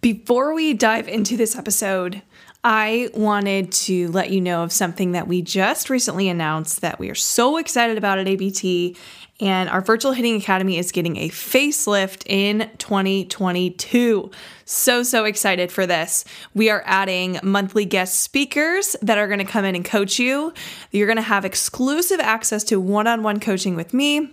Before 0.00 0.54
we 0.54 0.74
dive 0.74 1.08
into 1.08 1.36
this 1.36 1.56
episode, 1.56 2.22
I 2.62 3.10
wanted 3.14 3.72
to 3.72 4.08
let 4.08 4.30
you 4.30 4.40
know 4.40 4.62
of 4.62 4.72
something 4.72 5.12
that 5.12 5.26
we 5.26 5.42
just 5.42 5.90
recently 5.90 6.28
announced 6.28 6.82
that 6.82 7.00
we 7.00 7.10
are 7.10 7.16
so 7.16 7.56
excited 7.56 7.98
about 7.98 8.18
at 8.18 8.28
ABT. 8.28 8.96
And 9.40 9.68
our 9.68 9.80
Virtual 9.80 10.12
Hitting 10.12 10.36
Academy 10.36 10.78
is 10.78 10.92
getting 10.92 11.16
a 11.16 11.30
facelift 11.30 12.24
in 12.26 12.70
2022. 12.78 14.30
So, 14.64 15.02
so 15.02 15.24
excited 15.24 15.72
for 15.72 15.84
this. 15.84 16.24
We 16.54 16.70
are 16.70 16.82
adding 16.86 17.40
monthly 17.42 17.84
guest 17.84 18.22
speakers 18.22 18.94
that 19.02 19.18
are 19.18 19.26
going 19.26 19.38
to 19.38 19.44
come 19.44 19.64
in 19.64 19.74
and 19.74 19.84
coach 19.84 20.20
you. 20.20 20.52
You're 20.92 21.06
going 21.06 21.16
to 21.16 21.22
have 21.22 21.44
exclusive 21.44 22.20
access 22.20 22.62
to 22.64 22.78
one 22.78 23.08
on 23.08 23.24
one 23.24 23.40
coaching 23.40 23.74
with 23.74 23.92
me 23.92 24.32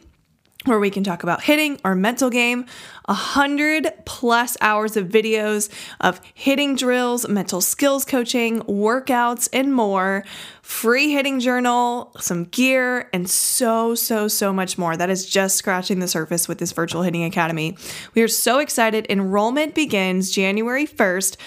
where 0.65 0.79
we 0.79 0.89
can 0.89 1.03
talk 1.03 1.23
about 1.23 1.43
hitting 1.43 1.79
our 1.85 1.95
mental 1.95 2.29
game, 2.29 2.65
a 3.05 3.13
hundred 3.13 3.91
plus 4.05 4.57
hours 4.61 4.97
of 4.97 5.07
videos 5.07 5.69
of 6.01 6.19
hitting 6.33 6.75
drills, 6.75 7.27
mental 7.27 7.61
skills 7.61 8.03
coaching, 8.03 8.61
workouts, 8.61 9.47
and 9.53 9.73
more, 9.73 10.25
free 10.61 11.11
hitting 11.11 11.39
journal, 11.39 12.11
some 12.19 12.45
gear, 12.45 13.09
and 13.13 13.29
so, 13.29 13.95
so, 13.95 14.27
so 14.27 14.51
much 14.51 14.77
more. 14.77 14.97
That 14.97 15.09
is 15.09 15.25
just 15.25 15.55
scratching 15.55 15.99
the 15.99 16.07
surface 16.07 16.47
with 16.47 16.57
this 16.57 16.71
virtual 16.71 17.03
hitting 17.03 17.23
academy. 17.23 17.77
We 18.15 18.21
are 18.23 18.27
so 18.27 18.59
excited. 18.59 19.05
Enrollment 19.09 19.75
begins 19.75 20.31
January 20.31 20.87
1st, 20.87 21.37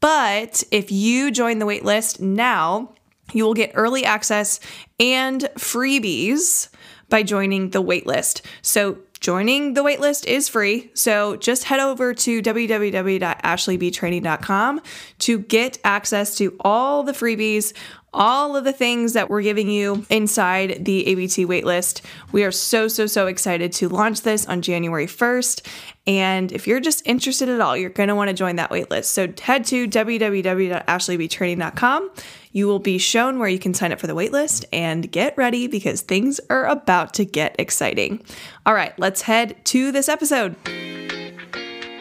but 0.00 0.64
if 0.70 0.90
you 0.90 1.30
join 1.30 1.60
the 1.60 1.66
waitlist 1.66 2.20
now, 2.20 2.92
you 3.32 3.44
will 3.44 3.54
get 3.54 3.72
early 3.74 4.04
access 4.04 4.60
and 5.00 5.42
freebies 5.56 6.68
by 7.08 7.22
joining 7.22 7.70
the 7.70 7.82
waitlist. 7.82 8.42
So 8.62 8.98
Joining 9.24 9.72
the 9.72 9.82
waitlist 9.82 10.26
is 10.26 10.50
free, 10.50 10.90
so 10.92 11.36
just 11.36 11.64
head 11.64 11.80
over 11.80 12.12
to 12.12 12.42
www.ashleybtraining.com 12.42 14.82
to 15.20 15.38
get 15.38 15.78
access 15.82 16.36
to 16.36 16.54
all 16.60 17.04
the 17.04 17.12
freebies, 17.12 17.72
all 18.12 18.54
of 18.54 18.64
the 18.64 18.72
things 18.74 19.14
that 19.14 19.30
we're 19.30 19.40
giving 19.40 19.70
you 19.70 20.04
inside 20.10 20.84
the 20.84 21.06
ABT 21.06 21.46
waitlist. 21.46 22.02
We 22.32 22.44
are 22.44 22.52
so, 22.52 22.86
so, 22.86 23.06
so 23.06 23.26
excited 23.26 23.72
to 23.72 23.88
launch 23.88 24.20
this 24.20 24.44
on 24.44 24.60
January 24.60 25.06
1st. 25.06 25.66
And 26.06 26.52
if 26.52 26.66
you're 26.66 26.80
just 26.80 27.00
interested 27.06 27.48
at 27.48 27.62
all, 27.62 27.78
you're 27.78 27.88
going 27.88 28.10
to 28.10 28.14
want 28.14 28.28
to 28.28 28.34
join 28.34 28.56
that 28.56 28.68
waitlist. 28.68 29.06
So 29.06 29.32
head 29.40 29.64
to 29.66 29.88
www.ashleybtraining.com 29.88 32.10
you 32.54 32.68
will 32.68 32.78
be 32.78 32.96
shown 32.98 33.40
where 33.40 33.48
you 33.48 33.58
can 33.58 33.74
sign 33.74 33.92
up 33.92 33.98
for 33.98 34.06
the 34.06 34.14
waitlist 34.14 34.64
and 34.72 35.10
get 35.10 35.36
ready 35.36 35.66
because 35.66 36.00
things 36.00 36.40
are 36.48 36.64
about 36.66 37.12
to 37.12 37.24
get 37.24 37.54
exciting. 37.58 38.22
All 38.64 38.74
right, 38.74 38.96
let's 38.96 39.22
head 39.22 39.56
to 39.66 39.90
this 39.90 40.08
episode. 40.08 40.54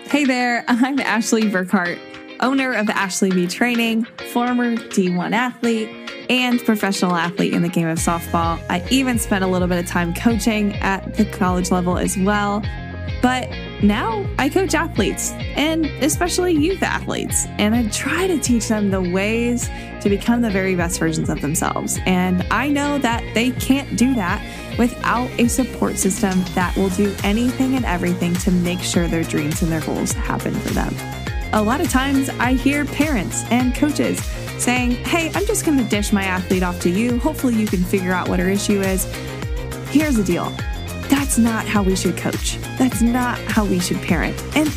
Hey 0.05 0.25
there, 0.25 0.63
I'm 0.67 0.99
Ashley 0.99 1.41
Burkhart, 1.41 1.99
owner 2.39 2.71
of 2.71 2.87
Ashley 2.91 3.31
B 3.31 3.47
Training, 3.47 4.05
former 4.31 4.75
D1 4.75 5.33
athlete 5.33 5.89
and 6.29 6.63
professional 6.63 7.15
athlete 7.15 7.53
in 7.53 7.63
the 7.63 7.69
game 7.69 7.87
of 7.87 7.97
softball. 7.97 8.63
I 8.69 8.85
even 8.91 9.17
spent 9.17 9.43
a 9.43 9.47
little 9.47 9.67
bit 9.67 9.83
of 9.83 9.87
time 9.87 10.13
coaching 10.13 10.73
at 10.75 11.15
the 11.15 11.25
college 11.25 11.71
level 11.71 11.97
as 11.97 12.15
well. 12.15 12.61
But 13.23 13.49
now 13.81 14.27
I 14.37 14.49
coach 14.49 14.75
athletes 14.75 15.31
and 15.55 15.85
especially 16.03 16.51
youth 16.51 16.83
athletes, 16.83 17.45
and 17.57 17.73
I 17.73 17.87
try 17.87 18.27
to 18.27 18.37
teach 18.37 18.67
them 18.67 18.91
the 18.91 19.01
ways 19.01 19.69
to 20.01 20.09
become 20.09 20.41
the 20.41 20.49
very 20.49 20.75
best 20.75 20.99
versions 20.99 21.29
of 21.29 21.39
themselves. 21.39 21.97
And 22.05 22.45
I 22.51 22.67
know 22.67 22.97
that 22.97 23.23
they 23.33 23.51
can't 23.51 23.95
do 23.95 24.13
that 24.15 24.45
without 24.77 25.29
a 25.39 25.47
support 25.47 25.97
system 25.97 26.43
that 26.53 26.75
will 26.75 26.89
do 26.89 27.15
anything 27.23 27.77
and 27.77 27.85
everything 27.85 28.33
to 28.33 28.51
make 28.51 28.81
sure 28.81 29.07
their 29.07 29.23
dreams 29.23 29.61
and 29.61 29.71
their 29.71 29.81
goals 29.81 30.11
happen 30.11 30.53
for 30.55 30.73
them. 30.73 30.93
A 31.53 31.61
lot 31.63 31.79
of 31.79 31.89
times 31.89 32.27
I 32.27 32.53
hear 32.53 32.83
parents 32.83 33.45
and 33.51 33.73
coaches 33.73 34.21
saying, 34.57 34.91
Hey, 34.91 35.31
I'm 35.33 35.45
just 35.45 35.65
going 35.65 35.77
to 35.77 35.85
dish 35.85 36.11
my 36.11 36.25
athlete 36.25 36.63
off 36.63 36.81
to 36.81 36.89
you. 36.89 37.19
Hopefully, 37.19 37.55
you 37.55 37.67
can 37.67 37.85
figure 37.85 38.11
out 38.11 38.27
what 38.27 38.39
her 38.39 38.49
issue 38.49 38.81
is. 38.81 39.05
Here's 39.91 40.15
the 40.15 40.23
deal 40.25 40.51
that's 41.09 41.37
not 41.37 41.65
how 41.65 41.83
we 41.83 41.95
should 41.95 42.17
coach. 42.17 42.57
That's 42.77 43.01
not 43.01 43.37
how 43.39 43.65
we 43.65 43.79
should 43.79 44.01
parent. 44.01 44.41
And 44.55 44.69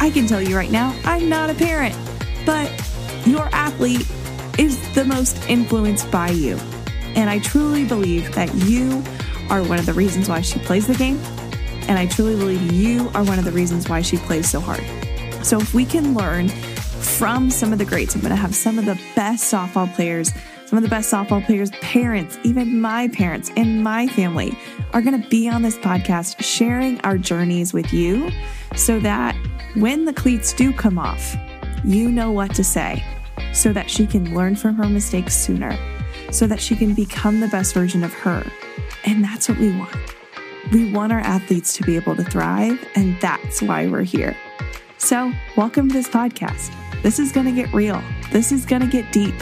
I 0.00 0.10
can 0.10 0.26
tell 0.26 0.42
you 0.42 0.56
right 0.56 0.70
now, 0.70 0.98
I'm 1.04 1.28
not 1.28 1.50
a 1.50 1.54
parent, 1.54 1.96
but 2.44 2.70
your 3.26 3.48
athlete 3.52 4.06
is 4.58 4.78
the 4.94 5.04
most 5.04 5.48
influenced 5.48 6.10
by 6.10 6.30
you. 6.30 6.56
And 7.14 7.30
I 7.30 7.38
truly 7.38 7.84
believe 7.84 8.34
that 8.34 8.54
you 8.54 9.02
are 9.50 9.62
one 9.62 9.78
of 9.78 9.86
the 9.86 9.94
reasons 9.94 10.28
why 10.28 10.40
she 10.40 10.58
plays 10.60 10.86
the 10.86 10.94
game. 10.94 11.18
And 11.88 11.98
I 11.98 12.06
truly 12.06 12.36
believe 12.36 12.72
you 12.72 13.10
are 13.14 13.24
one 13.24 13.38
of 13.38 13.44
the 13.44 13.52
reasons 13.52 13.88
why 13.88 14.02
she 14.02 14.16
plays 14.16 14.50
so 14.50 14.60
hard. 14.60 14.84
So 15.44 15.60
if 15.60 15.72
we 15.72 15.84
can 15.84 16.14
learn 16.14 16.48
from 16.48 17.50
some 17.50 17.72
of 17.72 17.78
the 17.78 17.84
greats, 17.84 18.14
I'm 18.14 18.20
going 18.20 18.30
to 18.30 18.36
have 18.36 18.54
some 18.54 18.78
of 18.78 18.84
the 18.84 19.00
best 19.14 19.52
softball 19.52 19.92
players 19.94 20.32
some 20.66 20.76
of 20.76 20.82
the 20.82 20.90
best 20.90 21.12
softball 21.12 21.44
players' 21.46 21.70
parents, 21.80 22.38
even 22.42 22.80
my 22.80 23.08
parents 23.08 23.50
and 23.56 23.82
my 23.82 24.08
family, 24.08 24.56
are 24.92 25.00
going 25.00 25.20
to 25.20 25.28
be 25.28 25.48
on 25.48 25.62
this 25.62 25.76
podcast 25.78 26.42
sharing 26.42 27.00
our 27.02 27.16
journeys 27.16 27.72
with 27.72 27.92
you 27.92 28.30
so 28.74 28.98
that 28.98 29.36
when 29.76 30.04
the 30.04 30.12
cleats 30.12 30.52
do 30.52 30.72
come 30.72 30.98
off, 30.98 31.36
you 31.84 32.10
know 32.10 32.32
what 32.32 32.52
to 32.56 32.64
say 32.64 33.04
so 33.52 33.72
that 33.72 33.88
she 33.88 34.06
can 34.06 34.34
learn 34.34 34.56
from 34.56 34.74
her 34.74 34.88
mistakes 34.88 35.34
sooner, 35.36 35.78
so 36.32 36.46
that 36.46 36.60
she 36.60 36.74
can 36.74 36.94
become 36.94 37.40
the 37.40 37.48
best 37.48 37.72
version 37.72 38.02
of 38.02 38.12
her. 38.12 38.44
And 39.04 39.22
that's 39.22 39.48
what 39.48 39.58
we 39.58 39.76
want. 39.76 39.94
We 40.72 40.90
want 40.92 41.12
our 41.12 41.20
athletes 41.20 41.74
to 41.74 41.84
be 41.84 41.94
able 41.94 42.16
to 42.16 42.24
thrive, 42.24 42.84
and 42.96 43.18
that's 43.20 43.62
why 43.62 43.86
we're 43.86 44.02
here. 44.02 44.36
So, 44.98 45.32
welcome 45.56 45.88
to 45.88 45.94
this 45.94 46.08
podcast. 46.08 46.72
This 47.02 47.20
is 47.20 47.30
going 47.30 47.46
to 47.46 47.52
get 47.52 47.72
real, 47.72 48.02
this 48.32 48.50
is 48.50 48.66
going 48.66 48.82
to 48.82 48.88
get 48.88 49.12
deep 49.12 49.34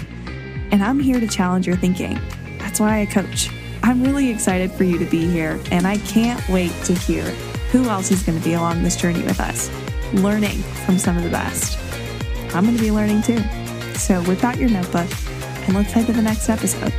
and 0.71 0.83
I'm 0.83 1.01
here 1.01 1.21
to 1.21 1.27
challenge 1.27 1.67
your 1.67 1.77
thinking. 1.77 2.19
That's 2.59 2.81
why 2.81 3.01
I 3.01 3.07
coach. 3.07 3.51
I'm 3.83 4.03
really 4.03 4.31
excited 4.31 4.73
for 4.73 4.85
you 4.85 4.99
to 4.99 5.05
be 5.05 5.27
here, 5.27 5.61
and 5.71 5.87
I 5.87 5.99
can't 5.99 6.47
wait 6.49 6.73
to 6.85 6.95
hear 6.95 7.25
who 7.71 7.89
else 7.89 8.11
is 8.11 8.23
going 8.23 8.39
to 8.39 8.45
be 8.45 8.55
along 8.55 8.83
this 8.83 8.97
journey 8.97 9.23
with 9.23 9.41
us, 9.41 9.71
learning 10.15 10.63
from 10.87 10.99
some 10.99 11.17
of 11.17 11.23
the 11.23 11.31
best. 11.31 11.79
I'm 12.55 12.65
going 12.65 12.77
to 12.77 12.83
be 12.83 12.91
learning 12.91 13.23
too. 13.23 13.43
So 13.95 14.23
whip 14.23 14.45
out 14.45 14.59
your 14.59 14.71
notebook 14.71 15.11
and 15.67 15.75
let's 15.75 15.93
head 15.93 16.07
to 16.07 16.13
the 16.13 16.23
next 16.23 16.49
episode. 16.49 16.93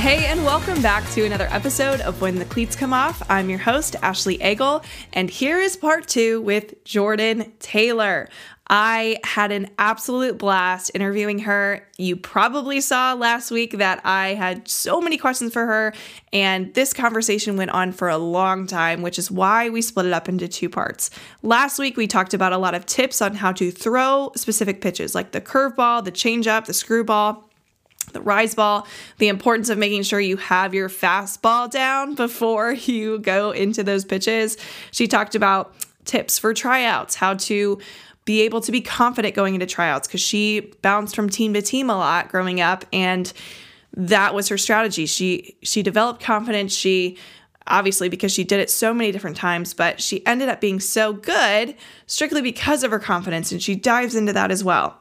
Hey, 0.00 0.24
and 0.24 0.46
welcome 0.46 0.80
back 0.80 1.06
to 1.10 1.26
another 1.26 1.46
episode 1.50 2.00
of 2.00 2.22
When 2.22 2.36
the 2.36 2.46
Cleats 2.46 2.74
Come 2.74 2.94
Off. 2.94 3.22
I'm 3.28 3.50
your 3.50 3.58
host, 3.58 3.96
Ashley 4.00 4.38
Egel, 4.38 4.82
and 5.12 5.28
here 5.28 5.60
is 5.60 5.76
part 5.76 6.08
two 6.08 6.40
with 6.40 6.82
Jordan 6.84 7.52
Taylor. 7.58 8.30
I 8.66 9.18
had 9.24 9.52
an 9.52 9.68
absolute 9.78 10.38
blast 10.38 10.90
interviewing 10.94 11.40
her. 11.40 11.86
You 11.98 12.16
probably 12.16 12.80
saw 12.80 13.12
last 13.12 13.50
week 13.50 13.76
that 13.76 14.00
I 14.02 14.28
had 14.28 14.68
so 14.68 15.02
many 15.02 15.18
questions 15.18 15.52
for 15.52 15.66
her, 15.66 15.92
and 16.32 16.72
this 16.72 16.94
conversation 16.94 17.58
went 17.58 17.72
on 17.72 17.92
for 17.92 18.08
a 18.08 18.16
long 18.16 18.66
time, 18.66 19.02
which 19.02 19.18
is 19.18 19.30
why 19.30 19.68
we 19.68 19.82
split 19.82 20.06
it 20.06 20.14
up 20.14 20.30
into 20.30 20.48
two 20.48 20.70
parts. 20.70 21.10
Last 21.42 21.78
week, 21.78 21.98
we 21.98 22.06
talked 22.06 22.32
about 22.32 22.54
a 22.54 22.58
lot 22.58 22.74
of 22.74 22.86
tips 22.86 23.20
on 23.20 23.34
how 23.34 23.52
to 23.52 23.70
throw 23.70 24.32
specific 24.34 24.80
pitches 24.80 25.14
like 25.14 25.32
the 25.32 25.42
curveball, 25.42 26.02
the 26.02 26.10
changeup, 26.10 26.64
the 26.64 26.72
screwball 26.72 27.49
the 28.12 28.20
rise 28.20 28.54
ball, 28.54 28.86
the 29.18 29.28
importance 29.28 29.68
of 29.68 29.78
making 29.78 30.02
sure 30.02 30.20
you 30.20 30.36
have 30.36 30.74
your 30.74 30.88
fastball 30.88 31.70
down 31.70 32.14
before 32.14 32.72
you 32.72 33.18
go 33.18 33.50
into 33.50 33.82
those 33.82 34.04
pitches. 34.04 34.56
She 34.90 35.06
talked 35.06 35.34
about 35.34 35.74
tips 36.04 36.38
for 36.38 36.54
tryouts, 36.54 37.14
how 37.14 37.34
to 37.34 37.78
be 38.24 38.42
able 38.42 38.60
to 38.60 38.72
be 38.72 38.80
confident 38.80 39.34
going 39.34 39.54
into 39.54 39.66
tryouts 39.66 40.06
because 40.06 40.20
she 40.20 40.72
bounced 40.82 41.16
from 41.16 41.28
team 41.28 41.54
to 41.54 41.62
team 41.62 41.90
a 41.90 41.96
lot 41.96 42.28
growing 42.28 42.60
up 42.60 42.84
and 42.92 43.32
that 43.96 44.34
was 44.34 44.48
her 44.48 44.58
strategy. 44.58 45.06
She 45.06 45.56
she 45.62 45.82
developed 45.82 46.22
confidence. 46.22 46.72
She 46.72 47.18
obviously 47.66 48.08
because 48.08 48.32
she 48.32 48.44
did 48.44 48.60
it 48.60 48.70
so 48.70 48.94
many 48.94 49.12
different 49.12 49.36
times, 49.36 49.74
but 49.74 50.00
she 50.00 50.24
ended 50.26 50.48
up 50.48 50.60
being 50.60 50.80
so 50.80 51.12
good 51.12 51.74
strictly 52.06 52.42
because 52.42 52.84
of 52.84 52.90
her 52.90 52.98
confidence 52.98 53.52
and 53.52 53.62
she 53.62 53.74
dives 53.74 54.14
into 54.14 54.32
that 54.32 54.50
as 54.50 54.62
well. 54.62 54.99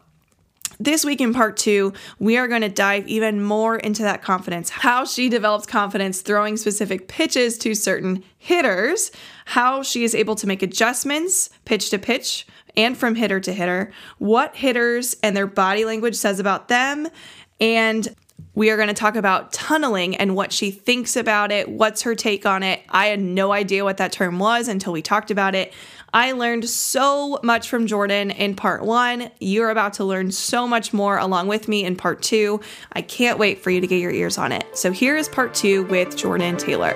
This 0.81 1.03
week 1.03 1.19
in 1.19 1.33
part 1.33 1.57
two, 1.57 1.91
we 2.19 2.37
are 2.37 2.47
going 2.47 2.61
to 2.61 2.69
dive 2.69 3.05
even 3.05 3.43
more 3.43 3.75
into 3.75 4.01
that 4.03 4.21
confidence, 4.21 4.69
how 4.69 5.03
she 5.03 5.27
develops 5.27 5.65
confidence 5.65 6.21
throwing 6.21 6.55
specific 6.55 7.09
pitches 7.09 7.57
to 7.57 7.75
certain 7.75 8.23
hitters, 8.37 9.11
how 9.43 9.83
she 9.83 10.05
is 10.05 10.15
able 10.15 10.35
to 10.35 10.47
make 10.47 10.63
adjustments 10.63 11.49
pitch 11.65 11.89
to 11.89 11.99
pitch 11.99 12.47
and 12.77 12.97
from 12.97 13.15
hitter 13.15 13.41
to 13.41 13.51
hitter, 13.51 13.91
what 14.19 14.55
hitters 14.55 15.17
and 15.21 15.35
their 15.35 15.47
body 15.47 15.83
language 15.83 16.15
says 16.15 16.39
about 16.39 16.69
them, 16.69 17.09
and 17.59 18.15
we 18.55 18.69
are 18.69 18.77
going 18.77 18.87
to 18.87 18.93
talk 18.93 19.17
about 19.17 19.51
tunneling 19.51 20.15
and 20.15 20.35
what 20.35 20.53
she 20.53 20.71
thinks 20.71 21.15
about 21.15 21.51
it. 21.51 21.69
What's 21.69 22.03
her 22.03 22.15
take 22.15 22.45
on 22.45 22.63
it? 22.63 22.81
I 22.89 23.07
had 23.07 23.19
no 23.19 23.51
idea 23.51 23.83
what 23.83 23.97
that 23.97 24.13
term 24.13 24.39
was 24.39 24.67
until 24.69 24.93
we 24.93 25.01
talked 25.01 25.29
about 25.29 25.55
it. 25.55 25.73
I 26.11 26.31
learned 26.31 26.67
so 26.67 27.39
much 27.43 27.69
from 27.69 27.85
Jordan 27.85 28.31
in 28.31 28.55
part 28.55 28.83
one. 28.83 29.29
You're 29.39 29.69
about 29.69 29.93
to 29.93 30.03
learn 30.03 30.31
so 30.31 30.67
much 30.67 30.91
more 30.91 31.19
along 31.19 31.47
with 31.47 31.67
me 31.67 31.85
in 31.85 31.95
part 31.95 32.23
two. 32.23 32.61
I 32.93 33.03
can't 33.03 33.37
wait 33.37 33.59
for 33.59 33.69
you 33.69 33.79
to 33.79 33.85
get 33.85 34.01
your 34.01 34.11
ears 34.11 34.39
on 34.39 34.51
it. 34.51 34.65
So 34.75 34.91
here 34.91 35.15
is 35.15 35.29
part 35.29 35.53
two 35.53 35.83
with 35.83 36.17
Jordan 36.17 36.57
Taylor. 36.57 36.93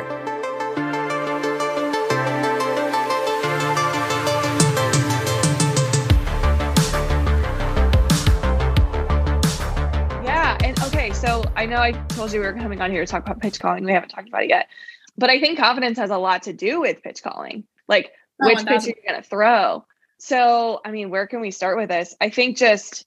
Yeah, 10.24 10.57
and 10.63 10.81
okay, 10.86 11.12
so 11.13 11.44
I 11.56 11.68
know 11.68 11.77
I 11.77 11.92
told 11.92 12.33
you 12.33 12.39
we 12.39 12.48
were 12.48 12.54
coming 12.54 12.81
on 12.81 12.89
here 12.89 13.06
to 13.06 13.12
talk 13.12 13.24
about 13.24 13.39
pitch 13.42 13.60
calling. 13.60 13.86
We 13.86 13.92
haven't 13.92 14.10
talked 14.10 14.27
about 14.27 14.42
it 14.42 14.50
yet. 14.50 14.69
But 15.19 15.30
I 15.30 15.39
think 15.39 15.60
confidence 15.60 16.00
has 16.00 16.10
a 16.10 16.18
lot 16.18 16.42
to 16.44 16.54
do 16.54 16.81
with 16.81 17.04
pitch 17.04 17.21
calling, 17.21 17.65
like 17.88 18.12
oh, 18.41 18.47
which 18.47 18.65
pitch 18.65 18.85
you're 18.85 18.95
going 19.07 19.21
to 19.21 19.27
throw. 19.27 19.85
So, 20.19 20.81
I 20.85 20.91
mean, 20.91 21.09
where 21.09 21.27
can 21.27 21.41
we 21.41 21.51
start 21.51 21.77
with 21.77 21.89
this? 21.89 22.15
I 22.21 22.30
think 22.30 22.57
just, 22.57 23.06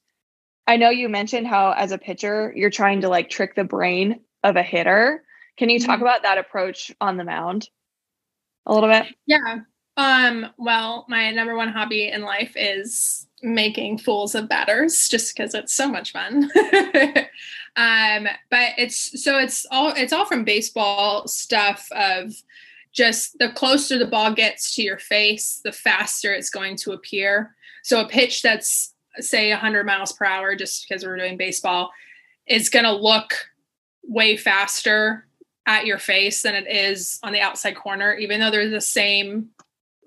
I 0.67 0.77
know 0.77 0.91
you 0.91 1.09
mentioned 1.09 1.47
how 1.47 1.73
as 1.73 1.93
a 1.93 1.99
pitcher, 1.99 2.53
you're 2.55 2.71
trying 2.71 3.01
to 3.03 3.09
like 3.09 3.31
trick 3.31 3.55
the 3.55 3.65
brain 3.65 4.21
of 4.43 4.57
a 4.57 4.63
hitter. 4.63 5.23
Can 5.57 5.71
you 5.71 5.81
talk 5.81 5.97
mm-hmm. 5.97 6.03
about 6.03 6.23
that 6.25 6.39
approach 6.39 6.93
on 7.01 7.17
the 7.17 7.25
mound 7.25 7.69
a 8.67 8.75
little 8.75 8.91
bit? 8.91 9.07
Yeah. 9.27 9.61
Um, 9.97 10.47
well, 10.59 11.07
my 11.09 11.31
number 11.31 11.57
one 11.57 11.69
hobby 11.69 12.09
in 12.09 12.23
life 12.23 12.53
is 12.55 13.27
making 13.43 13.99
fools 13.99 14.35
of 14.35 14.49
batters 14.49 15.09
just 15.09 15.35
because 15.35 15.55
it's 15.55 15.73
so 15.73 15.89
much 15.89 16.13
fun. 16.13 16.51
Um, 17.77 18.27
but 18.51 18.71
it's 18.79 19.23
so 19.23 19.39
it's 19.39 19.67
all 19.71 19.93
it's 19.95 20.13
all 20.13 20.25
from 20.25 20.45
baseball 20.45 21.29
stuff 21.29 21.89
of 21.93 22.33
just 22.97 23.39
the 23.39 23.51
closer 23.51 23.99
the 23.99 24.07
ball 24.07 24.33
gets 24.33 24.75
to 24.75 24.83
your 24.83 24.99
face, 24.99 25.61
the 25.63 25.73
faster 25.73 26.33
it's 26.33 26.51
going 26.51 26.77
to 26.77 26.93
appear. 26.93 27.55
So 27.83 28.01
a 28.01 28.09
pitch 28.09 28.43
that's 28.43 28.95
say 29.19 29.51
100 29.51 29.85
miles 29.85 30.13
per 30.13 30.25
hour, 30.25 30.57
just 30.57 30.87
because 30.89 31.05
we're 31.05 31.17
doing 31.17 31.37
baseball, 31.37 31.93
is 32.47 32.71
going 32.71 32.85
to 32.85 32.93
look 32.93 33.35
way 34.03 34.37
faster 34.37 35.27
at 35.67 35.87
your 35.87 35.99
face 35.99 36.43
than 36.43 36.55
it 36.55 36.67
is 36.69 37.19
on 37.23 37.33
the 37.33 37.41
outside 37.41 37.77
corner, 37.77 38.15
even 38.15 38.41
though 38.41 38.51
they're 38.51 38.69
the 38.69 38.81
same 38.81 39.51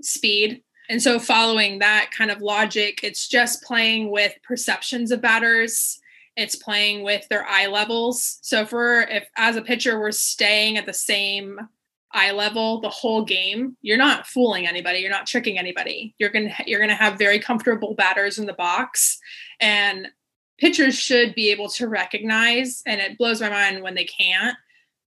speed. 0.02 0.64
And 0.90 1.02
so, 1.02 1.20
following 1.20 1.80
that 1.80 2.10
kind 2.16 2.32
of 2.32 2.42
logic, 2.42 3.02
it's 3.04 3.28
just 3.28 3.64
playing 3.64 4.10
with 4.10 4.34
perceptions 4.44 5.12
of 5.12 5.22
batters 5.22 6.00
it's 6.40 6.56
playing 6.56 7.04
with 7.04 7.28
their 7.28 7.46
eye 7.46 7.68
levels. 7.68 8.40
So 8.44 8.62
if 8.62 8.72
we're 8.72 9.02
if 9.02 9.28
as 9.36 9.58
a 9.58 9.62
pitcher 9.62 10.00
we're 10.00 10.12
staying 10.12 10.78
at 10.78 10.86
the 10.86 10.94
same 10.94 11.60
eye 12.12 12.32
level 12.32 12.82
the 12.82 12.90
whole 12.90 13.24
game, 13.24 13.78
you're 13.82 13.98
not 13.98 14.26
fooling 14.28 14.68
anybody, 14.68 15.00
you're 15.00 15.12
not 15.12 15.28
tricking 15.28 15.60
anybody. 15.60 16.16
You're 16.18 16.30
to 16.30 16.52
you're 16.66 16.86
to 16.86 16.94
have 16.96 17.18
very 17.18 17.40
comfortable 17.40 17.94
batters 17.94 18.40
in 18.40 18.46
the 18.46 18.54
box 18.54 19.20
and 19.60 20.08
pitchers 20.58 20.96
should 20.96 21.34
be 21.36 21.50
able 21.52 21.70
to 21.70 21.88
recognize 21.88 22.82
and 22.86 23.00
it 23.00 23.18
blows 23.18 23.42
my 23.42 23.50
mind 23.50 23.82
when 23.82 23.96
they 23.96 24.06
can't 24.06 24.58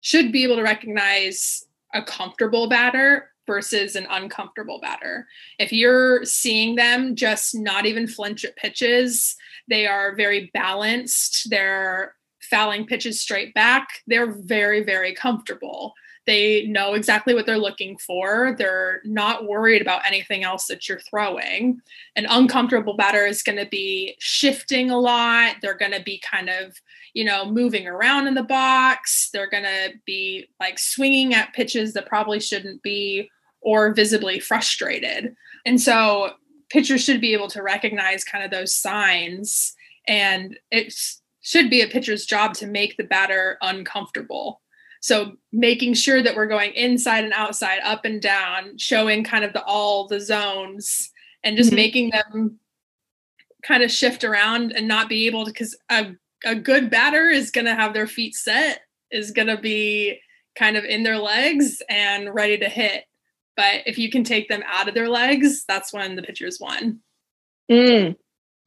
should 0.00 0.32
be 0.32 0.44
able 0.44 0.56
to 0.56 0.62
recognize 0.62 1.66
a 1.94 2.02
comfortable 2.02 2.68
batter 2.68 3.30
versus 3.46 3.96
an 3.96 4.06
uncomfortable 4.10 4.80
batter. 4.80 5.26
If 5.58 5.72
you're 5.72 6.24
seeing 6.24 6.74
them 6.74 7.14
just 7.14 7.54
not 7.54 7.86
even 7.86 8.06
flinch 8.06 8.44
at 8.44 8.56
pitches, 8.56 9.36
they 9.68 9.86
are 9.86 10.14
very 10.14 10.50
balanced, 10.52 11.48
they're 11.50 12.14
fouling 12.40 12.86
pitches 12.86 13.20
straight 13.20 13.54
back, 13.54 13.88
they're 14.06 14.32
very, 14.32 14.82
very 14.84 15.14
comfortable. 15.14 15.94
They 16.26 16.66
know 16.66 16.94
exactly 16.94 17.34
what 17.34 17.46
they're 17.46 17.58
looking 17.58 17.96
for. 17.98 18.54
They're 18.58 19.00
not 19.04 19.46
worried 19.46 19.80
about 19.80 20.06
anything 20.06 20.42
else 20.42 20.66
that 20.66 20.88
you're 20.88 21.00
throwing. 21.00 21.80
An 22.16 22.26
uncomfortable 22.28 22.96
batter 22.96 23.24
is 23.24 23.42
going 23.42 23.58
to 23.58 23.66
be 23.66 24.16
shifting 24.18 24.90
a 24.90 24.98
lot. 24.98 25.56
They're 25.62 25.76
going 25.76 25.92
to 25.92 26.02
be 26.02 26.18
kind 26.18 26.48
of, 26.48 26.80
you 27.14 27.24
know, 27.24 27.44
moving 27.44 27.86
around 27.86 28.26
in 28.26 28.34
the 28.34 28.42
box. 28.42 29.30
They're 29.32 29.50
going 29.50 29.64
to 29.64 29.92
be 30.04 30.48
like 30.58 30.78
swinging 30.78 31.32
at 31.32 31.52
pitches 31.52 31.92
that 31.94 32.06
probably 32.06 32.40
shouldn't 32.40 32.82
be 32.82 33.30
or 33.60 33.94
visibly 33.94 34.40
frustrated. 34.40 35.36
And 35.64 35.80
so 35.80 36.32
pitchers 36.70 37.04
should 37.04 37.20
be 37.20 37.32
able 37.32 37.48
to 37.48 37.62
recognize 37.62 38.24
kind 38.24 38.44
of 38.44 38.50
those 38.50 38.74
signs 38.74 39.74
and 40.08 40.58
it 40.70 40.94
should 41.40 41.70
be 41.70 41.80
a 41.80 41.88
pitcher's 41.88 42.26
job 42.26 42.54
to 42.54 42.66
make 42.66 42.96
the 42.96 43.04
batter 43.04 43.58
uncomfortable. 43.62 44.60
So 45.00 45.32
making 45.52 45.94
sure 45.94 46.22
that 46.22 46.34
we're 46.34 46.46
going 46.46 46.72
inside 46.72 47.24
and 47.24 47.32
outside, 47.32 47.80
up 47.84 48.04
and 48.04 48.20
down, 48.20 48.78
showing 48.78 49.24
kind 49.24 49.44
of 49.44 49.52
the 49.52 49.62
all 49.64 50.06
the 50.06 50.20
zones 50.20 51.10
and 51.44 51.56
just 51.56 51.70
mm-hmm. 51.70 51.76
making 51.76 52.10
them 52.10 52.58
kind 53.62 53.82
of 53.82 53.90
shift 53.90 54.24
around 54.24 54.72
and 54.72 54.88
not 54.88 55.08
be 55.08 55.26
able 55.26 55.44
to 55.44 55.50
because 55.50 55.76
a, 55.90 56.12
a 56.44 56.54
good 56.54 56.90
batter 56.90 57.28
is 57.28 57.50
going 57.50 57.64
to 57.64 57.74
have 57.74 57.94
their 57.94 58.06
feet 58.06 58.34
set 58.34 58.80
is 59.10 59.30
going 59.30 59.48
to 59.48 59.56
be 59.56 60.18
kind 60.56 60.76
of 60.76 60.84
in 60.84 61.02
their 61.02 61.18
legs 61.18 61.82
and 61.88 62.32
ready 62.34 62.58
to 62.58 62.68
hit 62.68 63.04
but 63.56 63.82
if 63.86 63.98
you 63.98 64.10
can 64.10 64.22
take 64.22 64.48
them 64.48 64.62
out 64.66 64.86
of 64.86 64.94
their 64.94 65.08
legs, 65.08 65.64
that's 65.66 65.92
when 65.92 66.14
the 66.14 66.22
pitchers 66.22 66.60
won. 66.60 67.00
Mm. 67.70 68.14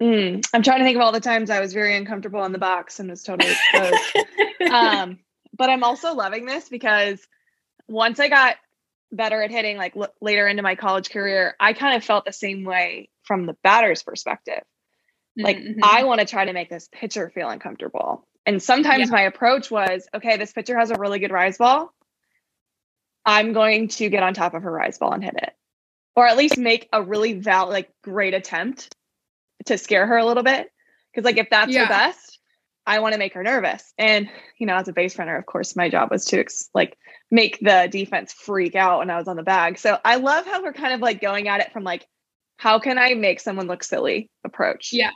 Mm. 0.01 0.45
I'm 0.53 0.63
trying 0.63 0.79
to 0.79 0.83
think 0.83 0.95
of 0.95 1.01
all 1.01 1.11
the 1.11 1.19
times 1.19 1.49
I 1.49 1.59
was 1.59 1.73
very 1.73 1.95
uncomfortable 1.95 2.43
in 2.43 2.51
the 2.51 2.57
box 2.57 2.99
and 2.99 3.09
was 3.09 3.23
totally 3.23 3.51
exposed. 3.73 4.73
um, 4.73 5.19
but 5.59 5.69
I'm 5.69 5.83
also 5.83 6.15
loving 6.15 6.45
this 6.45 6.69
because 6.69 7.19
once 7.87 8.19
I 8.19 8.29
got 8.29 8.55
better 9.11 9.43
at 9.43 9.51
hitting, 9.51 9.77
like 9.77 9.95
l- 9.95 10.13
later 10.21 10.47
into 10.47 10.63
my 10.63 10.75
college 10.75 11.11
career, 11.11 11.55
I 11.59 11.73
kind 11.73 11.95
of 11.95 12.03
felt 12.03 12.25
the 12.25 12.31
same 12.31 12.63
way 12.63 13.09
from 13.23 13.45
the 13.45 13.55
batter's 13.61 14.01
perspective. 14.01 14.63
Like, 15.37 15.57
mm-hmm. 15.57 15.79
I 15.83 16.03
want 16.03 16.19
to 16.19 16.25
try 16.25 16.45
to 16.45 16.53
make 16.53 16.69
this 16.69 16.89
pitcher 16.91 17.31
feel 17.33 17.49
uncomfortable. 17.49 18.27
And 18.45 18.61
sometimes 18.61 19.07
yeah. 19.07 19.11
my 19.11 19.21
approach 19.21 19.69
was 19.69 20.07
okay, 20.13 20.37
this 20.37 20.51
pitcher 20.51 20.77
has 20.77 20.91
a 20.91 20.99
really 20.99 21.19
good 21.19 21.31
rise 21.31 21.57
ball. 21.57 21.93
I'm 23.25 23.53
going 23.53 23.89
to 23.89 24.09
get 24.09 24.23
on 24.23 24.33
top 24.33 24.53
of 24.53 24.63
her 24.63 24.71
rise 24.71 24.97
ball 24.97 25.13
and 25.13 25.23
hit 25.23 25.35
it. 25.35 25.53
Or 26.15 26.25
at 26.27 26.35
least 26.35 26.57
make 26.57 26.89
a 26.91 27.01
really 27.01 27.33
val 27.33 27.69
like 27.69 27.89
great 28.01 28.33
attempt 28.33 28.93
to 29.67 29.77
scare 29.77 30.07
her 30.07 30.17
a 30.17 30.25
little 30.25 30.43
bit. 30.43 30.69
Cause 31.15 31.23
like 31.23 31.37
if 31.37 31.49
that's 31.49 31.71
yeah. 31.71 31.83
the 31.83 31.89
best, 31.89 32.28
I 32.89 32.99
want 32.99 33.13
to 33.13 33.19
make 33.19 33.35
her 33.35 33.43
nervous. 33.43 33.93
And 33.99 34.27
you 34.57 34.65
know, 34.65 34.75
as 34.75 34.87
a 34.87 34.93
base 34.93 35.17
runner, 35.19 35.37
of 35.37 35.45
course, 35.45 35.75
my 35.75 35.89
job 35.89 36.09
was 36.09 36.25
to 36.25 36.39
ex- 36.39 36.69
like 36.73 36.97
make 37.29 37.59
the 37.59 37.87
defense 37.91 38.33
freak 38.33 38.75
out 38.75 38.99
when 38.99 39.11
I 39.11 39.17
was 39.17 39.27
on 39.27 39.35
the 39.35 39.43
bag. 39.43 39.77
So 39.77 39.99
I 40.03 40.15
love 40.15 40.47
how 40.47 40.63
we're 40.63 40.73
kind 40.73 40.95
of 40.95 40.99
like 40.99 41.21
going 41.21 41.47
at 41.47 41.61
it 41.61 41.71
from 41.71 41.83
like, 41.83 42.07
how 42.57 42.79
can 42.79 42.97
I 42.97 43.13
make 43.13 43.39
someone 43.39 43.67
look 43.67 43.83
silly 43.83 44.31
approach? 44.43 44.89
Yeah. 44.91 45.11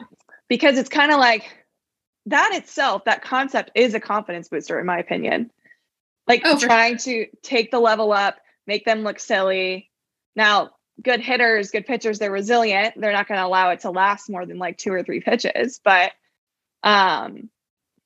Because 0.47 0.77
it's 0.77 0.87
kind 0.87 1.11
of 1.11 1.17
like 1.17 1.51
that 2.27 2.51
itself, 2.53 3.05
that 3.05 3.23
concept 3.23 3.71
is 3.73 3.95
a 3.95 3.99
confidence 3.99 4.49
booster, 4.49 4.79
in 4.79 4.85
my 4.85 4.99
opinion. 4.99 5.49
Like 6.27 6.43
oh, 6.45 6.59
trying 6.59 6.99
sure. 6.99 7.25
to 7.25 7.27
take 7.41 7.71
the 7.71 7.79
level 7.79 8.13
up, 8.13 8.37
make 8.67 8.85
them 8.85 9.01
look 9.01 9.19
silly. 9.19 9.89
Now, 10.35 10.69
good 11.01 11.21
hitters, 11.21 11.71
good 11.71 11.87
pitchers, 11.87 12.19
they're 12.19 12.31
resilient. 12.31 12.93
They're 12.95 13.11
not 13.11 13.27
going 13.27 13.39
to 13.39 13.47
allow 13.47 13.71
it 13.71 13.79
to 13.79 13.89
last 13.89 14.29
more 14.29 14.45
than 14.45 14.59
like 14.59 14.77
two 14.77 14.93
or 14.93 15.01
three 15.01 15.21
pitches. 15.21 15.81
But 15.83 16.11
um, 16.83 17.49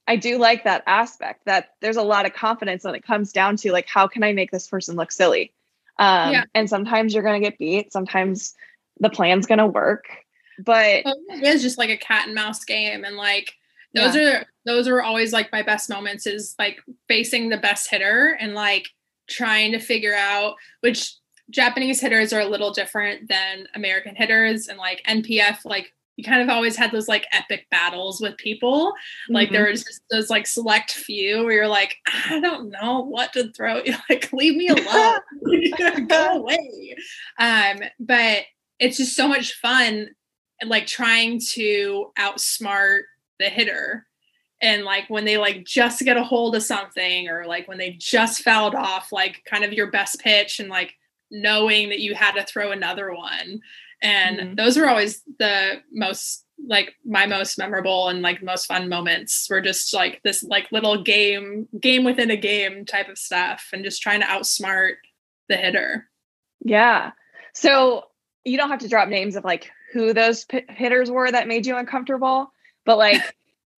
I 0.08 0.16
do 0.16 0.38
like 0.38 0.64
that 0.64 0.84
aspect 0.88 1.46
that 1.46 1.72
there's 1.82 1.98
a 1.98 2.02
lot 2.02 2.26
of 2.26 2.34
confidence 2.34 2.84
when 2.84 2.96
it 2.96 3.04
comes 3.04 3.34
down 3.34 3.58
to 3.58 3.72
like, 3.72 3.88
how 3.88 4.08
can 4.08 4.24
I 4.24 4.32
make 4.32 4.52
this 4.52 4.68
person 4.68 4.96
look 4.96 5.12
silly? 5.12 5.54
Um, 6.00 6.32
yeah. 6.32 6.44
And 6.54 6.70
sometimes 6.70 7.14
you're 7.14 7.24
going 7.24 7.42
to 7.42 7.46
get 7.46 7.60
beat. 7.60 7.92
Sometimes 7.92 8.56
the 9.00 9.10
plan's 9.10 9.46
going 9.46 9.60
to 9.60 9.68
work. 9.68 10.06
But 10.64 11.04
it 11.06 11.44
is 11.44 11.62
just 11.62 11.78
like 11.78 11.90
a 11.90 11.98
cat 11.98 12.28
and 12.28 12.36
mouse 12.36 12.64
game. 12.64 13.04
And 13.04 13.18
like, 13.18 13.54
those 13.94 14.16
yeah. 14.16 14.40
are 14.40 14.46
those 14.66 14.88
are 14.88 15.02
always 15.02 15.34
like 15.34 15.52
my 15.52 15.62
best 15.62 15.90
moments 15.90 16.28
is 16.28 16.56
like 16.60 16.82
facing 17.08 17.50
the 17.50 17.58
best 17.58 17.90
hitter 17.90 18.38
and 18.40 18.54
like 18.54 18.90
trying 19.28 19.72
to 19.72 19.80
figure 19.80 20.16
out 20.16 20.56
which 20.82 21.16
Japanese 21.50 22.02
hitters 22.02 22.34
are 22.34 22.42
a 22.42 22.48
little 22.48 22.74
different 22.74 23.30
than 23.30 23.68
American 23.76 24.16
hitters 24.16 24.68
and 24.68 24.78
like 24.78 25.02
NPF 25.08 25.60
like 25.64 25.94
you 26.18 26.24
kind 26.24 26.42
of 26.42 26.50
always 26.50 26.76
had 26.76 26.92
those 26.92 27.08
like 27.08 27.28
epic 27.32 27.68
battles 27.70 28.20
with 28.20 28.36
people. 28.38 28.94
Like 29.30 29.48
mm-hmm. 29.48 29.54
there 29.54 29.70
was 29.70 29.84
just 29.84 30.02
those 30.10 30.30
like 30.30 30.48
select 30.48 30.92
few 30.92 31.44
where 31.44 31.54
you're 31.54 31.68
like, 31.68 31.96
I 32.08 32.40
don't 32.40 32.70
know 32.70 33.02
what 33.02 33.32
to 33.34 33.52
throw. 33.54 33.82
You're 33.84 33.98
like, 34.10 34.34
leave 34.34 34.56
me 34.56 34.68
alone. 34.68 35.20
Go 36.08 36.38
away. 36.38 36.96
Um, 37.40 37.78
but 38.00 38.42
it's 38.80 38.98
just 38.98 39.16
so 39.16 39.28
much 39.28 39.54
fun 39.54 40.10
like 40.66 40.88
trying 40.88 41.40
to 41.40 42.12
outsmart 42.18 43.04
the 43.40 43.46
hitter 43.46 44.08
and 44.60 44.84
like 44.84 45.08
when 45.08 45.24
they 45.24 45.38
like 45.38 45.64
just 45.66 46.02
get 46.02 46.18
a 46.18 46.24
hold 46.24 46.56
of 46.56 46.64
something 46.64 47.30
or 47.30 47.46
like 47.46 47.68
when 47.68 47.78
they 47.78 47.92
just 47.92 48.42
fouled 48.42 48.74
off 48.74 49.12
like 49.12 49.44
kind 49.46 49.64
of 49.64 49.72
your 49.72 49.92
best 49.92 50.20
pitch 50.20 50.60
and 50.60 50.70
like 50.70 50.96
knowing 51.30 51.90
that 51.90 52.00
you 52.00 52.16
had 52.16 52.32
to 52.32 52.44
throw 52.44 52.72
another 52.72 53.14
one 53.14 53.62
and 54.02 54.40
mm-hmm. 54.40 54.56
those 54.56 54.78
were 54.78 54.88
always 54.88 55.22
the 55.40 55.82
most 55.92 56.46
like 56.68 56.96
my 57.06 57.28
most 57.28 57.58
memorable 57.58 58.10
and 58.10 58.22
like 58.22 58.42
most 58.42 58.66
fun 58.66 58.90
moments 58.90 59.48
were 59.50 59.62
just 59.62 59.94
like 59.94 60.20
this 60.24 60.42
like 60.44 60.72
little 60.72 61.04
game 61.04 61.68
game 61.80 62.04
within 62.04 62.32
a 62.32 62.38
game 62.38 62.84
type 62.84 63.10
of 63.10 63.18
stuff 63.18 63.70
and 63.74 63.84
just 63.84 64.02
trying 64.02 64.22
to 64.22 64.26
outsmart 64.26 64.94
the 65.50 65.56
hitter 65.56 66.10
yeah 66.66 67.12
so 67.54 68.06
you 68.48 68.58
don't 68.58 68.70
have 68.70 68.80
to 68.80 68.88
drop 68.88 69.10
names 69.10 69.36
of 69.36 69.44
like 69.44 69.72
who 69.92 70.14
those 70.14 70.46
p- 70.46 70.64
hitters 70.70 71.12
were 71.12 71.32
that 71.32 71.48
made 71.48 71.66
you 71.66 71.76
uncomfortable, 71.76 72.52
but 72.86 72.98
like 72.98 73.22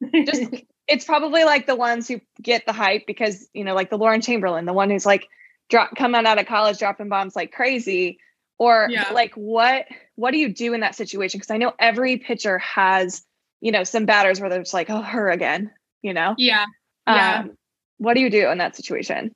just 0.26 0.54
it's 0.88 1.06
probably 1.06 1.44
like 1.44 1.68
the 1.68 1.76
ones 1.76 2.08
who 2.08 2.20
get 2.42 2.66
the 2.66 2.74
hype 2.74 3.06
because 3.08 3.48
you 3.54 3.64
know 3.64 3.76
like 3.76 3.90
the 3.90 3.98
Lauren 3.98 4.22
Chamberlain, 4.22 4.66
the 4.66 4.74
one 4.74 4.90
who's 4.90 5.06
like 5.06 5.28
drop 5.70 5.96
coming 5.96 6.26
out 6.26 6.40
of 6.40 6.46
college 6.46 6.78
dropping 6.78 7.10
bombs 7.10 7.36
like 7.36 7.52
crazy, 7.52 8.20
or 8.60 8.88
yeah. 8.92 9.12
like 9.12 9.34
what 9.34 9.86
what 10.16 10.32
do 10.32 10.38
you 10.38 10.54
do 10.54 10.74
in 10.74 10.82
that 10.82 10.94
situation? 10.94 11.40
Because 11.40 11.50
I 11.50 11.58
know 11.58 11.74
every 11.80 12.18
pitcher 12.18 12.60
has 12.60 13.24
you 13.62 13.72
know 13.72 13.84
some 13.84 14.06
batters 14.06 14.40
where 14.40 14.50
they're 14.50 14.60
just 14.60 14.74
like 14.74 14.90
oh 14.90 15.02
her 15.02 15.32
again, 15.32 15.72
you 16.04 16.14
know. 16.14 16.36
Yeah. 16.38 16.66
Yeah. 17.08 17.40
Um, 17.40 17.58
what 17.98 18.14
do 18.14 18.22
you 18.22 18.30
do 18.30 18.50
in 18.50 18.60
that 18.60 18.76
situation? 18.76 19.32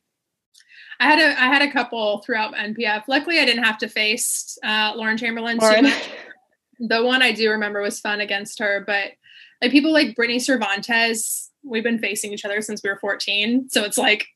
I 1.00 1.08
had 1.08 1.20
a 1.20 1.42
I 1.42 1.48
had 1.48 1.62
a 1.62 1.72
couple 1.72 2.20
throughout 2.20 2.54
NPF. 2.54 3.04
Luckily, 3.08 3.40
I 3.40 3.46
didn't 3.46 3.64
have 3.64 3.80
to 3.80 3.88
face 3.88 4.58
uh, 4.64 4.94
Lauren 4.96 5.18
Chamberlain 5.18 5.58
Lauren. 5.58 5.78
too 5.78 5.90
much. 5.90 6.10
The 6.80 7.04
one 7.04 7.22
I 7.22 7.32
do 7.32 7.50
remember 7.50 7.82
was 7.82 8.00
fun 8.00 8.20
against 8.20 8.60
her, 8.60 8.84
but 8.86 9.12
like 9.62 9.72
people 9.72 9.94
like 9.94 10.16
Brittany 10.16 10.40
Cervantes, 10.40 11.50
we've 11.64 11.84
been 11.84 12.00
facing 12.00 12.34
each 12.34 12.44
other 12.44 12.62
since 12.62 12.82
we 12.84 12.90
were 12.90 12.98
14. 12.98 13.70
So 13.70 13.84
it's 13.84 13.98
like 13.98 14.28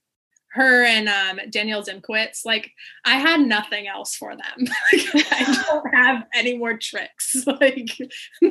her 0.58 0.84
and 0.84 1.08
um, 1.08 1.40
Danielle 1.50 1.84
Zymkowitz, 1.84 2.46
like 2.46 2.72
I 3.06 3.16
had 3.16 3.42
nothing 3.42 3.88
else 3.88 4.16
for 4.16 4.36
them. 4.36 4.58
like, 4.92 5.32
I 5.32 5.64
don't 5.70 5.96
have 5.96 6.26
any 6.34 6.58
more 6.58 6.78
tricks. 6.78 7.36
Like, 7.60 7.98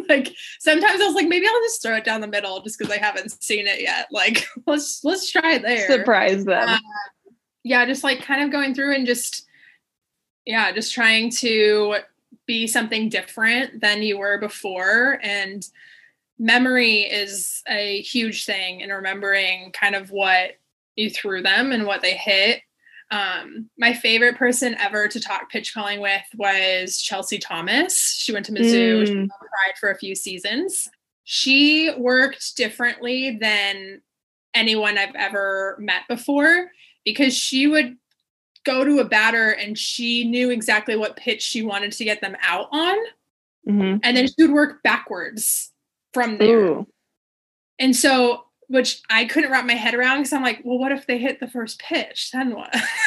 like 0.08 0.34
sometimes 0.58 1.00
I 1.00 1.06
was 1.06 1.14
like, 1.14 1.28
maybe 1.28 1.46
I'll 1.46 1.62
just 1.62 1.82
throw 1.82 1.96
it 1.96 2.04
down 2.04 2.20
the 2.20 2.26
middle 2.26 2.60
just 2.62 2.78
because 2.78 2.92
I 2.92 2.98
haven't 2.98 3.42
seen 3.42 3.66
it 3.66 3.80
yet. 3.80 4.08
Like, 4.10 4.46
let's 4.66 5.04
let's 5.04 5.30
try 5.30 5.58
there. 5.58 5.86
Surprise 5.86 6.44
them. 6.44 6.68
Uh, 6.68 6.78
yeah, 7.62 7.84
just 7.86 8.02
like 8.02 8.22
kind 8.22 8.42
of 8.42 8.50
going 8.50 8.74
through 8.74 8.94
and 8.94 9.06
just 9.06 9.46
yeah, 10.44 10.72
just 10.72 10.92
trying 10.92 11.30
to 11.32 11.96
be 12.46 12.66
something 12.66 13.08
different 13.08 13.80
than 13.80 14.02
you 14.02 14.18
were 14.18 14.38
before 14.38 15.18
and 15.22 15.68
memory 16.38 17.00
is 17.00 17.62
a 17.68 18.00
huge 18.02 18.44
thing 18.44 18.80
in 18.80 18.90
remembering 18.90 19.72
kind 19.72 19.94
of 19.94 20.10
what 20.10 20.52
you 20.96 21.10
threw 21.10 21.42
them 21.42 21.72
and 21.72 21.86
what 21.86 22.02
they 22.02 22.16
hit. 22.16 22.62
Um, 23.10 23.70
my 23.78 23.92
favorite 23.92 24.36
person 24.36 24.74
ever 24.80 25.06
to 25.06 25.20
talk 25.20 25.50
pitch 25.50 25.72
calling 25.72 26.00
with 26.00 26.24
was 26.36 27.00
Chelsea 27.00 27.38
Thomas. 27.38 28.16
She 28.18 28.32
went 28.32 28.46
to 28.46 28.52
Mizzou, 28.52 29.02
mm. 29.02 29.06
she 29.06 29.14
Pride 29.14 29.78
for 29.78 29.90
a 29.90 29.98
few 29.98 30.14
seasons. 30.14 30.88
She 31.22 31.92
worked 31.96 32.56
differently 32.56 33.38
than 33.40 34.00
anyone 34.54 34.98
I've 34.98 35.14
ever 35.14 35.76
met 35.78 36.02
before 36.08 36.70
because 37.04 37.36
she 37.36 37.66
would 37.66 37.96
go 38.64 38.84
to 38.84 38.98
a 38.98 39.04
batter 39.04 39.50
and 39.50 39.78
she 39.78 40.24
knew 40.24 40.50
exactly 40.50 40.96
what 40.96 41.16
pitch 41.16 41.42
she 41.42 41.62
wanted 41.62 41.92
to 41.92 42.04
get 42.04 42.20
them 42.20 42.36
out 42.42 42.66
on. 42.72 42.96
Mm-hmm. 43.68 43.98
And 44.02 44.16
then 44.16 44.26
she 44.26 44.34
would 44.44 44.52
work 44.52 44.82
backwards 44.82 45.72
from 46.12 46.38
there. 46.38 46.58
Ooh. 46.58 46.86
And 47.78 47.94
so, 47.94 48.45
which 48.68 49.00
I 49.08 49.24
couldn't 49.24 49.50
wrap 49.50 49.66
my 49.66 49.74
head 49.74 49.94
around 49.94 50.18
because 50.18 50.32
I'm 50.32 50.42
like, 50.42 50.60
well, 50.64 50.78
what 50.78 50.92
if 50.92 51.06
they 51.06 51.18
hit 51.18 51.40
the 51.40 51.48
first 51.48 51.78
pitch? 51.78 52.30
Then 52.32 52.54
what? 52.54 52.74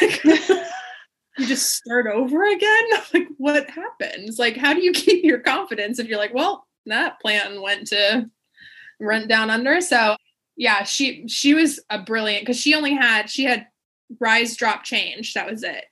you 1.40 1.46
just 1.46 1.76
start 1.76 2.06
over 2.06 2.44
again? 2.44 2.84
Like, 3.12 3.28
what 3.38 3.68
happens? 3.70 4.38
Like, 4.38 4.56
how 4.56 4.72
do 4.72 4.82
you 4.82 4.92
keep 4.94 5.24
your 5.24 5.40
confidence 5.40 5.98
if 5.98 6.06
you're 6.06 6.18
like, 6.18 6.34
well, 6.34 6.66
that 6.86 7.20
plan 7.20 7.60
went 7.60 7.88
to 7.88 8.30
run 9.00 9.26
down 9.26 9.50
under? 9.50 9.80
So, 9.80 10.16
yeah, 10.56 10.84
she 10.84 11.26
she 11.26 11.54
was 11.54 11.80
a 11.90 11.98
brilliant 11.98 12.42
because 12.42 12.60
she 12.60 12.74
only 12.74 12.94
had 12.94 13.28
she 13.30 13.44
had 13.44 13.66
rise, 14.20 14.56
drop, 14.56 14.84
change. 14.84 15.34
That 15.34 15.50
was 15.50 15.62
it. 15.62 15.86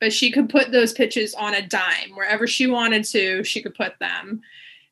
But 0.00 0.12
she 0.12 0.30
could 0.30 0.48
put 0.48 0.70
those 0.70 0.92
pitches 0.92 1.34
on 1.34 1.54
a 1.54 1.66
dime 1.66 2.14
wherever 2.14 2.46
she 2.46 2.66
wanted 2.66 3.04
to. 3.04 3.42
She 3.44 3.62
could 3.62 3.74
put 3.74 3.94
them, 4.00 4.42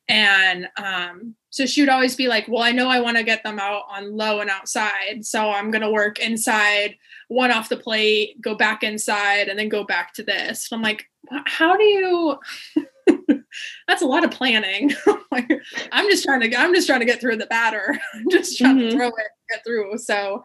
and 0.09 0.67
um, 0.77 1.35
so 1.49 1.65
she 1.65 1.81
would 1.81 1.89
always 1.89 2.15
be 2.15 2.27
like, 2.27 2.47
"Well, 2.47 2.63
I 2.63 2.71
know 2.71 2.89
I 2.89 3.01
want 3.01 3.17
to 3.17 3.23
get 3.23 3.43
them 3.43 3.59
out 3.59 3.83
on 3.89 4.15
low 4.15 4.39
and 4.39 4.49
outside, 4.49 5.25
so 5.25 5.49
I'm 5.49 5.71
going 5.71 5.81
to 5.81 5.91
work 5.91 6.19
inside, 6.19 6.95
one 7.27 7.51
off 7.51 7.69
the 7.69 7.77
plate, 7.77 8.41
go 8.41 8.55
back 8.55 8.83
inside, 8.83 9.47
and 9.47 9.57
then 9.57 9.69
go 9.69 9.83
back 9.83 10.13
to 10.15 10.23
this." 10.23 10.71
And 10.71 10.77
I'm 10.77 10.83
like, 10.83 11.05
"How 11.45 11.75
do 11.75 11.83
you?" 11.83 12.39
that's 13.87 14.01
a 14.01 14.05
lot 14.05 14.23
of 14.23 14.31
planning. 14.31 14.93
like, 15.31 15.51
I'm 15.91 16.09
just 16.09 16.23
trying 16.23 16.41
to 16.41 16.55
I'm 16.55 16.73
just 16.73 16.87
trying 16.87 16.99
to 16.99 17.05
get 17.05 17.19
through 17.19 17.37
the 17.37 17.47
batter. 17.47 17.99
I'm 18.13 18.29
just 18.29 18.57
trying 18.57 18.77
mm-hmm. 18.77 18.89
to 18.89 18.95
throw 18.95 19.07
it, 19.07 19.27
get 19.49 19.63
through. 19.65 19.97
So, 19.97 20.43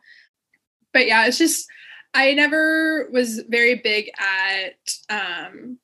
but 0.92 1.06
yeah, 1.06 1.26
it's 1.26 1.38
just 1.38 1.66
I 2.14 2.34
never 2.34 3.08
was 3.10 3.40
very 3.48 3.76
big 3.76 4.10
at 4.18 4.74
um, 5.08 5.78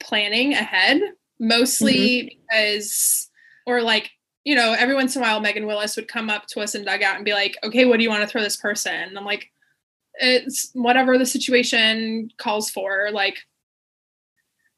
planning 0.00 0.52
ahead, 0.52 1.00
mostly 1.38 1.94
mm-hmm. 1.94 2.40
because, 2.48 3.30
or 3.66 3.82
like, 3.82 4.10
you 4.44 4.54
know, 4.54 4.72
every 4.72 4.94
once 4.94 5.16
in 5.16 5.22
a 5.22 5.24
while, 5.24 5.40
Megan 5.40 5.66
Willis 5.66 5.96
would 5.96 6.08
come 6.08 6.28
up 6.28 6.46
to 6.48 6.60
us 6.60 6.74
in 6.74 6.84
dugout 6.84 7.16
and 7.16 7.24
be 7.24 7.32
like, 7.32 7.56
okay, 7.64 7.84
what 7.84 7.96
do 7.96 8.02
you 8.02 8.10
want 8.10 8.22
to 8.22 8.28
throw 8.28 8.42
this 8.42 8.56
person? 8.56 8.94
And 8.94 9.18
I'm 9.18 9.24
like, 9.24 9.50
it's 10.14 10.70
whatever 10.74 11.16
the 11.16 11.26
situation 11.26 12.30
calls 12.36 12.70
for. 12.70 13.08
Like, 13.10 13.38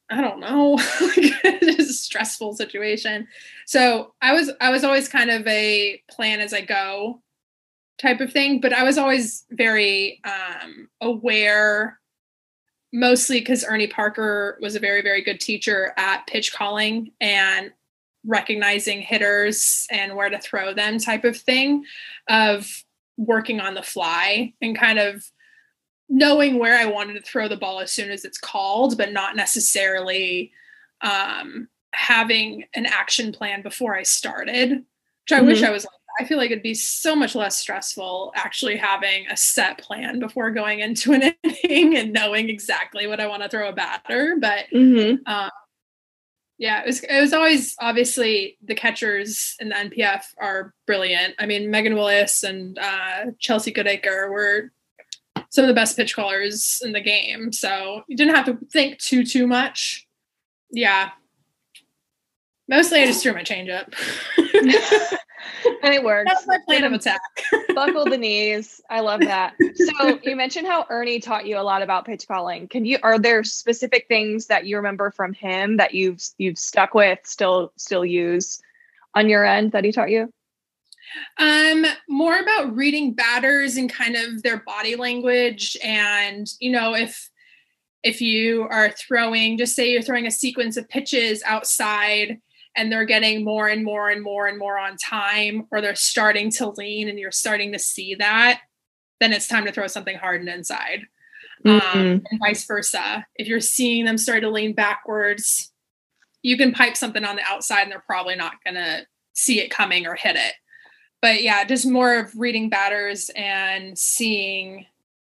I 0.09 0.21
don't 0.21 0.39
know. 0.39 0.79
it's 1.11 1.91
a 1.91 1.93
stressful 1.93 2.55
situation. 2.55 3.27
So 3.67 4.15
I 4.23 4.33
was 4.33 4.53
I 4.61 4.71
was 4.71 4.85
always 4.85 5.09
kind 5.09 5.31
of 5.31 5.45
a 5.49 6.01
plan 6.09 6.41
as 6.41 6.55
I 6.55 6.61
go 6.61 7.23
type 7.99 8.21
of 8.21 8.33
thing 8.33 8.61
but 8.61 8.73
i 8.73 8.83
was 8.83 8.99
always 8.99 9.45
very 9.51 10.21
um, 10.25 10.89
aware 11.01 11.99
mostly 12.93 13.41
because 13.41 13.65
ernie 13.65 13.87
parker 13.87 14.59
was 14.61 14.75
a 14.75 14.81
very 14.81 15.03
very 15.03 15.23
good 15.23 15.41
teacher 15.41 15.93
at 15.97 16.27
pitch 16.27 16.53
calling 16.53 17.11
and 17.21 17.71
recognizing 18.25 19.01
hitters 19.01 19.87
and 19.91 20.15
where 20.17 20.29
to 20.29 20.39
throw 20.39 20.75
them 20.75 20.99
type 20.99 21.25
of 21.25 21.37
thing 21.37 21.85
of 22.29 22.85
working 23.17 23.61
on 23.61 23.75
the 23.75 23.83
fly 23.83 24.53
and 24.61 24.77
kind 24.77 24.99
of 24.99 25.25
knowing 26.09 26.59
where 26.59 26.79
i 26.79 26.87
wanted 26.87 27.15
to 27.15 27.23
throw 27.23 27.49
the 27.49 27.57
ball 27.57 27.81
as 27.81 27.91
soon 27.91 28.11
as 28.11 28.25
it's 28.25 28.39
called 28.39 28.97
but 28.97 29.13
not 29.13 29.37
necessarily 29.37 30.53
um, 31.03 31.69
having 31.93 32.65
an 32.75 32.87
action 32.87 33.33
plan 33.33 33.63
before 33.63 33.97
i 33.97 34.03
started 34.03 34.71
which 34.71 35.33
i 35.33 35.39
mm-hmm. 35.39 35.47
wish 35.47 35.63
i 35.63 35.71
was 35.71 35.85
like 35.85 35.93
I 36.19 36.25
feel 36.25 36.39
like 36.39 36.51
it'd 36.51 36.63
be 36.63 36.75
so 36.75 37.15
much 37.15 37.35
less 37.35 37.57
stressful 37.57 38.33
actually 38.35 38.77
having 38.77 39.27
a 39.29 39.37
set 39.37 39.79
plan 39.79 40.19
before 40.19 40.51
going 40.51 40.81
into 40.81 41.13
an 41.13 41.35
inning 41.43 41.97
and 41.97 42.13
knowing 42.13 42.49
exactly 42.49 43.07
what 43.07 43.21
I 43.21 43.27
want 43.27 43.43
to 43.43 43.49
throw 43.49 43.69
a 43.69 43.73
batter. 43.73 44.37
But 44.41 44.67
mm-hmm. 44.73 45.31
um, 45.31 45.51
yeah, 46.59 46.83
it 46.83 46.87
was 46.87 47.03
it 47.03 47.21
was 47.21 47.33
always 47.33 47.77
obviously 47.81 48.57
the 48.63 48.75
catchers 48.75 49.57
in 49.61 49.69
the 49.69 49.75
NPF 49.75 50.23
are 50.39 50.73
brilliant. 50.87 51.35
I 51.39 51.47
mean, 51.47 51.71
Megan 51.71 51.95
Willis 51.95 52.43
and 52.45 52.79
uh, 52.79 53.27
Chelsea 53.39 53.73
Goodacre 53.73 54.31
were 54.31 54.73
some 55.51 55.65
of 55.65 55.69
the 55.69 55.75
best 55.75 55.97
pitch 55.97 56.15
callers 56.15 56.81
in 56.83 56.93
the 56.93 57.01
game. 57.01 57.53
So 57.53 58.03
you 58.09 58.17
didn't 58.17 58.35
have 58.35 58.47
to 58.47 58.59
think 58.71 58.99
too 58.99 59.25
too 59.25 59.47
much. 59.47 60.07
Yeah. 60.71 61.11
Mostly 62.69 63.03
I 63.03 63.07
just 63.07 63.23
threw 63.23 63.33
my 63.33 63.43
change 63.43 63.69
up. 63.69 63.95
and 65.83 65.95
it 65.95 66.03
works. 66.03 66.31
That's 66.33 66.47
my 66.47 66.59
plan 66.67 66.85
of 66.85 66.93
attack. 66.93 67.21
buckle 67.75 68.05
the 68.05 68.17
knees. 68.19 68.81
I 68.91 69.01
love 69.01 69.21
that. 69.21 69.55
So 69.75 70.19
you 70.23 70.37
mentioned 70.37 70.67
how 70.67 70.87
Ernie 70.91 71.21
taught 71.21 71.47
you 71.47 71.59
a 71.59 71.63
lot 71.63 71.83
about 71.83 72.05
pitch 72.07 72.27
calling. 72.27 72.69
Can 72.69 72.85
you 72.85 72.99
are 73.03 73.19
there 73.19 73.45
specific 73.45 74.07
things 74.09 74.47
that 74.47 74.67
you 74.67 74.77
remember 74.77 75.11
from 75.11 75.33
him 75.33 75.77
that 75.77 75.95
you've 75.95 76.23
you've 76.39 76.59
stuck 76.59 76.95
with, 76.95 77.21
still 77.25 77.73
still 77.77 78.05
use 78.05 78.61
on 79.15 79.29
your 79.29 79.45
end 79.45 79.73
that 79.73 79.85
he 79.85 79.93
taught 79.93 80.11
you? 80.11 80.33
Um, 81.39 81.85
more 82.09 82.39
about 82.39 82.75
reading 82.75 83.13
batters 83.13 83.77
and 83.77 83.93
kind 83.93 84.17
of 84.17 84.43
their 84.43 84.59
body 84.59 84.97
language 84.97 85.77
and 85.83 86.49
you 86.59 86.71
know 86.71 86.95
if 86.95 87.31
if 88.03 88.21
you 88.21 88.67
are 88.71 88.91
throwing 88.91 89.57
just 89.57 89.75
say 89.75 89.91
you're 89.91 90.03
throwing 90.03 90.27
a 90.27 90.31
sequence 90.31 90.77
of 90.77 90.89
pitches 90.89 91.43
outside 91.45 92.41
and 92.77 92.93
they're 92.93 93.05
getting 93.05 93.45
more 93.45 93.69
and 93.69 93.85
more 93.85 94.11
and 94.11 94.23
more 94.23 94.47
and 94.47 94.59
more 94.59 94.79
on 94.79 94.97
time, 94.97 95.67
or 95.71 95.81
they're 95.81 95.95
starting 95.95 96.51
to 96.53 96.71
lean 96.71 97.09
and 97.09 97.19
you're 97.19 97.33
starting 97.33 97.73
to 97.73 97.79
see 97.79 98.15
that, 98.17 98.61
then 99.21 99.33
it's 99.33 99.49
time 99.49 99.65
to 99.65 99.73
throw 99.73 99.87
something 99.87 100.17
hard 100.17 100.41
and 100.41 100.49
inside. 100.49 101.07
Um, 101.65 101.81
mm-hmm. 101.81 101.99
Um, 101.99 102.23
and 102.31 102.41
vice 102.41 102.67
versa. 102.67 103.27
If 103.37 103.49
you're 103.49 103.61
seeing 103.61 104.05
them 104.05 104.19
start 104.19 104.43
to 104.43 104.51
lean 104.51 104.75
backwards, 104.75 105.73
you 106.43 106.57
can 106.57 106.73
pipe 106.73 106.97
something 106.97 107.25
on 107.25 107.37
the 107.37 107.43
outside 107.49 107.83
and 107.83 107.93
they're 107.93 108.05
probably 108.07 108.37
not 108.37 108.63
going 108.65 108.75
to 108.75 109.07
see 109.33 109.61
it 109.61 109.71
coming 109.71 110.07
or 110.07 110.15
hit 110.15 110.37
it. 110.37 110.55
But 111.23 111.43
yeah, 111.43 111.65
just 111.65 111.87
more 111.87 112.19
of 112.19 112.33
reading 112.37 112.69
batters 112.69 113.31
and 113.35 113.99
seeing 113.99 114.87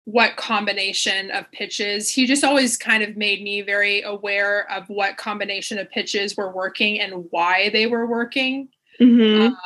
what 0.05 0.37
combination 0.37 1.31
of 1.31 1.51
pitches. 1.53 2.11
He 2.11 2.27
just 2.27 2.45
always 2.45 2.77
kind 2.77 3.03
of 3.03 3.17
made 3.17 3.43
me 3.43 3.63
very 3.63 4.03
aware 4.03 4.71
of 4.71 4.89
what 4.89 5.17
combination 5.17 5.79
of 5.79 5.91
pitches 5.91 6.37
were 6.37 6.53
working 6.53 7.01
and 7.01 7.27
why 7.31 7.71
they 7.71 7.87
were 7.87 8.07
working. 8.07 8.69
Mm-hmm. 9.01 9.43
Um, 9.43 9.57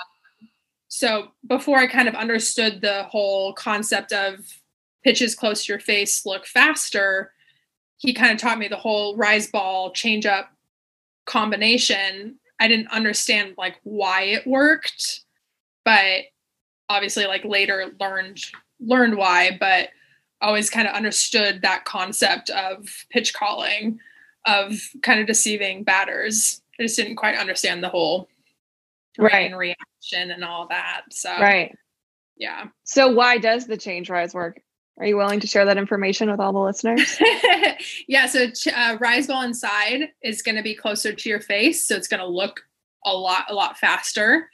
so 0.89 1.29
before 1.47 1.79
I 1.79 1.87
kind 1.87 2.09
of 2.09 2.15
understood 2.15 2.81
the 2.81 3.05
whole 3.05 3.53
concept 3.55 4.13
of 4.13 4.41
pitches 5.03 5.35
close 5.35 5.65
to 5.65 5.73
your 5.73 5.81
face 5.81 6.27
look 6.27 6.47
faster, 6.47 7.33
he 7.97 8.13
kind 8.13 8.33
of 8.33 8.39
taught 8.39 8.59
me 8.59 8.69
the 8.69 8.77
whole 8.77 9.17
rise 9.17 9.47
ball, 9.47 9.93
change 9.93 10.27
up, 10.27 10.51
combination, 11.27 12.39
I 12.61 12.69
didn't 12.69 12.89
understand 12.89 13.55
like 13.59 13.77
why 13.83 14.23
it 14.23 14.47
worked, 14.47 15.21
but 15.85 16.25
obviously 16.89 17.27
like 17.27 17.45
later 17.45 17.93
learned 18.01 18.45
learned 18.81 19.17
why, 19.17 19.57
but 19.59 19.89
always 20.45 20.71
kind 20.71 20.87
of 20.87 20.95
understood 20.95 21.63
that 21.63 21.85
concept 21.85 22.51
of 22.51 22.87
pitch 23.11 23.35
calling, 23.35 23.99
of 24.47 24.75
kind 25.03 25.21
of 25.21 25.27
deceiving 25.27 25.85
batters. 25.85 26.61
I 26.79 26.85
just 26.85 26.97
didn't 26.97 27.17
quite 27.17 27.37
understand 27.37 27.83
the 27.83 27.89
whole 27.89 28.29
right 29.19 29.47
and 29.51 29.59
reaction 29.59 30.31
and 30.31 30.45
all 30.45 30.69
that. 30.69 31.03
So 31.11 31.31
right. 31.31 31.77
yeah. 32.37 32.67
So 32.85 33.13
why 33.13 33.39
does 33.39 33.67
the 33.67 33.77
change 33.77 34.11
rise 34.11 34.35
work? 34.35 34.61
Are 34.99 35.07
you 35.07 35.17
willing 35.17 35.41
to 35.41 35.47
share 35.47 35.65
that 35.65 35.79
information 35.79 36.31
with 36.31 36.39
all 36.39 36.53
the 36.53 36.61
listeners? 36.61 37.19
yeah. 38.09 38.27
So 38.27 38.47
uh, 38.75 38.97
rise 39.01 39.27
ball 39.27 39.43
inside 39.43 40.11
is 40.23 40.43
going 40.43 40.57
to 40.57 40.63
be 40.63 40.75
closer 40.75 41.13
to 41.13 41.29
your 41.29 41.41
face, 41.41 41.89
so 41.89 41.97
it's 41.97 42.07
going 42.07 42.21
to 42.21 42.27
look 42.27 42.61
a 43.05 43.13
lot 43.13 43.47
a 43.49 43.55
lot 43.55 43.79
faster. 43.79 44.51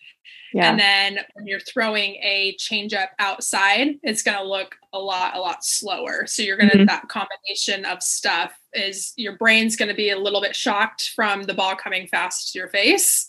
Yeah. 0.53 0.71
And 0.71 0.81
then 0.81 1.19
when 1.35 1.47
you're 1.47 1.61
throwing 1.61 2.17
a 2.17 2.57
change 2.59 2.93
up 2.93 3.11
outside, 3.19 3.99
it's 4.03 4.23
going 4.23 4.37
to 4.39 4.45
look 4.45 4.77
a 4.93 4.99
lot, 4.99 5.37
a 5.37 5.41
lot 5.41 5.65
slower. 5.65 6.27
So 6.27 6.43
you're 6.43 6.57
going 6.57 6.71
to, 6.71 6.79
Mhm. 6.79 6.87
that 6.89 7.09
combination 7.09 7.85
of 7.85 8.03
stuff 8.03 8.53
is 8.73 9.13
your 9.17 9.37
brain's 9.37 9.77
going 9.77 9.89
to 9.89 9.95
be 9.95 10.11
a 10.11 10.19
little 10.19 10.41
bit 10.41 10.57
shocked 10.57 11.11
from 11.15 11.45
the 11.45 11.55
ball 11.55 11.77
coming 11.77 12.07
fast 12.09 12.53
to 12.53 12.59
your 12.59 12.69
face, 12.69 13.29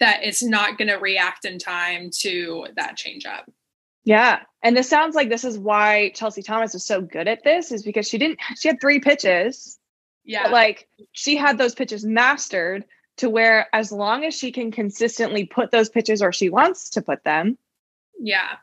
that 0.00 0.20
it's 0.22 0.42
not 0.42 0.78
going 0.78 0.88
to 0.88 0.96
react 0.96 1.44
in 1.44 1.58
time 1.58 2.10
to 2.20 2.66
that 2.76 2.96
change 2.96 3.26
up. 3.26 3.50
Yeah. 4.04 4.40
And 4.62 4.76
this 4.76 4.88
sounds 4.88 5.14
like 5.14 5.28
this 5.30 5.44
is 5.44 5.58
why 5.58 6.10
Chelsea 6.14 6.42
Thomas 6.42 6.74
was 6.74 6.84
so 6.84 7.00
good 7.00 7.26
at 7.26 7.42
this, 7.42 7.72
is 7.72 7.82
because 7.82 8.08
she 8.08 8.18
didn't, 8.18 8.38
she 8.60 8.68
had 8.68 8.80
three 8.80 9.00
pitches, 9.00 9.78
Yeah. 10.24 10.42
but 10.44 10.52
like 10.52 10.88
she 11.12 11.36
had 11.36 11.58
those 11.58 11.74
pitches 11.74 12.04
mastered 12.04 12.84
to 13.18 13.30
where 13.30 13.68
as 13.72 13.92
long 13.92 14.24
as 14.24 14.34
she 14.36 14.50
can 14.52 14.70
consistently 14.72 15.44
put 15.44 15.70
those 15.70 15.88
pitches 15.88 16.22
or 16.22 16.32
she 16.32 16.50
wants 16.50 16.90
to 16.90 17.02
put 17.02 17.22
them, 17.24 17.56
yeah. 18.18 18.56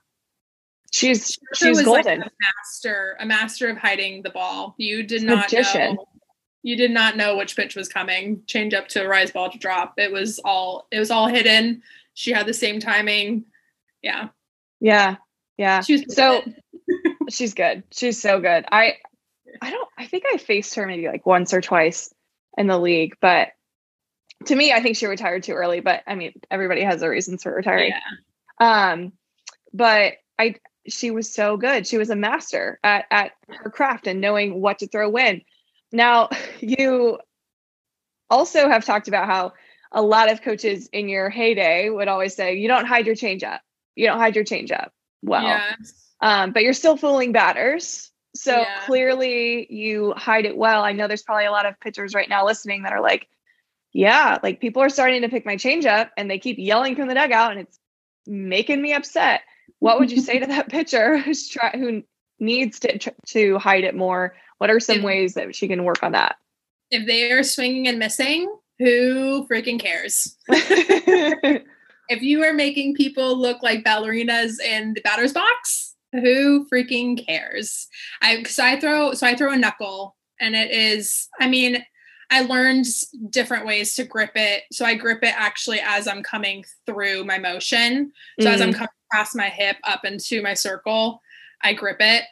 she's 0.92 1.38
She 1.54 1.68
she's 1.68 1.78
was 1.78 1.88
like 1.88 2.06
golden. 2.06 2.24
a 2.24 2.32
master, 2.60 3.18
a 3.20 3.26
master 3.26 3.70
of 3.70 3.78
hiding 3.78 4.24
the 4.24 4.30
ball. 4.30 4.76
You 4.78 5.04
did 5.04 5.24
not 5.24 5.52
magician. 5.52 5.96
know. 5.96 6.06
You 6.64 6.76
did 6.78 6.92
not 6.92 7.18
know 7.18 7.38
which 7.38 7.56
pitch 7.56 7.76
was 7.76 7.88
coming. 7.90 8.44
Change 8.46 8.74
up 8.74 8.88
to 8.90 9.04
a 9.04 9.08
rise 9.08 9.32
ball 9.32 9.50
to 9.50 9.58
drop. 9.58 9.96
It 9.98 10.12
was 10.12 10.40
all. 10.46 10.88
It 10.92 11.00
was 11.00 11.10
all 11.10 11.28
hidden. 11.28 11.82
She 12.14 12.32
had 12.32 12.46
the 12.46 12.54
same 12.54 12.80
timing. 12.80 13.46
Yeah. 14.04 14.30
yeah. 14.80 15.16
Yeah. 15.58 15.82
She 15.82 15.94
was 15.94 16.16
So 16.16 16.42
she's 17.30 17.54
good. 17.54 17.84
She's 17.92 18.22
so 18.22 18.40
good. 18.40 18.66
I 18.72 18.96
I 19.62 19.72
don't 19.72 19.90
I 19.98 20.06
think 20.08 20.24
I 20.32 20.38
faced 20.38 20.76
her 20.76 20.86
maybe 20.86 21.08
like 21.08 21.26
once 21.26 21.54
or 21.54 21.62
twice 21.62 22.14
in 22.58 22.68
the 22.68 22.78
league, 22.80 23.16
but 23.22 23.50
to 24.46 24.56
me, 24.56 24.72
I 24.74 24.82
think 24.82 24.96
she 24.98 25.06
retired 25.06 25.44
too 25.44 25.54
early. 25.54 25.80
But 25.80 26.04
I 26.08 26.16
mean, 26.16 26.34
everybody 26.50 26.82
has 26.82 27.02
their 27.02 27.10
reasons 27.10 27.44
for 27.44 27.54
retiring. 27.54 27.92
Yeah. 28.60 28.92
Um, 28.92 29.14
but 29.74 30.14
I 30.40 30.56
she 30.88 31.12
was 31.12 31.32
so 31.34 31.58
good. 31.58 31.86
She 31.88 31.98
was 31.98 32.10
a 32.10 32.16
master 32.16 32.80
at 32.84 33.06
at 33.12 33.32
her 33.50 33.70
craft 33.70 34.08
and 34.08 34.22
knowing 34.22 34.62
what 34.62 34.80
to 34.80 34.88
throw 34.88 35.10
when. 35.10 35.42
Now 35.92 36.30
you 36.60 37.20
also 38.30 38.70
have 38.70 38.86
talked 38.86 39.08
about 39.08 39.28
how 39.28 39.54
a 39.92 40.02
lot 40.02 40.32
of 40.32 40.42
coaches 40.42 40.88
in 40.94 41.10
your 41.10 41.30
heyday 41.30 41.90
would 41.90 42.08
always 42.08 42.34
say, 42.34 42.56
you 42.56 42.68
don't 42.68 42.86
hide 42.86 43.06
your 43.06 43.16
change 43.16 43.44
up. 43.44 43.62
You 43.96 44.08
don't 44.08 44.20
hide 44.20 44.36
your 44.36 44.46
change 44.46 44.72
up. 44.72 44.94
Well, 45.22 45.44
Yeah. 45.44 45.76
um, 46.22 46.52
but 46.54 46.64
you're 46.64 46.74
still 46.74 46.96
fooling 46.96 47.34
batters. 47.34 48.10
So 48.34 48.62
Yeah. 48.62 48.80
clearly 48.86 49.68
you 49.70 50.14
hide 50.16 50.46
it 50.46 50.56
well. 50.56 50.82
I 50.84 50.94
know 50.94 51.10
there's 51.10 51.24
probably 51.24 51.46
a 51.46 51.52
lot 51.52 51.66
of 51.66 51.78
pitchers 51.82 52.16
right 52.16 52.30
now 52.30 52.46
listening 52.46 52.84
that 52.84 52.94
are 52.94 53.02
like, 53.02 53.28
yeah, 53.94 54.38
like 54.42 54.60
people 54.60 54.82
are 54.82 54.90
starting 54.90 55.22
to 55.22 55.30
pick 55.30 55.46
my 55.46 55.58
change 55.58 55.86
up 55.86 56.12
and 56.18 56.30
they 56.30 56.40
keep 56.40 56.58
yelling 56.58 56.96
from 56.96 57.08
the 57.08 57.14
dugout 57.14 57.52
and 57.52 57.62
it's 57.62 57.80
making 58.28 58.82
me 58.82 58.94
upset. 58.94 59.42
What 59.80 60.00
would 60.00 60.12
you 60.12 60.22
say 60.22 60.40
to 60.40 60.46
that 60.48 60.70
pitcher 60.70 61.18
who's 61.18 61.48
try 61.48 61.72
who 61.72 62.04
needs 62.40 62.80
to 62.82 63.12
to 63.28 63.58
hide 63.58 63.84
it 63.84 63.96
more? 63.96 64.36
What 64.60 64.70
are 64.70 64.80
some 64.80 65.00
If- 65.00 65.04
ways 65.04 65.34
that 65.34 65.56
she 65.56 65.68
can 65.68 65.84
work 65.84 66.04
on 66.04 66.14
that? 66.14 66.38
If 66.90 67.08
they 67.08 67.32
are 67.32 67.42
swinging 67.44 67.88
and 67.88 68.00
missing, 68.00 68.54
who 68.78 69.48
freaking 69.48 69.80
cares? 69.80 70.36
if 70.50 72.22
you 72.22 72.44
are 72.44 72.54
making 72.54 72.96
people 72.96 73.38
look 73.40 73.64
like 73.64 73.86
ballerinas 73.86 74.60
in 74.60 74.94
the 74.94 75.02
batter's 75.02 75.32
box, 75.32 75.96
who 76.12 76.68
freaking 76.72 77.26
cares? 77.26 77.88
I 78.22 78.44
so 78.44 78.66
I 78.66 78.80
throw 78.80 79.14
so 79.14 79.26
I 79.26 79.36
throw 79.36 79.52
a 79.52 79.58
knuckle 79.58 80.16
and 80.40 80.56
it 80.56 80.72
is 80.72 81.30
I 81.40 81.48
mean 81.48 81.84
I 82.32 82.42
learned 82.42 82.86
different 83.30 83.66
ways 83.66 83.94
to 83.96 84.06
grip 84.06 84.32
it. 84.36 84.64
So 84.72 84.86
I 84.86 84.96
grip 84.96 85.22
it 85.22 85.34
actually 85.38 85.82
as 85.82 86.08
I'm 86.08 86.24
coming 86.24 86.64
through 86.86 87.26
my 87.26 87.38
motion. 87.38 88.14
So 88.40 88.50
as 88.50 88.62
I'm 88.62 88.72
coming 88.72 88.88
past 89.12 89.36
my 89.36 89.50
hip 89.50 89.76
up 89.84 90.06
into 90.06 90.42
my 90.42 90.54
circle, 90.54 91.22
I 91.62 91.74
grip 91.74 91.98
it. 92.00 92.24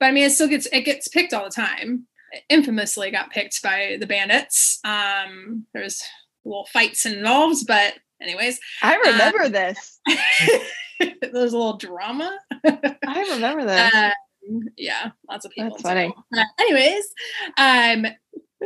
But 0.00 0.06
I 0.06 0.12
mean 0.12 0.24
it 0.24 0.30
still 0.30 0.48
gets 0.48 0.66
it 0.72 0.82
gets 0.82 1.08
picked 1.08 1.34
all 1.34 1.44
the 1.44 1.50
time. 1.50 2.06
It 2.32 2.42
infamously 2.48 3.10
got 3.10 3.30
picked 3.30 3.62
by 3.62 3.98
the 4.00 4.06
bandits. 4.06 4.80
Um 4.84 5.66
there's 5.74 6.02
little 6.44 6.66
fights 6.72 7.04
involved, 7.04 7.66
but 7.66 7.94
anyways, 8.22 8.58
I 8.82 8.96
remember 8.96 9.50
this. 9.50 10.00
there's 10.98 11.52
a 11.52 11.58
little 11.58 11.76
drama. 11.76 12.36
I 12.64 13.26
remember 13.32 13.64
that. 13.66 14.14
Um, 14.50 14.68
yeah, 14.76 15.10
lots 15.30 15.44
of 15.44 15.52
people. 15.52 15.70
That's 15.70 15.82
funny. 15.82 16.12
Uh, 16.36 16.44
anyways, 16.58 17.14
um, 17.58 18.06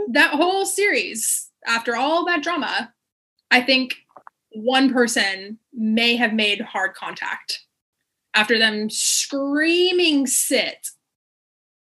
that 0.09 0.33
whole 0.33 0.67
series, 0.67 1.51
after 1.67 1.97
all 1.97 2.25
that 2.27 2.43
drama, 2.43 2.93
I 3.51 3.61
think 3.61 3.97
one 4.53 4.93
person 4.93 5.59
may 5.73 6.17
have 6.17 6.33
made 6.33 6.61
hard 6.61 6.95
contact. 6.95 7.61
After 8.35 8.59
them 8.59 8.91
screaming 8.91 10.27
sit, 10.27 10.89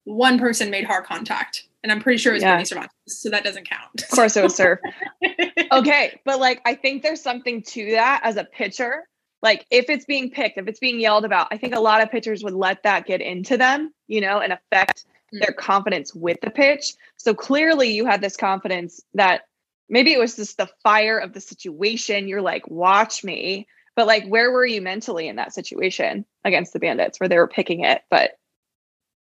one 0.05 0.39
person 0.39 0.71
made 0.71 0.85
hard 0.85 1.05
contact. 1.05 1.65
And 1.83 1.93
I'm 1.93 2.01
pretty 2.01 2.19
sure 2.19 2.33
it 2.33 2.37
was 2.37 2.43
Yeah. 2.43 2.51
Brittany 2.55 2.65
Cervantes, 2.67 3.23
so 3.23 3.31
that 3.31 3.45
doesn't 3.45 3.69
count. 3.69 4.03
of 4.03 4.09
course 4.11 4.37
it 4.37 4.43
was 4.43 4.57
surf. 4.57 4.81
okay, 5.73 6.21
but 6.25 6.41
like 6.41 6.61
I 6.65 6.75
think 6.75 7.03
there's 7.03 7.21
something 7.21 7.63
to 7.63 7.91
that 7.93 8.21
as 8.25 8.37
a 8.37 8.45
pitcher. 8.45 9.09
Like 9.43 9.67
if 9.71 9.89
it's 9.89 10.05
being 10.05 10.31
picked, 10.31 10.59
if 10.59 10.67
it's 10.67 10.81
being 10.81 10.99
yelled 10.99 11.25
about, 11.25 11.49
I 11.53 11.59
think 11.59 11.75
a 11.75 11.81
lot 11.81 12.03
of 12.03 12.11
pitchers 12.11 12.43
would 12.43 12.55
let 12.55 12.83
that 12.83 13.07
get 13.07 13.21
into 13.21 13.57
them, 13.57 13.93
you 14.09 14.21
know, 14.21 14.41
and 14.41 14.53
affect 14.53 15.05
their 15.41 15.53
confidence 15.53 16.15
with 16.15 16.39
the 16.43 16.51
pitch. 16.51 16.95
So 17.17 17.35
clearly 17.35 17.91
you 17.91 18.07
had 18.07 18.21
this 18.21 18.37
confidence 18.37 19.01
that 19.15 19.43
maybe 19.89 20.13
it 20.13 20.19
was 20.19 20.37
just 20.37 20.57
the 20.57 20.69
fire 20.83 21.19
of 21.19 21.33
the 21.33 21.41
situation. 21.41 22.29
You're 22.29 22.43
like, 22.43 22.67
watch 22.69 23.25
me. 23.25 23.67
But 23.95 24.07
like, 24.07 24.27
where 24.27 24.51
were 24.51 24.67
you 24.67 24.83
mentally 24.83 25.27
in 25.27 25.37
that 25.37 25.55
situation 25.55 26.27
against 26.45 26.73
the 26.73 26.79
bandits 26.79 27.19
where 27.19 27.29
they 27.29 27.39
were 27.39 27.49
picking 27.49 27.81
it, 27.85 28.03
but 28.11 28.33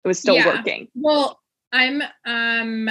it 0.03 0.07
was 0.07 0.19
still 0.19 0.35
Yeah. 0.35 0.57
working? 0.57 0.89
Well, 0.95 1.39
I'm 1.71 2.01
um 2.25 2.89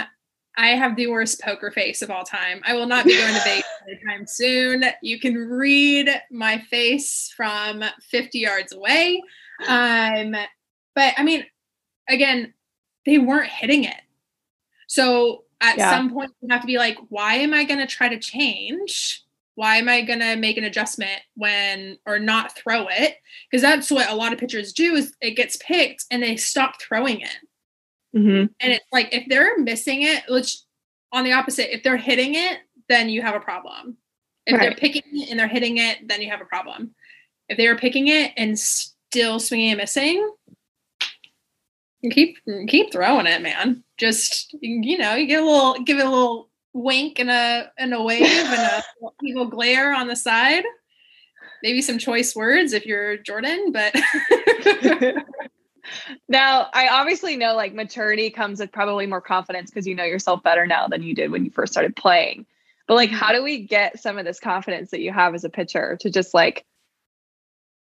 I 0.57 0.69
have 0.69 0.95
the 0.97 1.09
worst 1.09 1.41
poker 1.41 1.71
face 1.73 2.01
of 2.01 2.11
all 2.11 2.25
time. 2.25 2.63
I 2.65 2.75
will 2.75 2.87
not 2.87 3.05
be 3.05 3.17
going 3.17 3.35
to 3.35 3.41
Vegas 3.45 3.65
anytime 3.89 4.27
soon. 4.27 4.85
You 5.03 5.19
can 5.19 5.35
read 5.35 6.11
my 6.31 6.59
face 6.71 7.33
from 7.37 7.83
50 8.11 8.39
yards 8.39 8.73
away. 8.73 9.23
Um 9.67 10.33
but 10.95 11.15
I 11.17 11.23
mean 11.23 11.45
again, 12.09 12.55
they 13.07 13.19
weren't 13.19 13.51
hitting 13.51 13.85
it. 13.85 14.01
So 14.87 15.45
at 15.61 15.79
Yeah. 15.79 15.91
some 15.91 16.11
point 16.11 16.33
you 16.41 16.49
have 16.51 16.61
to 16.61 16.67
be 16.67 16.79
like, 16.79 16.99
why 17.09 17.35
am 17.37 17.55
I 17.55 17.65
going 17.65 17.81
to 17.81 17.87
try 17.87 18.09
to 18.09 18.19
change? 18.19 19.23
Why 19.57 19.77
am 19.77 19.89
I 19.89 20.03
going 20.03 20.19
to 20.19 20.37
make 20.37 20.57
an 20.57 20.65
adjustment 20.65 21.23
when 21.35 21.99
or 22.07 22.19
not 22.19 22.57
throw 22.57 22.89
it? 22.89 23.19
Because 23.51 23.63
that's 23.63 23.91
what 23.91 24.11
a 24.11 24.15
lot 24.15 24.33
of 24.33 24.39
pitchers 24.39 24.73
do 24.73 24.95
is 24.95 25.15
it 25.21 25.33
gets 25.33 25.57
picked 25.57 26.05
and 26.11 26.23
they 26.23 26.37
stop 26.37 26.81
throwing 26.81 27.21
it. 27.21 27.37
Mm-hmm. 28.17 28.47
And 28.61 28.73
it's 28.73 28.85
like 28.93 29.13
if 29.13 29.29
they're 29.29 29.59
missing 29.59 30.03
it, 30.03 30.25
which 30.29 30.59
on 31.13 31.25
the 31.25 31.33
opposite, 31.33 31.75
if 31.75 31.83
they're 31.83 31.97
hitting 31.97 32.35
it, 32.35 32.59
then 32.89 33.09
you 33.09 33.23
have 33.23 33.35
a 33.35 33.41
problem. 33.41 33.97
If 34.47 34.61
they're 34.61 34.75
picking 34.75 35.03
it 35.13 35.31
and 35.31 35.39
they're 35.39 35.49
hitting 35.49 35.79
it, 35.79 36.07
then 36.07 36.21
you 36.21 36.31
have 36.31 36.41
a 36.43 36.45
problem. 36.45 36.95
If 37.49 37.57
they 37.57 37.67
are 37.67 37.77
picking 37.77 38.09
it 38.09 38.33
and 38.37 38.59
still 38.59 39.41
swinging 39.41 39.71
and 39.71 39.79
missing, 39.79 40.31
keep 42.11 42.39
keep 42.69 42.93
throwing 42.93 43.27
it, 43.27 43.43
man. 43.43 43.83
Just 43.97 44.55
you 44.61 44.99
know, 44.99 45.15
you 45.15 45.27
get 45.27 45.43
a 45.43 45.47
little, 45.47 45.75
give 45.83 45.99
it 45.99 46.07
a 46.07 46.11
little 46.11 46.51
wink 46.73 47.19
and 47.19 47.31
a 47.31 47.71
and 47.79 47.95
a 47.95 48.03
wave 48.03 48.23
and 48.23 48.61
a 48.61 48.83
evil 49.23 49.47
glare 49.47 49.95
on 49.95 50.09
the 50.09 50.17
side. 50.17 50.65
Maybe 51.63 51.81
some 51.81 51.99
choice 51.99 52.37
words 52.37 52.73
if 52.73 52.85
you're 52.85 53.17
Jordan, 53.17 53.73
but 53.73 53.95
now 56.29 56.69
i 56.73 56.89
obviously 56.89 57.37
know 57.37 57.55
like 57.55 57.75
maturity 57.75 58.31
comes 58.31 58.61
with 58.61 58.73
probably 58.73 59.07
more 59.07 59.21
confidence 59.21 59.71
because 59.71 59.87
you 59.87 59.95
know 59.95 60.05
yourself 60.05 60.43
better 60.43 60.67
now 60.67 60.89
than 60.89 61.03
you 61.03 61.15
did 61.15 61.31
when 61.31 61.45
you 61.45 61.51
first 61.51 61.73
started 61.73 61.95
playing 61.95 62.47
but 62.87 62.95
like 62.95 63.11
mm-hmm. 63.11 63.19
how 63.19 63.33
do 63.33 63.43
we 63.43 63.67
get 63.67 64.01
some 64.01 64.19
of 64.19 64.25
this 64.25 64.41
confidence 64.41 64.91
that 64.91 65.01
you 65.01 65.13
have 65.13 65.35
as 65.35 65.45
a 65.45 65.51
pitcher 65.51 65.97
to 66.01 66.11
just 66.11 66.35
like 66.35 66.65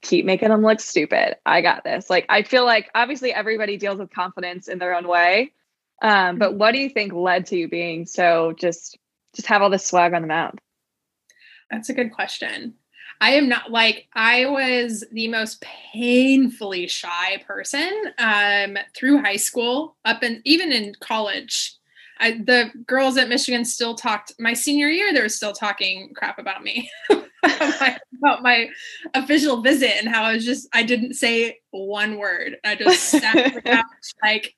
keep 0.02 0.24
making 0.24 0.48
them 0.48 0.62
look 0.62 0.80
stupid 0.80 1.36
i 1.46 1.60
got 1.60 1.84
this 1.84 2.08
like 2.08 2.26
i 2.28 2.42
feel 2.42 2.64
like 2.64 2.90
obviously 2.94 3.32
everybody 3.32 3.76
deals 3.76 3.98
with 3.98 4.10
confidence 4.10 4.68
in 4.68 4.78
their 4.78 4.94
own 4.94 5.06
way 5.06 5.52
um, 6.02 6.38
but 6.38 6.54
what 6.54 6.72
do 6.72 6.78
you 6.78 6.88
think 6.88 7.12
led 7.12 7.46
to 7.46 7.56
you 7.56 7.68
being 7.68 8.06
so 8.06 8.54
just 8.58 8.98
just 9.34 9.48
have 9.48 9.62
all 9.62 9.70
this 9.70 9.86
swag 9.86 10.14
on 10.14 10.22
the 10.22 10.28
mound 10.28 10.60
That's 11.70 11.88
a 11.88 11.94
good 11.94 12.12
question. 12.12 12.74
I 13.20 13.32
am 13.32 13.48
not 13.48 13.70
like 13.70 14.08
I 14.14 14.46
was 14.46 15.04
the 15.12 15.28
most 15.28 15.60
painfully 15.60 16.86
shy 16.86 17.42
person 17.46 17.90
um, 18.18 18.78
through 18.96 19.22
high 19.22 19.36
school, 19.36 19.96
up 20.04 20.22
and 20.22 20.40
even 20.44 20.72
in 20.72 20.94
college. 21.00 21.74
I, 22.18 22.32
the 22.32 22.70
girls 22.86 23.16
at 23.16 23.28
Michigan 23.28 23.64
still 23.64 23.94
talked. 23.94 24.32
My 24.38 24.54
senior 24.54 24.88
year, 24.88 25.12
they 25.12 25.20
were 25.20 25.28
still 25.28 25.52
talking 25.52 26.12
crap 26.14 26.38
about 26.38 26.62
me, 26.62 26.90
about 28.18 28.42
my 28.42 28.68
official 29.14 29.62
visit 29.62 29.92
and 29.98 30.08
how 30.08 30.24
I 30.24 30.34
was 30.34 30.44
just 30.44 30.68
I 30.72 30.82
didn't 30.82 31.14
say 31.14 31.58
one 31.70 32.18
word. 32.18 32.58
I 32.64 32.74
just 32.74 33.02
sat 33.04 33.36
on 33.36 33.54
the 33.54 33.62
couch 33.64 33.84
like, 34.22 34.54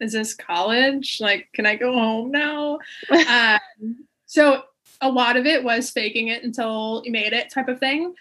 "Is 0.00 0.12
this 0.12 0.34
college? 0.34 1.18
Like, 1.20 1.48
can 1.54 1.66
I 1.66 1.76
go 1.76 1.92
home 1.92 2.30
now?" 2.30 2.78
Um, 3.10 4.06
so 4.26 4.62
a 5.00 5.08
lot 5.08 5.36
of 5.36 5.46
it 5.46 5.64
was 5.64 5.90
faking 5.90 6.28
it 6.28 6.44
until 6.44 7.02
you 7.04 7.12
made 7.12 7.32
it 7.32 7.50
type 7.50 7.68
of 7.68 7.80
thing. 7.80 8.14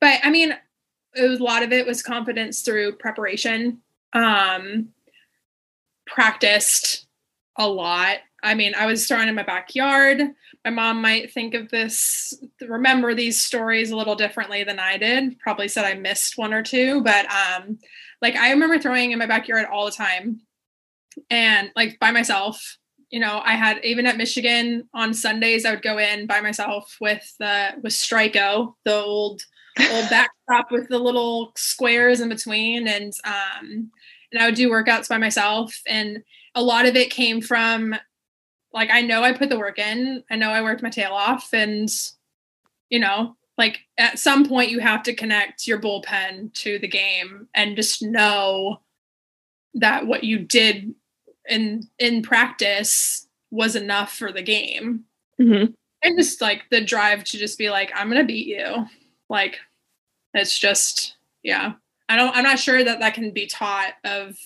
But 0.00 0.20
I 0.22 0.30
mean, 0.30 0.54
it 1.14 1.28
was 1.28 1.40
a 1.40 1.44
lot 1.44 1.62
of 1.62 1.72
it 1.72 1.86
was 1.86 2.02
confidence 2.02 2.60
through 2.62 2.96
preparation. 2.96 3.80
Um, 4.12 4.88
practiced 6.06 7.06
a 7.56 7.66
lot. 7.66 8.18
I 8.46 8.54
mean, 8.54 8.74
I 8.74 8.86
was 8.86 9.06
throwing 9.06 9.28
in 9.28 9.34
my 9.34 9.42
backyard. 9.42 10.22
My 10.64 10.70
mom 10.70 11.02
might 11.02 11.32
think 11.32 11.54
of 11.54 11.68
this, 11.70 12.34
remember 12.60 13.14
these 13.14 13.40
stories 13.40 13.90
a 13.90 13.96
little 13.96 14.14
differently 14.14 14.64
than 14.64 14.78
I 14.78 14.96
did. 14.96 15.38
Probably 15.38 15.68
said 15.68 15.84
I 15.84 15.94
missed 15.94 16.38
one 16.38 16.54
or 16.54 16.62
two, 16.62 17.02
but 17.02 17.26
um, 17.30 17.78
like 18.22 18.36
I 18.36 18.50
remember 18.50 18.78
throwing 18.78 19.12
in 19.12 19.18
my 19.18 19.26
backyard 19.26 19.66
all 19.70 19.84
the 19.84 19.92
time 19.92 20.40
and 21.30 21.70
like 21.76 21.98
by 21.98 22.10
myself 22.10 22.78
you 23.10 23.20
know, 23.20 23.40
I 23.44 23.54
had 23.54 23.84
even 23.84 24.06
at 24.06 24.16
Michigan 24.16 24.88
on 24.92 25.14
Sundays, 25.14 25.64
I 25.64 25.70
would 25.70 25.82
go 25.82 25.98
in 25.98 26.26
by 26.26 26.40
myself 26.40 26.96
with 27.00 27.34
the 27.38 27.70
with 27.82 27.92
Strico, 27.92 28.74
the 28.84 28.94
old 28.94 29.42
old 29.92 30.10
backdrop 30.10 30.72
with 30.72 30.88
the 30.88 30.98
little 30.98 31.52
squares 31.56 32.20
in 32.20 32.28
between, 32.28 32.88
and 32.88 33.12
um, 33.24 33.90
and 34.32 34.42
I 34.42 34.46
would 34.46 34.56
do 34.56 34.68
workouts 34.68 35.08
by 35.08 35.18
myself, 35.18 35.80
and 35.86 36.24
a 36.54 36.62
lot 36.62 36.86
of 36.86 36.96
it 36.96 37.10
came 37.10 37.40
from 37.40 37.94
like 38.76 38.90
I 38.92 39.00
know 39.00 39.22
I 39.22 39.32
put 39.32 39.48
the 39.48 39.58
work 39.58 39.78
in, 39.78 40.22
I 40.30 40.36
know 40.36 40.50
I 40.50 40.62
worked 40.62 40.82
my 40.82 40.90
tail 40.90 41.12
off, 41.12 41.52
and 41.54 41.88
you 42.90 43.00
know, 43.00 43.34
like 43.56 43.80
at 43.96 44.18
some 44.18 44.46
point 44.46 44.70
you 44.70 44.80
have 44.80 45.02
to 45.04 45.14
connect 45.14 45.66
your 45.66 45.80
bullpen 45.80 46.52
to 46.52 46.78
the 46.78 46.86
game 46.86 47.48
and 47.54 47.74
just 47.74 48.02
know 48.02 48.80
that 49.74 50.06
what 50.06 50.24
you 50.24 50.38
did 50.38 50.94
in 51.48 51.88
in 51.98 52.22
practice 52.22 53.26
was 53.50 53.76
enough 53.76 54.12
for 54.12 54.30
the 54.30 54.42
game. 54.42 55.04
Mm-hmm. 55.40 55.72
And 56.02 56.18
just 56.18 56.42
like 56.42 56.64
the 56.70 56.82
drive 56.82 57.24
to 57.24 57.38
just 57.38 57.56
be 57.56 57.70
like, 57.70 57.90
I'm 57.94 58.08
gonna 58.08 58.24
beat 58.24 58.46
you. 58.46 58.86
Like, 59.30 59.58
it's 60.34 60.58
just 60.58 61.16
yeah. 61.42 61.72
I 62.10 62.16
don't. 62.16 62.36
I'm 62.36 62.44
not 62.44 62.58
sure 62.58 62.84
that 62.84 63.00
that 63.00 63.14
can 63.14 63.30
be 63.30 63.46
taught 63.46 63.94
of 64.04 64.36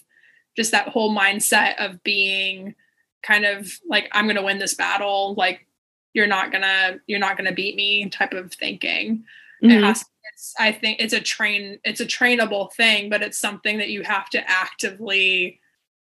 just 0.56 0.70
that 0.70 0.88
whole 0.88 1.14
mindset 1.14 1.84
of 1.84 2.02
being 2.04 2.76
kind 3.22 3.44
of 3.44 3.72
like 3.88 4.08
I'm 4.12 4.26
gonna 4.26 4.42
win 4.42 4.58
this 4.58 4.74
battle. 4.74 5.34
Like 5.34 5.66
you're 6.12 6.26
not 6.26 6.52
gonna 6.52 7.00
you're 7.06 7.18
not 7.18 7.36
gonna 7.36 7.52
beat 7.52 7.76
me 7.76 8.08
type 8.08 8.32
of 8.32 8.52
thinking. 8.52 9.24
Mm-hmm. 9.62 9.70
It 9.70 9.82
has. 9.84 10.04
It's, 10.32 10.54
I 10.58 10.72
think 10.72 11.00
it's 11.00 11.12
a 11.12 11.20
train. 11.20 11.78
It's 11.84 12.00
a 12.00 12.06
trainable 12.06 12.72
thing, 12.72 13.10
but 13.10 13.22
it's 13.22 13.38
something 13.38 13.78
that 13.78 13.90
you 13.90 14.02
have 14.02 14.28
to 14.30 14.50
actively 14.50 15.60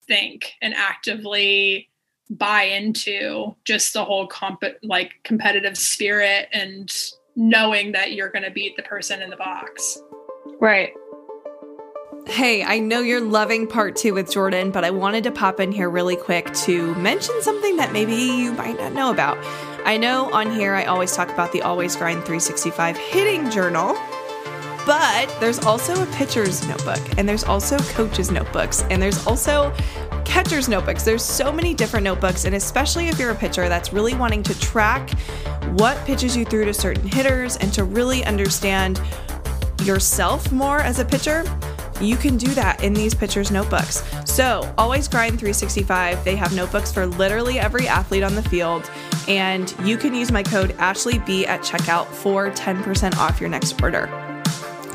think 0.07 0.53
and 0.61 0.73
actively 0.73 1.89
buy 2.29 2.63
into 2.63 3.55
just 3.63 3.93
the 3.93 4.03
whole 4.03 4.27
comp 4.27 4.63
like 4.83 5.13
competitive 5.23 5.77
spirit 5.77 6.49
and 6.51 6.93
knowing 7.35 7.91
that 7.93 8.13
you're 8.13 8.29
going 8.29 8.43
to 8.43 8.51
beat 8.51 8.75
the 8.75 8.83
person 8.83 9.21
in 9.21 9.29
the 9.29 9.37
box. 9.37 10.01
Right. 10.59 10.91
Hey, 12.29 12.61
I 12.61 12.79
know 12.79 12.99
you're 12.99 13.21
loving 13.21 13.67
part 13.67 13.95
two 13.95 14.13
with 14.13 14.29
Jordan, 14.29 14.69
but 14.69 14.83
I 14.83 14.91
wanted 14.91 15.23
to 15.23 15.31
pop 15.31 15.61
in 15.61 15.71
here 15.71 15.89
really 15.89 16.17
quick 16.17 16.53
to 16.55 16.93
mention 16.95 17.41
something 17.41 17.77
that 17.77 17.93
maybe 17.93 18.13
you 18.13 18.51
might 18.51 18.77
not 18.77 18.91
know 18.91 19.11
about. 19.11 19.37
I 19.85 19.95
know 19.95 20.29
on 20.33 20.51
here 20.51 20.75
I 20.75 20.83
always 20.83 21.15
talk 21.15 21.29
about 21.29 21.53
the 21.53 21.61
Always 21.61 21.95
Grind 21.95 22.25
365 22.25 22.97
hitting 22.97 23.49
journal, 23.49 23.95
but 24.85 25.33
there's 25.39 25.59
also 25.59 26.03
a 26.03 26.05
pitcher's 26.07 26.67
notebook, 26.67 26.99
and 27.17 27.27
there's 27.27 27.45
also 27.45 27.77
coach's 27.93 28.29
notebooks, 28.29 28.83
and 28.89 29.01
there's 29.01 29.25
also 29.25 29.73
catcher's 30.25 30.67
notebooks. 30.67 31.03
There's 31.03 31.23
so 31.23 31.49
many 31.51 31.73
different 31.73 32.03
notebooks, 32.03 32.43
and 32.43 32.53
especially 32.55 33.07
if 33.07 33.17
you're 33.17 33.31
a 33.31 33.35
pitcher 33.35 33.69
that's 33.69 33.93
really 33.93 34.15
wanting 34.15 34.43
to 34.43 34.59
track 34.59 35.17
what 35.71 35.97
pitches 36.05 36.35
you 36.35 36.43
threw 36.43 36.65
to 36.65 36.73
certain 36.73 37.07
hitters 37.07 37.55
and 37.55 37.73
to 37.73 37.85
really 37.85 38.25
understand 38.25 39.01
yourself 39.83 40.51
more 40.51 40.79
as 40.79 40.99
a 40.99 41.05
pitcher, 41.05 41.45
you 42.01 42.15
can 42.15 42.37
do 42.37 42.47
that 42.53 42.83
in 42.83 42.93
these 42.93 43.13
pitchers' 43.13 43.51
notebooks. 43.51 44.03
So, 44.25 44.73
Always 44.77 45.07
Grind 45.07 45.39
365, 45.39 46.23
they 46.23 46.35
have 46.35 46.55
notebooks 46.55 46.91
for 46.91 47.05
literally 47.05 47.59
every 47.59 47.87
athlete 47.87 48.23
on 48.23 48.35
the 48.35 48.43
field, 48.43 48.89
and 49.27 49.73
you 49.83 49.97
can 49.97 50.13
use 50.13 50.31
my 50.31 50.43
code 50.43 50.71
AshleyB 50.77 51.47
at 51.47 51.61
checkout 51.61 52.07
for 52.07 52.51
10% 52.51 53.17
off 53.17 53.39
your 53.39 53.49
next 53.49 53.81
order. 53.81 54.07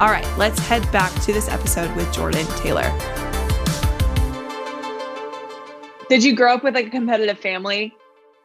All 0.00 0.10
right, 0.10 0.26
let's 0.36 0.58
head 0.60 0.90
back 0.92 1.10
to 1.22 1.32
this 1.32 1.48
episode 1.48 1.90
with 1.96 2.12
Jordan 2.12 2.46
Taylor. 2.56 2.92
Did 6.08 6.24
you 6.24 6.34
grow 6.34 6.54
up 6.54 6.64
with 6.64 6.74
like 6.74 6.86
a 6.86 6.90
competitive 6.90 7.38
family? 7.38 7.94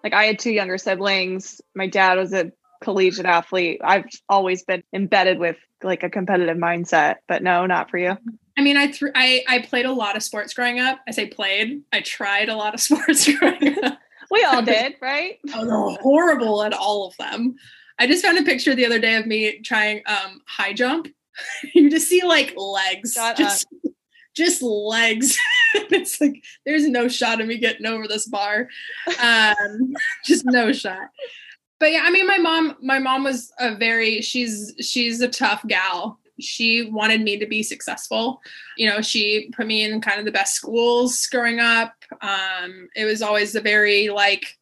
Like 0.03 0.13
I 0.13 0.25
had 0.25 0.39
two 0.39 0.51
younger 0.51 0.77
siblings. 0.77 1.61
My 1.75 1.87
dad 1.87 2.17
was 2.17 2.33
a 2.33 2.51
collegiate 2.81 3.25
athlete. 3.25 3.79
I've 3.83 4.05
always 4.27 4.63
been 4.63 4.83
embedded 4.93 5.39
with 5.39 5.55
like 5.81 6.03
a 6.03 6.09
competitive 6.09 6.57
mindset, 6.57 7.15
but 7.27 7.41
no, 7.41 7.65
not 7.65 7.89
for 7.89 7.97
you. 7.97 8.17
I 8.57 8.61
mean, 8.61 8.77
I 8.77 8.87
th- 8.87 9.11
I 9.15 9.43
I 9.47 9.59
played 9.59 9.85
a 9.85 9.91
lot 9.93 10.15
of 10.15 10.23
sports 10.23 10.53
growing 10.53 10.79
up. 10.79 10.99
I 11.07 11.11
say 11.11 11.27
played. 11.27 11.81
I 11.91 12.01
tried 12.01 12.49
a 12.49 12.55
lot 12.55 12.73
of 12.73 12.79
sports 12.87 13.27
growing 13.37 13.83
up. 13.83 13.97
we 14.29 14.43
all 14.43 14.61
did, 14.61 14.95
right? 15.01 15.39
I 15.53 15.63
was 15.63 15.97
horrible 16.01 16.63
at 16.63 16.73
all 16.73 17.07
of 17.07 17.17
them. 17.17 17.55
I 17.99 18.07
just 18.07 18.23
found 18.25 18.37
a 18.37 18.43
picture 18.43 18.75
the 18.75 18.85
other 18.85 18.99
day 18.99 19.15
of 19.15 19.25
me 19.25 19.59
trying 19.61 20.01
um 20.05 20.41
high 20.47 20.73
jump. 20.73 21.07
you 21.73 21.89
just 21.89 22.07
see 22.09 22.23
like 22.23 22.53
legs, 22.57 23.13
Shut 23.13 23.37
just 23.37 23.65
up. 23.85 23.91
just 24.35 24.61
legs. 24.61 25.37
it's 25.91 26.21
like 26.21 26.43
there's 26.65 26.87
no 26.87 27.07
shot 27.07 27.41
of 27.41 27.47
me 27.47 27.57
getting 27.57 27.85
over 27.85 28.07
this 28.07 28.27
bar. 28.27 28.69
Um, 29.21 29.93
just 30.25 30.45
no 30.45 30.71
shot. 30.71 31.09
But 31.79 31.91
yeah, 31.91 32.03
I 32.03 32.11
mean, 32.11 32.27
my 32.27 32.37
mom, 32.37 32.77
my 32.81 32.99
mom 32.99 33.23
was 33.23 33.51
a 33.59 33.75
very 33.75 34.21
she's 34.21 34.73
she's 34.79 35.21
a 35.21 35.27
tough 35.27 35.65
gal. 35.67 36.19
She 36.39 36.89
wanted 36.89 37.21
me 37.21 37.37
to 37.37 37.45
be 37.45 37.61
successful. 37.61 38.41
You 38.77 38.89
know, 38.89 39.01
she 39.01 39.51
put 39.55 39.67
me 39.67 39.83
in 39.83 40.01
kind 40.01 40.19
of 40.19 40.25
the 40.25 40.31
best 40.31 40.55
schools 40.55 41.27
growing 41.27 41.59
up. 41.59 41.93
Um, 42.21 42.89
it 42.95 43.05
was 43.05 43.21
always 43.21 43.55
a 43.55 43.61
very 43.61 44.09
like 44.09 44.57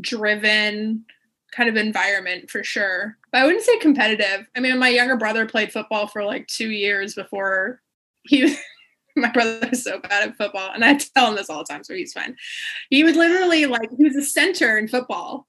driven 0.00 1.04
kind 1.52 1.68
of 1.68 1.76
environment 1.76 2.50
for 2.50 2.62
sure. 2.62 3.16
But 3.32 3.42
I 3.42 3.46
wouldn't 3.46 3.64
say 3.64 3.78
competitive. 3.78 4.46
I 4.54 4.60
mean, 4.60 4.78
my 4.78 4.88
younger 4.88 5.16
brother 5.16 5.46
played 5.46 5.72
football 5.72 6.06
for 6.06 6.24
like 6.24 6.46
two 6.46 6.70
years 6.70 7.14
before 7.14 7.80
he 8.24 8.56
my 9.20 9.30
brother 9.30 9.68
is 9.72 9.82
so 9.82 9.98
bad 9.98 10.28
at 10.28 10.36
football, 10.36 10.70
and 10.72 10.84
I 10.84 10.94
tell 10.94 11.28
him 11.28 11.36
this 11.36 11.48
all 11.48 11.58
the 11.58 11.64
time, 11.64 11.82
so 11.84 11.94
he's 11.94 12.12
fine. 12.12 12.36
He 12.90 13.02
would 13.02 13.16
literally 13.16 13.66
like 13.66 13.88
he 13.96 14.04
was 14.04 14.16
a 14.16 14.22
center 14.22 14.76
in 14.76 14.88
football, 14.88 15.46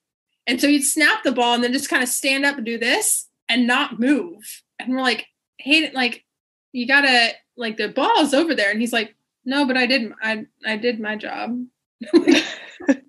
and 0.47 0.59
so 0.59 0.67
he'd 0.67 0.83
snap 0.83 1.23
the 1.23 1.33
ball 1.33 1.53
and 1.53 1.63
then 1.63 1.73
just 1.73 1.89
kind 1.89 2.01
of 2.01 2.09
stand 2.09 2.45
up 2.45 2.55
and 2.55 2.65
do 2.65 2.77
this 2.77 3.27
and 3.49 3.67
not 3.67 3.99
move. 3.99 4.63
And 4.79 4.93
we're 4.93 5.01
like, 5.01 5.27
hey, 5.57 5.91
like 5.91 6.23
you 6.71 6.87
gotta 6.87 7.31
like 7.57 7.77
the 7.77 7.89
ball's 7.89 8.33
over 8.33 8.55
there, 8.55 8.71
and 8.71 8.79
he's 8.79 8.93
like, 8.93 9.15
no, 9.43 9.65
but 9.65 9.77
I 9.77 9.85
did 9.85 10.11
I 10.21 10.45
I 10.65 10.77
did 10.77 10.99
my 10.99 11.17
job. 11.17 11.65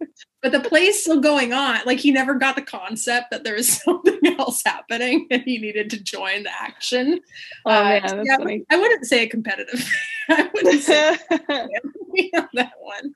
but 0.50 0.62
the 0.62 0.68
play's 0.68 1.02
still 1.02 1.20
going 1.20 1.52
on. 1.52 1.80
Like 1.84 1.98
he 1.98 2.10
never 2.10 2.34
got 2.34 2.56
the 2.56 2.62
concept 2.62 3.30
that 3.30 3.44
there 3.44 3.54
was 3.54 3.68
something 3.82 4.18
else 4.38 4.62
happening 4.64 5.26
and 5.30 5.42
he 5.42 5.58
needed 5.58 5.90
to 5.90 6.02
join 6.02 6.44
the 6.44 6.50
action. 6.50 7.20
Oh 7.66 7.70
uh, 7.70 7.82
man, 7.82 8.24
yeah, 8.24 8.56
I 8.70 8.78
wouldn't 8.78 9.06
say 9.06 9.24
a 9.24 9.28
competitive. 9.28 9.86
I 10.28 10.48
wouldn't 10.54 10.82
say 10.82 11.18
that 11.30 12.72
one. 12.80 13.14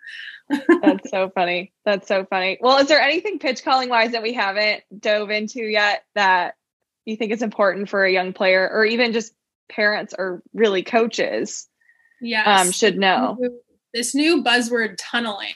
That's 0.83 1.11
so 1.11 1.31
funny. 1.31 1.73
That's 1.85 2.07
so 2.07 2.27
funny. 2.27 2.59
Well, 2.61 2.79
is 2.79 2.89
there 2.89 3.01
anything 3.01 3.39
pitch 3.39 3.65
calling 3.65 3.89
wise 3.89 4.13
that 4.13 4.23
we 4.23 4.35
haven't 4.35 4.83
dove 4.99 5.31
into 5.31 5.63
yet 5.63 6.05
that 6.15 6.57
you 7.05 7.17
think 7.17 7.33
is 7.33 7.43
important 7.43 7.89
for 7.89 8.05
a 8.05 8.13
young 8.13 8.33
player 8.33 8.69
or 8.71 8.85
even 8.85 9.13
just 9.13 9.33
parents 9.71 10.15
or 10.19 10.43
really 10.53 10.83
coaches 10.83 11.69
yes. 12.21 12.47
um, 12.47 12.73
should 12.73 12.99
know? 12.99 13.39
This 13.95 14.15
new 14.15 14.43
buzzword 14.43 14.97
tunneling. 14.99 15.55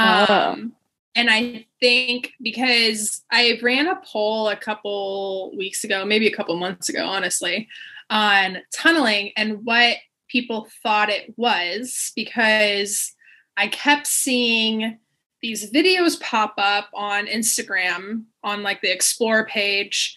Um, 0.00 0.26
oh. 0.28 0.70
And 1.14 1.28
I 1.28 1.66
think 1.80 2.32
because 2.40 3.22
I 3.30 3.58
ran 3.62 3.88
a 3.88 3.96
poll 3.96 4.48
a 4.48 4.56
couple 4.56 5.54
weeks 5.56 5.84
ago, 5.84 6.04
maybe 6.04 6.26
a 6.26 6.34
couple 6.34 6.56
months 6.56 6.88
ago, 6.88 7.04
honestly, 7.04 7.68
on 8.08 8.58
tunneling 8.72 9.32
and 9.36 9.64
what 9.64 9.96
people 10.28 10.68
thought 10.82 11.08
it 11.08 11.34
was, 11.36 12.12
because 12.14 13.14
I 13.56 13.68
kept 13.68 14.06
seeing 14.06 14.98
these 15.42 15.70
videos 15.72 16.20
pop 16.20 16.54
up 16.58 16.88
on 16.94 17.26
Instagram 17.26 18.24
on 18.44 18.62
like 18.62 18.80
the 18.82 18.92
explore 18.92 19.46
page 19.46 20.16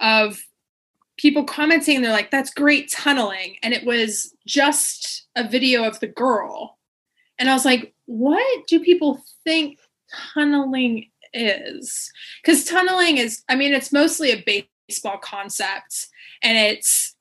of 0.00 0.40
people 1.16 1.44
commenting 1.44 2.02
they're 2.02 2.10
like 2.10 2.32
that's 2.32 2.52
great 2.52 2.90
tunneling 2.90 3.56
and 3.62 3.72
it 3.72 3.86
was 3.86 4.34
just 4.46 5.26
a 5.36 5.48
video 5.48 5.84
of 5.84 6.00
the 6.00 6.08
girl 6.08 6.76
and 7.38 7.50
i 7.50 7.52
was 7.52 7.64
like 7.64 7.94
what 8.06 8.66
do 8.66 8.80
people 8.80 9.22
think 9.44 9.78
tunneling 10.34 11.06
is? 11.32 12.12
Because 12.42 12.64
tunneling 12.64 13.18
is 13.18 13.42
i 13.48 13.54
mean 13.54 13.72
it's 13.72 13.92
mostly 13.92 14.30
a 14.30 14.64
baseball 14.88 15.18
concept 15.18 16.08
and 16.42 16.56
it's 16.56 17.16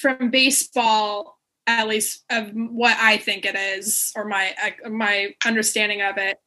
from 0.00 0.30
baseball 0.30 1.38
at 1.66 1.88
least 1.88 2.24
of 2.30 2.50
what 2.54 2.96
I 3.00 3.18
think 3.18 3.44
it 3.44 3.54
is, 3.54 4.12
or 4.16 4.24
my 4.24 4.54
my 4.90 5.34
understanding 5.44 6.02
of 6.02 6.18
it 6.18 6.40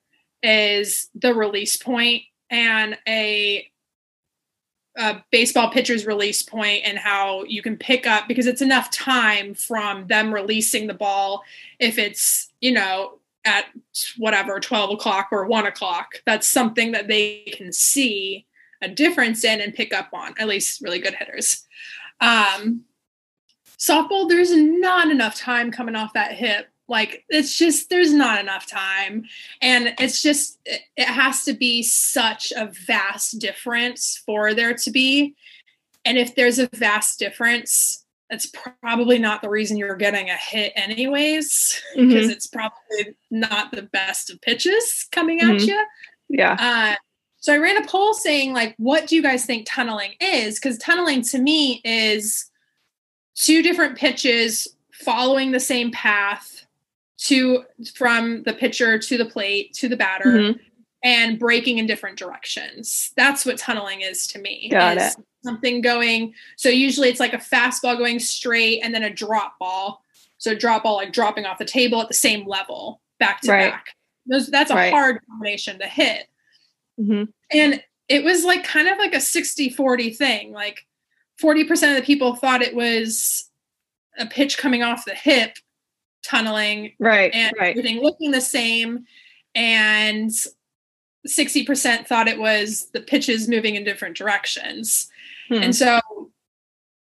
is 0.44 1.10
the 1.16 1.34
release 1.34 1.78
point 1.78 2.24
and 2.50 2.98
a, 3.08 3.68
a 4.98 5.24
baseball 5.32 5.72
pitcher's 5.72 6.06
release 6.06 6.44
point 6.44 6.82
and 6.86 6.98
how 6.98 7.44
you 7.46 7.62
can 7.62 7.78
pick 7.78 8.06
up 8.06 8.28
because 8.28 8.46
it's 8.46 8.62
enough 8.62 8.92
time 8.92 9.54
from 9.54 10.08
them 10.08 10.34
releasing 10.34 10.88
the 10.88 10.94
ball 10.94 11.44
if 11.80 11.98
it's 11.98 12.52
you 12.66 12.72
know 12.72 13.20
at 13.46 13.66
whatever 14.18 14.60
12 14.60 14.92
o'clock 14.92 15.28
or 15.32 15.46
1 15.46 15.68
o'clock 15.68 16.16
that's 16.26 16.48
something 16.48 16.92
that 16.94 17.08
they 17.08 17.44
can 17.56 17.72
see 17.72 18.48
a 18.82 18.88
difference 18.88 19.44
in 19.44 19.62
and 19.62 19.74
pick 19.74 19.94
up 19.94 20.10
on 20.14 20.34
at 20.38 20.48
least 20.48 20.82
really 20.82 21.00
good 21.00 21.16
hitters. 21.16 21.66
Um, 22.22 22.86
softball 23.78 24.30
there's 24.30 24.56
not 24.56 25.10
enough 25.10 25.36
time 25.36 25.72
coming 25.72 25.96
off 25.96 26.14
that 26.14 26.34
hip. 26.34 26.68
Like 26.88 27.26
it's 27.30 27.58
just 27.58 27.90
there's 27.90 28.14
not 28.14 28.40
enough 28.40 28.68
time. 28.68 29.26
And 29.62 29.96
it's 30.00 30.22
just 30.22 30.60
it 30.66 31.08
has 31.08 31.44
to 31.46 31.54
be 31.54 31.84
such 31.84 32.54
a 32.56 32.72
vast 32.86 33.40
difference 33.40 34.22
for 34.26 34.54
there 34.54 34.76
to 34.76 34.92
be. 34.92 35.36
And 36.06 36.18
if 36.18 36.36
there's 36.36 36.60
a 36.60 36.70
vast 36.74 37.18
difference 37.18 38.05
that's 38.30 38.52
probably 38.82 39.20
not 39.20 39.42
the 39.42 39.50
reason 39.50 39.78
you're 39.78 39.96
getting 39.96 40.30
a 40.30 40.36
hit 40.36 40.74
anyways 40.76 41.82
mm-hmm. 41.96 42.08
because 42.08 42.30
it's 42.30 42.48
probably 42.48 43.16
not 43.32 43.72
the 43.72 43.84
best 43.84 44.30
of 44.30 44.42
pitches 44.42 45.08
coming 45.12 45.40
at 45.42 45.48
mm-hmm. 45.48 45.70
you 45.70 45.86
yeah 46.30 46.56
uh, 46.60 46.96
so 47.38 47.54
i 47.54 47.58
ran 47.58 47.82
a 47.82 47.88
poll 47.88 48.14
saying 48.14 48.54
like 48.54 48.74
what 48.78 49.08
do 49.08 49.16
you 49.16 49.22
guys 49.22 49.46
think 49.46 49.66
tunneling 49.68 50.14
is 50.20 50.60
because 50.60 50.78
tunneling 50.78 51.22
to 51.22 51.40
me 51.40 51.82
is 51.84 52.50
two 53.36 53.62
different 53.62 53.98
pitches 53.98 54.68
following 54.92 55.52
the 55.52 55.60
same 55.60 55.92
path 55.92 56.66
to 57.18 57.64
from 57.94 58.44
the 58.44 58.54
pitcher 58.54 58.98
to 58.98 59.18
the 59.18 59.26
plate 59.26 59.74
to 59.74 59.88
the 59.88 59.98
batter 59.98 60.32
mm-hmm. 60.32 60.60
And 61.06 61.38
breaking 61.38 61.78
in 61.78 61.86
different 61.86 62.18
directions. 62.18 63.14
That's 63.16 63.46
what 63.46 63.60
tunneling 63.60 64.02
is 64.02 64.26
to 64.28 64.40
me. 64.40 64.70
Got 64.70 64.98
it. 64.98 65.16
Something 65.44 65.80
going 65.82 66.34
so 66.58 66.68
usually 66.68 67.10
it's 67.10 67.20
like 67.20 67.34
a 67.34 67.38
fastball 67.38 67.98
going 67.98 68.20
straight 68.20 68.82
and 68.84 68.94
then 68.94 69.04
a 69.04 69.14
drop 69.14 69.60
ball. 69.60 70.02
So 70.40 70.52
a 70.52 70.56
drop 70.56 70.84
ball 70.84 70.96
like 70.96 71.14
dropping 71.14 71.46
off 71.46 71.60
the 71.60 71.66
table 71.66 72.02
at 72.02 72.08
the 72.08 72.16
same 72.16 72.48
level 72.48 73.02
back 73.20 73.42
to 73.42 73.52
right. 73.52 73.72
back. 73.72 73.90
Those, 74.26 74.48
that's 74.48 74.72
a 74.72 74.76
right. 74.76 74.92
hard 74.92 75.20
combination 75.30 75.78
to 75.80 75.86
hit. 75.86 76.28
Mm-hmm. 77.00 77.26
And 77.52 77.84
it 78.10 78.24
was 78.24 78.44
like 78.44 78.64
kind 78.64 78.88
of 78.88 78.98
like 78.98 79.14
a 79.14 79.22
60 79.22 79.70
40 79.70 80.10
thing. 80.10 80.52
Like 80.52 80.88
40% 81.40 81.72
of 81.90 81.96
the 81.96 82.02
people 82.02 82.34
thought 82.34 82.64
it 82.64 82.76
was 82.76 83.48
a 84.18 84.26
pitch 84.26 84.58
coming 84.58 84.82
off 84.82 85.06
the 85.06 85.14
hip 85.14 85.56
tunneling 86.24 86.94
right 86.98 87.32
and 87.36 87.54
right. 87.60 87.78
everything 87.78 88.02
looking 88.02 88.32
the 88.32 88.42
same 88.42 89.06
and 89.54 90.32
60% 91.28 92.08
thought 92.08 92.28
it 92.28 92.40
was 92.40 92.90
the 92.94 93.02
pitches 93.02 93.48
moving 93.48 93.76
in 93.76 93.84
different 93.84 94.18
directions. 94.18 95.10
Hmm. 95.48 95.62
and 95.62 95.76
so 95.76 96.00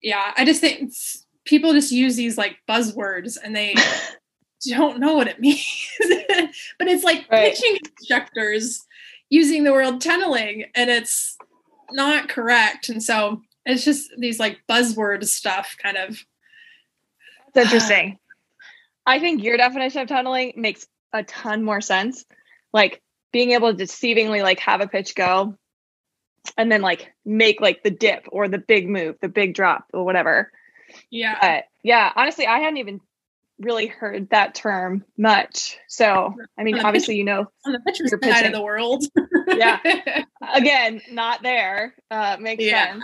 yeah 0.03 0.33
i 0.37 0.45
just 0.45 0.61
think 0.61 0.93
people 1.45 1.73
just 1.73 1.91
use 1.91 2.15
these 2.15 2.37
like 2.37 2.57
buzzwords 2.69 3.37
and 3.41 3.55
they 3.55 3.75
don't 4.67 4.99
know 4.99 5.13
what 5.13 5.27
it 5.27 5.39
means. 5.39 5.63
But 6.79 6.87
it's 6.87 7.03
like 7.03 7.25
right. 7.29 7.53
pitching 7.53 7.77
instructors 7.97 8.85
using 9.29 9.63
the 9.63 9.73
word 9.73 9.99
tunneling 9.99 10.65
and 10.75 10.89
it's 10.89 11.37
not 11.91 12.29
correct. 12.29 12.89
And 12.89 13.01
so 13.01 13.41
it's 13.65 13.83
just 13.83 14.11
these 14.17 14.39
like 14.39 14.59
buzzword 14.69 15.25
stuff 15.25 15.75
kind 15.81 15.97
of. 15.97 16.23
It's 17.47 17.57
interesting. 17.57 18.19
I 19.05 19.19
think 19.19 19.43
your 19.43 19.57
definition 19.57 20.01
of 20.01 20.07
tunneling 20.07 20.53
makes 20.55 20.87
a 21.13 21.23
ton 21.23 21.63
more 21.63 21.81
sense. 21.81 22.25
Like 22.73 23.01
being 23.35 23.51
able 23.51 23.75
to 23.75 23.83
deceivingly 23.83 24.41
like 24.41 24.61
have 24.61 24.79
a 24.79 24.87
pitch 24.87 25.13
go 25.13 25.57
and 26.57 26.71
then 26.71 26.81
like 26.81 27.11
make 27.25 27.59
like 27.59 27.83
the 27.83 27.91
dip 27.91 28.25
or 28.31 28.47
the 28.47 28.57
big 28.57 28.87
move 28.87 29.17
the 29.21 29.27
big 29.27 29.53
drop 29.53 29.83
or 29.93 30.05
whatever. 30.05 30.53
Yeah. 31.09 31.37
But 31.41 31.65
yeah 31.83 32.13
honestly 32.15 32.47
i 32.47 32.59
hadn't 32.59 32.77
even 32.77 33.01
really 33.59 33.87
heard 33.87 34.29
that 34.29 34.55
term 34.55 35.03
much. 35.17 35.77
So 35.89 36.33
i 36.57 36.63
mean 36.63 36.79
obviously 36.79 37.15
pitch, 37.15 37.17
you 37.17 37.23
know 37.25 37.51
on 37.65 37.73
the 37.73 37.81
pitcher 37.81 38.07
side 38.07 38.45
of 38.45 38.53
the 38.53 38.61
world. 38.61 39.03
Yeah. 39.47 39.79
Again 40.53 41.01
not 41.11 41.43
there. 41.43 41.93
Uh 42.09 42.37
makes 42.39 42.63
yeah. 42.63 42.93
sense. 42.93 43.03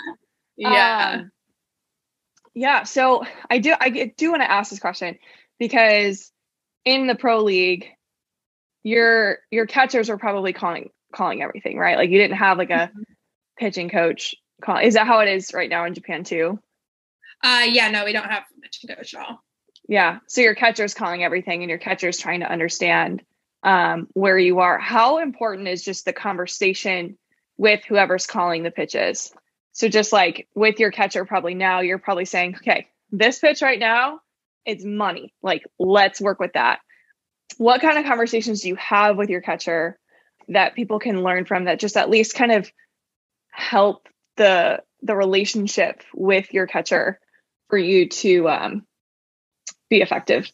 Yeah. 0.56 1.12
Um, 1.16 1.32
yeah. 2.54 2.84
So 2.84 3.26
I 3.50 3.60
do 3.60 3.76
I 3.78 4.14
do 4.16 4.32
want 4.32 4.44
to 4.44 4.50
ask 4.50 4.70
this 4.70 4.80
question 4.80 5.18
because 5.60 6.32
in 6.86 7.08
the 7.08 7.16
pro 7.16 7.44
league, 7.44 7.90
your 8.84 9.40
your 9.52 9.66
catchers 9.66 10.10
are 10.10 10.18
probably 10.18 10.54
calling 10.54 10.90
calling 11.14 11.42
everything, 11.42 11.78
right? 11.78 11.98
Like 11.98 12.10
you 12.10 12.18
didn't 12.18 12.38
have 12.38 12.58
like 12.58 12.70
a 12.70 12.90
mm-hmm. 12.90 13.02
pitching 13.58 13.90
coach 13.90 14.36
call. 14.62 14.78
Is 14.78 14.94
that 14.94 15.08
how 15.08 15.20
it 15.20 15.30
is 15.30 15.54
right 15.54 15.70
now 15.70 15.86
in 15.86 15.94
Japan 15.94 16.24
too? 16.24 16.60
Uh 17.44 17.66
yeah, 17.68 17.90
no, 17.90 18.06
we 18.06 18.14
don't 18.14 18.30
have 18.30 18.44
a 18.58 18.62
pitching 18.62 18.96
coach 18.96 19.14
at 19.14 19.22
all. 19.22 19.44
Yeah. 19.88 20.20
So 20.28 20.42
your 20.42 20.56
catcher's 20.56 20.94
calling 20.94 21.24
everything 21.24 21.64
and 21.64 21.70
your 21.70 21.80
catcher's 21.80 22.18
trying 22.18 22.42
to 22.42 22.52
understand 22.52 23.24
um, 23.64 24.08
where 24.14 24.38
you 24.38 24.60
are. 24.60 24.80
How 24.80 25.20
important 25.20 25.68
is 25.68 25.84
just 25.84 26.06
the 26.06 26.14
conversation 26.14 27.18
with 27.58 27.84
whoever's 27.86 28.26
calling 28.26 28.64
the 28.64 28.72
pitches? 28.72 29.32
So 29.74 29.88
just 29.88 30.14
like 30.14 30.48
with 30.56 30.80
your 30.80 30.92
catcher, 30.92 31.26
probably 31.26 31.54
now 31.54 31.82
you're 31.82 32.00
probably 32.00 32.26
saying, 32.26 32.56
okay, 32.58 32.88
this 33.12 33.40
pitch 33.40 33.62
right 33.62 33.80
now, 33.80 34.20
it's 34.66 34.86
money. 34.86 35.34
Like, 35.42 35.64
let's 35.80 36.22
work 36.22 36.40
with 36.40 36.54
that. 36.54 36.80
What 37.58 37.82
kind 37.82 37.98
of 37.98 38.06
conversations 38.06 38.62
do 38.62 38.70
you 38.70 38.76
have 38.76 39.18
with 39.18 39.30
your 39.30 39.42
catcher 39.42 39.98
that 40.48 40.76
people 40.76 41.00
can 41.00 41.24
learn 41.24 41.46
from 41.46 41.66
that 41.66 41.80
just 41.80 41.98
at 41.98 42.10
least 42.10 42.36
kind 42.36 42.52
of 42.52 42.72
help 43.52 44.08
the 44.38 44.82
the 45.04 45.16
relationship 45.16 46.04
with 46.14 46.54
your 46.54 46.68
catcher 46.68 47.20
for 47.70 47.78
you 47.78 48.08
to 48.08 48.50
um, 48.50 48.86
be 49.90 50.02
effective? 50.02 50.52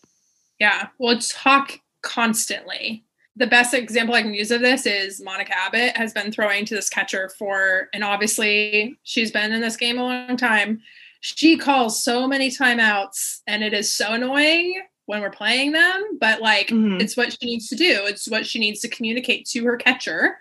Yeah, 0.60 0.88
well, 0.98 1.18
talk 1.20 1.80
constantly 2.02 3.06
the 3.38 3.48
best 3.48 3.74
example 3.74 4.16
I 4.16 4.24
can 4.24 4.34
use 4.34 4.50
of 4.50 4.62
this 4.62 4.88
is 4.88 5.22
Monica 5.22 5.56
Abbott 5.56 5.96
has 5.96 6.12
been 6.12 6.32
throwing 6.32 6.66
to 6.66 6.76
this 6.76 6.90
catcher 6.90 7.30
for, 7.30 7.88
and 7.94 8.04
obviously 8.04 8.98
she's 9.04 9.32
been 9.32 9.52
in 9.52 9.62
this 9.62 9.78
game 9.78 10.00
a 10.00 10.04
long 10.04 10.38
time. 10.38 10.82
She 11.22 11.56
calls 11.56 12.04
so 12.04 12.28
many 12.28 12.50
timeouts, 12.50 13.42
and 13.46 13.64
it 13.64 13.74
is 13.74 13.94
so 13.94 14.14
annoying 14.14 14.82
when 15.08 15.22
we're 15.22 15.32
playing 15.32 15.72
them, 15.72 16.18
but 16.20 16.42
like 16.42 16.68
mm-hmm. 16.68 17.02
it's 17.02 17.18
what 17.18 17.32
she 17.32 17.46
needs 17.46 17.68
to 17.70 17.76
do. 17.76 18.02
It's 18.04 18.28
what 18.30 18.46
she 18.46 18.60
needs 18.60 18.82
to 18.82 18.90
communicate 18.90 19.48
to 19.48 19.66
her 19.66 19.78
catcher 19.78 20.38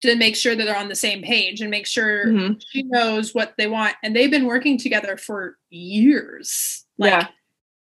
to 0.00 0.16
make 0.16 0.36
sure 0.36 0.54
that 0.54 0.64
they're 0.64 0.78
on 0.78 0.88
the 0.88 0.94
same 0.94 1.22
page 1.22 1.60
and 1.60 1.70
make 1.70 1.86
sure 1.86 2.26
mm-hmm. 2.26 2.54
she 2.70 2.84
knows 2.84 3.34
what 3.34 3.54
they 3.58 3.66
want. 3.66 3.96
And 4.02 4.14
they've 4.14 4.30
been 4.30 4.46
working 4.46 4.78
together 4.78 5.16
for 5.16 5.58
years. 5.68 6.86
Like, 6.96 7.12
yeah 7.12 7.28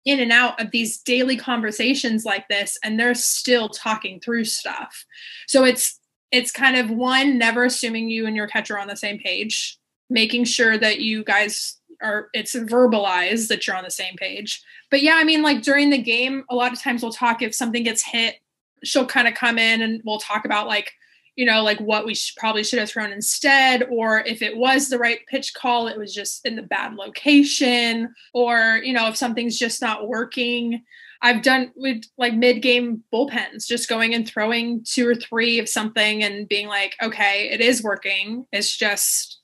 in 0.05 0.21
and 0.21 0.33
out 0.33 0.61
of 0.61 0.71
these 0.71 0.99
daily 0.99 1.37
conversations 1.37 2.25
like 2.25 2.49
this 2.49 2.79
and 2.83 2.99
they're 2.99 3.15
still 3.15 3.69
talking 3.69 4.19
through 4.21 4.45
stuff 4.45 5.05
so 5.47 5.65
it's 5.65 6.01
it's 6.33 6.51
kind 6.51 6.77
of 6.77 6.91
one 6.91 7.39
never 7.39 7.65
assuming 7.65 8.09
you 8.09 8.27
and 8.27 8.37
your 8.37 8.47
catcher 8.47 8.77
are 8.77 8.81
on 8.81 8.89
the 8.89 8.97
same 8.97 9.19
page 9.19 9.79
making 10.09 10.45
sure 10.45 10.79
that 10.79 11.01
you 11.01 11.23
guys 11.23 11.80
are 12.03 12.29
it's 12.33 12.55
verbalized 12.55 13.49
that 13.49 13.67
you're 13.67 13.77
on 13.77 13.85
the 13.85 13.91
same 13.91 14.15
page 14.17 14.63
but 14.91 15.03
yeah 15.03 15.15
i 15.17 15.25
mean 15.25 15.43
like 15.43 15.63
during 15.63 15.91
the 15.91 16.01
game 16.01 16.45
a 16.51 16.55
lot 16.55 16.73
of 16.73 16.81
times 16.81 17.03
we'll 17.03 17.13
talk 17.13 17.43
if 17.43 17.55
something 17.55 17.83
gets 17.83 18.03
hit 18.03 18.37
she'll 18.83 19.07
kind 19.07 19.29
of 19.29 19.35
come 19.35 19.59
in 19.59 19.83
and 19.83 20.01
we'll 20.05 20.19
talk 20.19 20.45
about 20.45 20.67
like 20.67 20.93
you 21.41 21.47
know, 21.47 21.63
like 21.63 21.81
what 21.81 22.05
we 22.05 22.15
probably 22.37 22.63
should 22.63 22.79
have 22.79 22.91
thrown 22.91 23.13
instead, 23.13 23.85
or 23.91 24.21
if 24.27 24.43
it 24.43 24.55
was 24.55 24.91
the 24.91 24.99
right 24.99 25.21
pitch 25.27 25.55
call, 25.55 25.87
it 25.87 25.97
was 25.97 26.15
just 26.15 26.45
in 26.45 26.55
the 26.55 26.63
bad 26.63 26.97
location, 26.97 28.15
or, 28.35 28.81
you 28.85 28.93
know, 28.93 29.09
if 29.09 29.17
something's 29.17 29.59
just 29.59 29.81
not 29.81 30.07
working. 30.07 30.83
I've 31.23 31.43
done 31.43 31.73
with 31.77 32.03
like 32.19 32.35
mid 32.35 32.61
game 32.61 33.05
bullpens, 33.11 33.67
just 33.67 33.89
going 33.89 34.15
and 34.15 34.29
throwing 34.29 34.85
two 34.85 35.09
or 35.09 35.15
three 35.15 35.59
of 35.59 35.69
something 35.69 36.23
and 36.23 36.47
being 36.47 36.67
like, 36.67 36.95
okay, 37.03 37.49
it 37.51 37.63
is 37.63 37.83
working. 37.83 38.47
It's 38.53 38.77
just, 38.77 39.40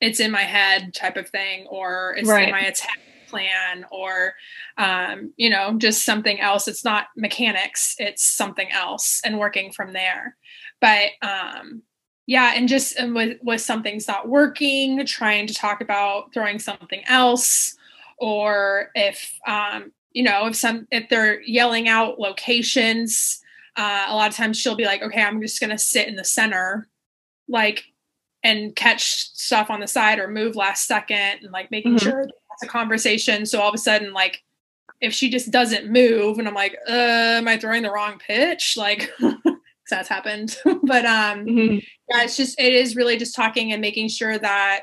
it's 0.00 0.20
in 0.20 0.30
my 0.30 0.42
head 0.42 0.94
type 0.94 1.16
of 1.16 1.28
thing, 1.28 1.66
or 1.68 2.14
it's 2.18 2.28
right. 2.28 2.44
in 2.48 2.50
my 2.50 2.60
attack 2.60 2.98
plan, 3.28 3.84
or, 3.90 4.34
um, 4.78 5.32
you 5.36 5.50
know, 5.50 5.74
just 5.78 6.04
something 6.04 6.40
else. 6.40 6.68
It's 6.68 6.84
not 6.84 7.06
mechanics, 7.16 7.94
it's 7.98 8.24
something 8.24 8.70
else 8.70 9.20
and 9.24 9.38
working 9.38 9.72
from 9.72 9.92
there 9.92 10.36
but 10.80 11.10
um 11.22 11.82
yeah 12.26 12.52
and 12.54 12.68
just 12.68 12.96
and 12.96 13.14
with 13.14 13.38
with 13.42 13.60
something's 13.60 14.08
not 14.08 14.28
working 14.28 15.04
trying 15.06 15.46
to 15.46 15.54
talk 15.54 15.80
about 15.80 16.32
throwing 16.32 16.58
something 16.58 17.02
else 17.06 17.76
or 18.18 18.90
if 18.94 19.38
um 19.46 19.92
you 20.12 20.22
know 20.22 20.46
if 20.46 20.56
some 20.56 20.86
if 20.90 21.08
they're 21.08 21.40
yelling 21.42 21.88
out 21.88 22.18
locations 22.18 23.40
uh, 23.78 24.06
a 24.08 24.16
lot 24.16 24.30
of 24.30 24.34
times 24.34 24.58
she'll 24.58 24.76
be 24.76 24.86
like 24.86 25.02
okay 25.02 25.22
i'm 25.22 25.40
just 25.40 25.60
going 25.60 25.70
to 25.70 25.78
sit 25.78 26.08
in 26.08 26.16
the 26.16 26.24
center 26.24 26.88
like 27.48 27.84
and 28.46 28.76
catch 28.76 29.04
stuff 29.34 29.70
on 29.70 29.80
the 29.80 29.86
side 29.86 30.18
or 30.18 30.28
move 30.28 30.56
last 30.56 30.86
second 30.86 31.40
and 31.42 31.52
like 31.52 31.70
making 31.70 31.96
mm-hmm. 31.96 32.08
sure 32.08 32.24
that's 32.24 32.62
a 32.62 32.66
conversation 32.66 33.44
so 33.44 33.60
all 33.60 33.68
of 33.68 33.74
a 33.74 33.78
sudden 33.78 34.12
like 34.12 34.42
if 35.00 35.12
she 35.12 35.28
just 35.28 35.50
doesn't 35.50 35.90
move 35.90 36.38
and 36.38 36.48
i'm 36.48 36.54
like 36.54 36.76
uh, 36.88 36.92
am 37.38 37.48
i 37.48 37.56
throwing 37.56 37.82
the 37.82 37.90
wrong 37.90 38.18
pitch 38.18 38.76
like 38.76 39.10
that's 39.90 40.08
happened. 40.08 40.56
but 40.64 41.04
um 41.04 41.44
mm-hmm. 41.44 41.74
yeah, 42.10 42.22
it's 42.22 42.36
just 42.36 42.58
it 42.60 42.72
is 42.72 42.96
really 42.96 43.16
just 43.16 43.34
talking 43.34 43.72
and 43.72 43.80
making 43.80 44.08
sure 44.08 44.38
that 44.38 44.82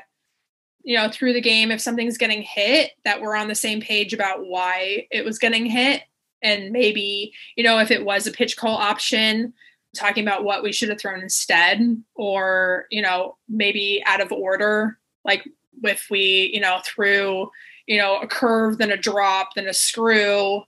you 0.82 0.96
know 0.96 1.08
through 1.10 1.32
the 1.32 1.40
game 1.40 1.70
if 1.70 1.80
something's 1.80 2.18
getting 2.18 2.42
hit 2.42 2.92
that 3.04 3.20
we're 3.20 3.36
on 3.36 3.48
the 3.48 3.54
same 3.54 3.80
page 3.80 4.12
about 4.12 4.46
why 4.46 5.06
it 5.10 5.24
was 5.24 5.38
getting 5.38 5.66
hit 5.66 6.02
and 6.42 6.72
maybe 6.72 7.32
you 7.56 7.64
know 7.64 7.78
if 7.78 7.90
it 7.90 8.04
was 8.04 8.26
a 8.26 8.32
pitch 8.32 8.56
call 8.56 8.76
option 8.76 9.52
talking 9.94 10.24
about 10.24 10.44
what 10.44 10.62
we 10.62 10.72
should 10.72 10.88
have 10.88 11.00
thrown 11.00 11.20
instead 11.20 12.02
or 12.14 12.86
you 12.90 13.02
know 13.02 13.36
maybe 13.48 14.02
out 14.06 14.20
of 14.20 14.32
order 14.32 14.98
like 15.24 15.48
if 15.82 16.08
we 16.10 16.50
you 16.52 16.60
know 16.60 16.80
threw 16.84 17.50
you 17.86 17.98
know 17.98 18.18
a 18.18 18.26
curve 18.26 18.78
then 18.78 18.90
a 18.90 18.96
drop 18.96 19.50
then 19.54 19.66
a 19.66 19.74
screw 19.74 20.62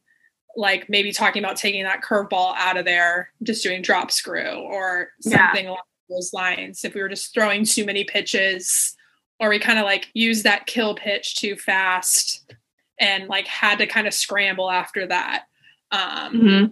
like 0.56 0.88
maybe 0.88 1.12
talking 1.12 1.44
about 1.44 1.56
taking 1.56 1.84
that 1.84 2.02
curveball 2.02 2.54
out 2.56 2.76
of 2.76 2.84
there, 2.84 3.30
just 3.42 3.62
doing 3.62 3.82
drop 3.82 4.10
screw 4.10 4.42
or 4.42 5.10
something 5.20 5.64
yeah. 5.64 5.70
along 5.70 5.82
those 6.08 6.32
lines. 6.32 6.84
If 6.84 6.94
we 6.94 7.02
were 7.02 7.08
just 7.08 7.32
throwing 7.34 7.64
too 7.64 7.84
many 7.84 8.04
pitches, 8.04 8.96
or 9.38 9.50
we 9.50 9.58
kind 9.58 9.78
of 9.78 9.84
like 9.84 10.08
use 10.14 10.42
that 10.44 10.66
kill 10.66 10.94
pitch 10.94 11.36
too 11.36 11.56
fast 11.56 12.54
and 12.98 13.28
like 13.28 13.46
had 13.46 13.78
to 13.78 13.86
kind 13.86 14.06
of 14.06 14.14
scramble 14.14 14.70
after 14.70 15.06
that. 15.06 15.44
Um, 15.92 16.00
mm-hmm. 16.32 16.64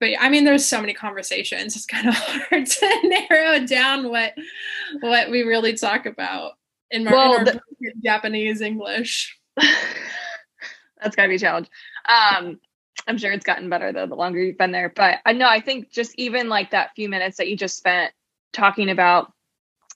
But 0.00 0.10
I 0.18 0.30
mean, 0.30 0.44
there's 0.44 0.64
so 0.64 0.80
many 0.80 0.94
conversations. 0.94 1.76
It's 1.76 1.86
kind 1.86 2.08
of 2.08 2.14
hard 2.16 2.66
to 2.66 3.00
narrow 3.28 3.64
down 3.66 4.08
what 4.08 4.34
what 5.00 5.30
we 5.30 5.42
really 5.42 5.74
talk 5.74 6.06
about 6.06 6.52
in, 6.90 7.04
well, 7.04 7.36
in 7.36 7.44
the- 7.44 7.60
Japanese 8.02 8.60
English. 8.60 9.38
That's 9.56 11.16
gotta 11.16 11.28
be 11.28 11.36
a 11.36 11.38
challenge. 11.38 11.68
Um, 12.08 12.58
I'm 13.06 13.18
sure 13.18 13.32
it's 13.32 13.44
gotten 13.46 13.68
better 13.70 13.92
though 13.92 14.06
the 14.06 14.14
longer 14.14 14.42
you've 14.42 14.58
been 14.58 14.72
there. 14.72 14.88
But 14.88 15.18
I 15.24 15.32
know 15.32 15.48
I 15.48 15.60
think 15.60 15.90
just 15.90 16.14
even 16.18 16.48
like 16.48 16.70
that 16.70 16.90
few 16.96 17.08
minutes 17.08 17.36
that 17.36 17.48
you 17.48 17.56
just 17.56 17.76
spent 17.76 18.12
talking 18.52 18.90
about 18.90 19.32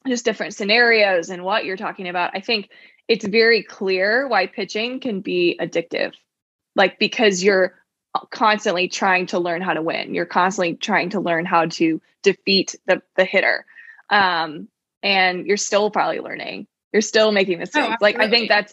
just 0.07 0.25
different 0.25 0.55
scenarios 0.55 1.31
and 1.31 1.45
what 1.45 1.65
you're 1.65 1.77
talking 1.77 2.09
about, 2.09 2.31
I 2.35 2.41
think 2.41 2.69
it's 3.09 3.25
very 3.25 3.63
clear 3.63 4.29
why 4.29 4.47
pitching 4.47 5.01
can 5.01 5.21
be 5.21 5.59
addictive. 5.61 6.13
Like 6.77 6.99
because 6.99 7.43
you're 7.43 7.75
constantly 8.31 8.89
trying 8.89 9.27
to 9.27 9.39
learn 9.39 9.63
how 9.63 9.75
to 9.75 9.83
win. 9.83 10.15
You're 10.15 10.27
constantly 10.27 10.75
trying 10.75 11.11
to 11.11 11.21
learn 11.21 11.45
how 11.45 11.67
to 11.67 12.01
defeat 12.23 12.77
the 12.87 13.03
the 13.17 13.25
hitter. 13.25 13.67
Um, 14.11 14.69
and 15.03 15.47
you're 15.47 15.57
still 15.57 15.91
probably 15.91 16.21
learning 16.21 16.67
you're 16.95 17.03
still 17.03 17.33
making 17.33 17.57
oh, 17.57 17.59
mistakes. 17.59 17.89
Oh, 17.91 17.97
like 18.01 18.21
I 18.21 18.31
think 18.31 18.49
that's 18.49 18.73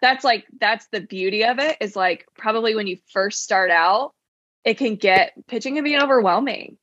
that's 0.00 0.24
like 0.24 0.46
that's 0.58 0.86
the 0.86 1.02
beauty 1.02 1.44
of 1.44 1.58
it 1.58 1.76
is 1.80 1.94
like 1.94 2.26
probably 2.36 2.74
when 2.74 2.86
you 2.86 2.96
first 3.12 3.44
start 3.44 3.70
out, 3.70 4.14
it 4.64 4.78
can 4.78 4.96
get 4.96 5.34
pitching 5.46 5.74
can 5.74 5.84
be 5.84 5.98
overwhelming. 5.98 6.78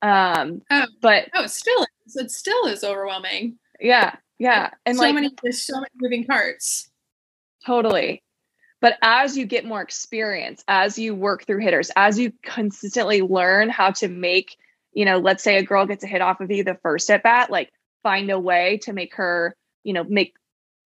Um 0.00 0.62
oh, 0.70 0.86
but 1.02 1.28
oh, 1.34 1.44
it 1.44 1.50
still 1.50 1.86
is. 2.06 2.16
It 2.16 2.30
still 2.30 2.66
is 2.66 2.82
overwhelming. 2.82 3.58
Yeah, 3.78 4.16
yeah, 4.38 4.70
and 4.86 4.96
so 4.96 5.02
like 5.02 5.14
many 5.14 5.30
there's 5.42 5.62
so 5.62 5.74
many 5.74 5.90
moving 6.00 6.24
parts. 6.24 6.90
Totally. 7.66 8.22
But 8.82 8.98
as 9.00 9.38
you 9.38 9.46
get 9.46 9.64
more 9.64 9.80
experience, 9.80 10.62
as 10.68 10.98
you 10.98 11.14
work 11.14 11.46
through 11.46 11.60
hitters, 11.60 11.90
as 11.96 12.18
you 12.18 12.34
consistently 12.42 13.22
learn 13.22 13.70
how 13.70 13.92
to 13.92 14.08
make, 14.08 14.58
you 14.92 15.06
know, 15.06 15.18
let's 15.18 15.42
say 15.42 15.56
a 15.56 15.62
girl 15.62 15.86
gets 15.86 16.04
a 16.04 16.06
hit 16.06 16.20
off 16.20 16.42
of 16.42 16.50
you 16.50 16.64
the 16.64 16.74
first 16.82 17.10
at 17.10 17.22
bat, 17.22 17.50
like 17.50 17.72
find 18.02 18.28
a 18.28 18.38
way 18.38 18.78
to 18.82 18.92
make 18.92 19.14
her 19.14 19.56
you 19.84 19.92
know, 19.92 20.04
make 20.04 20.34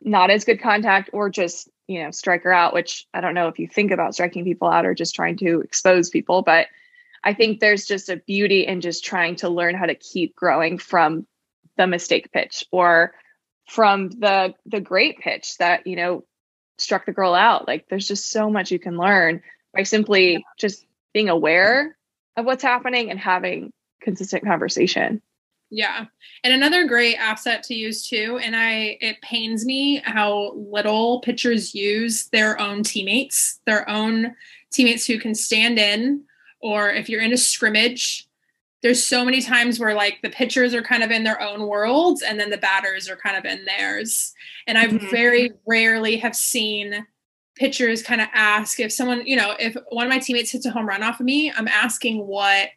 not 0.00 0.30
as 0.30 0.44
good 0.44 0.60
contact 0.60 1.10
or 1.12 1.30
just, 1.30 1.68
you 1.86 2.02
know, 2.02 2.10
strike 2.10 2.42
her 2.42 2.52
out, 2.52 2.74
which 2.74 3.06
I 3.14 3.20
don't 3.20 3.34
know 3.34 3.48
if 3.48 3.58
you 3.58 3.68
think 3.68 3.90
about 3.90 4.14
striking 4.14 4.44
people 4.44 4.68
out 4.68 4.86
or 4.86 4.94
just 4.94 5.14
trying 5.14 5.36
to 5.38 5.60
expose 5.60 6.10
people, 6.10 6.42
but 6.42 6.66
I 7.24 7.34
think 7.34 7.60
there's 7.60 7.86
just 7.86 8.08
a 8.08 8.16
beauty 8.16 8.66
in 8.66 8.80
just 8.80 9.04
trying 9.04 9.36
to 9.36 9.48
learn 9.48 9.74
how 9.74 9.86
to 9.86 9.94
keep 9.94 10.36
growing 10.36 10.78
from 10.78 11.26
the 11.76 11.86
mistake 11.86 12.30
pitch 12.32 12.64
or 12.70 13.14
from 13.68 14.10
the 14.10 14.54
the 14.64 14.80
great 14.80 15.18
pitch 15.18 15.58
that, 15.58 15.86
you 15.86 15.96
know, 15.96 16.24
struck 16.78 17.06
the 17.06 17.12
girl 17.12 17.34
out. 17.34 17.66
Like 17.66 17.86
there's 17.88 18.08
just 18.08 18.30
so 18.30 18.50
much 18.50 18.70
you 18.70 18.78
can 18.78 18.96
learn 18.96 19.42
by 19.74 19.82
simply 19.82 20.44
just 20.58 20.86
being 21.12 21.28
aware 21.28 21.96
of 22.36 22.44
what's 22.44 22.62
happening 22.62 23.10
and 23.10 23.18
having 23.18 23.72
consistent 24.00 24.44
conversation. 24.44 25.22
Yeah. 25.70 26.06
And 26.44 26.54
another 26.54 26.86
great 26.86 27.16
asset 27.16 27.64
to 27.64 27.74
use 27.74 28.06
too, 28.06 28.38
and 28.42 28.54
I 28.54 28.98
it 29.00 29.20
pains 29.20 29.64
me 29.64 30.00
how 30.04 30.52
little 30.54 31.20
pitchers 31.22 31.74
use 31.74 32.28
their 32.28 32.60
own 32.60 32.84
teammates, 32.84 33.60
their 33.66 33.88
own 33.88 34.36
teammates 34.72 35.06
who 35.06 35.18
can 35.18 35.34
stand 35.34 35.78
in, 35.78 36.22
or 36.60 36.90
if 36.90 37.08
you're 37.08 37.22
in 37.22 37.32
a 37.32 37.36
scrimmage, 37.36 38.28
there's 38.82 39.02
so 39.02 39.24
many 39.24 39.40
times 39.40 39.80
where 39.80 39.94
like 39.94 40.18
the 40.22 40.30
pitchers 40.30 40.74
are 40.74 40.82
kind 40.82 41.02
of 41.02 41.10
in 41.10 41.24
their 41.24 41.40
own 41.40 41.66
worlds 41.66 42.22
and 42.22 42.38
then 42.38 42.50
the 42.50 42.58
batters 42.58 43.08
are 43.08 43.16
kind 43.16 43.36
of 43.36 43.44
in 43.44 43.64
theirs. 43.64 44.34
And 44.66 44.76
I 44.76 44.86
mm-hmm. 44.86 45.10
very 45.10 45.52
rarely 45.66 46.16
have 46.18 46.36
seen 46.36 47.06
pitchers 47.56 48.02
kind 48.02 48.20
of 48.20 48.28
ask 48.34 48.78
if 48.78 48.92
someone, 48.92 49.26
you 49.26 49.36
know, 49.36 49.54
if 49.58 49.76
one 49.88 50.06
of 50.06 50.10
my 50.10 50.18
teammates 50.18 50.50
hits 50.50 50.66
a 50.66 50.70
home 50.70 50.86
run 50.86 51.02
off 51.02 51.20
of 51.20 51.26
me, 51.26 51.50
I'm 51.50 51.68
asking 51.68 52.26
what 52.26 52.68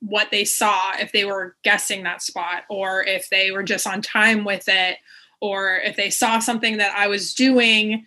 what 0.00 0.30
they 0.30 0.44
saw 0.44 0.92
if 0.98 1.12
they 1.12 1.24
were 1.24 1.56
guessing 1.62 2.02
that 2.02 2.20
spot 2.20 2.64
or 2.68 3.02
if 3.04 3.30
they 3.30 3.50
were 3.50 3.62
just 3.62 3.86
on 3.86 4.02
time 4.02 4.44
with 4.44 4.64
it 4.68 4.98
or 5.40 5.76
if 5.78 5.96
they 5.96 6.10
saw 6.10 6.38
something 6.38 6.76
that 6.76 6.94
I 6.94 7.08
was 7.08 7.32
doing 7.32 8.04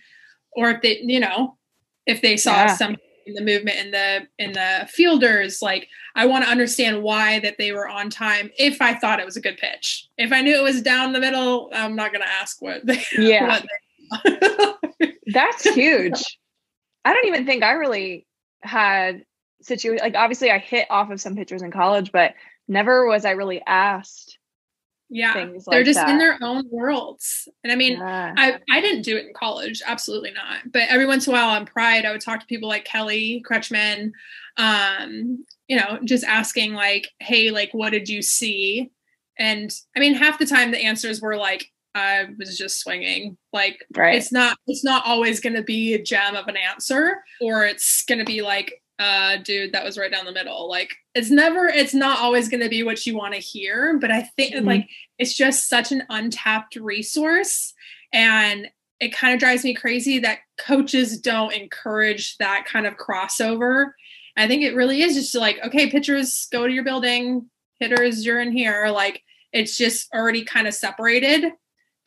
or 0.51 0.69
if 0.69 0.81
they 0.81 0.99
you 1.01 1.19
know 1.19 1.57
if 2.05 2.21
they 2.21 2.37
saw 2.37 2.51
yeah. 2.51 2.75
something 2.75 3.06
in 3.27 3.33
the 3.33 3.41
movement 3.41 3.77
in 3.77 3.91
the 3.91 4.27
in 4.39 4.53
the 4.53 4.87
fielders 4.89 5.61
like 5.61 5.87
I 6.15 6.25
want 6.25 6.45
to 6.45 6.49
understand 6.49 7.03
why 7.03 7.39
that 7.39 7.57
they 7.57 7.71
were 7.71 7.87
on 7.87 8.09
time 8.09 8.49
if 8.57 8.81
I 8.81 8.93
thought 8.93 9.19
it 9.19 9.25
was 9.25 9.37
a 9.37 9.41
good 9.41 9.57
pitch. 9.57 10.07
If 10.17 10.31
I 10.31 10.41
knew 10.41 10.57
it 10.57 10.63
was 10.63 10.81
down 10.81 11.13
the 11.13 11.19
middle 11.19 11.69
I'm 11.73 11.95
not 11.95 12.11
going 12.11 12.23
to 12.23 12.29
ask 12.29 12.61
what 12.61 12.85
they 12.85 13.03
yeah. 13.17 13.47
what 13.47 13.65
they 14.99 15.13
that's 15.27 15.63
huge. 15.63 16.23
I 17.05 17.13
don't 17.13 17.27
even 17.27 17.45
think 17.45 17.63
I 17.63 17.71
really 17.71 18.25
had 18.61 19.23
situation 19.61 20.03
like 20.03 20.15
obviously 20.15 20.49
I 20.49 20.57
hit 20.57 20.87
off 20.89 21.11
of 21.11 21.21
some 21.21 21.35
pitchers 21.35 21.61
in 21.61 21.71
college, 21.71 22.11
but 22.11 22.33
never 22.67 23.05
was 23.05 23.25
I 23.25 23.31
really 23.31 23.61
asked. 23.65 24.26
Yeah. 25.09 25.33
Things 25.33 25.65
they're 25.65 25.83
just 25.83 25.99
that. 25.99 26.09
in 26.09 26.17
their 26.17 26.37
own 26.41 26.65
worlds. 26.69 27.47
And 27.63 27.71
I 27.71 27.75
mean, 27.75 27.93
yeah. 27.93 28.33
I, 28.37 28.59
I 28.69 28.81
didn't 28.81 29.03
do 29.03 29.15
it 29.17 29.27
in 29.27 29.33
college, 29.33 29.81
absolutely 29.85 30.31
not. 30.31 30.71
But 30.71 30.83
every 30.89 31.05
once 31.05 31.27
in 31.27 31.33
a 31.33 31.37
while 31.37 31.49
on 31.49 31.65
Pride, 31.65 32.05
I 32.05 32.11
would 32.11 32.21
talk 32.21 32.39
to 32.39 32.45
people 32.45 32.67
like 32.67 32.85
Kelly 32.85 33.43
Kretschman, 33.49 34.11
um, 34.57 35.45
you 35.67 35.77
know, 35.77 35.99
just 36.03 36.23
asking 36.23 36.73
like, 36.73 37.09
hey, 37.19 37.51
like 37.51 37.69
what 37.71 37.91
did 37.91 38.09
you 38.09 38.21
see? 38.21 38.91
And 39.39 39.71
I 39.95 39.99
mean, 39.99 40.13
half 40.13 40.39
the 40.39 40.45
time 40.45 40.71
the 40.71 40.83
answers 40.83 41.21
were 41.21 41.37
like, 41.37 41.71
I 41.95 42.27
was 42.37 42.57
just 42.57 42.79
swinging. 42.79 43.37
Like 43.53 43.85
Right. 43.95 44.15
it's 44.15 44.31
not 44.31 44.57
it's 44.67 44.83
not 44.83 45.05
always 45.05 45.39
going 45.39 45.55
to 45.55 45.63
be 45.63 45.93
a 45.93 46.03
gem 46.03 46.35
of 46.35 46.47
an 46.47 46.57
answer 46.57 47.23
or 47.41 47.65
it's 47.65 48.03
going 48.03 48.19
to 48.19 48.25
be 48.25 48.41
like 48.41 48.81
uh 48.99 49.37
dude 49.37 49.71
that 49.73 49.83
was 49.83 49.97
right 49.97 50.11
down 50.11 50.25
the 50.25 50.31
middle. 50.31 50.67
Like 50.69 50.95
it's 51.13 51.29
never 51.29 51.67
it's 51.67 51.93
not 51.93 52.19
always 52.19 52.49
going 52.49 52.63
to 52.63 52.69
be 52.69 52.83
what 52.83 53.05
you 53.05 53.15
want 53.15 53.33
to 53.35 53.39
hear, 53.39 53.97
but 53.99 54.11
I 54.11 54.21
think 54.23 54.55
Mhm. 54.55 54.65
like 54.65 54.89
it's 55.19 55.33
just 55.35 55.69
such 55.69 55.91
an 55.91 56.03
untapped 56.09 56.75
resource 56.75 57.73
and 58.11 58.69
it 58.99 59.13
kind 59.13 59.33
of 59.33 59.39
drives 59.39 59.63
me 59.63 59.75
crazy 59.75 60.17
that 60.19 60.39
coaches 60.59 61.19
don't 61.19 61.53
encourage 61.53 62.37
that 62.37 62.65
kind 62.65 62.87
of 62.87 62.95
crossover. 62.97 63.91
I 64.35 64.47
think 64.47 64.63
it 64.63 64.75
really 64.75 65.01
is 65.03 65.13
just 65.15 65.35
like, 65.35 65.59
okay, 65.63 65.89
pitchers 65.89 66.47
go 66.51 66.65
to 66.65 66.73
your 66.73 66.83
building, 66.83 67.49
hitters, 67.79 68.25
you're 68.25 68.39
in 68.41 68.51
here. 68.51 68.87
Like 68.89 69.21
it's 69.53 69.77
just 69.77 70.11
already 70.13 70.43
kind 70.43 70.67
of 70.67 70.73
separated 70.73 71.51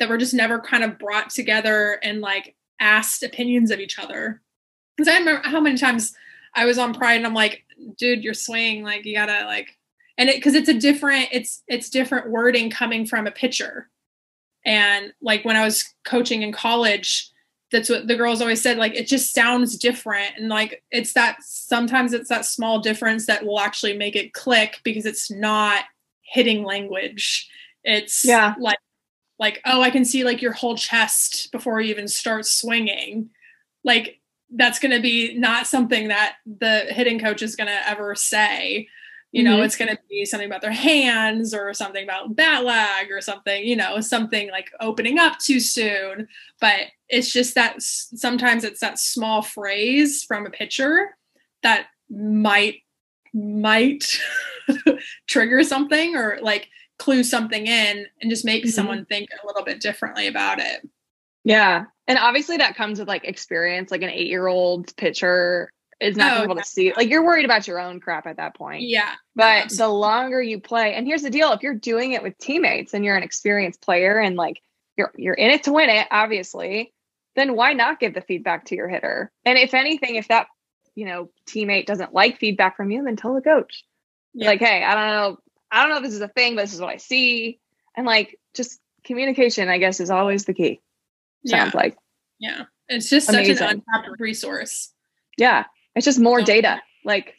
that 0.01 0.09
we're 0.09 0.19
just 0.19 0.35
never 0.35 0.59
kind 0.59 0.83
of 0.83 0.99
brought 0.99 1.31
together 1.31 2.01
and 2.03 2.21
like 2.21 2.57
asked 2.81 3.23
opinions 3.23 3.71
of 3.71 3.79
each 3.79 3.99
other. 3.99 4.43
Because 4.97 5.13
I 5.13 5.19
remember 5.19 5.49
how 5.49 5.61
many 5.61 5.77
times 5.79 6.13
I 6.55 6.65
was 6.65 6.79
on 6.79 6.95
Pride 6.95 7.15
and 7.17 7.27
I'm 7.27 7.35
like, 7.35 7.65
dude, 7.99 8.25
you're 8.25 8.35
swinging, 8.35 8.83
like 8.83 9.05
you 9.05 9.15
gotta 9.15 9.45
like, 9.47 9.77
and 10.19 10.29
it 10.29 10.37
because 10.37 10.55
it's 10.55 10.69
a 10.69 10.75
different, 10.79 11.29
it's 11.33 11.63
it's 11.69 11.91
different 11.91 12.31
wording 12.31 12.71
coming 12.71 13.07
from 13.07 13.27
a 13.27 13.31
pitcher. 13.31 13.89
And 14.65 15.13
like 15.23 15.45
when 15.45 15.57
I 15.57 15.65
was 15.65 15.95
coaching 16.05 16.43
in 16.43 16.53
college, 16.53 17.31
that's 17.73 17.89
what 17.89 18.07
the 18.09 18.17
girls 18.17 18.41
always 18.41 18.61
said 18.61 18.79
like 18.79 18.95
it 18.95 19.07
just 19.07 19.33
sounds 19.33 19.79
different 19.79 20.33
and 20.37 20.49
like 20.49 20.83
it's 20.91 21.13
that 21.13 21.37
sometimes 21.41 22.13
it's 22.13 22.29
that 22.29 22.45
small 22.45 22.81
difference 22.81 23.27
that 23.27 23.45
will 23.45 23.61
actually 23.61 23.97
make 23.97 24.17
it 24.17 24.33
click 24.33 24.81
because 24.83 25.07
it's 25.07 25.31
not 25.31 25.85
hitting 26.23 26.65
language 26.65 27.49
it's 27.85 28.25
Yeah. 28.25 28.55
like 28.59 28.79
like 29.39 29.61
oh 29.65 29.81
i 29.83 29.91
can 29.91 30.05
see 30.05 30.25
like 30.25 30.43
your 30.43 30.53
whole 30.53 30.77
chest 30.77 31.51
before 31.53 31.81
you 31.81 31.91
even 31.91 32.09
start 32.09 32.45
swinging 32.45 33.31
like 33.85 34.20
that's 34.53 34.79
going 34.79 34.93
to 34.93 35.01
be 35.01 35.35
not 35.39 35.67
something 35.67 36.09
that 36.09 36.37
the 36.45 36.87
hitting 36.91 37.19
coach 37.21 37.43
is 37.43 37.55
going 37.57 37.69
to 37.69 37.89
ever 37.89 38.15
say 38.15 38.89
you 39.33 39.45
know 39.45 39.59
Mhm. 39.59 39.65
it's 39.65 39.77
going 39.77 39.89
to 39.95 39.99
be 40.09 40.25
something 40.25 40.49
about 40.49 40.61
their 40.61 40.73
hands 40.73 41.55
or 41.55 41.73
something 41.73 42.03
about 42.03 42.35
bat 42.35 42.65
lag 42.65 43.11
or 43.13 43.21
something 43.21 43.65
you 43.65 43.77
know 43.77 44.01
something 44.01 44.51
like 44.51 44.71
opening 44.81 45.19
up 45.21 45.39
too 45.39 45.61
soon 45.61 46.27
but 46.61 46.81
it's 47.09 47.33
just 47.33 47.55
that 47.55 47.77
sometimes 47.81 48.65
it's 48.65 48.81
that 48.81 48.99
small 48.99 49.41
phrase 49.43 50.25
from 50.25 50.47
a 50.47 50.51
pitcher 50.51 51.17
that 51.63 51.87
might 52.11 52.83
might 53.33 54.19
trigger 55.29 55.63
something 55.63 56.17
or 56.17 56.39
like 56.43 56.69
clue 56.99 57.23
something 57.23 57.67
in 57.67 58.07
and 58.21 58.31
just 58.31 58.45
make 58.45 58.65
Mhm. 58.65 58.71
someone 58.71 59.05
think 59.07 59.29
a 59.31 59.47
little 59.47 59.63
bit 59.63 59.81
differently 59.81 60.27
about 60.27 60.59
it 60.59 60.87
Yeah. 61.45 61.85
And 62.07 62.19
obviously 62.19 62.59
that 62.59 62.77
comes 62.77 62.99
with 62.99 63.09
like 63.09 63.25
experience. 63.25 63.91
Like 63.91 64.03
an 64.03 64.11
eight 64.11 64.29
year 64.29 64.47
old 64.47 64.95
pitcher 64.97 65.71
is 66.01 66.17
not 66.17 66.41
Oh, 66.41 66.45
able 66.45 66.57
to 66.57 66.65
see 66.65 66.93
like 66.95 67.09
you're 67.09 67.25
worried 67.25 67.45
about 67.45 67.69
your 67.69 67.79
own 67.79 68.01
crap 68.01 68.27
at 68.27 68.39
that 68.39 68.55
point. 68.57 68.83
yeah 68.83 69.15
But 69.37 69.71
the 69.71 69.89
longer 69.89 70.43
you 70.43 70.61
play, 70.61 70.95
and 70.95 71.07
here's 71.07 71.23
the 71.23 71.31
deal: 71.31 71.53
if 71.53 71.63
you're 71.63 71.75
doing 71.75 72.13
it 72.13 72.23
with 72.23 72.39
teammates 72.39 72.95
and 72.95 73.05
you're 73.05 73.17
an 73.17 73.23
experienced 73.23 73.83
player 73.83 74.19
and 74.19 74.35
like 74.37 74.63
you're 74.97 75.13
you're 75.17 75.35
in 75.35 75.51
it 75.51 75.65
to 75.65 75.73
win 75.73 75.91
it, 75.91 76.07
obviously, 76.11 76.93
then 77.37 77.55
why 77.55 77.75
not 77.75 78.01
give 78.01 78.15
the 78.15 78.23
feedback 78.23 78.67
to 78.67 78.77
your 78.77 78.89
hitter? 78.89 79.31
And 79.45 79.59
if 79.59 79.75
anything, 79.75 80.17
if 80.17 80.29
that 80.29 80.47
you 80.95 81.07
know 81.07 81.31
teammate 81.47 81.87
doesn't 81.87 82.13
like 82.15 82.39
feedback 82.39 82.77
from 82.77 82.91
you, 82.91 83.05
then 83.05 83.17
tell 83.17 83.35
the 83.35 83.41
coach. 83.43 83.85
Yeah. 84.35 84.49
Like, 84.49 84.61
hey, 84.61 84.83
I 84.83 84.95
don't 84.95 85.09
know, 85.09 85.39
I 85.71 85.83
don't 85.83 85.91
know 85.91 85.97
if 85.99 86.03
this 86.05 86.15
is 86.15 86.21
a 86.21 86.29
thing, 86.29 86.55
but 86.57 86.63
this 86.63 86.75
is 86.75 86.81
what 86.81 86.91
I 86.91 86.97
see. 86.97 87.59
And 87.97 88.07
like 88.07 88.39
just 88.55 88.81
communication, 89.05 89.69
I 89.69 89.79
guess, 89.79 90.01
is 90.01 90.11
always 90.11 90.45
the 90.45 90.55
key. 90.55 90.81
Yeah 91.45 91.65
Sounds 91.65 91.75
like. 91.75 91.97
yeah 92.39 92.65
it's 92.89 93.09
just 93.09 93.27
such 93.29 93.49
an 93.49 93.59
untapped 93.63 94.19
resource 94.19 94.93
Yeah. 95.39 95.65
It's 95.97 96.05
just 96.05 96.21
more 96.21 96.41
data. 96.43 96.81
Like 97.05 97.35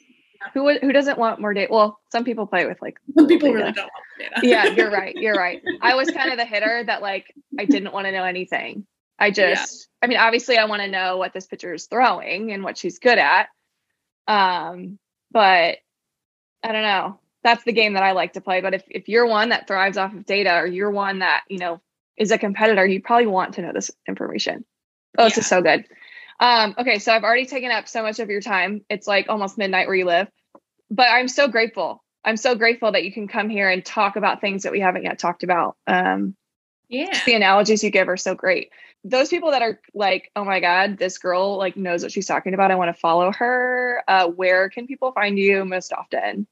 who 0.54 0.78
who 0.80 0.91
doesn't 0.91 1.18
want 1.18 1.39
more 1.39 1.54
data? 1.54 1.72
Well, 1.72 1.99
some 2.12 2.24
people 2.26 2.45
play 2.47 2.66
with 2.66 2.82
like 2.82 2.97
some 3.18 3.28
people 3.28 3.47
data. 3.49 3.60
really 3.60 3.72
don't 3.74 3.86
want 3.86 4.34
data 4.34 4.47
yeah, 4.47 4.66
you're 4.66 4.91
right. 5.02 5.16
You're 5.16 5.36
right. 5.36 5.62
I 5.82 5.95
was 5.95 6.10
kind 6.12 6.32
of 6.32 6.38
the 6.38 6.45
hitter 6.45 6.84
that 6.86 7.02
like 7.02 7.34
I 7.60 7.66
didn't 7.66 7.93
want 7.93 8.08
to 8.08 8.12
know 8.12 8.24
anything. 8.24 8.86
I 9.20 9.30
just 9.32 9.88
I 10.02 10.08
mean, 10.08 10.18
obviously 10.18 10.58
I 10.58 10.66
want 10.66 10.82
to 10.82 10.88
know 10.89 11.18
what 11.18 11.32
this 11.34 11.45
pitcher 11.47 11.74
is 11.74 11.86
throwing 11.86 12.52
and 12.52 12.64
what 12.64 12.78
she's 12.78 12.99
good 12.99 13.18
at. 13.20 13.47
Um, 14.28 14.99
but 15.32 15.78
I 16.64 16.72
don't 16.72 16.84
know. 16.84 17.20
That's 17.43 17.64
the 17.64 17.74
game 17.74 17.93
that 17.93 18.04
I 18.04 18.12
like 18.12 18.34
to 18.34 18.41
play. 18.41 18.62
But 18.62 18.74
if 18.74 18.84
if 18.89 19.08
you're 19.10 19.28
one 19.28 19.49
that 19.49 19.68
thrives 19.68 19.97
off 19.97 20.14
of 20.14 20.26
data 20.26 20.56
or 20.56 20.66
you're 20.68 20.91
one 20.91 21.20
that, 21.20 21.43
you 21.49 21.58
know, 21.60 21.82
is 22.18 22.32
a 22.32 22.38
competitor, 22.38 22.86
you 22.86 23.01
probably 23.01 23.28
want 23.28 23.55
to 23.55 23.62
know 23.62 23.72
this 23.74 23.91
information. 24.07 24.66
Oh, 25.18 25.26
this 25.26 25.38
is 25.38 25.47
so 25.47 25.62
good. 25.62 25.86
Um, 26.39 26.76
okay, 26.78 26.99
so 26.99 27.14
I've 27.14 27.24
already 27.24 27.45
taken 27.45 27.72
up 27.72 27.88
so 27.88 28.01
much 28.01 28.20
of 28.20 28.30
your 28.30 28.41
time. 28.41 28.82
It's 28.89 29.07
like 29.07 29.28
almost 29.30 29.57
midnight 29.57 29.88
where 29.88 29.95
you 29.95 30.05
live. 30.05 30.28
But 30.89 31.07
I'm 31.09 31.28
so 31.28 31.47
grateful. 31.47 32.03
I'm 32.24 32.38
so 32.38 32.55
grateful 32.55 32.91
that 32.91 33.03
you 33.03 33.12
can 33.12 33.28
come 33.28 33.49
here 33.49 33.70
and 33.70 33.84
talk 33.84 34.16
about 34.16 34.41
things 34.41 34.64
that 34.64 34.72
we 34.72 34.80
haven't 34.80 35.03
yet 35.03 35.20
talked 35.20 35.43
about. 35.43 35.78
Um, 35.88 36.36
yeah 36.91 37.22
the 37.26 37.34
analogies 37.34 37.84
you 37.84 37.89
give 37.89 38.09
are 38.09 38.18
so 38.18 38.36
great. 38.36 38.70
Those 39.03 39.30
people 39.30 39.51
that 39.51 39.62
are 39.62 39.80
like, 39.95 40.30
oh 40.36 40.43
my 40.43 40.59
God, 40.59 40.97
this 40.97 41.18
girl 41.18 41.57
like 41.57 41.76
knows 41.76 42.03
what 42.03 42.12
she's 42.12 42.28
talking 42.28 42.53
about. 42.53 42.70
I 42.70 42.76
want 42.76 42.93
to 42.93 42.99
follow 42.99 43.32
her. 43.32 44.03
Uh, 44.07 44.28
where 44.28 44.70
can 44.70 44.86
people 44.86 45.12
find 45.14 45.39
you 45.39 45.66
most 45.66 45.93
often? 45.93 46.45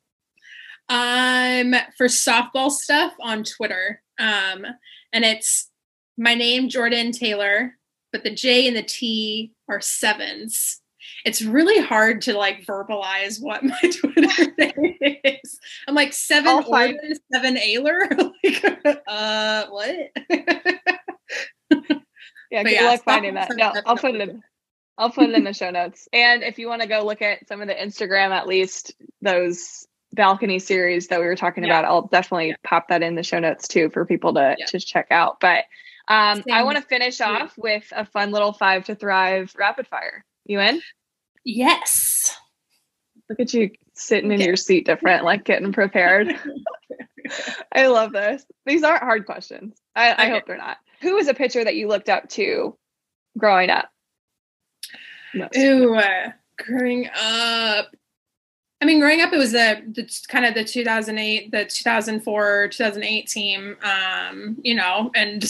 Um, 0.88 1.76
for 1.98 2.08
softball 2.08 2.72
stuff 2.72 3.14
on 3.22 3.44
Twitter. 3.44 4.02
Um, 4.18 4.66
and 5.14 5.26
it's 5.26 5.70
my 6.18 6.36
name, 6.36 6.70
Jordan 6.70 7.12
Taylor, 7.12 7.76
but 8.12 8.24
the 8.24 8.34
J 8.34 8.68
and 8.68 8.76
the 8.76 8.84
T 8.84 9.54
are 9.68 9.82
sevens. 9.82 10.82
It's 11.26 11.42
really 11.42 11.82
hard 11.82 12.22
to 12.24 12.34
like 12.34 12.66
verbalize 12.66 13.42
what 13.42 13.64
my 13.64 13.80
Twitter 13.82 14.54
name 14.58 14.98
is. 15.02 15.60
I'm 15.88 15.96
like 15.96 16.14
seven 16.14 16.64
Orban, 16.66 16.98
seven 17.32 17.58
Ailer. 17.58 18.10
like, 18.44 19.02
uh, 19.08 19.66
what? 19.70 19.96
Yeah, 22.52 22.64
good 22.64 22.74
yeah, 22.74 22.86
luck 22.86 23.04
finding 23.04 23.36
that. 23.36 23.52
No, 23.56 23.74
I'll 23.86 23.98
put 23.98 24.16
it 24.16 24.22
in. 24.22 24.42
I'll 24.98 25.12
put 25.12 25.30
it 25.30 25.36
in 25.36 25.44
the 25.44 25.54
show 25.54 25.70
notes. 25.70 26.08
And 26.12 26.44
if 26.44 26.60
you 26.60 26.68
want 26.68 26.82
to 26.82 26.88
go 26.88 27.06
look 27.06 27.22
at 27.22 27.48
some 27.48 27.62
of 27.62 27.68
the 27.68 27.76
Instagram, 27.76 28.32
at 28.32 28.48
least 28.48 28.94
those 29.22 29.88
balcony 30.14 30.60
series 30.60 31.08
that 31.08 31.20
we 31.20 31.26
were 31.26 31.36
talking 31.36 31.64
Yeah. 31.64 31.80
about, 31.80 31.86
I'll 31.86 32.08
definitely 32.08 32.56
pop 32.64 32.88
that 32.90 33.04
in 33.04 33.16
the 33.16 33.24
show 33.24 33.40
notes 33.40 33.68
too 33.68 33.90
for 33.90 34.06
people 34.06 34.34
to 34.36 34.56
Yeah. 34.58 34.66
to 34.68 34.80
check 34.80 35.08
out. 35.12 35.40
But 35.40 35.66
um, 36.08 36.44
I 36.52 36.64
want 36.64 36.78
to 36.78 36.84
finish 36.84 37.20
Yeah. 37.20 37.30
off 37.44 37.58
with 37.58 37.88
a 37.96 38.06
fun 38.06 38.32
little 38.32 38.54
five 38.54 38.86
to 38.86 38.96
thrive 38.96 39.54
rapid 39.58 39.88
fire. 39.88 40.26
You 40.46 40.60
in? 40.60 40.82
Yes. 41.44 42.36
Look 43.30 43.40
at 43.40 43.54
you 43.54 43.70
sitting 43.94 44.32
in 44.32 44.40
Okay. 44.40 44.48
your 44.48 44.56
seat 44.56 44.86
different, 44.86 45.24
like 45.24 45.44
getting 45.44 45.72
prepared. 45.72 46.36
I 47.72 47.88
love 47.88 48.12
this. 48.12 48.44
These 48.66 48.84
aren't 48.84 49.04
hard 49.04 49.26
questions. 49.28 49.78
I, 49.96 50.26
I 50.26 50.30
hope 50.30 50.48
they're 50.48 50.58
not. 50.58 50.78
Who 51.02 51.14
was 51.16 51.28
a 51.28 51.34
pitcher 51.36 51.64
that 51.64 51.76
you 51.76 51.88
looked 51.88 52.10
up 52.10 52.28
to 52.30 52.76
growing 53.38 53.70
up? 53.70 53.90
Most? 55.36 55.56
Ooh, 55.58 55.94
uh, 55.94 56.32
growing 56.58 57.08
up. 57.16 57.96
I 58.82 58.86
mean, 58.86 59.00
growing 59.00 59.22
up, 59.22 59.34
it 59.34 59.38
was 59.38 59.52
the, 59.52 59.82
the 59.88 60.10
kind 60.30 60.46
of 60.46 60.54
the 60.54 60.64
2008, 60.64 61.52
the 61.52 61.66
2004, 61.66 62.70
2008 62.70 63.28
team. 63.28 63.76
Um, 63.84 64.58
you 64.64 64.74
know, 64.76 65.12
and 65.16 65.44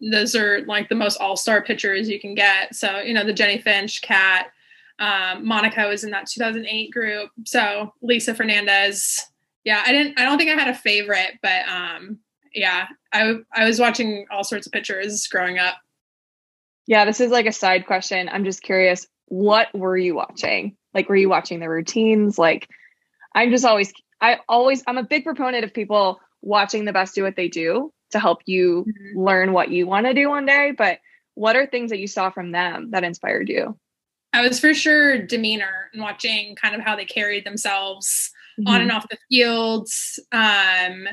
those 0.00 0.34
are 0.34 0.62
like 0.62 0.88
the 0.88 0.94
most 0.94 1.18
all-star 1.18 1.62
pitchers 1.62 2.08
you 2.08 2.18
can 2.18 2.34
get. 2.34 2.74
So, 2.74 2.98
you 2.98 3.14
know, 3.14 3.24
the 3.24 3.32
Jennie 3.32 3.60
Finch, 3.60 4.02
Cat, 4.02 4.50
um, 4.98 5.46
Monica 5.46 5.86
was 5.88 6.04
in 6.04 6.10
that 6.10 6.26
2008 6.26 6.90
group. 6.90 7.30
So 7.44 7.92
Lisa 8.02 8.34
Fernandez. 8.34 9.26
Yeah, 9.64 9.82
I 9.84 9.92
didn't. 9.92 10.18
I 10.18 10.24
don't 10.24 10.38
think 10.38 10.50
I 10.50 10.54
had 10.54 10.68
a 10.68 10.74
favorite, 10.74 11.38
but 11.42 11.68
um, 11.68 12.18
yeah, 12.54 12.88
I 13.12 13.36
I 13.52 13.64
was 13.64 13.78
watching 13.78 14.26
all 14.30 14.44
sorts 14.44 14.66
of 14.66 14.72
pitchers 14.72 15.26
growing 15.26 15.58
up. 15.58 15.76
Yeah, 16.86 17.04
this 17.04 17.20
is 17.20 17.30
like 17.30 17.46
a 17.46 17.52
side 17.52 17.86
question. 17.86 18.28
I'm 18.30 18.44
just 18.44 18.62
curious, 18.62 19.06
what 19.26 19.68
were 19.74 19.96
you 19.96 20.14
watching? 20.14 20.76
Like, 20.94 21.08
were 21.08 21.16
you 21.16 21.28
watching 21.28 21.60
the 21.60 21.68
routines? 21.68 22.38
Like, 22.38 22.68
I'm 23.34 23.50
just 23.50 23.64
always, 23.64 23.92
I 24.20 24.38
always, 24.48 24.82
I'm 24.86 24.98
a 24.98 25.02
big 25.04 25.24
proponent 25.24 25.64
of 25.64 25.72
people 25.72 26.20
watching 26.42 26.84
the 26.84 26.92
best 26.92 27.14
do 27.14 27.22
what 27.22 27.36
they 27.36 27.48
do 27.48 27.92
to 28.10 28.18
help 28.18 28.42
you 28.46 28.86
Mhm. 28.88 29.24
learn 29.24 29.52
what 29.52 29.70
you 29.70 29.86
want 29.86 30.06
to 30.06 30.14
do 30.14 30.28
one 30.28 30.46
day. 30.46 30.72
But 30.76 30.98
what 31.34 31.54
are 31.56 31.66
things 31.66 31.90
that 31.90 32.00
you 32.00 32.06
saw 32.08 32.30
from 32.30 32.50
them 32.50 32.90
that 32.90 33.04
inspired 33.04 33.48
you? 33.48 33.78
I 34.32 34.46
was 34.46 34.58
for 34.60 34.74
sure 34.74 35.18
demeanor 35.26 35.90
and 35.92 36.02
watching 36.02 36.54
kind 36.56 36.74
of 36.74 36.80
how 36.80 36.96
they 36.96 37.04
carried 37.04 37.44
themselves 37.44 38.30
Mm-hmm. 38.58 38.68
on 38.68 38.80
and 38.82 38.90
off 38.92 39.08
the 39.08 39.16
fields, 39.30 40.18
um, 40.32 41.06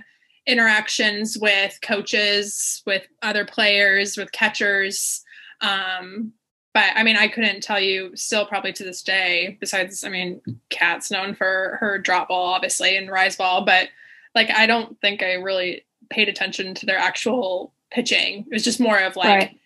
interactions 0.48 1.38
with 1.40 1.78
coaches, 1.82 2.82
with 2.86 3.06
other 3.22 3.46
players, 3.46 4.18
with 4.18 4.32
catchers. 4.32 5.24
Um, 5.62 6.34
but 6.78 6.96
I 6.96 7.02
mean, 7.02 7.18
I 7.18 7.28
couldn't 7.28 7.64
tell 7.64 7.80
you 7.80 8.16
still 8.16 8.46
probably 8.46 8.72
to 8.74 8.84
this 8.84 9.02
day, 9.02 9.58
besides, 9.60 10.04
I 10.04 10.10
mean, 10.10 10.40
Cat's 10.70 11.10
known 11.10 11.34
for 11.34 11.80
her 11.80 11.98
drop 11.98 12.28
ball, 12.28 12.54
obviously, 12.54 12.96
and 12.96 13.10
rise 13.10 13.36
ball, 13.36 13.66
but 13.66 13.90
like, 14.36 14.52
I 14.52 14.68
don't 14.68 14.96
think 15.02 15.24
I 15.24 15.34
really 15.34 15.86
paid 16.12 16.30
attention 16.30 16.76
to 16.76 16.86
their 16.86 17.00
actual 17.00 17.74
pitching. 17.90 18.42
It 18.42 18.54
was 18.54 18.64
just 18.64 18.80
more 18.80 19.00
of 19.00 19.16
like 19.16 19.28
right. 19.28 19.60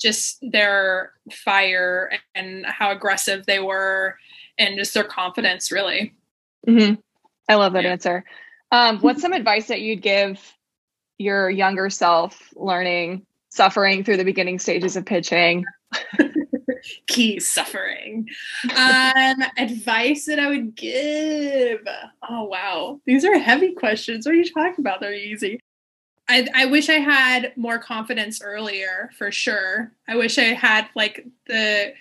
just 0.00 0.38
their 0.52 1.10
fire 1.32 2.12
and 2.36 2.64
how 2.64 2.92
aggressive 2.92 3.44
they 3.44 3.58
were 3.58 4.16
and 4.56 4.78
just 4.78 4.94
their 4.94 5.02
confidence, 5.02 5.72
really. 5.72 6.14
Mm-hmm. 6.68 6.94
I 7.48 7.56
love 7.56 7.72
that 7.72 7.82
yeah. 7.82 7.90
answer. 7.90 8.24
Um, 8.70 9.00
what's 9.00 9.20
some 9.20 9.32
advice 9.32 9.66
that 9.66 9.80
you'd 9.80 10.00
give 10.00 10.38
your 11.18 11.50
younger 11.50 11.90
self 11.90 12.40
learning, 12.54 13.26
suffering 13.48 14.04
through 14.04 14.18
the 14.18 14.24
beginning 14.24 14.60
stages 14.60 14.94
of 14.94 15.04
pitching? 15.04 15.64
Key 17.06 17.40
suffering. 17.40 18.28
Um, 18.76 19.42
advice 19.56 20.26
that 20.26 20.38
I 20.38 20.48
would 20.48 20.74
give. 20.74 21.80
Oh 22.28 22.44
wow, 22.44 23.00
these 23.06 23.24
are 23.24 23.38
heavy 23.38 23.72
questions. 23.72 24.26
What 24.26 24.34
are 24.34 24.38
you 24.38 24.50
talking 24.50 24.76
about? 24.78 25.00
They're 25.00 25.14
easy. 25.14 25.60
I, 26.28 26.46
I 26.54 26.66
wish 26.66 26.88
I 26.88 26.94
had 26.94 27.52
more 27.56 27.78
confidence 27.78 28.40
earlier 28.42 29.10
for 29.18 29.30
sure. 29.32 29.92
I 30.08 30.16
wish 30.16 30.38
I 30.38 30.54
had 30.54 30.88
like 30.94 31.26
the 31.46 31.94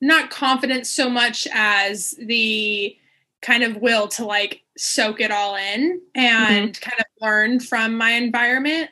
not 0.00 0.30
confidence 0.30 0.90
so 0.90 1.08
much 1.08 1.46
as 1.52 2.14
the 2.18 2.96
kind 3.42 3.62
of 3.62 3.76
will 3.76 4.08
to 4.08 4.24
like 4.24 4.62
soak 4.76 5.20
it 5.20 5.30
all 5.30 5.56
in 5.56 6.00
and 6.14 6.72
mm-hmm. 6.72 6.90
kind 6.90 7.00
of 7.00 7.06
learn 7.20 7.60
from 7.60 7.96
my 7.96 8.10
environment. 8.10 8.90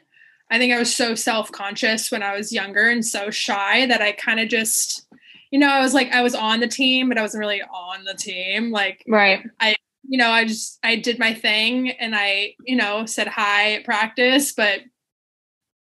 I 0.51 0.59
think 0.59 0.73
I 0.73 0.79
was 0.79 0.95
so 0.95 1.15
self 1.15 1.53
conscious 1.53 2.11
when 2.11 2.23
I 2.23 2.37
was 2.37 2.53
younger 2.53 2.89
and 2.89 3.05
so 3.05 3.31
shy 3.31 3.87
that 3.87 4.01
I 4.01 4.13
kind 4.13 4.41
of 4.41 4.49
just, 4.49 5.07
you 5.51 5.59
know, 5.59 5.69
I 5.69 5.81
was 5.81 5.95
like, 5.95 6.11
I 6.13 6.23
was 6.23 6.35
on 6.35 6.61
the 6.61 6.69
team, 6.69 7.09
but 7.09 7.19
I 7.19 7.23
wasn't 7.23 7.41
really 7.41 7.63
on 7.63 8.05
the 8.05 8.15
team. 8.15 8.71
Like, 8.71 9.05
right. 9.07 9.45
I, 9.61 9.77
you 10.09 10.19
know, 10.19 10.31
I 10.31 10.47
just, 10.47 10.79
I 10.83 10.97
did 10.97 11.19
my 11.19 11.35
thing 11.35 11.91
and 11.91 12.15
I, 12.15 12.55
you 12.65 12.77
know, 12.77 13.05
said 13.05 13.29
hi 13.29 13.75
at 13.75 13.85
practice, 13.85 14.53
but 14.53 14.81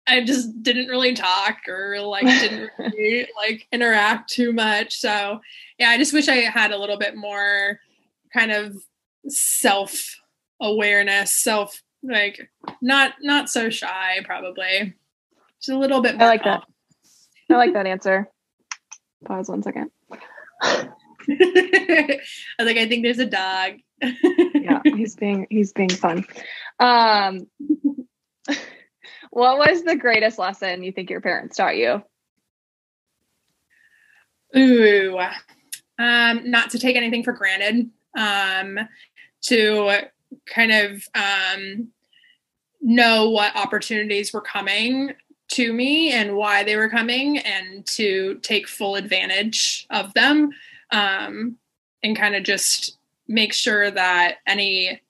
I 0.08 0.24
just 0.24 0.62
didn't 0.62 0.88
really 0.88 1.14
talk 1.14 1.58
or 1.68 2.00
like 2.00 2.24
didn't 2.24 2.70
really 2.78 3.28
like 3.36 3.68
interact 3.70 4.30
too 4.30 4.52
much. 4.52 4.96
So, 4.96 5.40
yeah, 5.78 5.90
I 5.90 5.98
just 5.98 6.12
wish 6.12 6.28
I 6.28 6.36
had 6.36 6.72
a 6.72 6.78
little 6.78 6.98
bit 6.98 7.14
more 7.14 7.78
kind 8.32 8.50
of 8.50 8.76
self 9.28 10.16
awareness, 10.60 11.30
self 11.30 11.82
like 12.02 12.50
not 12.80 13.14
not 13.20 13.48
so 13.48 13.70
shy 13.70 14.20
probably. 14.24 14.94
Just 15.60 15.70
a 15.70 15.78
little 15.78 16.00
bit 16.00 16.16
more. 16.16 16.26
I 16.26 16.30
like 16.30 16.44
that. 16.44 16.62
I 17.50 17.54
like 17.54 17.72
that 17.72 17.86
answer. 17.86 18.28
Pause 19.24 19.48
one 19.48 19.62
second. 19.62 19.90
I 20.62 20.88
was 22.58 22.66
like, 22.66 22.76
I 22.76 22.88
think 22.88 23.02
there's 23.02 23.18
a 23.18 23.26
dog. 23.26 23.74
yeah, 24.54 24.80
he's 24.84 25.16
being 25.16 25.46
he's 25.50 25.72
being 25.72 25.90
fun. 25.90 26.24
Um 26.78 27.46
what 29.30 29.58
was 29.58 29.82
the 29.82 29.96
greatest 29.96 30.38
lesson 30.38 30.82
you 30.82 30.92
think 30.92 31.10
your 31.10 31.20
parents 31.20 31.56
taught 31.56 31.76
you? 31.76 32.02
Ooh, 34.56 35.18
um, 35.98 36.50
not 36.50 36.70
to 36.70 36.78
take 36.78 36.96
anything 36.96 37.22
for 37.22 37.32
granted 37.32 37.90
um, 38.16 38.78
to 39.42 40.00
kind 40.52 40.72
of 40.72 41.06
um, 41.14 41.88
know 42.80 43.30
what 43.30 43.56
opportunities 43.56 44.32
were 44.32 44.40
coming 44.40 45.12
to 45.48 45.72
me 45.72 46.12
and 46.12 46.36
why 46.36 46.62
they 46.62 46.76
were 46.76 46.88
coming 46.88 47.38
and 47.38 47.86
to 47.86 48.38
take 48.42 48.68
full 48.68 48.96
advantage 48.96 49.86
of 49.90 50.12
them 50.14 50.50
um, 50.90 51.56
and 52.02 52.16
kind 52.16 52.36
of 52.36 52.42
just 52.42 52.98
make 53.26 53.52
sure 53.52 53.90
that 53.90 54.36
any 54.46 55.00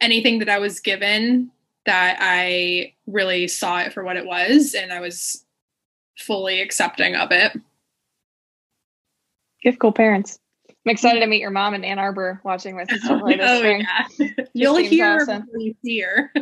anything 0.00 0.40
that 0.40 0.48
i 0.48 0.58
was 0.58 0.80
given 0.80 1.50
that 1.86 2.16
i 2.20 2.92
really 3.06 3.46
saw 3.46 3.78
it 3.78 3.92
for 3.92 4.02
what 4.02 4.16
it 4.16 4.26
was 4.26 4.74
and 4.74 4.92
i 4.92 5.00
was 5.00 5.44
fully 6.18 6.60
accepting 6.60 7.14
of 7.14 7.30
it. 7.32 7.52
You 9.62 9.70
have 9.70 9.78
cool 9.78 9.92
parents 9.92 10.38
I'm 10.86 10.90
excited 10.90 11.20
to 11.20 11.26
meet 11.26 11.40
your 11.40 11.50
mom 11.50 11.74
in 11.74 11.82
Ann 11.84 11.98
Arbor 11.98 12.40
watching 12.44 12.76
with 12.76 12.92
us. 12.92 13.00
Oh, 13.04 13.26
this 13.26 13.58
spring. 13.58 13.86
yeah. 14.18 14.28
You'll 14.52 14.76
hear 14.76 15.18
awesome. 15.20 15.46
you 15.58 15.74
see 15.84 16.00
her. 16.00 16.30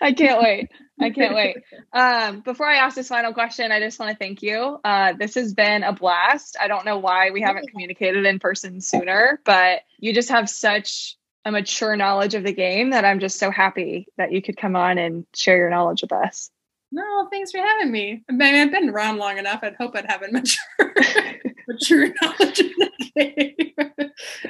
I 0.00 0.12
can't 0.12 0.40
wait. 0.40 0.68
I 1.00 1.10
can't 1.10 1.34
wait. 1.34 1.56
Um, 1.92 2.40
before 2.40 2.66
I 2.68 2.76
ask 2.76 2.94
this 2.94 3.08
final 3.08 3.32
question, 3.32 3.72
I 3.72 3.80
just 3.80 3.98
want 3.98 4.12
to 4.12 4.16
thank 4.16 4.42
you. 4.42 4.78
Uh, 4.84 5.14
this 5.18 5.34
has 5.34 5.52
been 5.52 5.82
a 5.82 5.92
blast. 5.92 6.56
I 6.60 6.68
don't 6.68 6.84
know 6.84 6.98
why 6.98 7.30
we 7.30 7.42
haven't 7.42 7.68
communicated 7.70 8.24
in 8.24 8.38
person 8.38 8.80
sooner, 8.80 9.40
but 9.44 9.80
you 9.98 10.14
just 10.14 10.30
have 10.30 10.48
such 10.48 11.16
a 11.44 11.50
mature 11.50 11.96
knowledge 11.96 12.34
of 12.34 12.44
the 12.44 12.52
game 12.54 12.90
that 12.90 13.04
I'm 13.04 13.18
just 13.20 13.38
so 13.38 13.50
happy 13.50 14.06
that 14.16 14.32
you 14.32 14.40
could 14.40 14.56
come 14.56 14.76
on 14.76 14.98
and 14.98 15.26
share 15.34 15.56
your 15.56 15.70
knowledge 15.70 16.02
with 16.02 16.12
us. 16.12 16.50
No, 16.92 17.26
thanks 17.30 17.50
for 17.50 17.58
having 17.58 17.90
me. 17.90 18.22
I 18.30 18.32
mean, 18.32 18.54
I've 18.54 18.70
been 18.70 18.88
around 18.88 19.18
long 19.18 19.36
enough. 19.38 19.60
I'd 19.62 19.74
hope 19.74 19.96
I'd 19.96 20.06
have 20.08 20.22
a 20.22 20.30
mature, 21.68 22.08
knowledge 22.22 22.60
of 22.60 22.66
the 22.76 22.90
game. 23.16 23.54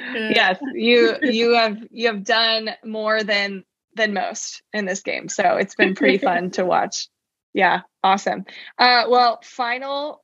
yes, 0.05 0.59
you 0.73 1.15
you 1.21 1.53
have 1.53 1.77
you 1.91 2.07
have 2.07 2.23
done 2.23 2.69
more 2.83 3.23
than 3.23 3.63
than 3.95 4.13
most 4.13 4.61
in 4.73 4.85
this 4.85 5.01
game, 5.01 5.29
so 5.29 5.57
it's 5.57 5.75
been 5.75 5.95
pretty 5.95 6.17
fun 6.17 6.51
to 6.51 6.65
watch. 6.65 7.07
Yeah, 7.53 7.81
awesome. 8.03 8.45
Uh, 8.77 9.05
well, 9.09 9.39
final 9.43 10.23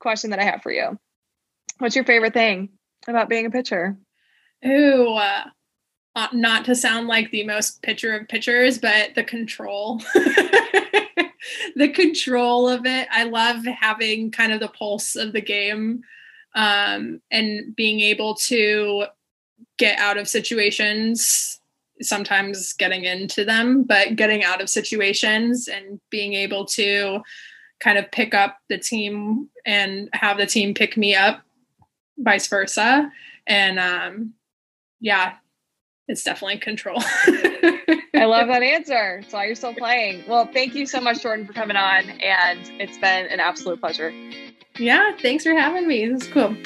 question 0.00 0.30
that 0.30 0.40
I 0.40 0.44
have 0.44 0.62
for 0.62 0.72
you: 0.72 0.98
What's 1.78 1.96
your 1.96 2.04
favorite 2.04 2.34
thing 2.34 2.70
about 3.06 3.28
being 3.28 3.46
a 3.46 3.50
pitcher? 3.50 3.96
Ooh, 4.66 5.14
uh, 5.14 5.44
not 6.32 6.64
to 6.64 6.74
sound 6.74 7.06
like 7.06 7.30
the 7.30 7.44
most 7.44 7.82
pitcher 7.82 8.14
of 8.14 8.28
pitchers, 8.28 8.78
but 8.78 9.14
the 9.14 9.24
control. 9.24 10.00
the 11.76 11.88
control 11.88 12.68
of 12.68 12.86
it. 12.86 13.08
I 13.10 13.24
love 13.24 13.64
having 13.64 14.30
kind 14.30 14.52
of 14.52 14.60
the 14.60 14.68
pulse 14.68 15.16
of 15.16 15.32
the 15.32 15.40
game 15.40 16.02
um, 16.54 17.20
and 17.30 17.74
being 17.74 18.00
able 18.00 18.34
to 18.34 19.06
get 19.78 19.98
out 19.98 20.16
of 20.16 20.28
situations, 20.28 21.60
sometimes 22.00 22.72
getting 22.72 23.04
into 23.04 23.44
them, 23.44 23.82
but 23.84 24.16
getting 24.16 24.44
out 24.44 24.60
of 24.60 24.68
situations 24.68 25.68
and 25.68 26.00
being 26.10 26.34
able 26.34 26.64
to 26.64 27.20
kind 27.80 27.98
of 27.98 28.10
pick 28.10 28.34
up 28.34 28.58
the 28.68 28.78
team 28.78 29.48
and 29.66 30.08
have 30.12 30.38
the 30.38 30.46
team 30.46 30.74
pick 30.74 30.96
me 30.96 31.14
up, 31.14 31.42
vice 32.18 32.46
versa. 32.48 33.10
And 33.46 33.78
um, 33.78 34.34
yeah, 35.00 35.34
it's 36.08 36.22
definitely 36.22 36.58
control. 36.58 36.98
I 38.16 38.26
love 38.26 38.46
that 38.48 38.62
answer. 38.62 39.18
That's 39.20 39.32
why 39.32 39.46
you're 39.46 39.54
still 39.54 39.74
playing. 39.74 40.24
Well, 40.28 40.48
thank 40.52 40.74
you 40.74 40.86
so 40.86 41.00
much, 41.00 41.22
Jordan, 41.22 41.46
for 41.46 41.52
coming 41.52 41.76
on. 41.76 42.10
And 42.10 42.60
it's 42.80 42.96
been 42.98 43.26
an 43.26 43.40
absolute 43.40 43.80
pleasure. 43.80 44.12
Yeah, 44.78 45.12
thanks 45.22 45.44
for 45.44 45.52
having 45.54 45.86
me. 45.86 46.06
This 46.08 46.22
is 46.22 46.28
cool. 46.32 46.56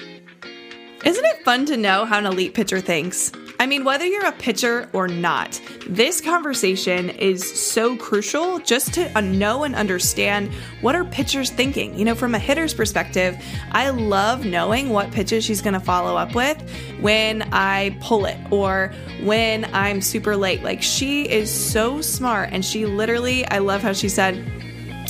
Isn't 1.04 1.24
it 1.24 1.44
fun 1.44 1.66
to 1.66 1.76
know 1.76 2.04
how 2.04 2.18
an 2.18 2.26
elite 2.26 2.54
pitcher 2.54 2.80
thinks? 2.80 3.30
I 3.60 3.66
mean, 3.66 3.84
whether 3.84 4.06
you're 4.06 4.26
a 4.26 4.32
pitcher 4.32 4.88
or 4.92 5.08
not, 5.08 5.60
this 5.86 6.20
conversation 6.20 7.10
is 7.10 7.42
so 7.60 7.96
crucial 7.96 8.60
just 8.60 8.94
to 8.94 9.20
know 9.20 9.64
and 9.64 9.74
understand 9.74 10.52
what 10.80 10.94
are 10.94 11.04
pitchers 11.04 11.50
thinking. 11.50 11.98
You 11.98 12.04
know, 12.04 12.14
from 12.14 12.34
a 12.34 12.38
hitter's 12.38 12.72
perspective, 12.72 13.36
I 13.72 13.90
love 13.90 14.44
knowing 14.44 14.90
what 14.90 15.10
pitches 15.10 15.44
she's 15.44 15.60
going 15.60 15.74
to 15.74 15.80
follow 15.80 16.16
up 16.16 16.34
with 16.34 16.58
when 17.00 17.42
I 17.52 17.98
pull 18.00 18.26
it 18.26 18.38
or 18.50 18.92
when 19.22 19.64
I'm 19.74 20.00
super 20.00 20.36
late. 20.36 20.62
Like, 20.62 20.82
she 20.82 21.28
is 21.28 21.50
so 21.50 22.00
smart 22.00 22.50
and 22.52 22.64
she 22.64 22.86
literally, 22.86 23.44
I 23.48 23.58
love 23.58 23.82
how 23.82 23.92
she 23.92 24.08
said, 24.08 24.36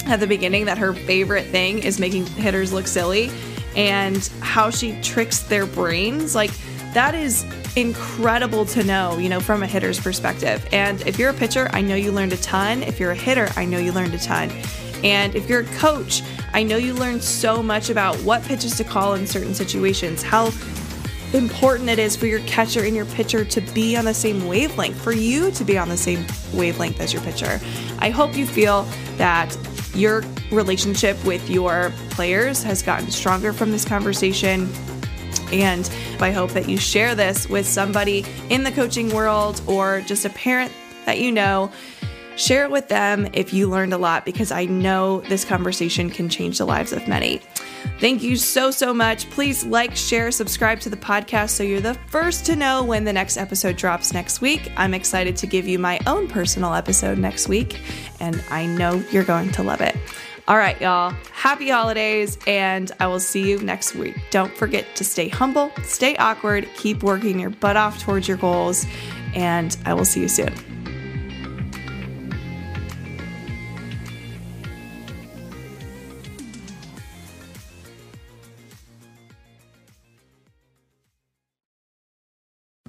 at 0.06 0.20
the 0.20 0.26
beginning 0.26 0.64
that 0.66 0.78
her 0.78 0.94
favorite 0.94 1.46
thing 1.46 1.80
is 1.80 1.98
making 1.98 2.26
hitters 2.26 2.72
look 2.72 2.86
silly 2.86 3.30
and 3.76 4.28
how 4.40 4.70
she 4.70 5.00
tricks 5.02 5.40
their 5.40 5.66
brains. 5.66 6.34
Like, 6.34 6.50
that 6.94 7.14
is 7.14 7.44
incredible 7.76 8.64
to 8.66 8.82
know, 8.82 9.18
you 9.18 9.28
know, 9.28 9.40
from 9.40 9.62
a 9.62 9.66
hitter's 9.66 10.00
perspective. 10.00 10.66
And 10.72 11.00
if 11.06 11.18
you're 11.18 11.30
a 11.30 11.34
pitcher, 11.34 11.68
I 11.72 11.80
know 11.80 11.94
you 11.94 12.10
learned 12.10 12.32
a 12.32 12.38
ton. 12.38 12.82
If 12.82 12.98
you're 12.98 13.12
a 13.12 13.16
hitter, 13.16 13.48
I 13.56 13.64
know 13.64 13.78
you 13.78 13.92
learned 13.92 14.14
a 14.14 14.18
ton. 14.18 14.50
And 15.04 15.34
if 15.36 15.48
you're 15.48 15.60
a 15.60 15.76
coach, 15.76 16.22
I 16.52 16.62
know 16.62 16.76
you 16.76 16.94
learned 16.94 17.22
so 17.22 17.62
much 17.62 17.90
about 17.90 18.16
what 18.20 18.42
pitches 18.42 18.76
to 18.78 18.84
call 18.84 19.14
in 19.14 19.26
certain 19.26 19.54
situations, 19.54 20.22
how 20.22 20.50
important 21.34 21.90
it 21.90 21.98
is 21.98 22.16
for 22.16 22.26
your 22.26 22.40
catcher 22.40 22.84
and 22.84 22.96
your 22.96 23.04
pitcher 23.04 23.44
to 23.44 23.60
be 23.60 23.96
on 23.96 24.06
the 24.06 24.14
same 24.14 24.48
wavelength, 24.48 25.00
for 25.00 25.12
you 25.12 25.50
to 25.52 25.64
be 25.64 25.76
on 25.76 25.88
the 25.88 25.96
same 25.96 26.26
wavelength 26.54 27.00
as 27.00 27.12
your 27.12 27.22
pitcher. 27.22 27.60
I 27.98 28.10
hope 28.10 28.34
you 28.34 28.46
feel 28.46 28.84
that 29.18 29.56
your 29.94 30.22
relationship 30.50 31.22
with 31.24 31.48
your 31.50 31.92
players 32.10 32.62
has 32.62 32.82
gotten 32.82 33.10
stronger 33.10 33.52
from 33.52 33.70
this 33.70 33.84
conversation. 33.84 34.68
And 35.52 35.90
I 36.20 36.30
hope 36.30 36.50
that 36.50 36.68
you 36.68 36.76
share 36.76 37.14
this 37.14 37.48
with 37.48 37.66
somebody 37.66 38.24
in 38.50 38.64
the 38.64 38.72
coaching 38.72 39.14
world 39.14 39.60
or 39.66 40.02
just 40.02 40.24
a 40.24 40.30
parent 40.30 40.72
that 41.06 41.18
you 41.18 41.32
know 41.32 41.70
Share 42.38 42.62
it 42.62 42.70
with 42.70 42.86
them 42.86 43.28
if 43.32 43.52
you 43.52 43.68
learned 43.68 43.92
a 43.92 43.98
lot 43.98 44.24
because 44.24 44.52
I 44.52 44.64
know 44.66 45.22
this 45.22 45.44
conversation 45.44 46.08
can 46.08 46.28
change 46.28 46.58
the 46.58 46.64
lives 46.64 46.92
of 46.92 47.08
many. 47.08 47.40
Thank 48.00 48.22
you 48.22 48.36
so, 48.36 48.70
so 48.70 48.94
much. 48.94 49.28
Please 49.30 49.64
like, 49.64 49.96
share, 49.96 50.30
subscribe 50.30 50.80
to 50.80 50.90
the 50.90 50.96
podcast 50.96 51.50
so 51.50 51.62
you're 51.62 51.80
the 51.80 51.94
first 51.94 52.46
to 52.46 52.56
know 52.56 52.84
when 52.84 53.04
the 53.04 53.12
next 53.12 53.36
episode 53.36 53.76
drops 53.76 54.12
next 54.12 54.40
week. 54.40 54.70
I'm 54.76 54.94
excited 54.94 55.36
to 55.38 55.46
give 55.46 55.66
you 55.66 55.78
my 55.78 55.98
own 56.06 56.28
personal 56.28 56.74
episode 56.74 57.18
next 57.18 57.48
week, 57.48 57.80
and 58.20 58.42
I 58.50 58.66
know 58.66 59.02
you're 59.10 59.24
going 59.24 59.50
to 59.52 59.62
love 59.62 59.80
it. 59.80 59.96
All 60.46 60.56
right, 60.56 60.80
y'all. 60.80 61.14
Happy 61.32 61.68
holidays, 61.68 62.38
and 62.46 62.90
I 63.00 63.06
will 63.06 63.20
see 63.20 63.50
you 63.50 63.58
next 63.58 63.94
week. 63.94 64.16
Don't 64.30 64.56
forget 64.56 64.86
to 64.96 65.04
stay 65.04 65.28
humble, 65.28 65.70
stay 65.82 66.16
awkward, 66.16 66.66
keep 66.74 67.02
working 67.02 67.38
your 67.38 67.50
butt 67.50 67.76
off 67.76 68.00
towards 68.00 68.28
your 68.28 68.38
goals, 68.38 68.86
and 69.34 69.76
I 69.84 69.92
will 69.92 70.06
see 70.06 70.20
you 70.20 70.28
soon. 70.28 70.54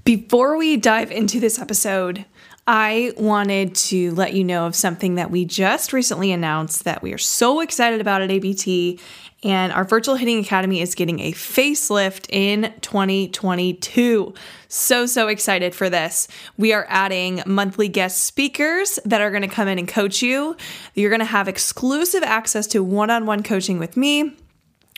Before 0.09 0.57
we 0.57 0.75
dive 0.75 1.11
into 1.11 1.39
this 1.39 1.59
episode, 1.59 2.25
I 2.65 3.13
wanted 3.15 3.75
to 3.75 4.11
let 4.15 4.33
you 4.33 4.43
know 4.43 4.65
of 4.65 4.75
something 4.75 5.13
that 5.13 5.29
we 5.29 5.45
just 5.45 5.93
recently 5.93 6.31
announced 6.31 6.83
that 6.85 7.03
we 7.03 7.13
are 7.13 7.19
so 7.19 7.59
excited 7.59 8.01
about 8.01 8.23
at 8.23 8.31
ABT. 8.31 8.99
And 9.43 9.71
our 9.71 9.83
Virtual 9.83 10.15
Hitting 10.15 10.39
Academy 10.39 10.81
is 10.81 10.95
getting 10.95 11.19
a 11.19 11.31
facelift 11.33 12.25
in 12.31 12.73
2022. 12.81 14.33
So, 14.67 15.05
so 15.05 15.27
excited 15.27 15.75
for 15.75 15.91
this. 15.91 16.27
We 16.57 16.73
are 16.73 16.87
adding 16.89 17.43
monthly 17.45 17.87
guest 17.87 18.25
speakers 18.25 18.97
that 19.05 19.21
are 19.21 19.29
going 19.29 19.43
to 19.43 19.47
come 19.47 19.67
in 19.67 19.77
and 19.77 19.87
coach 19.87 20.23
you. 20.23 20.57
You're 20.95 21.11
going 21.11 21.19
to 21.19 21.25
have 21.25 21.47
exclusive 21.47 22.23
access 22.23 22.65
to 22.69 22.83
one 22.83 23.11
on 23.11 23.27
one 23.27 23.43
coaching 23.43 23.77
with 23.77 23.95
me 23.95 24.35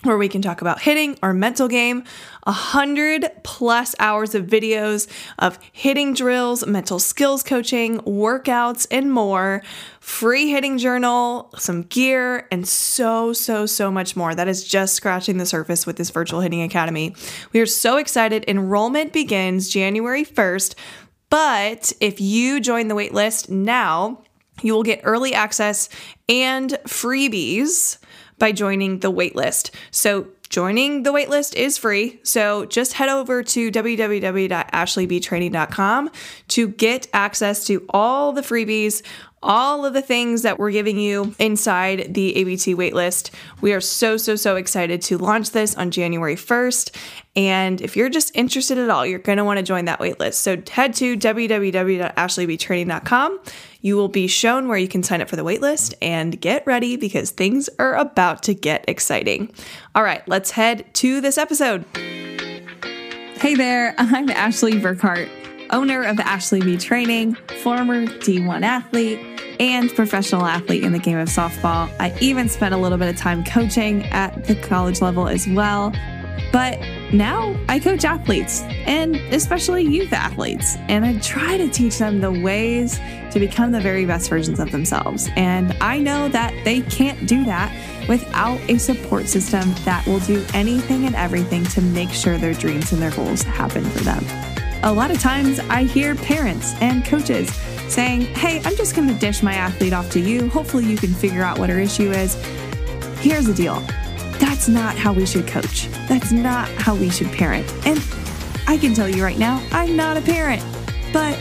where 0.04 0.18
we 0.18 0.28
can 0.28 0.42
talk 0.42 0.62
about 0.62 0.82
hitting 0.82 1.18
our 1.22 1.34
mental 1.34 1.68
game, 1.68 2.04
a 2.44 2.52
hundred 2.52 3.30
plus 3.44 3.94
hours 4.00 4.34
of 4.34 4.48
videos 4.48 5.08
of 5.38 5.60
hitting 5.72 6.14
drills, 6.14 6.66
mental 6.66 6.98
skills 6.98 7.44
coaching, 7.44 8.00
workouts, 8.00 8.88
and 8.90 9.12
more, 9.12 9.62
free 10.00 10.50
hitting 10.50 10.78
journal, 10.78 11.52
some 11.58 11.84
gear, 11.84 12.48
and 12.52 12.68
so, 12.68 13.32
so, 13.34 13.66
so 13.66 13.92
much 13.92 14.16
more. 14.16 14.34
That 14.34 14.48
is 14.48 14.64
just 14.64 14.96
scratching 14.96 15.38
the 15.38 15.46
surface 15.46 15.86
with 15.86 15.98
this 15.98 16.10
virtual 16.10 16.42
hitting 16.42 16.64
academy. 16.64 17.16
We 17.54 17.60
are 17.60 17.68
so 17.68 17.98
excited. 17.98 18.44
Enrollment 18.48 19.14
begins 19.14 19.70
January 19.70 20.26
1st, 20.26 20.76
but 21.30 21.94
if 22.00 22.20
you 22.20 22.60
join 22.60 22.88
the 22.88 22.96
waitlist 22.96 23.50
now, 23.50 24.24
you 24.64 24.74
will 24.74 24.84
get 24.84 25.02
early 25.04 25.34
access 25.34 25.90
and 26.28 26.72
freebies 26.86 27.98
by 28.42 28.52
joining 28.52 29.00
the 29.00 29.10
waitlist. 29.12 29.70
So 29.92 30.28
joining 30.50 31.04
the 31.04 31.14
waitlist 31.14 31.54
is 31.54 31.78
free. 31.78 32.20
So 32.24 32.66
just 32.66 32.94
head 32.94 33.08
over 33.08 33.44
to 33.44 33.72
www.ashleybtraining.com 33.72 36.12
to 36.48 36.68
get 36.68 37.08
access 37.14 37.68
to 37.68 37.86
all 37.90 38.34
the 38.34 38.42
freebies, 38.42 39.04
all 39.44 39.86
of 39.86 39.94
the 39.94 40.02
things 40.02 40.42
that 40.42 40.58
we're 40.58 40.72
giving 40.72 40.98
you 40.98 41.36
inside 41.38 42.16
the 42.16 42.36
ABT 42.36 42.74
waitlist. 42.76 43.30
We 43.62 43.74
are 43.74 43.82
so, 43.82 44.18
so, 44.18 44.36
so 44.36 44.56
excited 44.56 45.04
to 45.04 45.20
launch 45.20 45.52
this 45.52 45.76
on 45.76 45.92
January 45.92 46.36
1st. 46.36 46.96
And 47.36 47.80
if 47.80 47.96
you're 47.96 48.10
just 48.10 48.36
interested 48.36 48.80
at 48.80 48.90
all, 48.90 49.06
you're 49.06 49.20
going 49.20 49.38
to 49.38 49.46
want 49.46 49.58
to 49.58 49.64
join 49.64 49.86
that 49.86 50.00
waitlist. 50.00 50.34
So 50.34 50.58
head 50.72 50.96
to 50.96 51.16
www.ashleybtraining.com 51.16 53.40
you 53.82 53.98
will 53.98 54.08
be 54.08 54.28
shown 54.28 54.68
where 54.68 54.78
you 54.78 54.88
can 54.88 55.04
sign 55.04 55.22
up 55.22 55.30
for 55.30 55.36
the 55.36 55.44
waitlist 55.44 55.94
and 56.02 56.40
get 56.40 56.66
ready 56.66 56.96
because 56.96 57.32
things 57.32 57.70
are 57.80 57.96
about 57.96 58.44
to 58.44 58.54
get 58.54 58.86
exciting. 58.88 59.52
All 59.96 60.04
right, 60.04 60.26
let's 60.28 60.52
head 60.52 60.86
to 60.96 61.20
this 61.20 61.38
episode. 61.38 61.86
Hey 61.96 63.56
there, 63.56 63.96
I'm 64.00 64.30
Ashley 64.30 64.74
Burkhart, 64.74 65.30
owner 65.72 66.04
of 66.04 66.20
Ashley 66.20 66.62
B 66.62 66.78
Training, 66.78 67.36
former 67.62 68.06
D1 68.06 68.62
athlete 68.64 69.20
and 69.60 69.94
professional 69.94 70.46
athlete 70.46 70.84
in 70.84 70.92
the 70.92 71.00
game 71.00 71.18
of 71.18 71.28
softball. 71.28 71.92
I 72.00 72.18
even 72.20 72.50
spent 72.50 72.74
a 72.74 72.78
little 72.78 72.98
bit 72.98 73.10
of 73.10 73.18
time 73.18 73.44
coaching 73.44 74.04
at 74.06 74.46
the 74.46 74.56
college 74.56 75.02
level 75.02 75.28
as 75.28 75.48
well. 75.48 75.92
But 76.52 76.80
now 77.14 77.56
I 77.70 77.80
coach 77.80 78.04
athletes 78.04 78.62
and 78.86 79.16
especially 79.34 79.84
youth 79.84 80.12
athletes, 80.12 80.76
and 80.90 81.06
I 81.06 81.18
try 81.20 81.58
to 81.58 81.70
teach 81.70 81.98
them 81.98 82.20
the 82.20 82.32
ways 82.32 83.00
to 83.32 83.40
become 83.40 83.72
the 83.72 83.80
very 83.80 84.06
best 84.06 84.30
versions 84.30 84.60
of 84.60 84.72
themselves. 84.72 85.30
And 85.36 85.76
I 85.82 85.98
know 85.98 86.28
that 86.30 86.54
they 86.66 86.82
can't 86.82 87.28
do 87.28 87.46
that 87.46 87.72
without 88.08 88.60
a 88.70 88.78
support 88.78 89.28
system 89.28 89.74
that 89.86 90.06
will 90.06 90.20
do 90.20 90.46
anything 90.54 91.06
and 91.06 91.16
everything 91.16 91.64
to 91.66 91.82
make 91.82 92.10
sure 92.10 92.38
their 92.38 92.54
dreams 92.54 92.92
and 92.92 93.02
their 93.02 93.12
goals 93.12 93.44
happen 93.44 93.84
for 93.86 94.00
them. 94.00 94.26
A 94.84 94.92
lot 94.92 95.12
of 95.12 95.20
times 95.20 95.60
I 95.60 95.84
hear 95.84 96.16
parents 96.16 96.74
and 96.82 97.06
coaches 97.06 97.54
saying, 97.88 98.22
Hey, 98.22 98.62
I'm 98.66 98.76
just 98.76 98.96
going 98.96 99.08
to 99.08 99.14
dish 99.14 99.44
my 99.44 99.54
athlete 99.54 99.94
off 99.94 100.10
to 100.12 100.20
you. 100.20 100.50
Hopefully, 100.50 100.86
you 100.86 100.98
can 100.98 101.14
figure 101.14 101.44
out 101.44 101.60
what 101.60 101.70
her 101.70 101.80
issue 101.80 102.12
is. 102.12 102.36
Here's 103.20 103.46
the 103.46 103.54
deal 103.54 103.84
that's 104.42 104.68
not 104.68 104.96
how 104.98 105.14
we 105.14 105.26
should 105.26 105.48
coach. 105.48 105.88
That's 106.10 106.32
not 106.32 106.68
how 106.70 106.96
we 106.96 107.12
should 107.12 107.32
parent. 107.32 107.72
And 107.86 108.04
I 108.68 108.76
can 108.78 108.96
tell 108.96 109.08
you 109.08 109.24
right 109.24 109.38
now, 109.38 109.64
I'm 109.72 109.96
not 109.96 110.18
a 110.18 110.22
parent, 110.22 110.64
but 111.14 111.38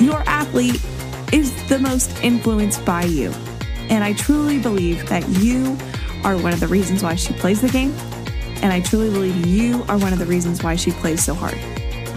your 0.00 0.22
athlete 0.26 0.82
is 1.30 1.52
the 1.68 1.78
most 1.78 2.10
influenced 2.22 2.82
by 2.86 3.04
you. 3.04 3.30
And 3.90 4.02
I 4.02 4.14
truly 4.14 4.58
believe 4.58 5.06
that 5.10 5.28
you 5.28 5.76
are 6.24 6.38
one 6.38 6.54
of 6.54 6.60
the 6.60 6.68
reasons 6.68 7.02
why 7.02 7.16
she 7.16 7.34
plays 7.34 7.60
the 7.60 7.68
game. 7.68 7.92
And 8.62 8.72
I 8.72 8.80
truly 8.80 9.10
believe 9.10 9.46
you 9.46 9.84
are 9.88 9.98
one 9.98 10.14
of 10.14 10.18
the 10.18 10.26
reasons 10.26 10.62
why 10.62 10.74
she 10.74 10.90
plays 10.90 11.22
so 11.22 11.34
hard. 11.34 11.58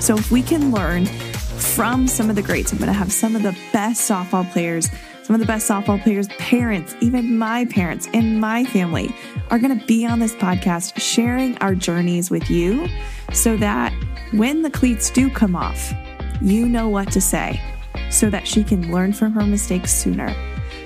So 0.02 0.16
if 0.16 0.32
we 0.32 0.42
can 0.42 0.72
learn 0.72 1.06
from 1.06 2.08
some 2.08 2.30
of 2.30 2.38
the 2.38 2.42
greats, 2.42 2.72
I'm 2.72 2.78
going 2.78 2.88
to 2.88 2.94
have 2.94 3.12
some 3.12 3.36
of 3.36 3.44
the 3.44 3.56
best 3.74 4.10
softball 4.10 4.50
players 4.52 4.90
some 5.32 5.40
of 5.40 5.48
the 5.48 5.54
best 5.54 5.70
softball 5.70 6.04
players' 6.04 6.28
parents, 6.40 6.94
even 7.00 7.38
my 7.38 7.64
parents 7.64 8.10
and 8.14 8.42
my 8.42 8.66
family, 8.66 9.16
are 9.50 9.60
going 9.60 9.80
to 9.80 9.86
be 9.86 10.06
on 10.06 10.20
this 10.20 10.36
podcast 10.36 11.00
sharing 11.00 11.58
our 11.60 11.74
journeys 11.74 12.30
with 12.30 12.52
you 12.52 12.86
so 13.32 13.56
that 13.56 13.94
when 14.34 14.62
the 14.62 14.70
cleats 14.70 15.10
do 15.10 15.30
come 15.30 15.56
off, 15.56 15.94
you 16.42 16.68
know 16.68 16.90
what 16.90 17.10
to 17.14 17.22
say 17.22 17.62
so 18.10 18.30
that 18.30 18.46
she 18.46 18.62
can 18.62 18.92
learn 18.92 19.14
from 19.14 19.32
her 19.32 19.44
mistakes 19.44 19.94
sooner, 19.94 20.36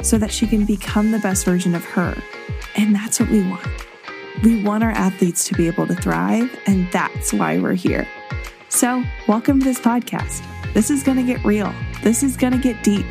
so 0.04 0.20
that 0.20 0.32
she 0.32 0.46
can 0.46 0.64
become 0.64 1.10
the 1.10 1.18
best 1.18 1.44
version 1.44 1.74
of 1.74 1.84
her. 1.84 2.16
And 2.76 2.94
that's 2.94 3.20
what 3.20 3.30
we 3.30 3.42
want. 3.50 3.68
We 4.44 4.62
want 4.62 4.84
our 4.84 4.92
athletes 4.92 5.44
to 5.46 5.56
be 5.56 5.66
able 5.66 5.88
to 5.88 5.96
thrive, 5.96 6.56
and 6.68 6.88
that's 6.92 7.34
why 7.34 7.58
we're 7.58 7.74
here. 7.74 8.08
So, 8.70 9.04
welcome 9.28 9.58
to 9.58 9.66
this 9.66 9.80
podcast. 9.80 10.46
This 10.76 10.92
is 10.92 11.02
going 11.02 11.18
to 11.18 11.24
get 11.24 11.44
real. 11.44 11.74
This 12.04 12.22
is 12.22 12.38
going 12.38 12.54
to 12.54 12.60
get 12.60 12.84
deep 12.84 13.08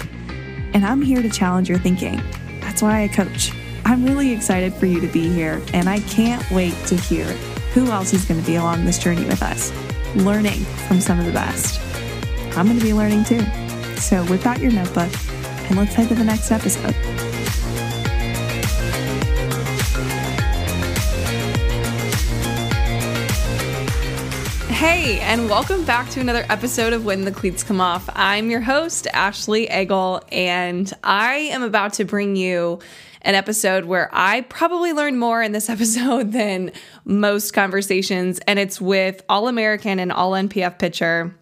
and 0.74 0.84
I'm 0.84 1.00
here 1.00 1.22
to 1.22 1.30
challenge 1.30 1.68
your 1.68 1.78
thinking. 1.78 2.20
That's 2.60 2.82
why 2.82 3.02
I 3.02 3.08
coach. 3.08 3.52
I'm 3.84 4.04
really 4.04 4.32
excited 4.32 4.74
for 4.74 4.86
you 4.86 5.00
to 5.00 5.08
be 5.08 5.32
here, 5.32 5.62
and 5.72 5.88
I 5.88 6.00
can't 6.00 6.48
wait 6.50 6.74
to 6.86 6.96
hear 6.96 7.24
who 7.72 7.90
else 7.90 8.12
is 8.12 8.24
going 8.24 8.40
to 8.40 8.46
be 8.46 8.56
along 8.56 8.84
this 8.84 8.98
journey 8.98 9.24
with 9.24 9.42
us, 9.42 9.72
learning 10.16 10.64
from 10.88 11.00
some 11.00 11.18
of 11.18 11.26
the 11.26 11.32
best. 11.32 11.80
I'm 12.56 12.66
going 12.66 12.78
to 12.78 12.84
be 12.84 12.92
learning 12.92 13.24
too. 13.24 13.44
So 13.96 14.24
whip 14.24 14.46
out 14.46 14.60
your 14.60 14.72
notebook 14.72 15.10
and 15.68 15.76
let's 15.76 15.94
head 15.94 16.08
to 16.08 16.14
the 16.14 16.24
next 16.24 16.50
episode. 16.50 17.13
Hey, 24.86 25.18
and 25.20 25.48
welcome 25.48 25.86
back 25.86 26.10
to 26.10 26.20
another 26.20 26.44
episode 26.50 26.92
of 26.92 27.06
When 27.06 27.24
the 27.24 27.32
Cleats 27.32 27.64
Come 27.64 27.80
Off. 27.80 28.06
I'm 28.12 28.50
your 28.50 28.60
host, 28.60 29.06
Ashley 29.14 29.66
Eagle, 29.72 30.22
and 30.30 30.92
I 31.02 31.36
am 31.36 31.62
about 31.62 31.94
to 31.94 32.04
bring 32.04 32.36
you 32.36 32.80
an 33.22 33.34
episode 33.34 33.86
where 33.86 34.10
I 34.12 34.42
probably 34.42 34.92
learned 34.92 35.18
more 35.18 35.42
in 35.42 35.52
this 35.52 35.70
episode 35.70 36.32
than 36.32 36.70
most 37.06 37.54
conversations, 37.54 38.40
and 38.40 38.58
it's 38.58 38.78
with 38.78 39.22
All 39.26 39.48
American 39.48 39.98
and 39.98 40.12
All 40.12 40.32
NPF 40.32 40.78
pitcher 40.78 41.34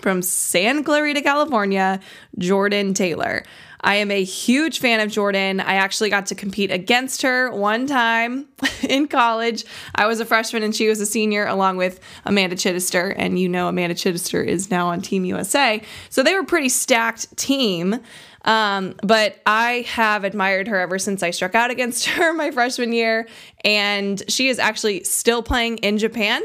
from 0.00 0.22
San 0.22 0.84
Clarita, 0.84 1.22
California, 1.22 2.00
Jordan 2.38 2.94
Taylor. 2.94 3.44
I 3.82 3.96
am 3.96 4.10
a 4.10 4.22
huge 4.22 4.78
fan 4.78 5.00
of 5.00 5.10
Jordan. 5.10 5.60
I 5.60 5.74
actually 5.74 6.10
got 6.10 6.26
to 6.26 6.34
compete 6.34 6.70
against 6.70 7.22
her 7.22 7.50
one 7.50 7.86
time 7.86 8.46
in 8.82 9.08
college. 9.08 9.64
I 9.94 10.06
was 10.06 10.20
a 10.20 10.24
freshman 10.24 10.62
and 10.62 10.76
she 10.76 10.88
was 10.88 11.00
a 11.00 11.06
senior, 11.06 11.46
along 11.46 11.76
with 11.78 12.00
Amanda 12.24 12.56
Chidester. 12.56 13.14
And 13.16 13.38
you 13.38 13.48
know, 13.48 13.68
Amanda 13.68 13.94
Chidester 13.94 14.44
is 14.44 14.70
now 14.70 14.88
on 14.88 15.00
Team 15.00 15.24
USA. 15.24 15.82
So 16.10 16.22
they 16.22 16.34
were 16.34 16.40
a 16.40 16.44
pretty 16.44 16.68
stacked 16.68 17.34
team. 17.36 18.00
Um, 18.44 18.94
but 19.02 19.40
I 19.46 19.84
have 19.88 20.24
admired 20.24 20.68
her 20.68 20.78
ever 20.78 20.98
since 20.98 21.22
I 21.22 21.30
struck 21.30 21.54
out 21.54 21.70
against 21.70 22.06
her 22.06 22.32
my 22.32 22.50
freshman 22.50 22.92
year. 22.92 23.28
And 23.64 24.22
she 24.28 24.48
is 24.48 24.58
actually 24.58 25.04
still 25.04 25.42
playing 25.42 25.78
in 25.78 25.98
Japan. 25.98 26.42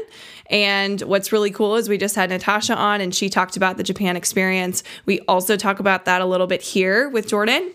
And 0.48 1.00
what's 1.02 1.32
really 1.32 1.50
cool 1.50 1.76
is 1.76 1.88
we 1.88 1.98
just 1.98 2.14
had 2.14 2.30
Natasha 2.30 2.76
on 2.76 3.00
and 3.00 3.14
she 3.14 3.28
talked 3.28 3.56
about 3.56 3.76
the 3.76 3.82
Japan 3.82 4.16
experience. 4.16 4.82
We 5.04 5.20
also 5.20 5.56
talk 5.56 5.80
about 5.80 6.04
that 6.04 6.20
a 6.20 6.26
little 6.26 6.46
bit 6.46 6.62
here 6.62 7.08
with 7.08 7.26
Jordan. 7.26 7.72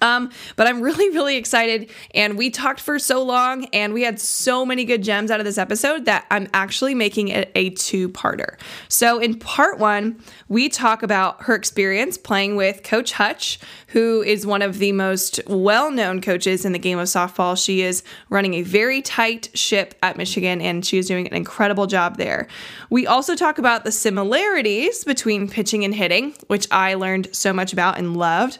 Um, 0.00 0.30
but 0.56 0.66
I'm 0.66 0.80
really, 0.80 1.10
really 1.10 1.36
excited. 1.36 1.90
And 2.14 2.38
we 2.38 2.50
talked 2.50 2.80
for 2.80 2.98
so 2.98 3.22
long 3.22 3.66
and 3.66 3.92
we 3.92 4.02
had 4.02 4.20
so 4.20 4.64
many 4.64 4.84
good 4.84 5.02
gems 5.02 5.30
out 5.30 5.40
of 5.40 5.46
this 5.46 5.58
episode 5.58 6.04
that 6.04 6.26
I'm 6.30 6.48
actually 6.54 6.94
making 6.94 7.28
it 7.28 7.50
a 7.54 7.70
two 7.70 8.08
parter. 8.08 8.58
So, 8.88 9.18
in 9.18 9.38
part 9.38 9.78
one, 9.78 10.20
we 10.48 10.68
talk 10.68 11.02
about 11.02 11.42
her 11.44 11.54
experience 11.54 12.16
playing 12.16 12.56
with 12.56 12.82
Coach 12.82 13.12
Hutch, 13.12 13.58
who 13.88 14.22
is 14.22 14.46
one 14.46 14.62
of 14.62 14.78
the 14.78 14.92
most 14.92 15.40
well 15.46 15.90
known 15.90 16.20
coaches 16.20 16.64
in 16.64 16.72
the 16.72 16.78
game 16.78 16.98
of 16.98 17.06
softball. 17.06 17.62
She 17.62 17.82
is 17.82 18.02
running 18.28 18.54
a 18.54 18.62
very 18.62 19.02
tight 19.02 19.48
ship 19.54 19.94
at 20.02 20.16
Michigan 20.16 20.60
and 20.60 20.84
she 20.84 20.98
is 20.98 21.08
doing 21.08 21.26
an 21.26 21.34
incredible 21.34 21.86
job 21.86 22.16
there. 22.16 22.48
We 22.90 23.06
also 23.06 23.34
talk 23.34 23.58
about 23.58 23.84
the 23.84 23.92
similarities 23.92 25.04
between 25.04 25.48
pitching 25.48 25.84
and 25.84 25.94
hitting, 25.94 26.34
which 26.46 26.66
I 26.70 26.94
learned 26.94 27.28
so 27.32 27.52
much 27.52 27.72
about 27.72 27.98
and 27.98 28.16
loved. 28.16 28.58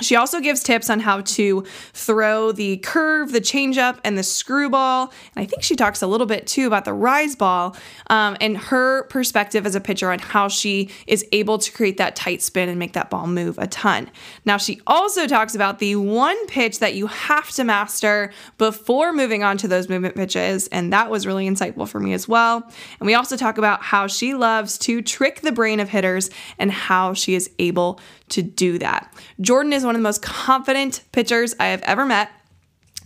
She 0.00 0.16
also 0.16 0.40
gives 0.40 0.62
tips 0.62 0.90
on 0.90 1.00
how 1.00 1.22
to 1.22 1.64
throw 1.92 2.52
the 2.52 2.76
curve, 2.78 3.32
the 3.32 3.40
changeup, 3.40 3.98
and 4.04 4.16
the 4.16 4.22
screwball. 4.22 5.12
And 5.34 5.42
I 5.42 5.46
think 5.46 5.62
she 5.62 5.74
talks 5.76 6.02
a 6.02 6.06
little 6.06 6.26
bit 6.26 6.46
too 6.46 6.66
about 6.66 6.84
the 6.84 6.92
rise 6.92 7.34
ball 7.34 7.76
um, 8.08 8.36
and 8.40 8.56
her 8.56 9.04
perspective 9.04 9.66
as 9.66 9.74
a 9.74 9.80
pitcher 9.80 10.10
on 10.10 10.18
how 10.18 10.48
she 10.48 10.90
is 11.06 11.26
able 11.32 11.58
to 11.58 11.72
create 11.72 11.96
that 11.96 12.14
tight 12.14 12.42
spin 12.42 12.68
and 12.68 12.78
make 12.78 12.92
that 12.92 13.10
ball 13.10 13.26
move 13.26 13.58
a 13.58 13.66
ton. 13.66 14.10
Now, 14.44 14.56
she 14.56 14.80
also 14.86 15.26
talks 15.26 15.54
about 15.54 15.78
the 15.78 15.96
one 15.96 16.46
pitch 16.46 16.78
that 16.78 16.94
you 16.94 17.08
have 17.08 17.50
to 17.52 17.64
master 17.64 18.32
before 18.56 19.12
moving 19.12 19.42
on 19.42 19.56
to 19.58 19.68
those 19.68 19.88
movement 19.88 20.14
pitches. 20.14 20.68
And 20.68 20.92
that 20.92 21.10
was 21.10 21.26
really 21.26 21.48
insightful 21.48 21.88
for 21.88 21.98
me 21.98 22.12
as 22.12 22.28
well. 22.28 22.62
And 23.00 23.06
we 23.06 23.14
also 23.14 23.36
talk 23.36 23.58
about 23.58 23.82
how 23.82 24.06
she 24.06 24.34
loves 24.34 24.78
to 24.78 25.02
trick 25.02 25.40
the 25.40 25.52
brain 25.52 25.80
of 25.80 25.88
hitters 25.88 26.30
and 26.58 26.70
how 26.70 27.14
she 27.14 27.34
is 27.34 27.50
able 27.58 28.00
to 28.30 28.42
do 28.42 28.78
that. 28.78 29.12
Jordan 29.40 29.72
is 29.72 29.84
one 29.84 29.94
of 29.94 30.00
the 30.00 30.04
most 30.04 30.22
confident 30.22 31.02
pitchers 31.12 31.54
I 31.58 31.66
have 31.66 31.82
ever 31.82 32.06
met, 32.06 32.30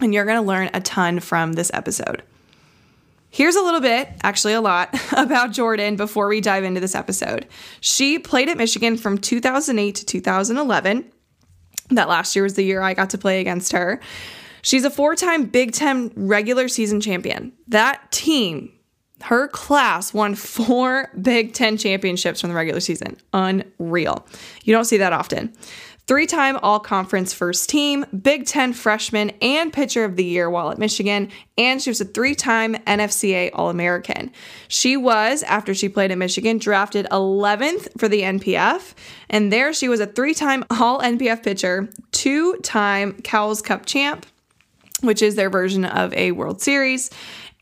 and 0.01 0.13
you're 0.13 0.25
going 0.25 0.41
to 0.41 0.47
learn 0.47 0.71
a 0.75 0.81
ton 0.81 1.21
from 1.21 1.55
this 1.55 1.71
episode. 1.75 2.23
Here's 3.31 3.57
a 3.57 3.63
little 3.63 3.81
bit, 3.81 4.11
actually 4.23 4.53
a 4.53 4.61
lot, 4.61 4.95
about 5.17 5.53
Jordan 5.53 5.97
before 5.97 6.29
we 6.29 6.41
dive 6.41 6.65
into 6.65 6.81
this 6.81 6.95
episode. 6.95 7.47
She 7.81 8.19
played 8.19 8.49
at 8.49 8.59
Michigan 8.59 8.97
from 8.97 9.17
2008 9.17 9.95
to 9.95 10.05
2011. 10.05 11.11
That 11.91 12.09
last 12.09 12.37
year 12.37 12.43
was 12.43 12.55
the 12.55 12.63
year 12.63 12.83
I 12.83 12.95
got 12.95 13.11
to 13.11 13.19
play 13.19 13.41
against 13.41 13.73
her. 13.73 14.01
She's 14.61 14.85
a 14.85 14.91
four 14.91 15.15
time 15.17 15.47
Big 15.47 15.73
Ten 15.73 16.13
regular 16.15 16.69
season 16.69 17.01
champion. 17.01 17.53
That 17.69 18.13
team 18.13 18.73
her 19.25 19.49
class 19.49 20.13
won 20.13 20.35
four 20.35 21.11
Big 21.21 21.53
Ten 21.53 21.77
championships 21.77 22.41
from 22.41 22.51
the 22.51 22.57
regular 22.57 22.81
season. 22.81 23.17
Unreal. 23.33 24.27
You 24.65 24.75
don't 24.75 24.85
see 24.85 24.99
that 24.99 25.13
often. 25.13 25.55
Three 26.09 26.27
time 26.27 26.59
all 26.65 26.81
conference 26.81 27.33
first 27.33 27.71
team, 27.71 28.05
Big 28.23 28.45
Ten 28.45 28.73
freshman, 28.73 29.31
and 29.41 29.73
pitcher 29.73 30.05
of 30.05 30.17
the 30.17 30.25
year 30.25 30.51
while 30.51 30.71
at 30.71 30.79
Michigan. 30.79 31.31
And 31.57 31.81
she 31.81 31.91
was 31.91 32.01
a 32.01 32.05
three 32.05 32.35
time 32.35 32.75
NFCA 32.75 33.51
All 33.55 33.71
American. 33.71 34.33
She 34.67 34.97
was, 34.97 35.45
after 35.45 35.75
she 35.75 35.89
played 35.89 36.11
at 36.11 36.19
Michigan, 36.19 36.59
drafted 36.59 37.07
11th 37.13 38.01
for 38.01 38.09
the 38.09 38.23
NPF. 38.23 38.95
And 39.31 39.53
there 39.53 39.73
she 39.73 39.89
was 39.89 40.01
a 40.01 40.07
three 40.07 40.35
time 40.35 40.65
All 40.71 41.01
NPF 41.01 41.45
pitcher, 41.45 41.89
two 42.11 42.57
time 42.57 43.13
Cowles 43.23 43.63
Cup 43.63 43.87
champ, 43.87 44.27
which 45.03 45.23
is 45.23 45.37
their 45.37 45.51
version 45.51 45.85
of 45.85 46.13
a 46.15 46.33
World 46.33 46.61
Series. 46.61 47.11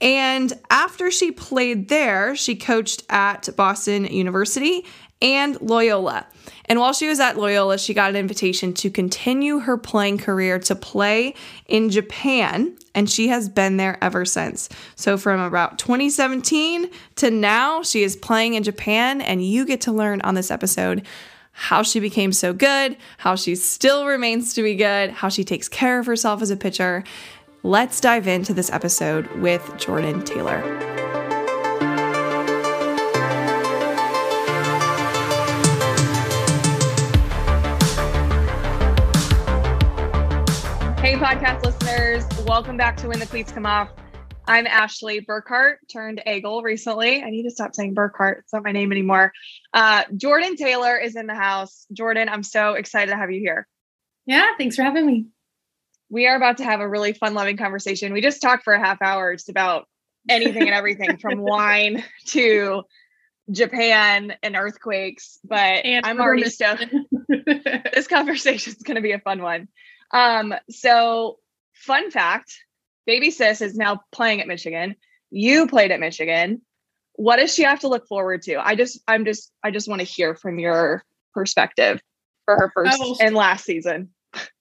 And 0.01 0.53
after 0.71 1.11
she 1.11 1.31
played 1.31 1.89
there, 1.89 2.35
she 2.35 2.57
coached 2.57 3.05
at 3.11 3.49
Boston 3.57 4.07
University 4.07 4.87
and 5.23 5.61
Loyola. 5.61 6.27
And 6.67 6.79
while 6.79 6.93
she 6.93 7.09
was 7.09 7.21
at 7.21 7.37
Loyola, 7.37 7.79
she 7.79 7.93
got 7.93 8.11
an 8.11 8.17
invitation 8.17 8.73
to 8.75 8.91
continue 8.91 9.59
her 9.59 9.77
playing 9.77 10.19
career 10.19 10.59
to 10.61 10.75
play 10.75 11.35
in 11.67 11.91
Japan, 11.91 12.77
and 12.95 13.11
she 13.11 13.29
has 13.29 13.49
been 13.49 13.77
there 13.77 13.99
ever 14.03 14.25
since. 14.25 14.69
So, 14.95 15.19
from 15.19 15.41
about 15.41 15.79
2017 15.79 16.89
to 17.17 17.31
now, 17.31 17.83
she 17.83 18.03
is 18.03 18.17
playing 18.17 18.55
in 18.55 18.63
Japan, 18.63 19.21
and 19.21 19.45
you 19.45 19.67
get 19.67 19.81
to 19.83 19.93
learn 19.93 20.21
on 20.23 20.35
this 20.35 20.51
episode 20.51 21.05
how 21.53 21.83
she 21.83 22.01
became 22.01 22.33
so 22.33 22.53
good, 22.53 22.97
how 23.19 23.35
she 23.35 23.55
still 23.55 24.07
remains 24.07 24.55
to 24.55 24.63
be 24.63 24.77
good, 24.77 25.11
how 25.11 25.29
she 25.29 25.45
takes 25.45 25.69
care 25.69 25.99
of 25.99 26.07
herself 26.07 26.41
as 26.41 26.51
a 26.51 26.57
pitcher. 26.57 27.05
Let's 27.63 28.01
dive 28.01 28.27
into 28.27 28.55
this 28.55 28.71
episode 28.73 29.31
with 29.33 29.77
Jordan 29.77 30.25
Taylor. 30.25 30.63
Hey, 40.97 41.17
podcast 41.17 41.63
listeners, 41.63 42.25
welcome 42.47 42.79
back 42.79 42.97
to 42.97 43.09
When 43.09 43.19
the 43.19 43.27
Cleats 43.27 43.53
Come 43.53 43.67
Off. 43.67 43.91
I'm 44.49 44.67
Ashley 44.67 45.21
Burkhart, 45.21 45.75
turned 45.93 46.23
Eagle 46.27 46.63
recently. 46.63 47.23
I 47.23 47.29
need 47.29 47.43
to 47.43 47.51
stop 47.51 47.75
saying 47.75 47.95
Burkhart. 47.95 48.39
It's 48.39 48.55
not 48.55 48.65
my 48.65 48.73
name 48.73 48.91
anymore. 48.91 49.35
Uh, 49.75 50.05
Jordan 50.17 50.57
Taylor 50.57 50.97
is 50.97 51.15
in 51.15 51.27
the 51.27 51.35
house. 51.35 51.85
Jordan, 51.93 52.31
I'm 52.31 52.43
so 52.43 52.73
excited 52.73 53.11
to 53.11 53.19
have 53.19 53.31
you 53.31 53.41
here. 53.41 53.69
Yeah, 54.25 54.47
thanks 54.57 54.77
for 54.77 54.83
having 54.83 55.05
me 55.05 55.27
we 56.11 56.27
are 56.27 56.37
about 56.37 56.59
to 56.59 56.65
have 56.65 56.81
a 56.81 56.89
really 56.89 57.13
fun 57.13 57.35
loving 57.35 57.57
conversation. 57.57 58.13
We 58.13 58.21
just 58.21 58.43
talked 58.43 58.65
for 58.65 58.75
a 58.75 58.81
half 58.81 59.01
hour 59.01 59.35
just 59.35 59.49
about 59.49 59.87
anything 60.29 60.63
and 60.63 60.75
everything 60.75 61.17
from 61.17 61.39
wine 61.41 62.05
to 62.27 62.83
Japan 63.51 64.35
and 64.43 64.57
earthquakes, 64.57 65.39
but 65.45 65.85
and 65.85 66.05
I'm 66.05 66.21
already 66.21 66.51
stoked. 66.51 66.87
this 67.29 68.07
conversation 68.07 68.75
is 68.77 68.83
going 68.83 68.97
to 68.97 69.01
be 69.01 69.13
a 69.13 69.21
fun 69.21 69.43
one. 69.43 69.69
Um, 70.13 70.55
so, 70.69 71.39
fun 71.75 72.11
fact 72.11 72.53
Baby 73.07 73.31
Sis 73.31 73.61
is 73.61 73.77
now 73.77 74.03
playing 74.13 74.41
at 74.41 74.47
Michigan. 74.47 74.95
You 75.31 75.67
played 75.67 75.91
at 75.91 76.01
Michigan. 76.01 76.63
What 77.15 77.37
does 77.37 77.55
she 77.55 77.63
have 77.63 77.81
to 77.81 77.89
look 77.89 78.07
forward 78.07 78.43
to? 78.43 78.65
I 78.65 78.75
just, 78.75 79.01
I'm 79.09 79.25
just, 79.25 79.51
I 79.63 79.71
just 79.71 79.89
want 79.89 80.01
to 80.01 80.07
hear 80.07 80.35
from 80.35 80.59
your 80.59 81.05
perspective 81.35 82.01
for 82.45 82.57
her 82.57 82.71
first 82.75 82.99
oh, 83.01 83.17
and 83.21 83.35
last 83.35 83.65
season. 83.65 84.11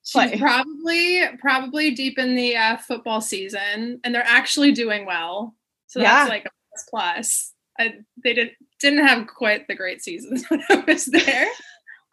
She's 0.03 0.39
probably 0.39 1.23
probably 1.39 1.91
deep 1.91 2.17
in 2.17 2.35
the 2.35 2.55
uh, 2.55 2.77
football 2.77 3.21
season, 3.21 3.99
and 4.03 4.15
they're 4.15 4.23
actually 4.25 4.71
doing 4.71 5.05
well. 5.05 5.55
So 5.87 5.99
that's 5.99 6.27
yeah. 6.27 6.33
like 6.33 6.45
a 6.45 6.49
plus 6.71 6.85
plus. 6.89 7.53
I, 7.79 7.93
they 8.23 8.33
didn't 8.33 8.53
didn't 8.79 9.05
have 9.05 9.27
quite 9.27 9.67
the 9.67 9.75
great 9.75 10.01
seasons 10.01 10.45
when 10.49 10.63
I 10.69 10.83
was 10.87 11.05
there. 11.05 11.47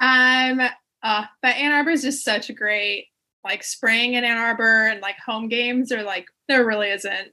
um, 0.01 0.61
uh, 1.03 1.25
but 1.41 1.57
Ann 1.57 1.73
Arbor 1.73 1.91
is 1.91 2.03
just 2.03 2.25
such 2.25 2.51
a 2.51 2.53
great 2.53 3.07
like 3.45 3.65
spring 3.65 4.15
in 4.15 4.25
Ann 4.25 4.37
Arbor 4.37 4.89
and 4.89 5.01
like 5.01 5.17
home 5.25 5.49
games 5.49 5.93
are 5.93 6.03
like 6.03 6.27
there 6.49 6.67
really 6.67 6.91
isn't 6.91 7.33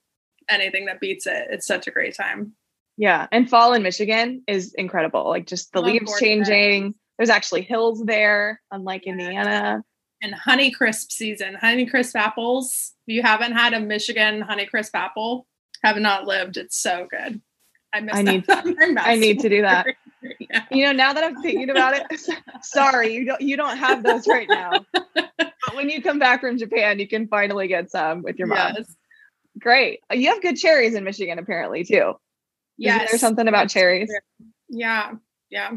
anything 0.49 0.85
that 0.85 1.01
beats 1.01 1.27
it. 1.27 1.47
It's 1.49 1.67
such 1.67 1.87
a 1.87 1.91
great 1.91 2.15
time. 2.15 2.53
Yeah, 2.95 3.27
and 3.31 3.49
fall 3.49 3.73
in 3.73 3.83
Michigan 3.83 4.43
is 4.47 4.73
incredible. 4.75 5.27
Like 5.27 5.47
just 5.47 5.73
the 5.73 5.81
Love 5.81 5.91
leaves 5.91 6.19
changing. 6.19 6.95
There's 7.17 7.29
actually 7.29 7.63
hills 7.63 8.03
there, 8.05 8.61
unlike 8.71 9.07
Indiana 9.07 9.83
and 10.23 10.33
Honeycrisp 10.33 11.11
season. 11.11 11.57
Honeycrisp 11.61 12.15
apples. 12.15 12.93
If 13.05 13.13
you 13.13 13.21
haven't 13.21 13.51
had 13.51 13.73
a 13.73 13.79
Michigan 13.79 14.41
Honeycrisp 14.41 14.91
apple, 14.93 15.45
have 15.83 15.97
not 15.97 16.25
lived. 16.25 16.57
It's 16.57 16.77
so 16.77 17.07
good. 17.11 17.41
I 17.91 17.99
miss 17.99 18.15
I 18.15 18.21
need 18.23 18.45
I 18.49 19.15
need 19.15 19.39
to 19.41 19.49
do 19.49 19.61
that. 19.61 19.85
Yeah. 20.39 20.63
You 20.71 20.85
know, 20.85 20.93
now 20.93 21.13
that 21.13 21.23
I'm 21.23 21.41
thinking 21.41 21.69
about 21.69 21.93
it, 21.95 22.19
sorry, 22.63 23.13
you 23.13 23.25
don't 23.25 23.41
you 23.41 23.57
don't 23.57 23.77
have 23.77 24.01
those 24.01 24.27
right 24.27 24.47
now. 24.49 24.85
but 24.93 25.53
when 25.75 25.89
you 25.89 26.01
come 26.01 26.17
back 26.17 26.41
from 26.41 26.57
Japan, 26.57 26.97
you 26.97 27.07
can 27.07 27.27
finally 27.27 27.67
get 27.67 27.91
some 27.91 28.23
with 28.23 28.39
your 28.39 28.47
mom. 28.47 28.73
Yes. 28.77 28.95
Great. 29.59 29.99
You 30.11 30.29
have 30.29 30.41
good 30.41 30.55
cherries 30.55 30.95
in 30.95 31.03
Michigan 31.03 31.37
apparently 31.37 31.83
too. 31.83 32.13
Yes. 32.77 33.11
There's 33.11 33.21
something 33.21 33.47
about 33.47 33.69
cherries. 33.69 34.11
Yeah. 34.69 35.11
Yeah. 35.51 35.71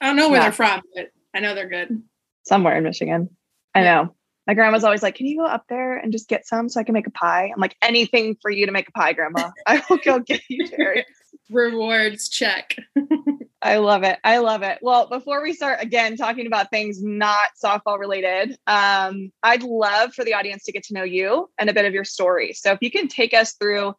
I 0.00 0.06
don't 0.06 0.14
know 0.14 0.28
where 0.28 0.38
yeah. 0.38 0.44
they're 0.44 0.52
from, 0.52 0.82
but 0.94 1.10
I 1.34 1.40
know 1.40 1.56
they're 1.56 1.68
good. 1.68 2.02
Somewhere 2.44 2.76
in 2.76 2.84
Michigan. 2.84 3.30
I 3.78 3.84
know. 3.84 4.14
My 4.46 4.54
grandma's 4.54 4.84
always 4.84 5.02
like, 5.02 5.14
"Can 5.14 5.26
you 5.26 5.36
go 5.36 5.44
up 5.44 5.64
there 5.68 5.98
and 5.98 6.10
just 6.10 6.28
get 6.28 6.46
some 6.46 6.68
so 6.68 6.80
I 6.80 6.84
can 6.84 6.94
make 6.94 7.06
a 7.06 7.10
pie?" 7.10 7.50
I'm 7.54 7.60
like, 7.60 7.76
"Anything 7.82 8.36
for 8.40 8.50
you 8.50 8.66
to 8.66 8.72
make 8.72 8.88
a 8.88 8.92
pie, 8.92 9.12
grandma. 9.12 9.50
I 9.66 9.82
will 9.88 9.98
go 9.98 10.18
get 10.20 10.42
you 10.48 10.66
cherries." 10.68 11.04
Rewards 11.50 12.28
check. 12.28 12.76
I 13.62 13.78
love 13.78 14.04
it. 14.04 14.18
I 14.22 14.38
love 14.38 14.62
it. 14.62 14.78
Well, 14.82 15.08
before 15.08 15.42
we 15.42 15.52
start 15.52 15.82
again 15.82 16.16
talking 16.16 16.46
about 16.46 16.70
things 16.70 17.02
not 17.02 17.48
softball 17.62 17.98
related, 17.98 18.56
um, 18.66 19.32
I'd 19.42 19.62
love 19.62 20.14
for 20.14 20.24
the 20.24 20.34
audience 20.34 20.64
to 20.64 20.72
get 20.72 20.84
to 20.84 20.94
know 20.94 21.02
you 21.02 21.50
and 21.58 21.68
a 21.68 21.74
bit 21.74 21.86
of 21.86 21.94
your 21.94 22.04
story. 22.04 22.52
So 22.52 22.72
if 22.72 22.78
you 22.82 22.90
can 22.90 23.08
take 23.08 23.34
us 23.34 23.54
through 23.54 23.94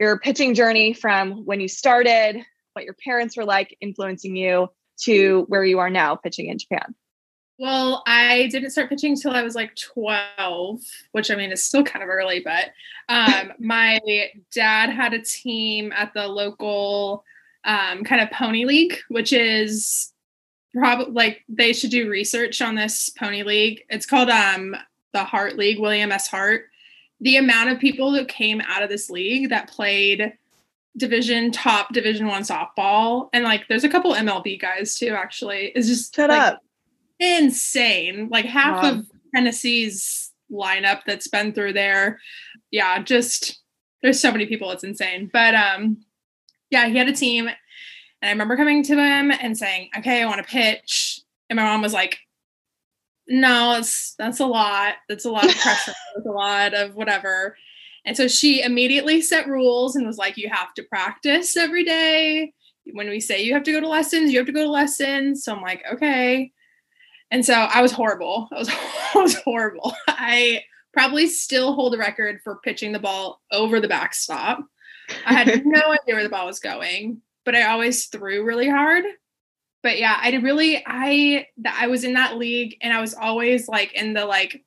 your 0.00 0.18
pitching 0.18 0.54
journey 0.54 0.94
from 0.94 1.44
when 1.44 1.60
you 1.60 1.68
started, 1.68 2.42
what 2.72 2.84
your 2.84 2.96
parents 3.04 3.36
were 3.36 3.44
like 3.44 3.76
influencing 3.80 4.36
you, 4.36 4.68
to 5.02 5.44
where 5.48 5.64
you 5.64 5.80
are 5.80 5.90
now 5.90 6.14
pitching 6.14 6.48
in 6.48 6.58
Japan. 6.58 6.94
Well, 7.58 8.02
I 8.06 8.48
didn't 8.50 8.70
start 8.70 8.88
pitching 8.88 9.12
until 9.12 9.30
I 9.30 9.42
was 9.42 9.54
like 9.54 9.76
12, 9.76 10.80
which 11.12 11.30
I 11.30 11.36
mean 11.36 11.52
is 11.52 11.62
still 11.62 11.84
kind 11.84 12.02
of 12.02 12.08
early, 12.08 12.40
but 12.40 12.70
um, 13.08 13.52
my 13.58 14.00
dad 14.52 14.90
had 14.90 15.14
a 15.14 15.22
team 15.22 15.92
at 15.92 16.12
the 16.14 16.26
local 16.26 17.24
um, 17.64 18.04
kind 18.04 18.20
of 18.20 18.30
pony 18.30 18.64
league, 18.64 18.96
which 19.08 19.32
is 19.32 20.12
probably 20.74 21.12
like 21.12 21.44
they 21.48 21.72
should 21.72 21.90
do 21.90 22.10
research 22.10 22.60
on 22.60 22.74
this 22.74 23.08
pony 23.10 23.42
league. 23.42 23.82
It's 23.88 24.06
called 24.06 24.28
um 24.28 24.74
the 25.12 25.24
Hart 25.24 25.56
League, 25.56 25.78
William 25.78 26.12
S. 26.12 26.26
Hart. 26.26 26.66
The 27.20 27.36
amount 27.36 27.70
of 27.70 27.78
people 27.78 28.10
that 28.12 28.28
came 28.28 28.60
out 28.66 28.82
of 28.82 28.90
this 28.90 29.08
league 29.08 29.50
that 29.50 29.70
played 29.70 30.34
division 30.96 31.50
top 31.50 31.92
division 31.92 32.28
one 32.28 32.42
softball 32.42 33.28
and 33.32 33.42
like 33.42 33.66
there's 33.68 33.82
a 33.82 33.88
couple 33.88 34.12
MLB 34.12 34.60
guys 34.60 34.96
too 34.96 35.08
actually 35.08 35.72
is 35.74 35.88
just 35.88 36.14
Shut 36.14 36.30
like, 36.30 36.52
up. 36.52 36.62
Insane. 37.18 38.28
Like 38.30 38.44
half 38.44 38.82
Wow. 38.82 38.90
of 38.90 39.06
Tennessee's 39.34 40.32
lineup 40.52 41.00
that's 41.06 41.28
been 41.28 41.52
through 41.52 41.72
there. 41.72 42.20
Yeah, 42.70 43.02
just 43.02 43.60
there's 44.02 44.20
so 44.20 44.30
many 44.30 44.46
people, 44.46 44.70
it's 44.70 44.84
insane. 44.84 45.30
But 45.32 45.54
um 45.54 46.04
yeah, 46.70 46.88
he 46.88 46.96
had 46.96 47.08
a 47.08 47.12
team 47.12 47.46
and 47.48 47.56
I 48.22 48.30
remember 48.30 48.56
coming 48.56 48.82
to 48.84 48.94
him 48.96 49.30
and 49.30 49.56
saying, 49.56 49.90
Okay, 49.98 50.22
I 50.22 50.26
want 50.26 50.38
to 50.38 50.50
pitch. 50.50 51.20
And 51.50 51.56
my 51.56 51.62
mom 51.64 51.82
was 51.82 51.92
like, 51.92 52.18
No, 53.28 53.76
it's 53.78 54.14
that's 54.18 54.40
a 54.40 54.46
lot. 54.46 54.94
That's 55.08 55.24
a 55.24 55.30
lot 55.30 55.44
of 55.46 55.56
pressure. 55.56 55.92
That's 56.14 56.26
a 56.26 56.30
lot 56.30 56.74
of 56.74 56.94
whatever. 56.94 57.56
And 58.06 58.16
so 58.16 58.28
she 58.28 58.62
immediately 58.62 59.22
set 59.22 59.46
rules 59.48 59.96
and 59.96 60.06
was 60.06 60.18
like, 60.18 60.36
You 60.36 60.50
have 60.50 60.74
to 60.74 60.82
practice 60.84 61.56
every 61.56 61.84
day. 61.84 62.52
When 62.92 63.08
we 63.08 63.18
say 63.20 63.42
you 63.42 63.54
have 63.54 63.62
to 63.62 63.72
go 63.72 63.80
to 63.80 63.88
lessons, 63.88 64.30
you 64.30 64.38
have 64.38 64.46
to 64.46 64.52
go 64.52 64.62
to 64.64 64.70
lessons. 64.70 65.42
So 65.42 65.54
I'm 65.54 65.62
like, 65.62 65.82
okay. 65.90 66.52
And 67.34 67.44
so 67.44 67.52
I 67.52 67.82
was 67.82 67.90
horrible. 67.90 68.48
I 68.52 68.58
was, 68.60 68.68
I 69.14 69.18
was 69.18 69.34
horrible. 69.34 69.92
I 70.06 70.62
probably 70.92 71.26
still 71.26 71.74
hold 71.74 71.92
a 71.92 71.98
record 71.98 72.40
for 72.44 72.60
pitching 72.62 72.92
the 72.92 73.00
ball 73.00 73.42
over 73.50 73.80
the 73.80 73.88
backstop. 73.88 74.60
I 75.26 75.34
had 75.34 75.48
no 75.66 75.80
idea 75.80 76.14
where 76.14 76.22
the 76.22 76.28
ball 76.28 76.46
was 76.46 76.60
going, 76.60 77.22
but 77.44 77.56
I 77.56 77.64
always 77.64 78.06
threw 78.06 78.44
really 78.44 78.68
hard. 78.68 79.02
But 79.82 79.98
yeah, 79.98 80.16
I 80.22 80.30
did 80.30 80.44
really 80.44 80.80
I 80.86 81.48
that 81.58 81.76
I 81.78 81.88
was 81.88 82.04
in 82.04 82.14
that 82.14 82.36
league 82.36 82.76
and 82.80 82.92
I 82.92 83.00
was 83.00 83.14
always 83.14 83.66
like 83.66 83.92
in 83.94 84.14
the 84.14 84.26
like 84.26 84.62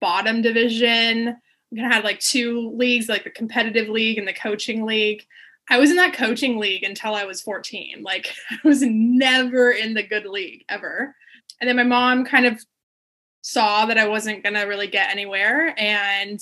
bottom 0.00 0.40
division. 0.40 1.36
We 1.72 1.78
kind 1.78 1.88
of 1.88 1.94
had 1.94 2.04
like 2.04 2.20
two 2.20 2.70
leagues, 2.76 3.08
like 3.08 3.24
the 3.24 3.30
competitive 3.30 3.88
league 3.88 4.18
and 4.18 4.28
the 4.28 4.32
coaching 4.32 4.86
league. 4.86 5.24
I 5.68 5.78
was 5.78 5.90
in 5.90 5.96
that 5.96 6.14
coaching 6.14 6.58
league 6.58 6.84
until 6.84 7.16
I 7.16 7.24
was 7.24 7.42
14. 7.42 8.04
Like 8.04 8.32
I 8.52 8.58
was 8.62 8.82
never 8.82 9.72
in 9.72 9.94
the 9.94 10.06
good 10.06 10.26
league 10.26 10.64
ever. 10.68 11.16
And 11.60 11.68
then 11.68 11.76
my 11.76 11.84
mom 11.84 12.24
kind 12.24 12.46
of 12.46 12.62
saw 13.42 13.86
that 13.86 13.98
I 13.98 14.08
wasn't 14.08 14.42
going 14.42 14.54
to 14.54 14.62
really 14.62 14.86
get 14.86 15.10
anywhere 15.10 15.74
and 15.78 16.40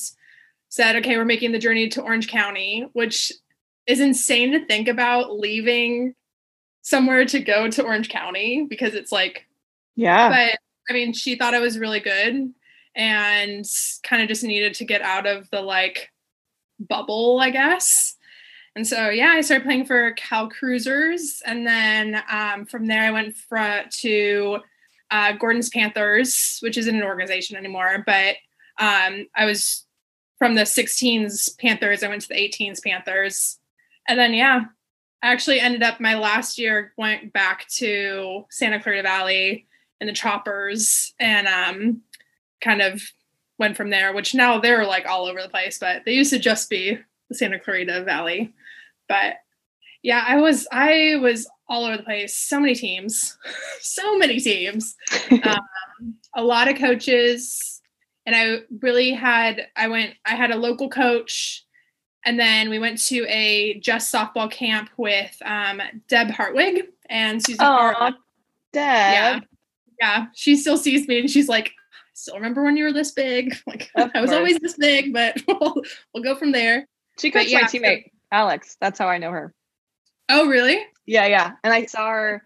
said, 0.69 0.97
okay, 0.97 1.17
we're 1.17 1.25
making 1.25 1.53
the 1.53 1.59
journey 1.59 1.89
to 1.89 2.03
Orange 2.03 2.29
County, 2.29 2.87
which 2.93 3.33
is 3.87 4.01
insane 4.01 4.53
to 4.53 4.65
think 4.65 4.89
about 4.89 5.39
leaving 5.39 6.15
somewhere 6.83 7.25
to 7.27 7.41
go 7.41 7.69
to 7.69 7.85
Orange 7.85 8.09
County 8.09 8.67
because 8.69 8.95
it's 8.95 9.13
like, 9.13 9.47
Yeah. 9.97 10.29
but 10.29 10.59
I 10.89 10.93
mean, 10.93 11.13
she 11.13 11.37
thought 11.37 11.55
I 11.55 11.61
was 11.61 11.79
really 11.79 12.01
good 12.01 12.53
and 12.95 13.65
kind 14.03 14.23
of 14.23 14.29
just 14.29 14.45
needed 14.45 14.75
to 14.75 14.85
get 14.85 15.03
out 15.03 15.27
of 15.27 15.49
the 15.51 15.61
like 15.61 16.11
bubble, 16.79 17.41
I 17.41 17.51
guess. 17.51 18.17
And 18.75 18.87
so, 18.87 19.11
yeah, 19.11 19.33
I 19.35 19.43
started 19.43 19.65
playing 19.65 19.85
for 19.85 20.13
Cal 20.13 20.49
Cruisers. 20.49 21.43
And 21.45 21.67
then 21.67 22.23
um, 22.31 22.65
from 22.65 22.87
there, 22.87 23.03
I 23.03 23.11
went 23.11 23.37
for, 23.37 23.83
to 24.01 24.59
uh, 25.13 25.33
Gordon's 25.33 25.69
Panthers, 25.69 26.59
which 26.61 26.79
isn't 26.79 26.97
an 26.97 27.05
organization 27.05 27.57
anymore. 27.57 28.03
But 28.05 28.37
um, 28.79 29.27
I 29.37 29.45
was 29.45 29.85
from 30.39 30.57
the 30.57 30.63
16s 30.63 31.57
Panthers, 31.59 32.03
I 32.03 32.09
went 32.09 32.23
to 32.23 32.29
the 32.29 32.35
18s 32.35 32.83
Panthers. 32.83 33.59
And 34.09 34.19
then, 34.19 34.35
yeah, 34.35 34.63
I 35.23 35.31
actually 35.31 35.61
ended 35.61 35.85
up 35.85 36.01
my 36.01 36.17
last 36.17 36.59
year, 36.59 36.93
went 36.97 37.33
back 37.33 37.69
to 37.77 38.45
Santa 38.51 38.81
Clarita 38.83 39.03
Valley 39.03 39.67
and 40.01 40.09
the 40.09 40.15
Choppers 40.15 41.15
and 41.21 41.47
um, 41.47 42.01
kind 42.61 42.83
of 42.83 43.03
went 43.59 43.77
from 43.77 43.91
there, 43.91 44.13
which 44.13 44.35
now 44.35 44.59
they're 44.59 44.85
like 44.85 45.07
all 45.07 45.27
over 45.27 45.41
the 45.41 45.49
place, 45.49 45.79
but 45.79 46.05
they 46.05 46.15
used 46.15 46.33
to 46.33 46.39
just 46.39 46.69
be 46.69 46.99
the 47.29 47.35
Santa 47.35 47.61
Clarita 47.61 48.03
Valley. 48.03 48.53
But 49.09 49.35
yeah, 50.03 50.25
I 50.27 50.39
was 50.39 50.67
I 50.73 51.19
was 51.21 51.49
all 51.69 51.85
over 51.85 51.97
the 51.97 52.03
place. 52.03 52.37
So 52.37 52.61
many 52.61 52.75
teams, 52.75 53.37
so 53.81 54.17
many 54.19 54.41
teams, 54.41 54.95
um, 55.45 56.15
a 56.35 56.43
lot 56.43 56.69
of 56.69 56.77
coaches, 56.77 57.81
and 58.27 58.35
I 58.37 58.59
really 58.81 59.13
had 59.13 59.67
I 59.77 59.89
went 59.89 60.15
I 60.27 60.35
had 60.35 60.51
a 60.51 60.57
local 60.57 60.89
coach, 60.89 61.65
and 62.25 62.39
then 62.39 62.71
we 62.71 62.79
went 62.79 62.99
to 63.07 63.27
a 63.29 63.79
just 63.81 64.13
softball 64.13 64.51
camp 64.51 64.91
with 64.97 65.37
um, 65.45 65.81
Deb 66.09 66.31
Hartwig 66.31 66.85
and 67.09 67.43
Susan. 67.43 67.65
Oh, 67.65 68.11
Deb. 68.73 68.83
Yeah, 68.83 69.41
yeah. 70.01 70.27
She 70.35 70.57
still 70.57 70.77
sees 70.77 71.07
me, 71.09 71.21
and 71.21 71.31
she's 71.31 71.49
like, 71.49 71.69
"I 71.69 71.99
still 72.15 72.35
remember 72.37 72.63
when 72.65 72.77
you 72.77 72.85
were 72.85 72.93
this 72.93 73.11
big." 73.13 73.55
Like 73.67 73.91
Of 73.97 74.11
I 74.15 74.21
was 74.21 74.31
course. 74.31 74.39
always 74.39 74.59
this 74.59 74.77
big, 74.77 75.13
but 75.13 75.41
we'll, 75.47 75.75
we'll 76.15 76.23
go 76.23 76.35
from 76.37 76.53
there. 76.53 76.87
She 77.19 77.31
But 77.31 77.41
coached 77.41 77.53
my 77.53 77.61
yeah, 77.61 77.67
teammate, 77.67 78.11
Alex. 78.31 78.77
That's 78.81 78.99
how 78.99 79.09
I 79.09 79.19
know 79.19 79.31
her. 79.31 79.53
Oh, 80.33 80.49
really? 80.49 80.79
Yeah, 81.07 81.27
yeah. 81.27 81.53
And 81.63 81.73
I 81.73 81.87
saw 81.87 82.09
her 82.09 82.43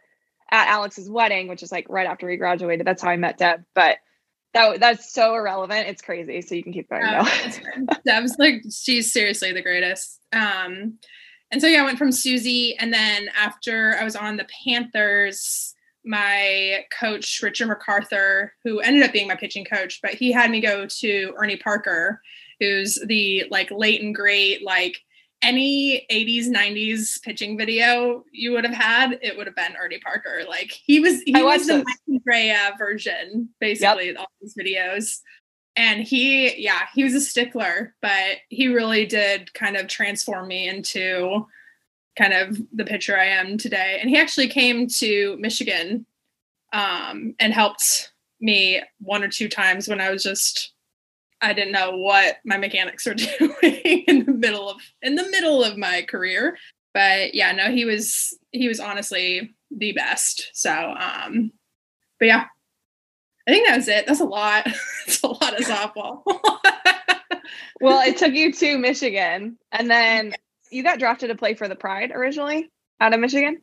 at 0.50 0.68
Alex's 0.68 1.08
wedding, 1.08 1.48
which 1.48 1.62
is 1.62 1.70
like 1.70 1.86
right 1.88 2.06
after 2.06 2.26
we 2.26 2.36
graduated. 2.36 2.86
That's 2.86 3.02
how 3.02 3.10
I 3.10 3.16
met 3.16 3.38
Deb. 3.38 3.64
But 3.74 3.98
that 4.54 4.80
that's 4.80 5.12
so 5.12 5.34
irrelevant. 5.34 5.88
It's 5.88 6.02
crazy. 6.02 6.42
So 6.42 6.54
you 6.54 6.64
can 6.64 6.72
keep 6.72 6.90
going 6.90 7.02
that's. 7.02 7.60
Deb's 8.04 8.36
like 8.38 8.64
she's 8.70 9.12
seriously 9.12 9.52
the 9.52 9.62
greatest. 9.62 10.20
Um, 10.32 10.98
and 11.52 11.60
so 11.60 11.68
yeah, 11.68 11.82
I 11.82 11.84
went 11.84 11.98
from 11.98 12.10
Susie, 12.10 12.76
and 12.76 12.92
then 12.92 13.28
after 13.38 13.96
I 14.00 14.02
was 14.02 14.16
on 14.16 14.36
the 14.36 14.48
Panthers, 14.64 15.74
my 16.04 16.84
coach 16.98 17.40
Richard 17.40 17.68
MacArthur, 17.68 18.52
who 18.64 18.80
ended 18.80 19.04
up 19.04 19.12
being 19.12 19.28
my 19.28 19.36
pitching 19.36 19.64
coach, 19.64 20.00
but 20.02 20.14
he 20.14 20.32
had 20.32 20.50
me 20.50 20.60
go 20.60 20.86
to 20.86 21.34
Ernie 21.36 21.56
Parker, 21.56 22.20
who's 22.58 22.98
the 23.06 23.44
like 23.50 23.70
late 23.70 24.02
and 24.02 24.14
great 24.14 24.64
like 24.64 24.96
any 25.42 26.06
80s 26.10 26.46
90s 26.46 27.22
pitching 27.22 27.58
video 27.58 28.24
you 28.32 28.52
would 28.52 28.64
have 28.64 28.74
had 28.74 29.18
it 29.22 29.36
would 29.36 29.46
have 29.46 29.56
been 29.56 29.76
ernie 29.80 29.98
parker. 29.98 30.42
Like 30.48 30.70
he 30.70 31.00
was 31.00 31.22
he 31.22 31.42
was 31.42 31.66
the. 31.66 31.84
Mike 32.08 32.22
Brea 32.24 32.56
version 32.78 33.48
basically 33.60 34.16
all 34.16 34.26
these 34.40 34.54
videos. 34.54 35.20
And 35.76 36.02
he 36.02 36.62
yeah 36.62 36.86
he 36.94 37.04
was 37.04 37.14
a 37.14 37.20
stickler 37.20 37.94
but 38.00 38.38
he 38.48 38.68
really 38.68 39.06
did 39.06 39.52
kind 39.54 39.76
of 39.76 39.88
transform 39.88 40.48
me 40.48 40.68
into 40.68 41.46
kind 42.18 42.32
of 42.32 42.58
the 42.72 42.84
pitcher 42.84 43.16
i 43.16 43.26
am 43.26 43.58
today. 43.58 43.98
And 44.00 44.08
he 44.08 44.18
actually 44.18 44.48
came 44.48 44.88
to 44.88 45.36
michigan 45.38 46.06
um, 46.72 47.34
and 47.38 47.52
helped 47.52 48.12
me 48.40 48.82
one 48.98 49.22
or 49.22 49.28
two 49.28 49.48
times 49.48 49.86
when 49.86 50.00
i 50.00 50.10
was 50.10 50.22
just 50.22 50.72
i 51.46 51.52
didn't 51.52 51.72
know 51.72 51.96
what 51.96 52.36
my 52.44 52.56
mechanics 52.56 53.06
were 53.06 53.14
doing 53.14 54.04
in 54.06 54.24
the 54.24 54.32
middle 54.32 54.70
of 54.70 54.80
in 55.02 55.14
the 55.14 55.28
middle 55.30 55.62
of 55.62 55.76
my 55.76 56.02
career 56.02 56.56
but 56.94 57.34
yeah 57.34 57.52
no 57.52 57.70
he 57.70 57.84
was 57.84 58.36
he 58.52 58.68
was 58.68 58.80
honestly 58.80 59.54
the 59.70 59.92
best 59.92 60.50
so 60.52 60.94
um 60.98 61.50
but 62.18 62.26
yeah 62.26 62.44
i 63.46 63.50
think 63.50 63.66
that 63.66 63.76
was 63.76 63.88
it 63.88 64.06
that's 64.06 64.20
a 64.20 64.24
lot 64.24 64.66
it's 65.06 65.22
a 65.22 65.28
lot 65.28 65.58
of 65.58 65.66
softball 65.66 66.22
well, 67.80 68.06
it 68.06 68.16
took 68.16 68.32
you 68.32 68.52
to 68.52 68.78
Michigan. 68.78 69.58
And 69.72 69.90
then 69.90 70.34
you 70.70 70.82
got 70.82 70.98
drafted 70.98 71.30
to 71.30 71.36
play 71.36 71.54
for 71.54 71.68
the 71.68 71.76
Pride 71.76 72.10
originally 72.10 72.70
out 73.00 73.14
of 73.14 73.20
Michigan. 73.20 73.62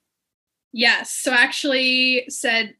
Yes. 0.71 1.11
So 1.11 1.31
I 1.31 1.37
actually 1.37 2.25
said 2.29 2.75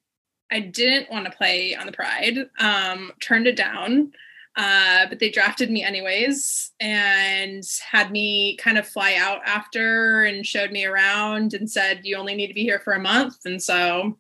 I 0.52 0.60
didn't 0.60 1.12
want 1.12 1.26
to 1.26 1.32
play 1.32 1.76
on 1.76 1.86
the 1.86 1.92
Pride, 1.92 2.50
um, 2.60 3.12
turned 3.22 3.48
it 3.48 3.56
down. 3.56 4.12
Uh, 4.56 5.08
but 5.10 5.20
they 5.20 5.32
drafted 5.32 5.72
me 5.72 5.84
anyways 5.84 6.72
and 6.80 7.64
had 7.90 8.12
me 8.12 8.56
kind 8.58 8.78
of 8.78 8.88
fly 8.88 9.16
out 9.16 9.42
after 9.46 10.24
and 10.26 10.46
showed 10.46 10.72
me 10.72 10.86
around 10.86 11.56
and 11.56 11.70
said, 11.70 12.02
you 12.04 12.16
only 12.16 12.36
need 12.36 12.48
to 12.48 12.54
be 12.54 12.62
here 12.62 12.80
for 12.80 12.94
a 12.94 13.00
month. 13.00 13.38
And 13.46 13.62
so 13.62 14.18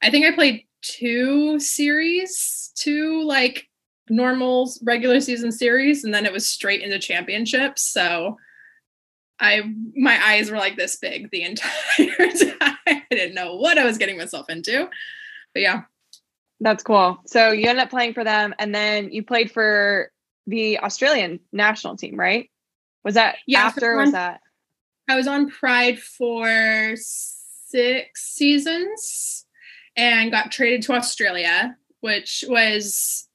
I 0.00 0.10
think 0.10 0.24
I 0.26 0.32
played 0.32 0.64
two 0.82 1.58
series, 1.58 2.72
two 2.76 3.22
like 3.24 3.68
normal 4.08 4.70
regular 4.82 5.20
season 5.20 5.52
series, 5.52 6.04
and 6.04 6.14
then 6.14 6.24
it 6.24 6.32
was 6.32 6.46
straight 6.46 6.82
into 6.82 6.98
championships. 6.98 7.82
So 7.82 8.36
I 9.40 9.62
my 9.96 10.18
eyes 10.24 10.50
were 10.50 10.56
like 10.56 10.76
this 10.76 10.96
big 10.96 11.30
the 11.30 11.42
entire 11.44 12.30
time. 12.30 12.76
I 12.86 13.02
didn't 13.10 13.34
know 13.34 13.56
what 13.56 13.78
I 13.78 13.84
was 13.84 13.98
getting 13.98 14.16
myself 14.16 14.48
into. 14.48 14.88
But 15.54 15.62
yeah. 15.62 15.82
That's 16.60 16.82
cool. 16.82 17.20
So 17.26 17.52
you 17.52 17.68
ended 17.68 17.84
up 17.84 17.90
playing 17.90 18.14
for 18.14 18.24
them 18.24 18.54
and 18.58 18.74
then 18.74 19.12
you 19.12 19.22
played 19.22 19.50
for 19.50 20.10
the 20.46 20.78
Australian 20.80 21.40
national 21.52 21.96
team, 21.96 22.18
right? 22.18 22.50
Was 23.04 23.14
that 23.14 23.36
Yeah, 23.46 23.60
after? 23.60 23.94
so 23.94 23.96
Was 23.96 24.12
that 24.12 24.40
I 25.08 25.16
was 25.16 25.26
on 25.26 25.48
Pride 25.48 25.98
for 25.98 26.94
six 26.96 28.22
seasons 28.34 29.46
and 29.96 30.30
got 30.30 30.50
traded 30.52 30.82
to 30.82 30.92
Australia, 30.94 31.76
which 32.00 32.44
was 32.48 33.28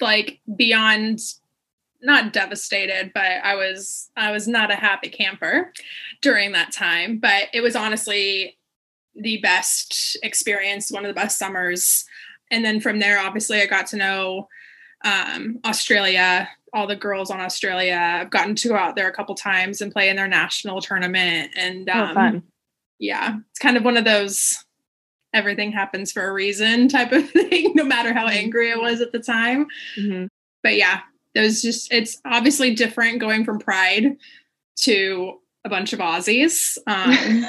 like 0.00 0.40
beyond 0.56 1.20
not 2.02 2.32
devastated, 2.32 3.12
but 3.14 3.22
I 3.44 3.54
was 3.56 4.10
I 4.16 4.30
was 4.32 4.48
not 4.48 4.70
a 4.70 4.76
happy 4.76 5.08
camper 5.08 5.72
during 6.22 6.52
that 6.52 6.72
time. 6.72 7.18
But 7.18 7.48
it 7.52 7.60
was 7.60 7.76
honestly 7.76 8.58
the 9.14 9.38
best 9.38 10.16
experience, 10.22 10.90
one 10.90 11.04
of 11.04 11.08
the 11.08 11.20
best 11.20 11.38
summers. 11.38 12.04
And 12.50 12.64
then 12.64 12.80
from 12.80 12.98
there, 12.98 13.18
obviously, 13.18 13.60
I 13.60 13.66
got 13.66 13.86
to 13.88 13.96
know 13.96 14.48
um, 15.04 15.58
Australia, 15.64 16.48
all 16.72 16.86
the 16.86 16.96
girls 16.96 17.30
on 17.30 17.40
Australia. 17.40 17.96
I've 18.20 18.30
gotten 18.30 18.54
to 18.56 18.68
go 18.68 18.76
out 18.76 18.96
there 18.96 19.08
a 19.08 19.12
couple 19.12 19.34
times 19.34 19.80
and 19.80 19.92
play 19.92 20.08
in 20.08 20.16
their 20.16 20.28
national 20.28 20.80
tournament. 20.80 21.52
And 21.56 21.88
Oh, 21.92 21.98
um, 22.00 22.14
fun. 22.14 22.42
yeah, 22.98 23.36
it's 23.50 23.58
kind 23.58 23.76
of 23.76 23.84
one 23.84 23.96
of 23.96 24.04
those 24.04 24.64
everything 25.32 25.70
happens 25.70 26.10
for 26.10 26.26
a 26.28 26.32
reason 26.32 26.88
type 26.88 27.12
of 27.12 27.28
thing, 27.30 27.72
no 27.74 27.84
matter 27.84 28.12
how 28.12 28.26
angry 28.26 28.72
I 28.72 28.76
was 28.76 29.00
at 29.00 29.12
the 29.12 29.20
time. 29.20 29.66
Mhm. 29.96 30.28
But 30.62 30.76
yeah, 30.76 31.00
it 31.34 31.40
was 31.40 31.62
just, 31.62 31.92
it's 31.92 32.20
obviously 32.24 32.74
different 32.74 33.20
going 33.20 33.44
from 33.44 33.60
Pride 33.60 34.16
to 34.80 35.34
a 35.64 35.68
bunch 35.68 35.92
of 35.92 36.00
Aussies. 36.00 36.76
Um, 36.86 37.46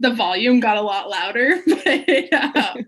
the 0.00 0.14
volume 0.14 0.60
got 0.60 0.76
a 0.76 0.82
lot 0.82 1.08
louder, 1.08 1.60
but 1.66 2.32
um, 2.32 2.84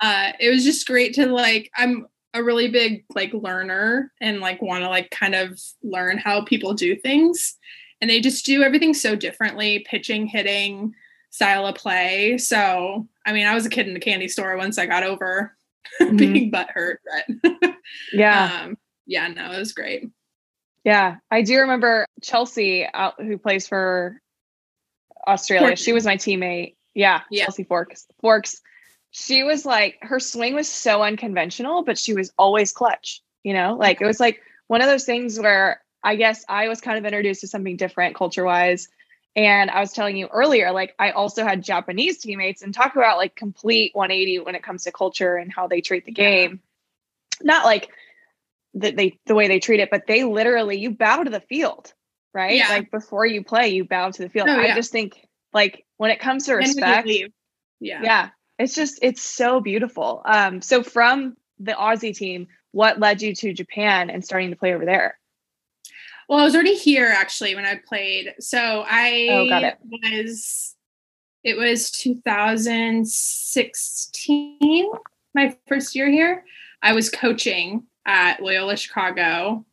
uh, 0.00 0.32
it 0.38 0.50
was 0.50 0.64
just 0.64 0.86
great 0.86 1.14
to 1.14 1.26
like, 1.26 1.70
I'm 1.76 2.06
a 2.34 2.42
really 2.42 2.68
big 2.68 3.04
like 3.14 3.32
learner 3.34 4.12
and 4.20 4.40
like 4.40 4.62
want 4.62 4.82
to 4.84 4.88
like 4.88 5.10
kind 5.10 5.34
of 5.34 5.58
learn 5.82 6.18
how 6.18 6.44
people 6.44 6.74
do 6.74 6.94
things. 6.96 7.56
And 8.00 8.08
they 8.08 8.20
just 8.20 8.46
do 8.46 8.62
everything 8.62 8.94
so 8.94 9.14
differently 9.16 9.84
pitching, 9.88 10.26
hitting, 10.26 10.94
style 11.30 11.66
of 11.66 11.74
play. 11.74 12.38
So, 12.38 13.06
I 13.26 13.32
mean, 13.32 13.46
I 13.46 13.54
was 13.54 13.66
a 13.66 13.70
kid 13.70 13.86
in 13.88 13.94
the 13.94 14.00
candy 14.00 14.28
store 14.28 14.56
once 14.56 14.78
I 14.78 14.86
got 14.86 15.02
over 15.04 15.54
Mhm. 16.00 16.16
being 16.18 16.52
butthurt, 16.52 16.96
but 17.04 17.74
Yeah. 18.12 18.62
um, 18.64 18.78
yeah, 19.06 19.28
no, 19.28 19.50
it 19.52 19.58
was 19.58 19.72
great. 19.72 20.08
Yeah, 20.84 21.16
I 21.30 21.42
do 21.42 21.58
remember 21.58 22.06
Chelsea, 22.22 22.86
out, 22.94 23.14
who 23.20 23.36
plays 23.38 23.66
for 23.68 24.20
Australia. 25.26 25.68
Forks. 25.68 25.82
She 25.82 25.92
was 25.92 26.04
my 26.04 26.16
teammate. 26.16 26.74
Yeah, 26.94 27.20
Yeah. 27.30 27.44
Chelsea 27.44 27.64
Forks. 27.64 28.06
Forks. 28.20 28.60
She 29.12 29.42
was 29.42 29.66
like 29.66 29.98
her 30.02 30.20
swing 30.20 30.54
was 30.54 30.68
so 30.68 31.02
unconventional, 31.02 31.82
but 31.82 31.98
she 31.98 32.14
was 32.14 32.32
always 32.38 32.72
clutch. 32.72 33.22
You 33.42 33.54
know, 33.54 33.74
like 33.74 34.00
it 34.00 34.06
was 34.06 34.20
like 34.20 34.40
one 34.68 34.82
of 34.82 34.86
those 34.86 35.04
things 35.04 35.38
where 35.38 35.82
I 36.02 36.16
guess 36.16 36.44
I 36.48 36.68
was 36.68 36.80
kind 36.80 36.98
of 36.98 37.04
introduced 37.04 37.40
to 37.42 37.48
something 37.48 37.76
different 37.76 38.16
culture 38.16 38.44
wise. 38.44 38.88
And 39.36 39.70
I 39.70 39.80
was 39.80 39.92
telling 39.92 40.16
you 40.16 40.26
earlier, 40.26 40.72
like 40.72 40.94
I 40.98 41.10
also 41.12 41.44
had 41.44 41.62
Japanese 41.62 42.18
teammates 42.18 42.62
and 42.62 42.74
talk 42.74 42.96
about 42.96 43.16
like 43.16 43.36
complete 43.36 43.94
180 43.94 44.40
when 44.40 44.54
it 44.54 44.62
comes 44.62 44.84
to 44.84 44.92
culture 44.92 45.36
and 45.36 45.52
how 45.52 45.68
they 45.68 45.80
treat 45.80 46.04
the 46.04 46.12
game. 46.12 46.60
Not 47.42 47.64
like 47.64 47.90
that 48.74 48.96
they 48.96 49.18
the 49.26 49.34
way 49.34 49.48
they 49.48 49.60
treat 49.60 49.80
it, 49.80 49.90
but 49.90 50.06
they 50.06 50.24
literally 50.24 50.78
you 50.78 50.90
bow 50.90 51.22
to 51.22 51.30
the 51.30 51.40
field, 51.40 51.92
right? 52.34 52.56
Yeah. 52.56 52.68
Like 52.68 52.90
before 52.90 53.26
you 53.26 53.42
play, 53.44 53.68
you 53.68 53.84
bow 53.84 54.10
to 54.10 54.22
the 54.22 54.28
field. 54.28 54.48
Oh, 54.48 54.58
I 54.58 54.66
yeah. 54.66 54.74
just 54.74 54.90
think 54.92 55.26
like 55.52 55.84
when 55.96 56.10
it 56.10 56.20
comes 56.20 56.46
to 56.46 56.52
And 56.52 56.60
when 56.60 56.68
you 56.68 56.74
respect. 56.82 57.08
Yeah. 57.80 58.02
yeah, 58.02 58.28
it's 58.58 58.74
just 58.74 58.98
it's 59.02 59.22
so 59.22 59.60
beautiful. 59.60 60.22
Um, 60.24 60.60
so 60.60 60.82
from 60.82 61.36
the 61.58 61.72
Aussie 61.72 62.14
team, 62.16 62.48
what 62.72 62.98
led 63.00 63.22
you 63.22 63.34
to 63.36 63.52
Japan 63.52 64.10
and 64.10 64.24
starting 64.24 64.50
to 64.50 64.56
play 64.56 64.74
over 64.74 64.84
there? 64.84 65.18
Well, 66.28 66.38
I 66.38 66.44
was 66.44 66.54
already 66.54 66.76
here 66.76 67.08
actually 67.08 67.54
when 67.56 67.64
I 67.64 67.80
played. 67.84 68.34
So 68.38 68.84
I 68.86 69.26
Oh, 69.30 69.48
got 69.48 69.64
it. 69.64 69.78
was 69.82 70.76
it 71.42 71.56
was 71.56 71.90
2016, 71.90 74.90
my 75.34 75.56
first 75.66 75.94
year 75.96 76.08
here. 76.10 76.44
I 76.82 76.92
was 76.92 77.08
coaching 77.10 77.84
at 78.06 78.40
Loyola 78.42 78.76
Chicago 78.76 79.64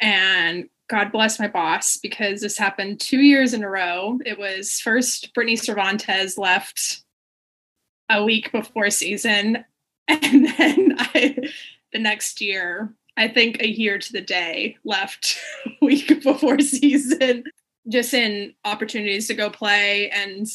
and 0.00 0.68
God 0.88 1.10
bless 1.10 1.38
my 1.38 1.48
boss 1.48 1.96
because 1.96 2.40
this 2.40 2.58
happened 2.58 3.00
two 3.00 3.20
years 3.20 3.54
in 3.54 3.64
a 3.64 3.68
row. 3.68 4.18
It 4.24 4.38
was 4.38 4.80
first 4.80 5.34
Brittany 5.34 5.56
Cervantes 5.56 6.38
left 6.38 7.02
a 8.08 8.22
week 8.22 8.52
before 8.52 8.90
season, 8.90 9.64
and 10.08 10.46
then 10.46 10.94
I 10.98 11.36
the 11.92 11.98
next 11.98 12.40
year, 12.40 12.94
I 13.16 13.28
think 13.28 13.60
a 13.60 13.68
year 13.68 13.98
to 13.98 14.12
the 14.12 14.20
day 14.20 14.76
left 14.84 15.38
a 15.66 15.70
week 15.84 16.22
before 16.22 16.60
season, 16.60 17.44
just 17.88 18.14
in 18.14 18.54
opportunities 18.64 19.26
to 19.28 19.34
go 19.34 19.50
play. 19.50 20.10
And 20.10 20.46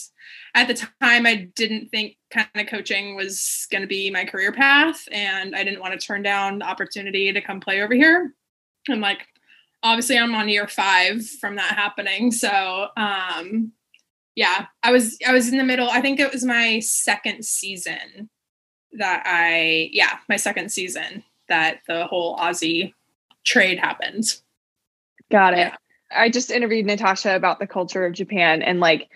at 0.53 0.67
the 0.67 0.75
time, 1.01 1.25
I 1.25 1.49
didn't 1.55 1.89
think 1.89 2.17
kind 2.29 2.47
of 2.55 2.67
coaching 2.67 3.15
was 3.15 3.67
going 3.71 3.81
to 3.81 3.87
be 3.87 4.11
my 4.11 4.23
career 4.23 4.51
path, 4.51 5.07
and 5.11 5.55
I 5.55 5.63
didn't 5.63 5.81
want 5.81 5.99
to 5.99 6.05
turn 6.05 6.21
down 6.21 6.59
the 6.59 6.65
opportunity 6.65 7.33
to 7.33 7.41
come 7.41 7.59
play 7.59 7.81
over 7.81 7.93
here. 7.93 8.33
I'm 8.89 9.01
like, 9.01 9.27
obviously, 9.83 10.17
I'm 10.17 10.35
on 10.35 10.49
year 10.49 10.67
five 10.67 11.27
from 11.27 11.55
that 11.55 11.73
happening, 11.73 12.31
so 12.31 12.87
um, 12.97 13.71
yeah, 14.35 14.67
I 14.83 14.91
was 14.91 15.17
I 15.27 15.33
was 15.33 15.49
in 15.49 15.57
the 15.57 15.63
middle. 15.63 15.89
I 15.89 16.01
think 16.01 16.19
it 16.19 16.31
was 16.31 16.43
my 16.43 16.79
second 16.79 17.45
season 17.45 18.29
that 18.93 19.23
I 19.25 19.89
yeah 19.93 20.17
my 20.27 20.35
second 20.35 20.71
season 20.71 21.23
that 21.47 21.79
the 21.87 22.05
whole 22.05 22.37
Aussie 22.37 22.93
trade 23.43 23.79
happened. 23.79 24.25
Got 25.29 25.53
it. 25.53 25.57
Yeah. 25.57 25.75
I 26.13 26.29
just 26.29 26.51
interviewed 26.51 26.85
Natasha 26.85 27.35
about 27.35 27.59
the 27.59 27.67
culture 27.67 28.05
of 28.05 28.13
Japan 28.13 28.61
and 28.61 28.79
like 28.79 29.09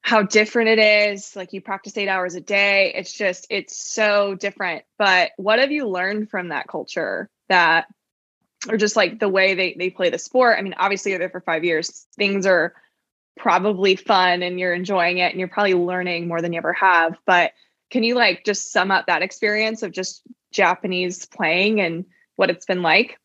how 0.00 0.22
different 0.22 0.68
it 0.68 0.78
is. 0.78 1.34
Like 1.34 1.52
you 1.52 1.60
practice 1.60 1.96
eight 1.96 2.08
hours 2.08 2.34
a 2.34 2.40
day. 2.40 2.92
It's 2.94 3.12
just, 3.12 3.46
it's 3.50 3.76
so 3.76 4.34
different. 4.34 4.84
But 4.98 5.32
what 5.36 5.58
have 5.58 5.72
you 5.72 5.88
learned 5.88 6.30
from 6.30 6.48
that 6.48 6.68
culture 6.68 7.28
that, 7.48 7.86
or 8.68 8.76
just 8.76 8.96
like 8.96 9.18
the 9.18 9.28
way 9.28 9.54
they, 9.54 9.74
they 9.78 9.90
play 9.90 10.10
the 10.10 10.18
sport? 10.18 10.56
I 10.58 10.62
mean, 10.62 10.74
obviously 10.78 11.12
you're 11.12 11.18
there 11.18 11.30
for 11.30 11.40
five 11.40 11.64
years. 11.64 12.06
Things 12.16 12.46
are 12.46 12.74
probably 13.36 13.96
fun 13.96 14.42
and 14.42 14.58
you're 14.58 14.74
enjoying 14.74 15.18
it 15.18 15.30
and 15.30 15.38
you're 15.38 15.48
probably 15.48 15.74
learning 15.74 16.28
more 16.28 16.40
than 16.40 16.52
you 16.52 16.58
ever 16.58 16.72
have. 16.72 17.16
But 17.26 17.52
can 17.90 18.02
you 18.02 18.14
like 18.14 18.44
just 18.44 18.72
sum 18.72 18.90
up 18.90 19.06
that 19.06 19.22
experience 19.22 19.82
of 19.82 19.92
just 19.92 20.22
Japanese 20.52 21.26
playing 21.26 21.80
and 21.80 22.04
what 22.36 22.50
it's 22.50 22.66
been 22.66 22.82
like? 22.82 23.18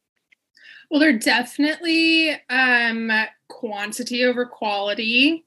Well, 0.90 1.00
they're 1.00 1.18
definitely 1.18 2.32
um, 2.50 3.12
quantity 3.48 4.26
over 4.26 4.46
quality, 4.46 5.46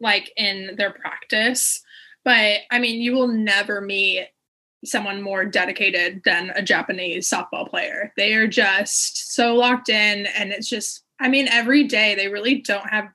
like 0.00 0.32
in 0.36 0.74
their 0.76 0.90
practice. 0.90 1.82
But 2.24 2.60
I 2.70 2.78
mean, 2.80 3.00
you 3.00 3.12
will 3.12 3.28
never 3.28 3.80
meet 3.80 4.28
someone 4.84 5.22
more 5.22 5.44
dedicated 5.44 6.22
than 6.24 6.50
a 6.54 6.62
Japanese 6.62 7.28
softball 7.28 7.68
player. 7.68 8.12
They 8.16 8.34
are 8.34 8.46
just 8.46 9.34
so 9.34 9.54
locked 9.54 9.88
in, 9.88 10.26
and 10.26 10.52
it's 10.52 10.68
just, 10.68 11.04
I 11.20 11.28
mean, 11.28 11.48
every 11.48 11.84
day 11.84 12.14
they 12.14 12.28
really 12.28 12.60
don't 12.60 12.88
have. 12.88 13.08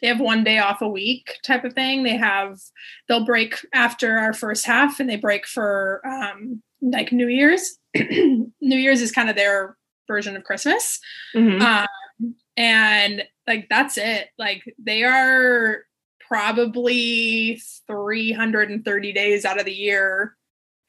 They 0.00 0.06
have 0.06 0.20
one 0.20 0.44
day 0.44 0.58
off 0.58 0.80
a 0.80 0.88
week 0.88 1.38
type 1.42 1.64
of 1.64 1.72
thing. 1.72 2.04
They 2.04 2.16
have, 2.16 2.60
they'll 3.08 3.24
break 3.24 3.56
after 3.74 4.16
our 4.16 4.32
first 4.32 4.64
half 4.64 5.00
and 5.00 5.10
they 5.10 5.16
break 5.16 5.44
for 5.44 6.00
um, 6.06 6.62
like 6.80 7.10
New 7.10 7.26
Year's. 7.26 7.78
New 7.96 8.52
Year's 8.60 9.00
is 9.00 9.10
kind 9.10 9.28
of 9.28 9.34
their 9.34 9.76
version 10.06 10.36
of 10.36 10.44
Christmas. 10.44 11.00
Mhm. 11.34 11.60
Um, 11.60 12.34
and 12.56 13.24
like 13.48 13.68
that's 13.68 13.98
it. 13.98 14.28
Like 14.38 14.62
they 14.78 15.02
are 15.02 15.82
probably 16.28 17.60
330 17.86 19.12
days 19.12 19.44
out 19.44 19.58
of 19.58 19.64
the 19.64 19.74
year 19.74 20.36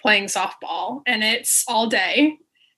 playing 0.01 0.25
softball 0.25 1.01
and 1.05 1.23
it's 1.23 1.63
all 1.67 1.87
day. 1.87 2.37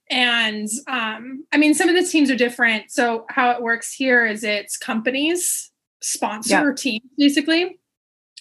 And 0.09 0.67
um, 0.88 1.45
I 1.53 1.57
mean, 1.57 1.74
some 1.74 1.88
of 1.88 1.95
the 1.95 2.03
teams 2.09 2.30
are 2.30 2.36
different. 2.36 2.91
So 2.91 3.26
how 3.30 3.51
it 3.51 3.61
works 3.61 3.93
here 3.93 4.26
is 4.26 4.43
it's 4.43 4.78
companies 4.78 5.72
sponsor 6.01 6.74
teams 6.74 7.03
basically. 7.17 7.80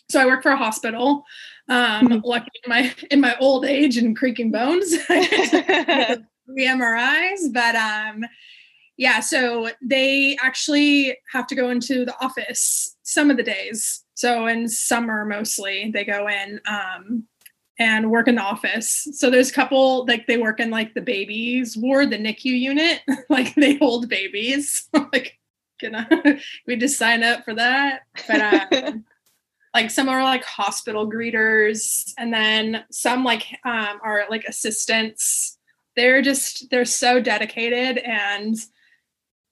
So 0.08 0.20
I 0.20 0.26
work 0.26 0.42
for 0.42 0.50
a 0.50 0.56
hospital. 0.56 1.24
Um, 1.68 2.08
Mhm. 2.08 2.22
lucky 2.24 2.50
in 2.64 2.68
my 2.68 2.92
in 3.12 3.20
my 3.20 3.36
old 3.38 3.64
age 3.64 3.96
and 3.96 4.16
creaking 4.16 4.50
bones, 4.50 4.92
I 5.08 5.26
get 5.26 5.50
to 5.50 6.26
three 6.46 6.66
MRIs, 6.66 7.52
but 7.52 7.76
um, 7.76 8.24
yeah. 8.96 9.20
So 9.20 9.70
they 9.80 10.36
actually 10.42 11.16
have 11.32 11.46
to 11.46 11.54
go 11.54 11.70
into 11.70 12.04
the 12.04 12.14
office 12.20 12.96
some 13.04 13.30
of 13.30 13.36
the 13.36 13.44
days. 13.44 14.04
So 14.14 14.46
in 14.48 14.68
summer 14.68 15.24
mostly 15.24 15.90
they 15.92 16.04
go 16.04 16.26
in 16.28 16.60
um, 16.66 17.28
and 17.80 18.10
work 18.10 18.28
in 18.28 18.36
the 18.36 18.42
office. 18.42 19.08
So 19.12 19.30
there's 19.30 19.50
a 19.50 19.54
couple 19.54 20.04
like 20.06 20.26
they 20.26 20.36
work 20.36 20.60
in 20.60 20.70
like 20.70 20.94
the 20.94 21.00
babies 21.00 21.76
ward, 21.76 22.10
the 22.10 22.18
NICU 22.18 22.44
unit, 22.44 23.00
like 23.28 23.54
they 23.56 23.76
hold 23.76 24.08
babies. 24.08 24.88
like, 25.12 25.38
gonna 25.80 26.06
we 26.66 26.76
just 26.76 26.98
sign 26.98 27.24
up 27.24 27.44
for 27.44 27.54
that, 27.54 28.02
but. 28.28 28.72
Um, 28.72 29.04
like 29.72 29.88
some 29.88 30.08
are 30.08 30.24
like 30.24 30.42
hospital 30.42 31.08
greeters 31.08 32.12
and 32.18 32.34
then 32.34 32.82
some 32.90 33.22
like 33.22 33.56
um, 33.64 34.00
are 34.02 34.24
like 34.28 34.44
assistants 34.46 35.58
they're 35.94 36.22
just 36.22 36.68
they're 36.70 36.84
so 36.84 37.20
dedicated 37.20 37.98
and 37.98 38.56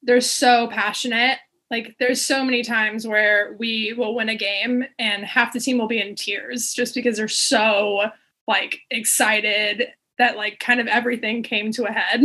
they're 0.02 0.20
so 0.20 0.66
passionate 0.68 1.38
like 1.70 1.96
there's 1.98 2.24
so 2.24 2.44
many 2.44 2.62
times 2.62 3.06
where 3.06 3.54
we 3.58 3.92
will 3.92 4.14
win 4.14 4.28
a 4.28 4.34
game 4.34 4.84
and 4.98 5.24
half 5.24 5.52
the 5.52 5.60
team 5.60 5.78
will 5.78 5.88
be 5.88 6.00
in 6.00 6.14
tears 6.14 6.72
just 6.72 6.94
because 6.94 7.16
they're 7.16 7.28
so 7.28 8.10
like 8.46 8.80
excited 8.90 9.88
that 10.18 10.36
like 10.36 10.58
kind 10.58 10.80
of 10.80 10.86
everything 10.86 11.42
came 11.42 11.70
to 11.72 11.84
a 11.84 11.92
head 11.92 12.22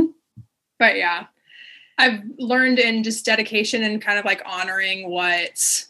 but 0.80 0.96
yeah 0.96 1.26
i've 1.98 2.22
learned 2.38 2.80
in 2.80 3.04
just 3.04 3.26
dedication 3.26 3.84
and 3.84 4.02
kind 4.02 4.18
of 4.18 4.26
like 4.26 4.42
honoring 4.46 5.10
what 5.10 5.86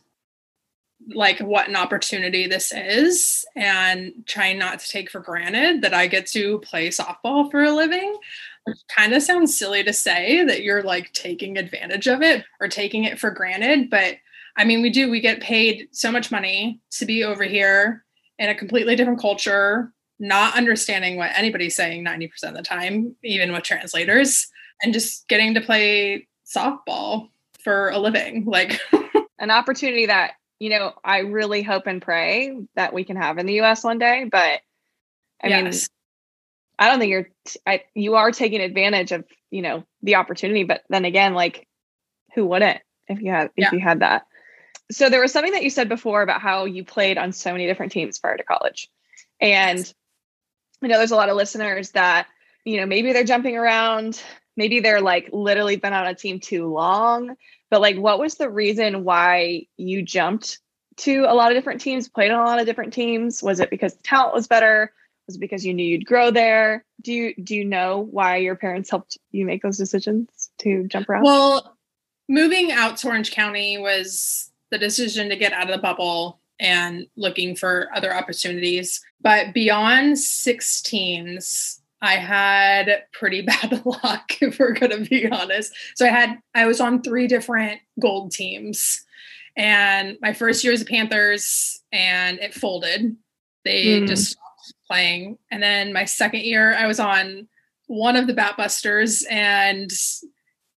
like 1.14 1.39
what 1.39 1.68
an 1.68 1.76
opportunity 1.76 2.47
this 2.47 2.72
is 2.72 3.45
and 3.56 4.14
trying 4.26 4.58
not 4.58 4.80
to 4.80 4.88
take 4.88 5.10
for 5.10 5.20
granted 5.20 5.82
that 5.82 5.93
I 5.93 6.08
get 6.08 6.28
to 6.28 6.60
play 6.60 6.89
softball 6.89 7.49
for 7.49 7.64
a 7.64 7.72
living. 7.72 8.16
Kind 8.95 9.14
of 9.14 9.22
sounds 9.22 9.57
silly 9.57 9.84
to 9.84 9.93
say 9.93 10.43
that 10.45 10.64
you're 10.64 10.84
like 10.84 11.11
taking 11.14 11.57
advantage 11.57 12.07
of 12.07 12.22
it 12.22 12.45
or 12.59 12.68
taking 12.68 13.03
it 13.03 13.20
for 13.20 13.30
granted, 13.30 13.89
but 13.89 14.16
I 14.55 14.66
mean, 14.66 14.82
we 14.82 14.89
do, 14.89 15.09
we 15.09 15.20
get 15.20 15.41
paid 15.41 15.88
so 15.91 16.11
much 16.11 16.32
money 16.32 16.80
to 16.91 17.05
be 17.05 17.24
over 17.24 17.43
here 17.43 18.05
in 18.38 18.49
a 18.49 18.55
completely 18.55 18.95
different 18.95 19.20
culture, 19.20 19.91
not 20.20 20.55
understanding 20.55 21.18
what 21.18 21.32
anybody's 21.36 21.76
saying 21.76 22.05
90% 22.05 22.43
of 22.43 22.53
the 22.53 22.61
time, 22.61 23.16
even 23.24 23.51
with 23.51 23.64
translators, 23.64 24.47
and 24.82 24.93
just 24.93 25.28
getting 25.28 25.53
to 25.55 25.61
play 25.61 26.28
softball 26.45 27.30
for 27.64 27.89
a 27.89 27.97
living. 27.97 28.45
Like 28.45 28.80
an 29.39 29.49
opportunity 29.49 30.05
that, 30.05 30.34
you 30.59 30.70
know, 30.70 30.93
I 31.03 31.20
really 31.20 31.64
hope 31.64 31.88
and 31.88 32.01
pray 32.01 32.55
that 32.76 32.93
we 32.93 33.03
can 33.03 33.18
have 33.18 33.38
in 33.38 33.45
the 33.45 33.61
US 33.61 33.84
one 33.84 33.97
day. 33.97 34.28
But 34.32 34.61
I 35.41 35.47
yes. 35.47 35.64
mean, 35.64 35.74
I 36.80 36.90
don't 36.90 37.00
think 37.00 37.12
you're, 37.12 37.30
I, 37.66 37.84
you 37.94 38.16
are 38.16 38.32
taking 38.32 38.62
advantage 38.62 39.12
of, 39.12 39.26
you 39.52 39.62
know, 39.62 39.84
the 40.02 40.16
opportunity. 40.16 40.64
But 40.64 40.84
then 40.90 41.06
again, 41.06 41.34
like, 41.34 41.68
who 42.36 42.46
wouldn't 42.46 42.82
if 43.08 43.22
you 43.22 43.32
had, 43.32 43.52
if 43.56 43.66
yeah. 43.66 43.72
you 43.72 43.80
had 43.80 44.00
that? 44.00 44.26
So 44.92 45.10
there 45.10 45.22
was 45.22 45.32
something 45.32 45.54
that 45.54 45.64
you 45.64 45.70
said 45.70 45.88
before 45.88 46.22
about 46.22 46.42
how 46.42 46.66
you 46.66 46.84
played 46.84 47.18
on 47.18 47.32
so 47.32 47.52
many 47.52 47.68
different 47.68 47.92
teams 47.92 48.20
prior 48.20 48.38
to 48.38 48.44
college. 48.44 48.90
And 49.40 49.80
yes. 49.80 49.94
I 50.84 50.88
know 50.88 50.98
there's 50.98 51.12
a 51.12 51.16
lot 51.16 51.30
of 51.30 51.38
listeners 51.38 51.92
that, 51.92 52.28
you 52.66 52.78
know, 52.78 52.86
maybe 52.86 53.14
they're 53.14 53.24
jumping 53.24 53.56
around, 53.56 54.22
maybe 54.58 54.80
they're 54.80 55.02
like 55.02 55.30
literally 55.32 55.78
been 55.78 55.94
on 55.94 56.08
a 56.08 56.16
team 56.16 56.40
too 56.40 56.68
long, 56.68 57.36
but 57.70 57.82
like 57.82 57.98
what 57.98 58.20
was 58.20 58.36
the 58.36 58.50
reason 58.50 59.04
why 59.04 59.68
you 59.78 60.02
jumped 60.02 60.60
to 60.98 61.26
a 61.28 61.34
lot 61.34 61.52
of 61.52 61.58
different 61.58 61.82
teams, 61.82 62.10
played 62.10 62.32
on 62.32 62.40
a 62.40 62.46
lot 62.46 62.60
of 62.60 62.66
different 62.66 62.94
teams? 62.94 63.42
Was 63.42 63.60
it 63.60 63.70
because 63.70 63.96
the 63.96 64.04
talent 64.04 64.34
was 64.34 64.48
better? 64.48 64.92
Was 65.28 65.38
it 65.38 65.40
because 65.40 65.66
you 65.66 65.74
knew 65.74 65.86
you'd 65.86 66.06
grow 66.06 66.32
there? 66.32 66.84
Do 67.02 67.14
you 67.14 67.36
do 67.36 67.56
you 67.56 67.66
know 67.66 68.08
why 68.12 68.38
your 68.38 68.56
parents 68.56 68.90
helped 68.90 69.18
you 69.32 69.46
make 69.46 69.62
those 69.62 69.78
decisions 69.78 70.52
to 70.60 70.86
jump 70.88 71.10
around? 71.10 71.24
Well, 71.24 71.78
moving 72.28 72.72
out 72.72 72.98
to 72.98 73.08
Orange 73.08 73.32
County 73.32 73.78
was 73.78 74.52
the 74.72 74.78
decision 74.78 75.30
to 75.30 75.36
get 75.36 75.54
out 75.54 75.70
of 75.70 75.76
the 75.76 75.82
bubble 75.82 76.40
and 76.60 77.08
looking 77.16 77.56
for 77.56 77.90
other 77.96 78.14
opportunities. 78.14 79.02
But 79.22 79.54
beyond 79.54 80.16
16s, 80.16 81.80
I 82.02 82.16
had 82.16 83.04
pretty 83.12 83.42
bad 83.44 83.86
luck, 83.86 84.42
if 84.42 84.60
we're 84.60 84.74
going 84.74 84.92
to 84.92 85.10
be 85.10 85.28
honest. 85.28 85.74
So 85.96 86.06
I 86.06 86.10
had, 86.10 86.40
I 86.56 86.66
was 86.66 86.82
on 86.82 87.02
three 87.02 87.28
different 87.28 87.82
gold 88.00 88.32
teams. 88.32 89.04
And 89.56 90.18
my 90.22 90.34
first 90.34 90.64
year 90.64 90.74
as 90.74 90.82
a 90.82 90.86
Panthers, 90.86 91.82
and 91.92 92.40
it 92.40 92.54
folded. 92.54 93.16
They 93.64 94.02
mm. 94.02 94.08
just 94.08 94.32
stopped 94.32 94.53
playing. 94.88 95.38
And 95.52 95.62
then 95.62 95.94
my 95.94 96.06
second 96.06 96.42
year, 96.42 96.74
I 96.74 96.88
was 96.88 97.00
on 97.00 97.48
one 97.88 98.16
of 98.16 98.28
the 98.28 98.34
Batbusters, 98.34 99.24
and 99.30 99.92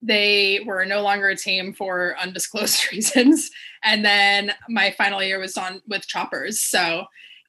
they 0.02 0.60
were 0.66 0.86
no 0.86 1.02
longer 1.02 1.30
a 1.30 1.36
team 1.36 1.74
for 1.74 2.16
undisclosed 2.20 2.88
reasons. 2.92 3.50
And 3.84 4.04
then 4.04 4.54
my 4.70 4.92
final 4.92 5.24
year 5.24 5.40
was 5.40 5.58
on 5.58 5.82
with 5.88 6.08
Choppers. 6.08 6.62
So 6.62 7.06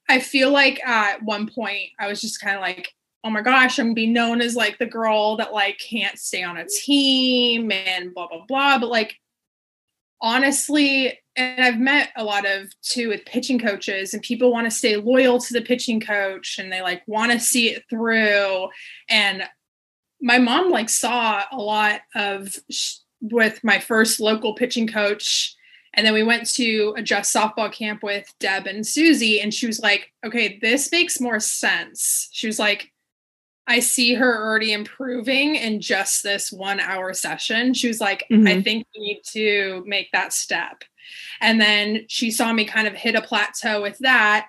I 0.09 0.21
feel 0.21 0.51
like 0.51 0.85
at 0.87 1.23
one 1.23 1.49
point 1.49 1.91
I 1.99 2.07
was 2.09 2.21
just 2.21 2.41
kind 2.41 2.57
of 2.57 2.63
like, 2.63 2.91
oh 3.25 3.31
my 3.31 3.41
gosh, 3.41 3.79
I'm 3.79 3.87
gonna 3.87 3.95
be 3.95 4.07
known 4.07 4.41
as 4.41 4.55
like 4.55 4.79
the 4.79 4.87
girl 4.87 5.37
that 5.39 5.53
like 5.53 5.79
can't 5.79 6.19
stay 6.19 6.43
on 6.43 6.59
a 6.59 6.67
team 6.67 7.73
and 7.73 8.15
blah 8.15 8.29
blah 8.29 8.45
blah. 8.47 8.79
But 8.79 8.91
like 8.91 9.17
honestly, 10.21 11.19
and 11.37 11.64
I've 11.64 11.78
met 11.78 12.11
a 12.16 12.24
lot 12.24 12.47
of 12.47 12.72
too 12.82 13.09
with 13.09 13.24
pitching 13.24 13.59
coaches, 13.59 14.14
and 14.14 14.22
people 14.22 14.53
want 14.53 14.66
to 14.66 14.70
stay 14.70 14.97
loyal 14.97 15.41
to 15.41 15.53
the 15.53 15.62
pitching 15.62 16.01
coach 16.01 16.59
and 16.59 16.72
they 16.72 16.82
like 16.82 17.03
want 17.07 17.32
to 17.32 17.41
see 17.41 17.70
it 17.70 17.85
through. 17.91 18.68
And 19.09 19.45
my 20.20 20.39
mom 20.39 20.70
like 20.70 20.89
saw 20.89 21.43
a 21.53 21.59
lot 21.59 22.01
of 22.14 22.55
sh- 22.70 22.97
with 23.20 23.62
my 23.62 23.78
first 23.78 24.20
local 24.20 24.55
pitching 24.55 24.87
coach 24.87 25.55
and 25.95 26.05
then 26.05 26.12
we 26.12 26.22
went 26.22 26.49
to 26.51 26.93
a 26.97 27.03
just 27.03 27.35
softball 27.35 27.72
camp 27.72 28.03
with 28.03 28.26
Deb 28.41 28.66
and 28.66 28.87
Susie 28.87 29.41
and 29.41 29.53
she 29.53 29.66
was 29.66 29.80
like 29.80 30.12
okay 30.24 30.59
this 30.61 30.91
makes 30.91 31.20
more 31.20 31.41
sense 31.41 32.28
she 32.32 32.47
was 32.47 32.59
like 32.59 32.91
I 33.66 33.80
see 33.80 34.14
her 34.14 34.45
already 34.45 34.74
improving 34.74 35.55
in 35.57 35.80
just 35.80 36.22
this 36.22 36.53
one 36.53 36.80
hour 36.80 37.14
session 37.14 37.72
she 37.72 37.89
was 37.89 38.01
like 38.01 38.24
mm-hmm. 38.30 38.47
I 38.47 38.62
think 38.62 38.87
we 38.95 39.03
need 39.03 39.22
to 39.32 39.82
make 39.87 40.09
that 40.12 40.32
step 40.32 40.85
and 41.41 41.61
then 41.61 42.05
she 42.09 42.31
saw 42.31 42.53
me 42.53 42.65
kind 42.65 42.87
of 42.87 42.95
hit 42.95 43.15
a 43.15 43.23
plateau 43.23 43.83
with 43.83 43.99
that 43.99 44.49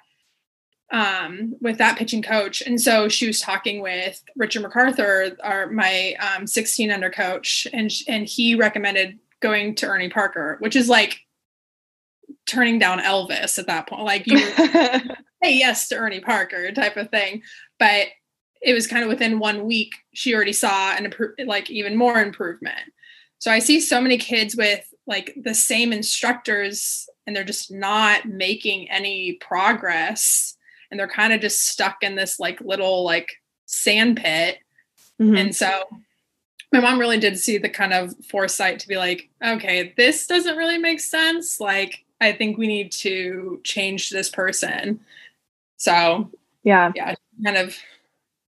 um, 0.91 1.55
with 1.61 1.77
that 1.79 1.97
pitching 1.97 2.21
coach. 2.21 2.61
And 2.61 2.79
so 2.79 3.09
she 3.09 3.27
was 3.27 3.41
talking 3.41 3.81
with 3.81 4.23
Richard 4.35 4.61
MacArthur, 4.61 5.35
our 5.43 5.67
my 5.67 6.15
um, 6.19 6.47
16 6.47 6.91
under 6.91 7.09
coach, 7.09 7.67
and 7.73 7.91
and 8.07 8.27
he 8.27 8.55
recommended 8.55 9.19
going 9.41 9.75
to 9.75 9.87
Ernie 9.87 10.09
Parker, 10.09 10.57
which 10.59 10.75
is 10.75 10.89
like 10.89 11.19
turning 12.45 12.79
down 12.79 12.99
Elvis 12.99 13.57
at 13.59 13.67
that 13.67 13.87
point. 13.87 14.03
Like 14.03 14.27
you 14.27 14.37
say 15.43 15.57
yes 15.57 15.87
to 15.89 15.95
Ernie 15.95 16.19
Parker 16.19 16.71
type 16.71 16.97
of 16.97 17.09
thing. 17.09 17.41
But 17.79 18.07
it 18.61 18.73
was 18.73 18.87
kind 18.87 19.03
of 19.03 19.09
within 19.09 19.39
one 19.39 19.65
week 19.65 19.93
she 20.13 20.33
already 20.33 20.53
saw 20.53 20.95
an 20.95 21.13
like 21.45 21.69
even 21.69 21.95
more 21.95 22.19
improvement. 22.19 22.91
So 23.39 23.51
I 23.51 23.59
see 23.59 23.79
so 23.79 24.01
many 24.01 24.17
kids 24.17 24.55
with 24.55 24.91
like 25.07 25.33
the 25.41 25.53
same 25.53 25.93
instructors 25.93 27.07
and 27.25 27.35
they're 27.35 27.43
just 27.43 27.71
not 27.71 28.25
making 28.25 28.89
any 28.89 29.33
progress 29.33 30.57
and 30.89 30.99
they're 30.99 31.07
kind 31.07 31.33
of 31.33 31.41
just 31.41 31.67
stuck 31.67 31.97
in 32.01 32.15
this 32.15 32.39
like 32.39 32.59
little 32.61 33.03
like 33.03 33.41
sand 33.65 34.17
pit. 34.17 34.59
Mm-hmm. 35.21 35.35
And 35.35 35.55
so 35.55 35.83
my 36.71 36.79
mom 36.79 36.99
really 36.99 37.19
did 37.19 37.39
see 37.39 37.57
the 37.57 37.69
kind 37.69 37.93
of 37.93 38.13
foresight 38.25 38.79
to 38.79 38.87
be 38.87 38.97
like, 38.97 39.29
okay, 39.43 39.93
this 39.97 40.27
doesn't 40.27 40.57
really 40.57 40.77
make 40.77 40.99
sense. 40.99 41.59
Like, 41.59 42.03
I 42.19 42.31
think 42.31 42.57
we 42.57 42.67
need 42.67 42.91
to 42.93 43.61
change 43.63 44.09
this 44.09 44.29
person. 44.29 44.99
So, 45.77 46.31
yeah, 46.63 46.91
yeah, 46.95 47.15
kind 47.43 47.57
of 47.57 47.77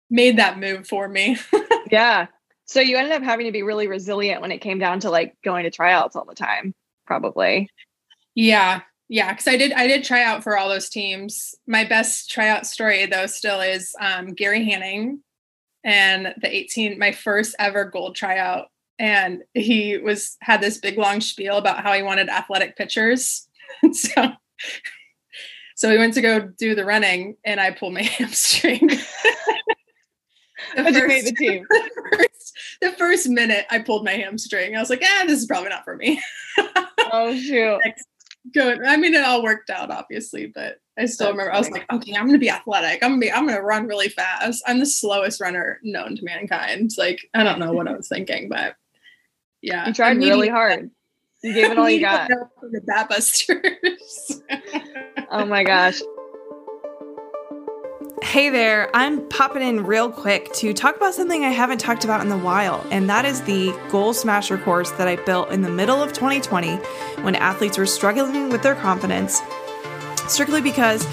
made 0.09 0.37
that 0.37 0.59
move 0.59 0.87
for 0.87 1.07
me. 1.07 1.37
yeah. 1.91 2.27
So 2.73 2.79
you 2.79 2.97
ended 2.97 3.13
up 3.13 3.21
having 3.21 3.45
to 3.45 3.51
be 3.51 3.61
really 3.61 3.85
resilient 3.85 4.41
when 4.41 4.51
it 4.51 4.57
came 4.57 4.79
down 4.79 4.99
to 5.01 5.11
like 5.11 5.35
going 5.43 5.65
to 5.65 5.69
tryouts 5.69 6.15
all 6.15 6.25
the 6.25 6.33
time, 6.33 6.73
probably. 7.05 7.69
Yeah. 8.33 8.81
Yeah 9.09 9.31
because 9.31 9.47
i 9.47 9.57
did 9.57 9.73
i 9.73 9.85
did 9.85 10.03
try 10.03 10.23
out 10.23 10.43
for 10.43 10.57
all 10.57 10.69
those 10.69 10.89
teams. 10.89 11.53
My 11.67 11.83
best 11.83 12.31
tryout 12.31 12.65
story 12.65 13.05
though 13.05 13.27
still 13.27 13.61
is 13.61 13.93
um, 14.01 14.33
gary 14.33 14.65
hanning 14.65 15.21
and 15.83 16.33
the 16.41 16.51
18 16.51 16.97
my 16.97 17.11
first 17.11 17.55
ever 17.59 17.85
gold 17.85 18.15
tryout. 18.15 18.69
And 18.97 19.43
he 19.53 19.99
was 19.99 20.35
had 20.41 20.59
this 20.59 20.79
big 20.79 20.97
long 20.97 21.21
spiel 21.21 21.57
about 21.57 21.83
how 21.83 21.93
he 21.93 22.01
wanted 22.01 22.27
athletic 22.27 22.75
pitchers. 22.75 23.47
So 23.91 24.31
so 25.75 25.89
we 25.89 25.97
went 25.99 26.15
to 26.15 26.21
go 26.21 26.39
do 26.39 26.73
the 26.73 26.85
running 26.85 27.35
and 27.43 27.59
i 27.59 27.69
pulled 27.69 27.93
my 27.93 28.01
hamstring 28.17 28.89
the, 30.75 30.83
first, 30.83 31.25
the 31.25 31.31
team 31.33 31.65
the 31.69 31.89
first, 32.11 32.57
the 32.81 32.91
first 32.93 33.29
minute 33.29 33.65
i 33.69 33.79
pulled 33.79 34.03
my 34.03 34.13
hamstring 34.13 34.75
i 34.75 34.79
was 34.79 34.89
like 34.89 35.03
ah 35.03 35.23
this 35.27 35.39
is 35.39 35.45
probably 35.45 35.69
not 35.69 35.83
for 35.83 35.95
me 35.95 36.21
oh 37.11 37.35
shoot 37.35 37.79
good. 38.51 38.83
I 38.85 38.97
mean, 38.97 39.13
it 39.13 39.23
all 39.23 39.43
worked 39.43 39.69
out, 39.69 39.91
obviously, 39.91 40.47
but 40.47 40.79
I 40.97 41.05
still 41.05 41.27
That's 41.27 41.37
remember 41.37 41.51
funny. 41.51 41.55
I 41.55 41.59
was 41.59 41.69
like, 41.71 41.93
okay, 41.93 42.15
I'm 42.15 42.25
gonna 42.25 42.37
be 42.37 42.49
athletic. 42.49 43.03
I'm 43.03 43.11
gonna 43.11 43.21
be, 43.21 43.31
I'm 43.31 43.47
gonna 43.47 43.61
run 43.61 43.87
really 43.87 44.09
fast. 44.09 44.63
I'm 44.67 44.79
the 44.79 44.85
slowest 44.85 45.39
runner 45.39 45.79
known 45.83 46.15
to 46.17 46.23
mankind. 46.23 46.91
Like, 46.97 47.29
I 47.33 47.43
don't 47.43 47.59
know 47.59 47.73
what 47.73 47.87
I 47.87 47.93
was 47.93 48.07
thinking, 48.07 48.49
but 48.49 48.75
yeah. 49.61 49.87
You 49.87 49.93
tried 49.93 50.17
really 50.17 50.49
hard. 50.49 50.91
You 51.43 51.53
gave 51.53 51.71
it 51.71 51.77
all 51.77 51.89
you 51.89 52.01
got. 52.01 52.29
The 52.29 52.81
Batbusters. 52.81 54.41
oh 55.31 55.45
my 55.45 55.63
gosh. 55.63 56.01
Hey 58.23 58.49
there, 58.49 58.89
I'm 58.95 59.27
popping 59.27 59.61
in 59.61 59.85
real 59.85 60.09
quick 60.09 60.53
to 60.53 60.73
talk 60.73 60.95
about 60.95 61.13
something 61.13 61.43
I 61.43 61.49
haven't 61.49 61.79
talked 61.79 62.05
about 62.05 62.25
in 62.25 62.31
a 62.31 62.37
while, 62.37 62.83
and 62.89 63.09
that 63.09 63.25
is 63.25 63.41
the 63.41 63.77
Goal 63.91 64.13
Smasher 64.13 64.57
course 64.57 64.91
that 64.91 65.09
I 65.09 65.17
built 65.17 65.51
in 65.51 65.61
the 65.61 65.69
middle 65.69 66.01
of 66.01 66.13
2020 66.13 66.77
when 67.21 67.35
athletes 67.35 67.77
were 67.77 67.85
struggling 67.85 68.49
with 68.49 68.63
their 68.63 68.75
confidence 68.75 69.41
strictly 70.27 70.61
because 70.61 71.05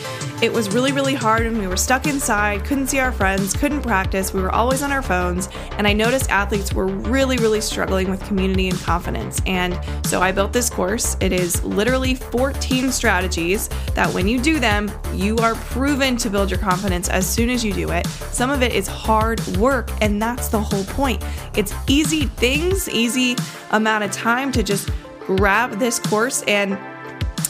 it 0.42 0.50
was 0.50 0.70
really, 0.70 0.90
really 0.92 1.14
hard 1.14 1.44
and 1.44 1.58
we 1.58 1.66
were 1.66 1.76
stuck 1.76 2.06
inside, 2.06 2.64
couldn't 2.64 2.86
see 2.86 2.98
our 2.98 3.12
friends, 3.12 3.52
couldn't 3.52 3.82
practice, 3.82 4.32
we 4.32 4.40
were 4.40 4.50
always 4.50 4.82
on 4.82 4.90
our 4.90 5.02
phones. 5.02 5.50
And 5.72 5.86
I 5.86 5.92
noticed 5.92 6.30
athletes 6.30 6.72
were 6.72 6.86
really, 6.86 7.36
really 7.36 7.60
struggling 7.60 8.08
with 8.08 8.24
community 8.24 8.68
and 8.68 8.78
confidence. 8.80 9.42
And 9.44 9.78
so 10.06 10.22
I 10.22 10.32
built 10.32 10.52
this 10.52 10.70
course. 10.70 11.16
It 11.20 11.32
is 11.32 11.62
literally 11.62 12.14
14 12.14 12.90
strategies 12.90 13.68
that 13.94 14.12
when 14.14 14.26
you 14.26 14.40
do 14.40 14.58
them, 14.58 14.90
you 15.12 15.36
are 15.38 15.54
proven 15.56 16.16
to 16.16 16.30
build 16.30 16.50
your 16.50 16.60
confidence 16.60 17.10
as 17.10 17.28
soon 17.28 17.50
as 17.50 17.62
you 17.62 17.74
do 17.74 17.90
it. 17.90 18.06
Some 18.06 18.50
of 18.50 18.62
it 18.62 18.72
is 18.72 18.86
hard 18.86 19.46
work, 19.58 19.90
and 20.00 20.20
that's 20.22 20.48
the 20.48 20.60
whole 20.60 20.84
point. 20.84 21.22
It's 21.54 21.74
easy 21.86 22.26
things, 22.26 22.88
easy 22.88 23.36
amount 23.72 24.04
of 24.04 24.12
time 24.12 24.52
to 24.52 24.62
just 24.62 24.88
grab 25.26 25.78
this 25.78 25.98
course 25.98 26.42
and 26.48 26.78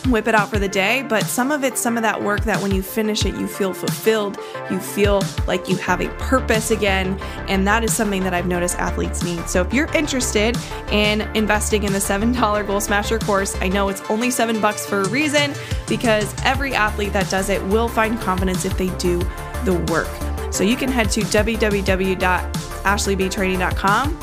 whip 0.06 0.28
it 0.28 0.34
out 0.34 0.48
for 0.48 0.58
the 0.58 0.68
day, 0.68 1.04
but 1.08 1.24
some 1.24 1.50
of 1.50 1.64
it's 1.64 1.80
some 1.80 1.96
of 1.96 2.02
that 2.02 2.22
work 2.22 2.44
that 2.44 2.60
when 2.62 2.74
you 2.74 2.82
finish 2.82 3.24
it, 3.24 3.34
you 3.36 3.46
feel 3.46 3.72
fulfilled, 3.74 4.38
you 4.70 4.78
feel 4.78 5.22
like 5.46 5.68
you 5.68 5.76
have 5.76 6.00
a 6.00 6.08
purpose 6.18 6.70
again, 6.70 7.18
and 7.48 7.66
that 7.66 7.84
is 7.84 7.92
something 7.92 8.22
that 8.22 8.32
I've 8.34 8.46
noticed 8.46 8.78
athletes 8.78 9.22
need. 9.22 9.48
So 9.48 9.62
if 9.62 9.74
you're 9.74 9.92
interested 9.94 10.56
in 10.90 11.22
investing 11.36 11.84
in 11.84 11.92
the 11.92 11.98
$7 11.98 12.66
Goal 12.66 12.80
Smasher 12.80 13.18
course, 13.18 13.54
I 13.60 13.68
know 13.68 13.88
it's 13.88 14.02
only 14.10 14.30
7 14.30 14.60
bucks 14.60 14.86
for 14.86 15.02
a 15.02 15.08
reason 15.08 15.54
because 15.88 16.34
every 16.44 16.74
athlete 16.74 17.12
that 17.12 17.28
does 17.30 17.48
it 17.48 17.62
will 17.64 17.88
find 17.88 18.20
confidence 18.20 18.64
if 18.64 18.76
they 18.78 18.88
do 18.96 19.18
the 19.64 19.74
work. 19.90 20.08
So 20.52 20.64
you 20.64 20.76
can 20.76 20.90
head 20.90 21.10
to 21.10 21.20
www.ashleybtraining.com, 21.20 24.18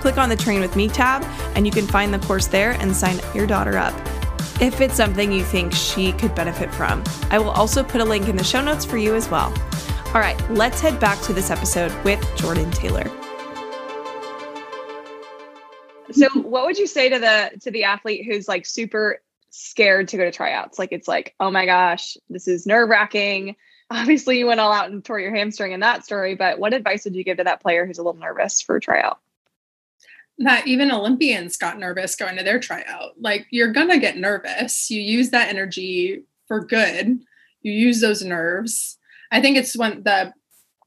click 0.00 0.18
on 0.18 0.28
the 0.28 0.36
Train 0.36 0.60
with 0.60 0.76
Me 0.76 0.88
tab, 0.88 1.24
and 1.54 1.66
you 1.66 1.72
can 1.72 1.86
find 1.86 2.14
the 2.14 2.18
course 2.20 2.46
there 2.46 2.70
and 2.72 2.94
sign 2.94 3.18
your 3.34 3.46
daughter 3.46 3.76
up 3.76 3.94
if 4.60 4.80
it's 4.80 4.94
something 4.94 5.30
you 5.30 5.42
think 5.42 5.72
she 5.72 6.12
could 6.12 6.34
benefit 6.34 6.74
from. 6.74 7.04
I 7.30 7.38
will 7.38 7.50
also 7.50 7.82
put 7.82 8.00
a 8.00 8.04
link 8.04 8.28
in 8.28 8.36
the 8.36 8.44
show 8.44 8.60
notes 8.60 8.84
for 8.84 8.96
you 8.96 9.14
as 9.14 9.30
well. 9.30 9.52
All 10.08 10.20
right, 10.20 10.38
let's 10.50 10.80
head 10.80 10.98
back 10.98 11.20
to 11.22 11.32
this 11.32 11.50
episode 11.50 11.92
with 12.02 12.20
Jordan 12.36 12.70
Taylor. 12.70 13.04
So, 16.10 16.28
what 16.30 16.64
would 16.64 16.78
you 16.78 16.86
say 16.86 17.10
to 17.10 17.18
the 17.18 17.60
to 17.60 17.70
the 17.70 17.84
athlete 17.84 18.24
who's 18.24 18.48
like 18.48 18.64
super 18.64 19.20
scared 19.50 20.08
to 20.08 20.16
go 20.16 20.24
to 20.24 20.32
tryouts? 20.32 20.78
Like 20.78 20.92
it's 20.92 21.06
like, 21.06 21.34
"Oh 21.38 21.50
my 21.50 21.66
gosh, 21.66 22.16
this 22.30 22.48
is 22.48 22.66
nerve-wracking." 22.66 23.56
Obviously, 23.90 24.38
you 24.38 24.46
went 24.46 24.60
all 24.60 24.72
out 24.72 24.90
and 24.90 25.04
tore 25.04 25.20
your 25.20 25.34
hamstring 25.34 25.72
in 25.72 25.80
that 25.80 26.04
story, 26.04 26.34
but 26.34 26.58
what 26.58 26.74
advice 26.74 27.04
would 27.04 27.14
you 27.14 27.24
give 27.24 27.38
to 27.38 27.44
that 27.44 27.60
player 27.60 27.86
who's 27.86 27.98
a 27.98 28.02
little 28.02 28.20
nervous 28.20 28.60
for 28.60 28.76
a 28.76 28.80
tryout? 28.80 29.18
That 30.38 30.66
even 30.66 30.92
Olympians 30.92 31.56
got 31.56 31.78
nervous 31.78 32.14
going 32.16 32.36
to 32.36 32.44
their 32.44 32.60
tryout. 32.60 33.20
Like 33.20 33.46
you're 33.50 33.72
gonna 33.72 33.98
get 33.98 34.16
nervous. 34.16 34.90
You 34.90 35.00
use 35.00 35.30
that 35.30 35.48
energy 35.48 36.22
for 36.46 36.64
good. 36.64 37.20
You 37.62 37.72
use 37.72 38.00
those 38.00 38.24
nerves. 38.24 38.98
I 39.30 39.40
think 39.40 39.56
it's 39.56 39.76
when 39.76 40.02
the 40.04 40.32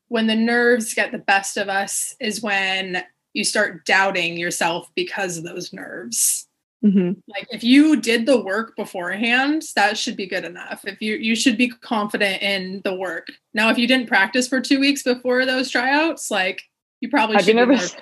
when 0.07 0.28
the 0.28 0.36
nerves 0.36 0.94
get 0.94 1.11
the 1.11 1.18
best 1.18 1.57
of 1.57 1.69
us 1.69 2.15
is 2.19 2.41
when 2.41 3.03
you 3.34 3.44
start 3.44 3.86
doubting 3.86 4.38
yourself 4.38 4.90
because 4.95 5.38
of 5.38 5.44
those 5.44 5.72
nerves. 5.72 6.48
Mm-hmm. 6.84 7.19
Like 7.28 7.48
if 7.52 7.64
you 7.64 8.02
did 8.02 8.26
the 8.26 8.41
work 8.41 8.76
beforehand, 8.76 9.64
that 9.76 9.98
should 9.98 10.18
be 10.18 10.28
good 10.28 10.45
enough. 10.45 10.84
If 10.86 11.02
you 11.02 11.15
you 11.15 11.36
should 11.36 11.57
be 11.57 11.69
confident 11.69 12.41
in 12.41 12.82
the 12.84 12.95
work. 12.95 13.28
Now, 13.53 13.69
if 13.69 13.78
you 13.78 13.88
didn't 13.88 14.07
practice 14.07 14.48
for 14.48 14.61
two 14.61 14.80
weeks 14.80 15.03
before 15.03 15.45
those 15.45 15.69
tryouts, 15.69 16.32
like 16.32 16.61
you 17.02 17.10
probably 17.10 17.38
should 17.38 17.48
be 17.48 17.53
nervous. 17.53 17.95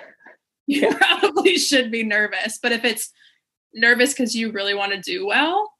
You 0.76 0.94
probably 0.94 1.58
should 1.58 1.90
be 1.90 2.04
nervous. 2.04 2.60
But 2.62 2.70
if 2.70 2.84
it's 2.84 3.12
nervous 3.74 4.12
because 4.12 4.36
you 4.36 4.52
really 4.52 4.72
want 4.74 4.92
to 4.92 5.00
do 5.00 5.26
well, 5.26 5.72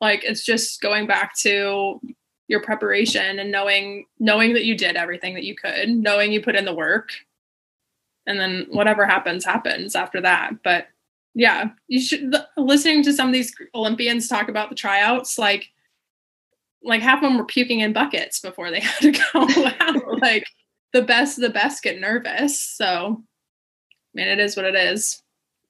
like 0.00 0.24
it's 0.24 0.44
just 0.44 0.80
going 0.80 1.06
back 1.06 1.36
to 1.38 2.00
your 2.48 2.60
preparation 2.60 3.38
and 3.38 3.52
knowing 3.52 4.06
knowing 4.18 4.54
that 4.54 4.64
you 4.64 4.76
did 4.76 4.96
everything 4.96 5.34
that 5.34 5.44
you 5.44 5.54
could, 5.54 5.90
knowing 5.90 6.32
you 6.32 6.42
put 6.42 6.56
in 6.56 6.64
the 6.64 6.74
work, 6.74 7.10
and 8.26 8.40
then 8.40 8.66
whatever 8.70 9.06
happens 9.06 9.44
happens 9.44 9.94
after 9.94 10.20
that. 10.20 10.54
But 10.64 10.88
yeah, 11.34 11.70
you 11.86 12.00
should 12.00 12.34
listening 12.56 13.04
to 13.04 13.12
some 13.12 13.28
of 13.28 13.32
these 13.32 13.54
Olympians 13.76 14.26
talk 14.26 14.48
about 14.48 14.70
the 14.70 14.74
tryouts, 14.74 15.38
like 15.38 15.70
like 16.82 17.00
half 17.00 17.18
of 17.18 17.22
them 17.22 17.38
were 17.38 17.44
puking 17.44 17.78
in 17.78 17.92
buckets 17.92 18.40
before 18.40 18.72
they 18.72 18.80
had 18.80 18.98
to 19.02 19.12
go 19.12 19.70
out. 19.80 20.20
like 20.20 20.48
the 20.92 21.02
best, 21.02 21.40
the 21.40 21.50
best 21.50 21.84
get 21.84 22.00
nervous. 22.00 22.60
So 22.60 23.22
mean, 24.16 24.28
it 24.28 24.38
is 24.38 24.56
what 24.56 24.66
it 24.66 24.74
is. 24.74 25.22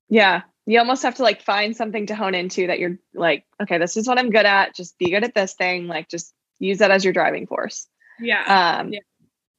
Yeah. 0.09 0.43
You 0.66 0.78
almost 0.78 1.02
have 1.02 1.16
to 1.16 1.23
like 1.23 1.43
find 1.43 1.77
something 1.77 2.06
to 2.06 2.14
hone 2.14 2.35
into 2.35 2.66
that 2.66 2.78
you're 2.78 2.98
like, 3.14 3.44
okay, 3.62 3.78
this 3.78 3.97
is 3.97 4.09
what 4.09 4.18
I'm 4.18 4.31
good 4.31 4.47
at. 4.47 4.74
Just 4.74 4.98
be 4.98 5.10
good 5.10 5.24
at 5.24 5.35
this 5.35 5.55
thing. 5.55 5.86
Like, 5.86 6.09
just 6.09 6.35
use 6.59 6.78
that 6.78 6.90
as 6.90 7.05
your 7.05 7.12
driving 7.12 7.47
force. 7.47 7.86
Yeah. 8.18 8.78
Um, 8.81 8.93
yeah. 8.93 9.01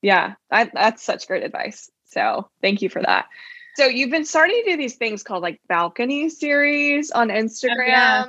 Yeah. 0.01 0.33
I, 0.51 0.69
that's 0.73 1.03
such 1.03 1.27
great 1.27 1.43
advice. 1.43 1.89
So 2.05 2.49
thank 2.61 2.81
you 2.81 2.89
for 2.89 3.01
that. 3.01 3.27
So 3.75 3.85
you've 3.85 4.09
been 4.09 4.25
starting 4.25 4.61
to 4.63 4.71
do 4.71 4.77
these 4.77 4.95
things 4.95 5.23
called 5.23 5.43
like 5.43 5.61
balcony 5.69 6.29
series 6.29 7.11
on 7.11 7.29
Instagram. 7.29 7.77
Oh, 7.79 7.85
yeah. 7.85 8.25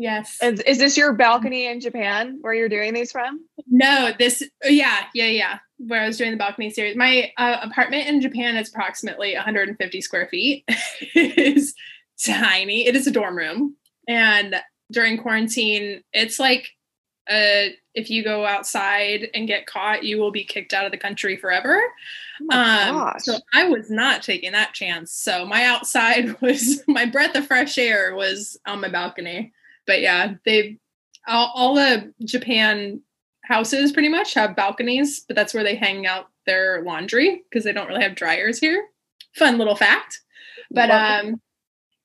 Yes. 0.00 0.38
Is, 0.42 0.60
is 0.60 0.78
this 0.78 0.96
your 0.96 1.12
balcony 1.12 1.66
in 1.66 1.78
Japan 1.78 2.38
where 2.40 2.54
you're 2.54 2.70
doing 2.70 2.94
these 2.94 3.12
from? 3.12 3.44
No, 3.68 4.12
this, 4.18 4.42
yeah, 4.64 5.04
yeah, 5.12 5.26
yeah. 5.26 5.58
Where 5.76 6.00
I 6.00 6.06
was 6.06 6.16
doing 6.16 6.30
the 6.30 6.38
balcony 6.38 6.70
series. 6.70 6.96
My 6.96 7.30
uh, 7.36 7.58
apartment 7.60 8.08
in 8.08 8.22
Japan 8.22 8.56
is 8.56 8.70
approximately 8.70 9.34
150 9.34 10.00
square 10.00 10.26
feet. 10.30 10.64
it 10.68 11.36
is 11.36 11.74
tiny. 12.24 12.86
It 12.86 12.96
is 12.96 13.06
a 13.06 13.10
dorm 13.10 13.36
room. 13.36 13.76
And 14.08 14.56
during 14.90 15.18
quarantine, 15.18 16.02
it's 16.14 16.38
like 16.38 16.70
uh, 17.28 17.68
if 17.94 18.08
you 18.08 18.24
go 18.24 18.46
outside 18.46 19.28
and 19.34 19.46
get 19.46 19.66
caught, 19.66 20.02
you 20.02 20.16
will 20.16 20.30
be 20.30 20.44
kicked 20.44 20.72
out 20.72 20.86
of 20.86 20.92
the 20.92 20.98
country 20.98 21.36
forever. 21.36 21.78
Oh 22.50 23.02
um, 23.10 23.14
so 23.18 23.36
I 23.52 23.68
was 23.68 23.90
not 23.90 24.22
taking 24.22 24.52
that 24.52 24.72
chance. 24.72 25.12
So 25.12 25.44
my 25.44 25.66
outside 25.66 26.40
was 26.40 26.82
my 26.88 27.04
breath 27.04 27.36
of 27.36 27.46
fresh 27.46 27.76
air 27.76 28.14
was 28.14 28.58
on 28.64 28.80
my 28.80 28.88
balcony 28.88 29.52
but 29.86 30.00
yeah, 30.00 30.34
they 30.44 30.78
all, 31.26 31.52
all 31.54 31.74
the 31.74 32.12
Japan 32.24 33.00
houses 33.44 33.92
pretty 33.92 34.08
much 34.08 34.34
have 34.34 34.56
balconies, 34.56 35.20
but 35.20 35.36
that's 35.36 35.54
where 35.54 35.64
they 35.64 35.74
hang 35.74 36.06
out 36.06 36.28
their 36.46 36.82
laundry 36.82 37.42
because 37.48 37.64
they 37.64 37.72
don't 37.72 37.88
really 37.88 38.02
have 38.02 38.14
dryers 38.14 38.58
here. 38.58 38.86
Fun 39.36 39.58
little 39.58 39.76
fact. 39.76 40.20
But 40.70 40.90
um 40.90 41.40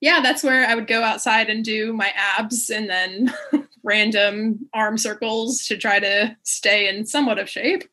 yeah, 0.00 0.20
that's 0.22 0.42
where 0.42 0.66
I 0.66 0.74
would 0.74 0.86
go 0.86 1.02
outside 1.02 1.48
and 1.48 1.64
do 1.64 1.92
my 1.92 2.12
abs 2.14 2.68
and 2.70 2.88
then 2.88 3.32
random 3.82 4.68
arm 4.74 4.98
circles 4.98 5.66
to 5.66 5.76
try 5.76 5.98
to 5.98 6.36
stay 6.42 6.88
in 6.88 7.06
somewhat 7.06 7.38
of 7.38 7.48
shape. 7.48 7.84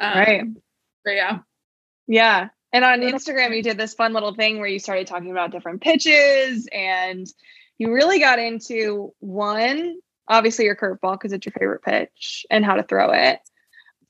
Um, 0.00 0.18
right. 0.18 0.44
But 1.04 1.10
yeah. 1.12 1.38
Yeah. 2.06 2.48
And 2.72 2.84
on 2.84 3.00
Instagram, 3.00 3.54
you 3.54 3.62
did 3.62 3.76
this 3.76 3.94
fun 3.94 4.12
little 4.12 4.34
thing 4.34 4.58
where 4.58 4.66
you 4.66 4.78
started 4.78 5.06
talking 5.06 5.30
about 5.30 5.52
different 5.52 5.80
pitches 5.80 6.66
and 6.72 7.26
you 7.78 7.92
really 7.92 8.18
got 8.18 8.38
into 8.38 9.12
one, 9.20 9.98
obviously 10.28 10.64
your 10.64 10.76
curveball 10.76 11.12
because 11.12 11.32
it's 11.32 11.44
your 11.44 11.52
favorite 11.52 11.82
pitch 11.82 12.46
and 12.50 12.64
how 12.64 12.74
to 12.74 12.82
throw 12.82 13.10
it. 13.10 13.40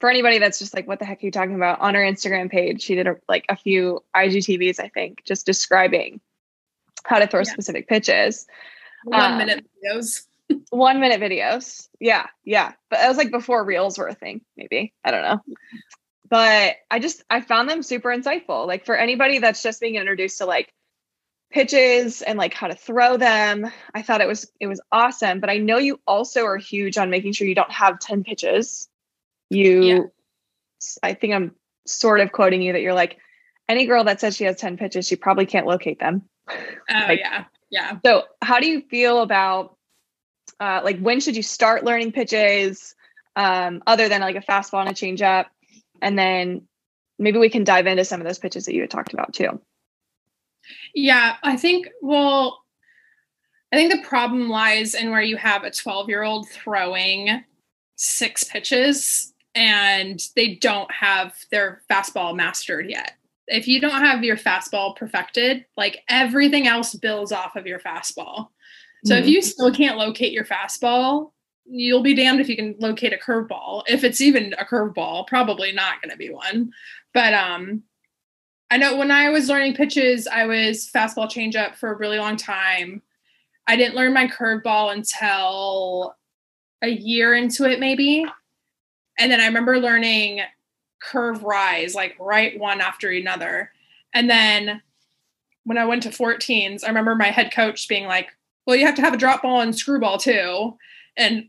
For 0.01 0.11
anybody 0.11 0.39
that's 0.39 0.59
just 0.59 0.74
like, 0.74 0.86
what 0.86 0.99
the 0.99 1.05
heck 1.05 1.23
are 1.23 1.27
you 1.27 1.32
talking 1.32 1.55
about? 1.55 1.81
On 1.81 1.95
her 1.95 2.01
Instagram 2.01 2.51
page, 2.51 2.82
she 2.82 2.95
did 2.95 3.07
a, 3.07 3.16
like 3.28 3.47
a 3.49 3.57
few 3.57 4.03
IGTVs, 4.15 4.81
I 4.81 4.89
think, 4.89 5.24
just 5.24 5.47
describing 5.47 6.20
how 7.05 7.19
to 7.19 7.27
throw 7.27 7.41
yeah. 7.41 7.53
specific 7.53 7.89
pitches. 7.89 8.47
One 9.05 9.32
um, 9.32 9.39
minute 9.39 9.66
videos. 9.82 10.27
one 10.70 11.01
minute 11.01 11.20
videos. 11.20 11.89
Yeah, 12.01 12.27
yeah. 12.45 12.73
But 12.91 13.01
it 13.01 13.09
was 13.09 13.16
like 13.16 13.31
before 13.31 13.65
reels 13.65 13.97
were 13.97 14.09
a 14.09 14.15
thing, 14.15 14.43
maybe. 14.57 14.93
I 15.05 15.11
don't 15.11 15.23
know. 15.23 15.41
But 16.28 16.77
I 16.91 16.99
just 16.99 17.23
I 17.31 17.41
found 17.41 17.69
them 17.69 17.82
super 17.82 18.09
insightful. 18.09 18.66
Like 18.66 18.85
for 18.85 18.97
anybody 18.97 19.39
that's 19.39 19.62
just 19.62 19.81
being 19.81 19.95
introduced 19.95 20.39
to 20.39 20.47
like 20.47 20.73
pitches 21.55 22.20
and 22.20 22.36
like 22.36 22.52
how 22.52 22.66
to 22.66 22.74
throw 22.74 23.16
them. 23.16 23.70
I 23.94 24.02
thought 24.02 24.20
it 24.20 24.26
was 24.26 24.51
it 24.60 24.66
was 24.66 24.81
awesome, 24.90 25.39
but 25.39 25.48
I 25.48 25.59
know 25.59 25.78
you 25.78 26.01
also 26.06 26.44
are 26.44 26.56
huge 26.56 26.98
on 26.98 27.10
making 27.10 27.32
sure 27.32 27.47
you 27.47 27.55
don't 27.55 27.70
have 27.70 28.01
10 28.01 28.24
pitches. 28.24 28.89
You 29.51 29.82
yeah. 29.82 30.01
I 31.02 31.14
think 31.14 31.32
I'm 31.32 31.55
sort 31.86 32.20
of 32.20 32.32
quoting 32.32 32.60
you 32.60 32.72
that 32.72 32.82
you're 32.82 32.93
like 32.93 33.18
any 33.68 33.86
girl 33.86 34.05
that 34.05 34.20
says 34.20 34.36
she 34.36 34.44
has 34.44 34.56
10 34.56 34.76
pitches, 34.76 35.06
she 35.06 35.14
probably 35.16 35.47
can't 35.47 35.66
locate 35.66 35.98
them. 35.98 36.22
Oh 36.90 37.06
like, 37.09 37.20
yeah. 37.20 37.44
Yeah. 37.70 37.98
So, 38.05 38.24
how 38.43 38.60
do 38.60 38.68
you 38.68 38.82
feel 38.82 39.22
about 39.22 39.76
uh 40.60 40.82
like 40.85 40.98
when 40.98 41.20
should 41.20 41.35
you 41.35 41.43
start 41.43 41.82
learning 41.82 42.12
pitches 42.12 42.94
um 43.36 43.82
other 43.86 44.10
than 44.10 44.20
like 44.20 44.36
a 44.36 44.40
fastball 44.40 44.81
and 44.81 44.90
a 44.90 44.93
changeup? 44.93 45.47
And 46.02 46.18
then 46.18 46.68
maybe 47.18 47.39
we 47.39 47.48
can 47.48 47.64
dive 47.64 47.86
into 47.86 48.05
some 48.05 48.20
of 48.20 48.26
those 48.26 48.39
pitches 48.39 48.66
that 48.66 48.74
you 48.74 48.82
had 48.82 48.90
talked 48.90 49.14
about 49.14 49.32
too. 49.32 49.60
Yeah, 50.95 51.36
I 51.43 51.57
think, 51.57 51.89
well, 52.01 52.62
I 53.73 53.77
think 53.77 53.93
the 53.93 54.07
problem 54.07 54.49
lies 54.49 54.95
in 54.95 55.11
where 55.11 55.23
you 55.23 55.36
have 55.36 55.65
a 55.65 55.70
12 55.70 56.09
year 56.09 56.23
old 56.23 56.49
throwing 56.49 57.43
six 57.97 58.45
pitches 58.45 59.32
and 59.55 60.20
they 60.36 60.55
don't 60.57 60.91
have 60.93 61.35
their 61.51 61.82
fastball 61.91 62.36
mastered 62.36 62.89
yet. 62.89 63.12
If 63.47 63.69
you 63.69 63.81
don't 63.81 64.03
have 64.03 64.24
your 64.24 64.36
fastball 64.36 64.97
perfected, 64.97 65.66
like 65.77 66.03
everything 66.09 66.66
else 66.66 66.95
builds 66.95 67.32
off 67.32 67.57
of 67.57 67.66
your 67.66 67.78
fastball. 67.78 68.49
So 69.05 69.15
mm-hmm. 69.15 69.23
if 69.23 69.28
you 69.28 69.43
still 69.43 69.73
can't 69.73 69.99
locate 69.99 70.32
your 70.32 70.45
fastball, 70.45 71.32
you'll 71.66 72.03
be 72.03 72.15
damned 72.15 72.41
if 72.41 72.49
you 72.49 72.57
can 72.57 72.74
locate 72.78 73.12
a 73.12 73.16
curveball. 73.16 73.82
If 73.86 74.05
it's 74.05 74.20
even 74.20 74.55
a 74.59 74.65
curveball, 74.65 75.27
probably 75.27 75.73
not 75.73 76.01
going 76.01 76.11
to 76.11 76.16
be 76.16 76.31
one. 76.31 76.73
But 77.12 77.35
um 77.35 77.82
I 78.70 78.77
know 78.77 78.97
when 78.97 79.11
I 79.11 79.28
was 79.28 79.49
learning 79.49 79.74
pitches, 79.74 80.27
I 80.27 80.47
was 80.47 80.91
fastball 80.93 81.31
changeup 81.31 81.77
for 81.77 81.93
a 81.93 81.97
really 81.97 82.19
long 82.19 82.36
time. 82.36 83.03
I 83.66 83.77
didn't 83.77 83.95
learn 83.95 84.12
my 84.12 84.27
curveball 84.27 84.93
until 84.93 86.16
a 86.82 86.89
year 86.89 87.35
into 87.35 87.70
it, 87.70 87.81
maybe. 87.81 88.27
And 89.19 89.31
then 89.31 89.41
I 89.41 89.47
remember 89.47 89.78
learning 89.78 90.41
curve 91.03 91.43
rise, 91.45 91.95
like 91.95 92.16
right 92.19 92.59
one 92.59 92.81
after 92.81 93.11
another. 93.11 93.70
And 94.12 94.28
then 94.28 94.82
when 95.65 95.78
I 95.78 95.85
went 95.85 96.03
to 96.05 96.11
14s, 96.11 96.85
I 96.85 96.89
remember 96.89 97.15
my 97.15 97.31
head 97.31 97.53
coach 97.53 97.89
being 97.89 98.07
like, 98.07 98.31
well, 98.66 98.77
you 98.77 98.86
have 98.86 98.95
to 98.97 99.03
have 99.03 99.15
a 99.15 99.19
drop 99.19 99.43
ball 99.43 99.61
and 99.61 99.77
screwball 99.77 100.19
too. 100.19 100.77
And 101.16 101.49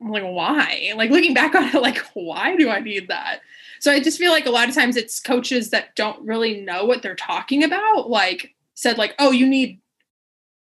I'm 0.00 0.10
like, 0.10 0.24
why? 0.24 0.92
Like 0.96 1.10
looking 1.10 1.34
back 1.34 1.54
on 1.54 1.64
it, 1.64 1.74
like, 1.80 1.98
why 2.14 2.56
do 2.56 2.68
I 2.68 2.80
need 2.80 3.08
that? 3.08 3.40
So 3.84 3.92
I 3.92 4.00
just 4.00 4.16
feel 4.16 4.32
like 4.32 4.46
a 4.46 4.50
lot 4.50 4.70
of 4.70 4.74
times 4.74 4.96
it's 4.96 5.20
coaches 5.20 5.68
that 5.68 5.94
don't 5.94 6.26
really 6.26 6.62
know 6.62 6.86
what 6.86 7.02
they're 7.02 7.14
talking 7.14 7.62
about, 7.62 8.08
like 8.08 8.54
said, 8.72 8.96
like, 8.96 9.14
oh, 9.18 9.30
you 9.30 9.46
need 9.46 9.78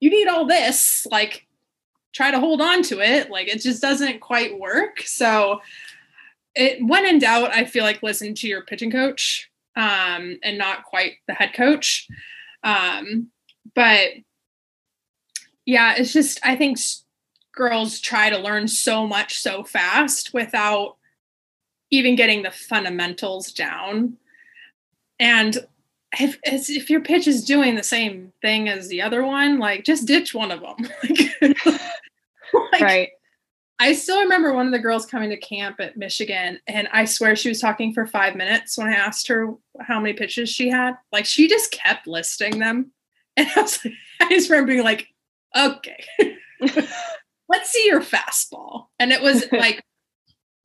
you 0.01 0.11
need 0.11 0.27
all 0.27 0.47
this, 0.47 1.07
like 1.13 1.47
try 2.13 2.33
to 2.33 2.41
hold 2.41 2.61
on 2.61 2.83
to 2.83 2.99
it. 2.99 3.31
Like 3.31 3.47
it 3.47 3.63
just 3.63 3.81
doesn't 3.81 4.19
quite 4.19 4.59
work. 4.59 5.03
So 5.03 5.61
it 6.57 6.85
when 6.85 7.07
in 7.07 7.21
doubt, 7.21 7.55
I 7.55 7.67
feel 7.67 7.85
like 7.85 8.03
listen 8.03 8.35
to 8.35 8.49
your 8.49 8.63
pitching 8.63 8.91
coach 8.91 9.49
um, 9.77 10.37
and 10.43 10.59
not 10.59 10.83
quite 10.83 11.19
the 11.29 11.35
head 11.35 11.55
coach. 11.55 12.09
Um, 12.65 13.29
but 13.77 14.09
yeah, 15.65 15.95
it's 15.97 16.13
just 16.13 16.41
I 16.43 16.57
think 16.57 16.81
girls 17.55 18.01
try 18.01 18.29
to 18.29 18.39
learn 18.39 18.67
so 18.67 19.07
much 19.07 19.39
so 19.39 19.63
fast 19.63 20.35
without 20.35 20.97
even 21.91 22.17
getting 22.17 22.43
the 22.43 22.51
fundamentals 22.51 23.53
down. 23.53 24.17
And 25.19 25.59
if 26.21 26.39
if 26.45 26.91
your 26.91 27.01
pitch 27.01 27.27
is 27.27 27.45
doing 27.45 27.75
the 27.75 27.83
same 27.83 28.33
thing 28.43 28.69
as 28.69 28.89
the 28.89 29.03
other 29.03 29.25
one, 29.25 29.59
like 29.59 29.85
just 29.85 30.07
ditch 30.07 30.35
one 30.35 30.51
of 30.51 30.61
them. 30.61 30.77
like, 32.73 32.81
right. 32.81 33.09
I 33.81 33.93
still 33.93 34.21
remember 34.21 34.53
one 34.53 34.67
of 34.67 34.73
the 34.73 34.79
girls 34.79 35.05
coming 35.05 35.31
to 35.31 35.37
camp 35.37 35.81
at 35.81 35.97
Michigan, 35.97 36.61
and 36.69 36.89
I 36.93 37.05
swear 37.05 37.35
she 37.35 37.49
was 37.49 37.61
talking 37.61 37.93
for 37.93 38.07
five 38.07 38.37
minutes 38.37 38.79
when 38.79 38.87
I 38.87 38.93
asked 38.93 39.27
her 39.29 39.53
how 39.81 39.99
many 39.99 40.15
pitches 40.15 40.49
she 40.49 40.69
had. 40.69 40.95
Like 41.13 41.27
she 41.27 41.49
just 41.49 41.73
kept 41.73 42.07
listing 42.07 42.59
them, 42.59 42.93
and 43.37 43.49
I 43.57 43.63
was 43.63 43.85
like, 43.85 43.95
I 44.21 44.29
just 44.29 44.51
remember 44.51 44.73
being 44.73 44.85
like, 44.85 45.09
okay, 45.57 46.05
let's 47.49 47.71
see 47.71 47.87
your 47.87 48.01
fastball, 48.01 48.87
and 48.99 49.13
it 49.13 49.21
was 49.21 49.51
like 49.53 49.85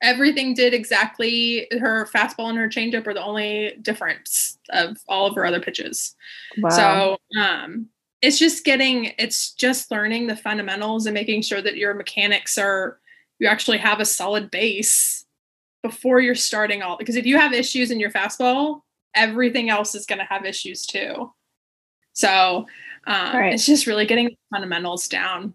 everything 0.02 0.54
did 0.54 0.74
exactly 0.74 1.68
her 1.80 2.08
fastball 2.14 2.50
and 2.50 2.58
her 2.58 2.70
changeup 2.70 3.06
are 3.06 3.14
the 3.14 3.24
only 3.24 3.76
difference 3.82 4.58
of 4.70 4.98
all 5.08 5.28
of 5.28 5.36
her 5.36 5.46
other 5.46 5.60
pitches. 5.60 6.16
Wow. 6.58 6.70
So 6.70 7.18
um 7.40 7.90
it's 8.22 8.38
just 8.38 8.66
getting 8.66 9.14
it's 9.18 9.54
just 9.54 9.92
learning 9.92 10.28
the 10.28 10.36
fundamentals 10.36 11.06
and 11.06 11.14
making 11.14 11.42
sure 11.42 11.62
that 11.62 11.78
your 11.78 11.94
mechanics 11.94 12.58
are 12.58 13.00
you 13.40 13.48
actually 13.48 13.78
have 13.78 14.00
a 14.00 14.06
solid 14.06 14.52
base 14.52 15.26
before 15.82 16.20
you're 16.20 16.36
starting 16.36 16.82
all 16.82 16.98
because 16.98 17.16
if 17.16 17.26
you 17.26 17.38
have 17.38 17.54
issues 17.54 17.92
in 17.92 18.00
your 18.00 18.12
fastball 18.12 18.82
everything 19.16 19.70
else 19.70 19.96
is 19.96 20.06
going 20.06 20.20
to 20.20 20.26
have 20.26 20.46
issues 20.46 20.86
too 20.86 21.32
so 22.14 22.66
um, 23.08 23.36
right. 23.36 23.54
it's 23.54 23.66
just 23.66 23.88
really 23.88 24.06
getting 24.06 24.26
the 24.26 24.38
fundamentals 24.52 25.08
down 25.08 25.54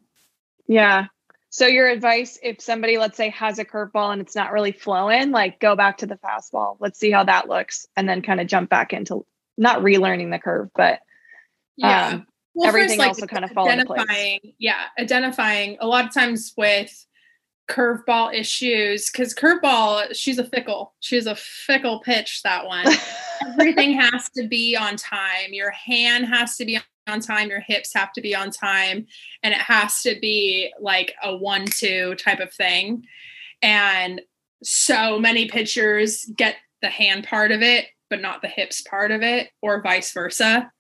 yeah 0.67 1.07
so 1.55 1.69
your 1.69 1.87
advice 1.87 2.37
if 2.43 2.61
somebody 2.61 2.99
let's 2.99 3.17
say 3.17 3.29
has 3.29 3.61
a 3.61 3.65
curveball 3.65 4.13
and 4.13 4.21
it's 4.21 4.35
not 4.35 4.53
really 4.53 4.73
flowing 4.73 5.31
like 5.31 5.61
go 5.61 5.77
back 5.77 5.99
to 5.99 6.05
the 6.05 6.17
fastball 6.17 6.77
let's 6.81 6.99
see 6.99 7.13
how 7.13 7.23
that 7.23 7.49
looks 7.49 7.87
and 7.97 8.09
then 8.09 8.21
kind 8.23 8.41
of 8.41 8.49
jump 8.49 8.69
back 8.69 8.93
into 8.93 9.25
not 9.57 9.81
relearning 9.81 10.33
the 10.33 10.39
curve 10.41 10.69
but 10.75 10.99
yeah 11.77 12.09
um, 12.09 12.27
well, 12.55 12.69
everything 12.69 12.99
first, 12.99 13.21
like, 13.21 13.31
kind 13.31 13.45
of 13.45 13.53
fall 13.53 13.69
identifying, 13.69 14.41
Yeah, 14.59 14.81
identifying 14.99 15.77
a 15.81 15.87
lot 15.87 16.05
of 16.05 16.13
times 16.13 16.55
with 16.57 16.93
curveball 17.69 18.35
issues 18.35 19.11
because 19.11 19.35
curveball, 19.35 20.15
she's 20.15 20.39
a 20.39 20.45
fickle. 20.45 20.95
She's 21.01 21.27
a 21.27 21.35
fickle 21.35 22.01
pitch. 22.01 22.43
That 22.45 22.67
one. 22.67 22.87
Everything 23.47 23.99
has 23.99 24.31
to 24.37 24.47
be 24.47 24.77
on 24.77 24.97
time. 24.97 25.53
Your 25.53 25.73
hand 25.73 26.27
has 26.27 26.57
to 26.59 26.65
be 26.65 26.79
on 27.07 27.21
time. 27.21 27.49
Your 27.51 27.61
hips 27.61 27.93
have 27.95 28.13
to 28.15 28.21
be 28.21 28.35
on 28.35 28.51
time, 28.51 29.07
and 29.43 29.55
it 29.55 29.61
has 29.61 30.03
to 30.03 30.19
be 30.21 30.73
like 30.81 31.15
a 31.23 31.37
one-two 31.37 32.15
type 32.17 32.41
of 32.41 32.53
thing. 32.53 33.07
And 33.63 34.21
so 34.63 35.19
many 35.19 35.49
pitchers 35.49 36.25
get 36.37 36.57
the 36.83 36.89
hand 36.89 37.25
part 37.25 37.53
of 37.53 37.63
it, 37.63 37.87
but 38.11 38.21
not 38.21 38.43
the 38.43 38.49
hips 38.49 38.83
part 38.83 39.11
of 39.11 39.23
it, 39.23 39.51
or 39.63 39.83
vice 39.83 40.13
versa 40.13 40.71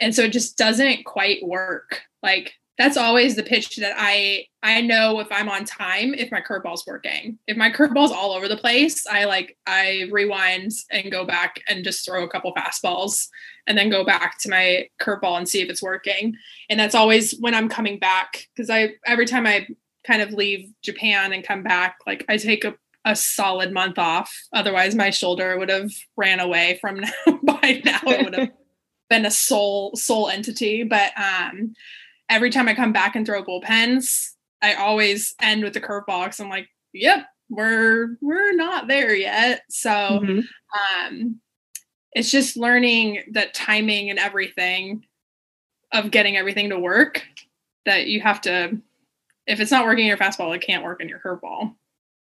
and 0.00 0.14
so 0.14 0.22
it 0.22 0.32
just 0.32 0.56
doesn't 0.56 1.04
quite 1.04 1.46
work 1.46 2.02
like 2.22 2.54
that's 2.80 2.96
always 2.96 3.36
the 3.36 3.42
pitch 3.42 3.76
that 3.76 3.92
i 3.98 4.42
i 4.62 4.80
know 4.80 5.20
if 5.20 5.28
i'm 5.30 5.50
on 5.50 5.66
time 5.66 6.14
if 6.14 6.32
my 6.32 6.40
curveball's 6.40 6.86
working 6.86 7.38
if 7.46 7.56
my 7.56 7.70
curveball's 7.70 8.10
all 8.10 8.32
over 8.32 8.48
the 8.48 8.56
place 8.56 9.06
i 9.06 9.24
like 9.26 9.56
i 9.66 10.08
rewind 10.10 10.72
and 10.90 11.12
go 11.12 11.26
back 11.26 11.62
and 11.68 11.84
just 11.84 12.06
throw 12.06 12.24
a 12.24 12.28
couple 12.28 12.54
fastballs 12.54 13.28
and 13.66 13.76
then 13.76 13.90
go 13.90 14.02
back 14.02 14.38
to 14.38 14.48
my 14.48 14.88
curveball 15.00 15.36
and 15.36 15.46
see 15.46 15.60
if 15.60 15.68
it's 15.68 15.82
working 15.82 16.34
and 16.70 16.80
that's 16.80 16.94
always 16.94 17.38
when 17.40 17.54
i'm 17.54 17.68
coming 17.68 17.98
back 17.98 18.46
because 18.56 18.70
i 18.70 18.88
every 19.06 19.26
time 19.26 19.46
i 19.46 19.66
kind 20.06 20.22
of 20.22 20.32
leave 20.32 20.72
japan 20.82 21.34
and 21.34 21.46
come 21.46 21.62
back 21.62 21.96
like 22.06 22.24
i 22.30 22.38
take 22.38 22.64
a 22.64 22.74
a 23.06 23.16
solid 23.16 23.72
month 23.72 23.98
off. 23.98 24.30
Otherwise, 24.52 24.94
my 24.94 25.08
shoulder 25.08 25.58
would 25.58 25.70
have 25.70 25.90
ran 26.18 26.38
away 26.38 26.78
from 26.82 27.00
now 27.00 27.10
by 27.42 27.80
now. 27.82 28.00
It 28.06 28.24
would 28.24 28.34
have 28.34 28.50
been 29.08 29.24
a 29.24 29.30
sole 29.30 29.96
sole 29.96 30.28
entity. 30.28 30.84
But 30.84 31.12
um, 31.18 31.72
every 32.30 32.50
time 32.50 32.68
I 32.68 32.74
come 32.74 32.92
back 32.92 33.16
and 33.16 33.26
throw 33.26 33.44
bullpens, 33.44 34.30
I 34.62 34.74
always 34.74 35.34
end 35.40 35.62
with 35.62 35.74
the 35.74 35.80
curveball 35.80 36.24
because 36.24 36.40
I'm 36.40 36.48
like, 36.48 36.68
yep, 36.92 37.26
we're 37.50 38.16
we're 38.22 38.54
not 38.54 38.88
there 38.88 39.14
yet. 39.14 39.62
So 39.68 39.90
mm-hmm. 39.90 40.40
um, 41.08 41.40
it's 42.12 42.30
just 42.30 42.56
learning 42.56 43.24
that 43.32 43.52
timing 43.52 44.08
and 44.08 44.18
everything 44.18 45.04
of 45.92 46.10
getting 46.10 46.36
everything 46.36 46.70
to 46.70 46.78
work 46.78 47.24
that 47.84 48.06
you 48.06 48.20
have 48.20 48.40
to 48.42 48.80
if 49.46 49.58
it's 49.58 49.70
not 49.70 49.84
working 49.84 50.04
in 50.04 50.08
your 50.08 50.16
fastball, 50.16 50.54
it 50.54 50.62
can't 50.62 50.84
work 50.84 51.00
in 51.00 51.08
your 51.08 51.18
curveball. 51.18 51.74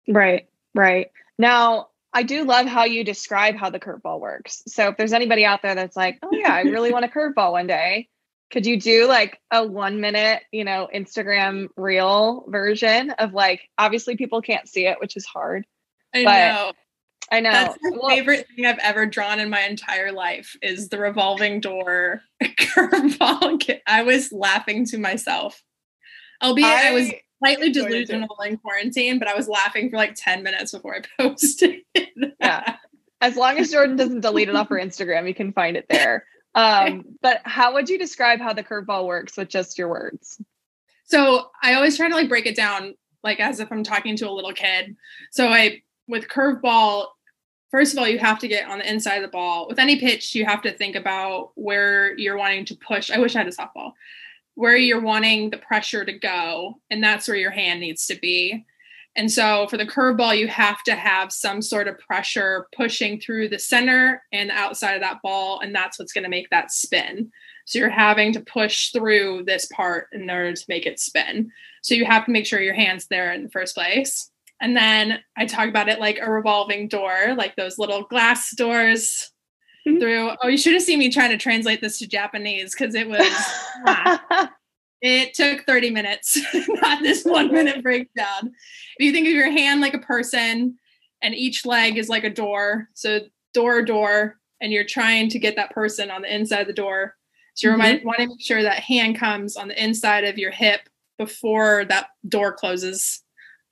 Right, 0.08 0.48
right. 0.74 1.10
Now, 1.38 1.88
I 2.14 2.22
do 2.22 2.44
love 2.44 2.66
how 2.66 2.84
you 2.84 3.04
describe 3.04 3.56
how 3.56 3.68
the 3.68 3.78
curveball 3.78 4.18
works. 4.18 4.62
So 4.66 4.88
if 4.88 4.96
there's 4.96 5.12
anybody 5.12 5.44
out 5.44 5.60
there 5.60 5.74
that's 5.74 5.96
like, 5.96 6.18
oh 6.22 6.30
yeah, 6.32 6.54
I 6.54 6.62
really 6.62 6.90
want 6.94 7.04
a 7.04 7.08
curveball 7.08 7.52
one 7.52 7.66
day, 7.66 8.08
could 8.50 8.66
you 8.66 8.80
do 8.80 9.06
like 9.06 9.38
a 9.50 9.66
one 9.66 10.00
minute, 10.00 10.42
you 10.52 10.64
know, 10.64 10.88
Instagram 10.94 11.68
reel 11.76 12.44
version 12.48 13.10
of 13.10 13.34
like 13.34 13.60
obviously 13.76 14.16
people 14.16 14.40
can't 14.40 14.68
see 14.68 14.86
it, 14.86 14.98
which 15.00 15.16
is 15.16 15.26
hard. 15.26 15.66
I 16.14 16.24
know. 16.24 16.72
I 17.30 17.40
know. 17.40 17.52
That's 17.52 17.78
my 17.82 17.90
well, 17.98 18.08
favorite 18.08 18.46
thing 18.54 18.64
I've 18.64 18.78
ever 18.78 19.04
drawn 19.04 19.38
in 19.38 19.50
my 19.50 19.60
entire 19.62 20.12
life 20.12 20.56
is 20.62 20.88
the 20.88 20.98
revolving 20.98 21.60
door 21.60 22.22
curveball. 22.42 23.78
I 23.86 24.02
was 24.02 24.32
laughing 24.32 24.86
to 24.86 24.98
myself. 24.98 25.62
Albeit 26.42 26.66
I, 26.66 26.88
I 26.88 26.92
was 26.92 27.12
slightly 27.38 27.70
delusional 27.70 28.34
in 28.46 28.56
quarantine, 28.56 29.18
but 29.18 29.28
I 29.28 29.34
was 29.34 29.48
laughing 29.48 29.90
for 29.90 29.96
like 29.96 30.14
10 30.14 30.42
minutes 30.42 30.72
before 30.72 30.96
I 30.96 31.02
posted. 31.22 31.80
yeah. 32.40 32.76
As 33.20 33.36
long 33.36 33.58
as 33.58 33.70
Jordan 33.70 33.96
doesn't 33.96 34.20
delete 34.20 34.48
it 34.48 34.54
off 34.54 34.68
her 34.68 34.76
Instagram, 34.76 35.26
you 35.26 35.34
can 35.34 35.52
find 35.52 35.76
it 35.76 35.86
there. 35.90 36.24
Um, 36.54 37.04
but 37.22 37.40
how 37.44 37.74
would 37.74 37.88
you 37.88 37.98
describe 37.98 38.40
how 38.40 38.52
the 38.52 38.64
curveball 38.64 39.06
works 39.06 39.36
with 39.36 39.48
just 39.48 39.78
your 39.78 39.88
words? 39.88 40.40
So 41.04 41.50
I 41.62 41.74
always 41.74 41.96
try 41.96 42.08
to 42.08 42.14
like 42.14 42.28
break 42.28 42.46
it 42.46 42.56
down 42.56 42.94
like 43.22 43.40
as 43.40 43.60
if 43.60 43.70
I'm 43.70 43.84
talking 43.84 44.16
to 44.16 44.28
a 44.28 44.32
little 44.32 44.52
kid. 44.52 44.96
So 45.30 45.48
I 45.48 45.82
with 46.06 46.28
curveball, 46.28 47.06
first 47.70 47.92
of 47.92 47.98
all, 47.98 48.08
you 48.08 48.18
have 48.18 48.38
to 48.40 48.48
get 48.48 48.68
on 48.68 48.78
the 48.78 48.90
inside 48.90 49.16
of 49.16 49.22
the 49.22 49.28
ball. 49.28 49.68
With 49.68 49.78
any 49.78 49.98
pitch, 49.98 50.34
you 50.34 50.44
have 50.46 50.62
to 50.62 50.72
think 50.72 50.96
about 50.96 51.50
where 51.54 52.16
you're 52.16 52.36
wanting 52.36 52.64
to 52.66 52.76
push. 52.76 53.10
I 53.10 53.18
wish 53.18 53.36
I 53.36 53.40
had 53.40 53.48
a 53.48 53.50
softball 53.50 53.92
where 54.54 54.76
you're 54.76 55.00
wanting 55.00 55.50
the 55.50 55.58
pressure 55.58 56.04
to 56.04 56.12
go, 56.12 56.80
and 56.90 57.02
that's 57.02 57.28
where 57.28 57.36
your 57.36 57.52
hand 57.52 57.80
needs 57.80 58.06
to 58.06 58.16
be. 58.16 58.64
And 59.18 59.30
so 59.30 59.66
for 59.66 59.76
the 59.76 59.84
curveball, 59.84 60.38
you 60.38 60.46
have 60.46 60.80
to 60.84 60.94
have 60.94 61.32
some 61.32 61.60
sort 61.60 61.88
of 61.88 61.98
pressure 61.98 62.68
pushing 62.74 63.18
through 63.18 63.48
the 63.48 63.58
center 63.58 64.22
and 64.32 64.48
the 64.48 64.54
outside 64.54 64.94
of 64.94 65.00
that 65.00 65.20
ball, 65.24 65.58
and 65.58 65.74
that's 65.74 65.98
what's 65.98 66.12
going 66.12 66.22
to 66.22 66.30
make 66.30 66.48
that 66.50 66.70
spin. 66.70 67.32
So 67.66 67.80
you're 67.80 67.90
having 67.90 68.32
to 68.34 68.40
push 68.40 68.92
through 68.92 69.42
this 69.44 69.66
part 69.66 70.06
in 70.12 70.30
order 70.30 70.52
to 70.54 70.64
make 70.68 70.86
it 70.86 71.00
spin. 71.00 71.50
So 71.82 71.96
you 71.96 72.04
have 72.04 72.26
to 72.26 72.30
make 72.30 72.46
sure 72.46 72.60
your 72.60 72.74
hand's 72.74 73.08
there 73.08 73.32
in 73.32 73.42
the 73.42 73.50
first 73.50 73.74
place. 73.74 74.30
And 74.60 74.76
then 74.76 75.18
I 75.36 75.46
talk 75.46 75.68
about 75.68 75.88
it 75.88 75.98
like 75.98 76.20
a 76.22 76.30
revolving 76.30 76.86
door, 76.86 77.34
like 77.36 77.56
those 77.56 77.76
little 77.76 78.04
glass 78.04 78.54
doors 78.54 79.32
Mm-hmm. 79.86 80.00
through. 80.00 80.30
Oh, 80.42 80.48
you 80.48 80.58
should 80.58 80.74
have 80.74 80.82
seen 80.82 80.98
me 80.98 81.10
trying 81.10 81.30
to 81.30 81.38
translate 81.38 81.80
this 81.80 81.98
to 82.00 82.06
Japanese 82.06 82.74
because 82.74 82.94
it 82.94 83.08
was. 83.08 84.48
it 85.00 85.34
took 85.34 85.64
30 85.64 85.90
minutes, 85.90 86.38
not 86.68 87.02
this 87.02 87.24
one 87.24 87.52
minute 87.52 87.82
breakdown. 87.82 88.52
If 88.98 89.06
you 89.06 89.12
think 89.12 89.26
of 89.26 89.32
your 89.32 89.50
hand 89.50 89.80
like 89.80 89.94
a 89.94 89.98
person 89.98 90.76
and 91.22 91.34
each 91.34 91.64
leg 91.64 91.96
is 91.96 92.08
like 92.08 92.24
a 92.24 92.30
door, 92.30 92.88
so 92.94 93.20
door, 93.54 93.82
door, 93.82 94.38
and 94.60 94.72
you're 94.72 94.84
trying 94.84 95.28
to 95.30 95.38
get 95.38 95.56
that 95.56 95.70
person 95.70 96.10
on 96.10 96.22
the 96.22 96.34
inside 96.34 96.62
of 96.62 96.66
the 96.66 96.72
door. 96.72 97.14
So 97.54 97.68
you 97.68 97.76
mm-hmm. 97.76 98.06
want 98.06 98.18
to 98.18 98.28
make 98.28 98.40
sure 98.40 98.62
that 98.62 98.80
hand 98.80 99.18
comes 99.18 99.56
on 99.56 99.68
the 99.68 99.82
inside 99.82 100.24
of 100.24 100.38
your 100.38 100.50
hip 100.50 100.80
before 101.16 101.84
that 101.86 102.08
door 102.28 102.52
closes 102.52 103.22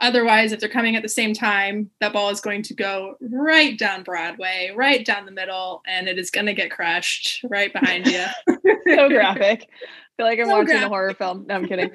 Otherwise, 0.01 0.53
if 0.53 0.61
they're 0.61 0.69
coming 0.69 0.95
at 0.95 1.03
the 1.03 1.09
same 1.09 1.33
time, 1.33 1.91
that 2.01 2.13
ball 2.13 2.29
is 2.29 2.41
going 2.41 2.63
to 2.63 2.75
go 2.75 3.17
right 3.21 3.79
down 3.79 4.03
Broadway, 4.03 4.71
right 4.75 5.07
down 5.07 5.25
the 5.25 5.33
middle, 5.33 5.83
and 5.87 6.07
it 6.07 6.19
is 6.19 6.31
going 6.31 6.47
to 6.47 6.53
get 6.53 6.71
crushed 6.71 7.43
right 7.49 7.73
behind 7.73 8.07
you. 8.07 8.25
so 8.87 9.09
graphic. 9.09 9.69
feel 10.17 10.27
like 10.27 10.39
I'm 10.39 10.47
so 10.47 10.53
watching 10.53 10.67
graphic. 10.67 10.87
a 10.87 10.89
horror 10.89 11.15
film. 11.15 11.47
No, 11.47 11.55
I'm 11.57 11.67
kidding. 11.67 11.91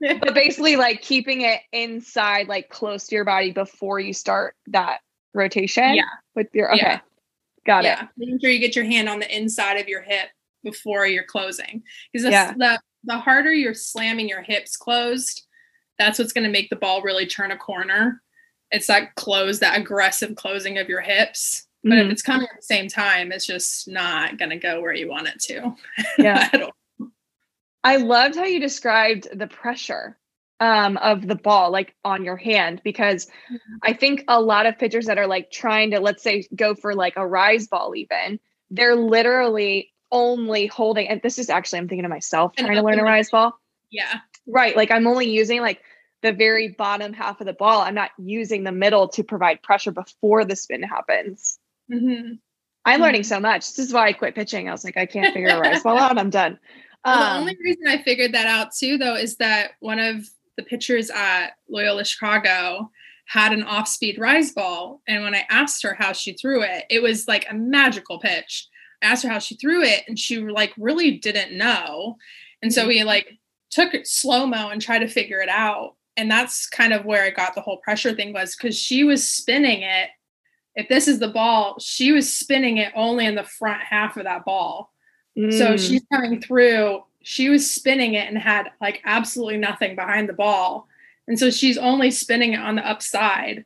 but 0.20 0.34
basically, 0.34 0.76
like 0.76 1.02
keeping 1.02 1.42
it 1.42 1.60
inside, 1.72 2.48
like 2.48 2.68
close 2.68 3.06
to 3.08 3.14
your 3.14 3.24
body 3.24 3.52
before 3.52 4.00
you 4.00 4.12
start 4.12 4.54
that 4.68 5.00
rotation. 5.34 5.94
Yeah. 5.94 6.04
With 6.34 6.48
your 6.52 6.72
okay. 6.72 6.82
Yeah. 6.82 7.00
Got 7.66 7.84
yeah. 7.84 8.04
it. 8.04 8.08
Making 8.16 8.40
sure 8.40 8.50
you 8.50 8.58
get 8.58 8.76
your 8.76 8.84
hand 8.84 9.08
on 9.08 9.18
the 9.18 9.36
inside 9.36 9.74
of 9.74 9.88
your 9.88 10.02
hip 10.02 10.28
before 10.62 11.06
you're 11.06 11.24
closing. 11.24 11.82
Because 12.12 12.30
yeah. 12.30 12.52
the 12.56 12.80
the 13.04 13.18
harder 13.18 13.52
you're 13.52 13.74
slamming 13.74 14.28
your 14.28 14.42
hips 14.42 14.76
closed, 14.76 15.46
that's 15.98 16.18
what's 16.18 16.32
going 16.32 16.44
to 16.44 16.50
make 16.50 16.70
the 16.70 16.76
ball 16.76 17.02
really 17.02 17.26
turn 17.26 17.50
a 17.50 17.56
corner. 17.56 18.22
It's 18.70 18.86
that 18.86 19.14
close, 19.14 19.60
that 19.60 19.78
aggressive 19.78 20.34
closing 20.36 20.78
of 20.78 20.88
your 20.88 21.00
hips. 21.00 21.66
But 21.82 21.92
mm-hmm. 21.92 22.06
if 22.06 22.12
it's 22.12 22.22
coming 22.22 22.48
at 22.50 22.56
the 22.56 22.62
same 22.62 22.88
time, 22.88 23.30
it's 23.30 23.46
just 23.46 23.86
not 23.88 24.38
going 24.38 24.50
to 24.50 24.56
go 24.56 24.80
where 24.80 24.94
you 24.94 25.08
want 25.08 25.28
it 25.28 25.40
to. 25.42 25.74
Yeah. 26.18 26.48
I 27.84 27.96
loved 27.96 28.34
how 28.34 28.44
you 28.44 28.58
described 28.58 29.28
the 29.32 29.46
pressure 29.46 30.18
um, 30.58 30.96
of 30.96 31.26
the 31.26 31.34
ball, 31.34 31.70
like 31.70 31.94
on 32.04 32.24
your 32.24 32.36
hand, 32.36 32.80
because 32.82 33.26
mm-hmm. 33.26 33.76
I 33.82 33.92
think 33.92 34.24
a 34.26 34.40
lot 34.40 34.66
of 34.66 34.78
pitchers 34.78 35.06
that 35.06 35.18
are 35.18 35.26
like 35.26 35.50
trying 35.50 35.90
to, 35.90 36.00
let's 36.00 36.22
say, 36.22 36.46
go 36.56 36.74
for 36.74 36.94
like 36.94 37.14
a 37.16 37.26
rise 37.26 37.66
ball, 37.66 37.94
even, 37.94 38.40
they're 38.70 38.96
literally 38.96 39.92
only 40.10 40.66
holding, 40.66 41.08
and 41.08 41.20
this 41.22 41.38
is 41.38 41.50
actually, 41.50 41.80
I'm 41.80 41.88
thinking 41.88 42.04
to 42.04 42.08
myself 42.08 42.54
trying 42.56 42.76
to 42.76 42.82
learn 42.82 43.00
a 43.00 43.04
rise 43.04 43.30
ball. 43.30 43.58
Yeah. 43.90 44.20
Right. 44.46 44.76
Like 44.76 44.90
I'm 44.90 45.06
only 45.06 45.28
using 45.28 45.60
like 45.60 45.80
the 46.22 46.32
very 46.32 46.68
bottom 46.68 47.12
half 47.12 47.40
of 47.40 47.46
the 47.46 47.52
ball. 47.52 47.82
I'm 47.82 47.94
not 47.94 48.10
using 48.18 48.64
the 48.64 48.72
middle 48.72 49.08
to 49.08 49.22
provide 49.22 49.62
pressure 49.62 49.90
before 49.90 50.44
the 50.44 50.56
spin 50.56 50.82
happens. 50.82 51.58
Mm-hmm. 51.92 52.06
I'm 52.86 52.94
mm-hmm. 52.94 53.02
learning 53.02 53.22
so 53.24 53.40
much. 53.40 53.74
This 53.74 53.86
is 53.86 53.92
why 53.92 54.08
I 54.08 54.12
quit 54.12 54.34
pitching. 54.34 54.68
I 54.68 54.72
was 54.72 54.84
like, 54.84 54.96
I 54.96 55.06
can't 55.06 55.34
figure 55.34 55.48
a 55.48 55.60
rise 55.60 55.82
ball 55.82 55.98
out. 55.98 56.18
I'm 56.18 56.30
done. 56.30 56.58
Well, 57.04 57.18
the 57.18 57.30
um, 57.30 57.40
only 57.40 57.56
reason 57.62 57.86
I 57.86 58.02
figured 58.02 58.32
that 58.32 58.46
out 58.46 58.74
too, 58.74 58.96
though, 58.96 59.16
is 59.16 59.36
that 59.36 59.72
one 59.80 59.98
of 59.98 60.26
the 60.56 60.62
pitchers 60.62 61.10
at 61.10 61.50
Loyola 61.68 62.04
Chicago 62.04 62.90
had 63.26 63.52
an 63.52 63.62
off 63.62 63.88
speed 63.88 64.18
rise 64.18 64.52
ball. 64.52 65.02
And 65.06 65.22
when 65.22 65.34
I 65.34 65.46
asked 65.50 65.82
her 65.82 65.94
how 65.94 66.12
she 66.12 66.34
threw 66.34 66.62
it, 66.62 66.84
it 66.90 67.02
was 67.02 67.26
like 67.28 67.46
a 67.50 67.54
magical 67.54 68.18
pitch. 68.18 68.68
I 69.02 69.06
asked 69.06 69.24
her 69.24 69.30
how 69.30 69.38
she 69.38 69.56
threw 69.56 69.82
it, 69.82 70.04
and 70.08 70.18
she 70.18 70.38
like 70.40 70.72
really 70.78 71.12
didn't 71.18 71.56
know. 71.56 72.16
And 72.62 72.72
so 72.72 72.86
we 72.86 73.04
like 73.04 73.38
took 73.70 73.92
slow 74.04 74.46
mo 74.46 74.68
and 74.68 74.80
tried 74.80 75.00
to 75.00 75.08
figure 75.08 75.40
it 75.40 75.48
out. 75.48 75.96
And 76.16 76.30
that's 76.30 76.68
kind 76.68 76.92
of 76.92 77.04
where 77.04 77.24
I 77.24 77.30
got 77.30 77.54
the 77.54 77.60
whole 77.60 77.78
pressure 77.78 78.14
thing 78.14 78.32
was 78.32 78.56
because 78.56 78.78
she 78.78 79.04
was 79.04 79.28
spinning 79.28 79.82
it. 79.82 80.10
If 80.76 80.88
this 80.88 81.08
is 81.08 81.18
the 81.18 81.28
ball, 81.28 81.78
she 81.80 82.12
was 82.12 82.34
spinning 82.34 82.78
it 82.78 82.92
only 82.94 83.26
in 83.26 83.34
the 83.34 83.44
front 83.44 83.82
half 83.82 84.16
of 84.16 84.24
that 84.24 84.44
ball. 84.44 84.93
Mm. 85.36 85.52
So 85.52 85.76
she's 85.76 86.02
coming 86.12 86.40
through, 86.40 87.02
she 87.22 87.48
was 87.48 87.70
spinning 87.70 88.14
it 88.14 88.28
and 88.28 88.38
had 88.38 88.70
like 88.80 89.00
absolutely 89.04 89.58
nothing 89.58 89.96
behind 89.96 90.28
the 90.28 90.34
ball. 90.34 90.88
And 91.26 91.38
so 91.38 91.50
she's 91.50 91.78
only 91.78 92.10
spinning 92.10 92.52
it 92.52 92.60
on 92.60 92.76
the 92.76 92.86
upside. 92.86 93.64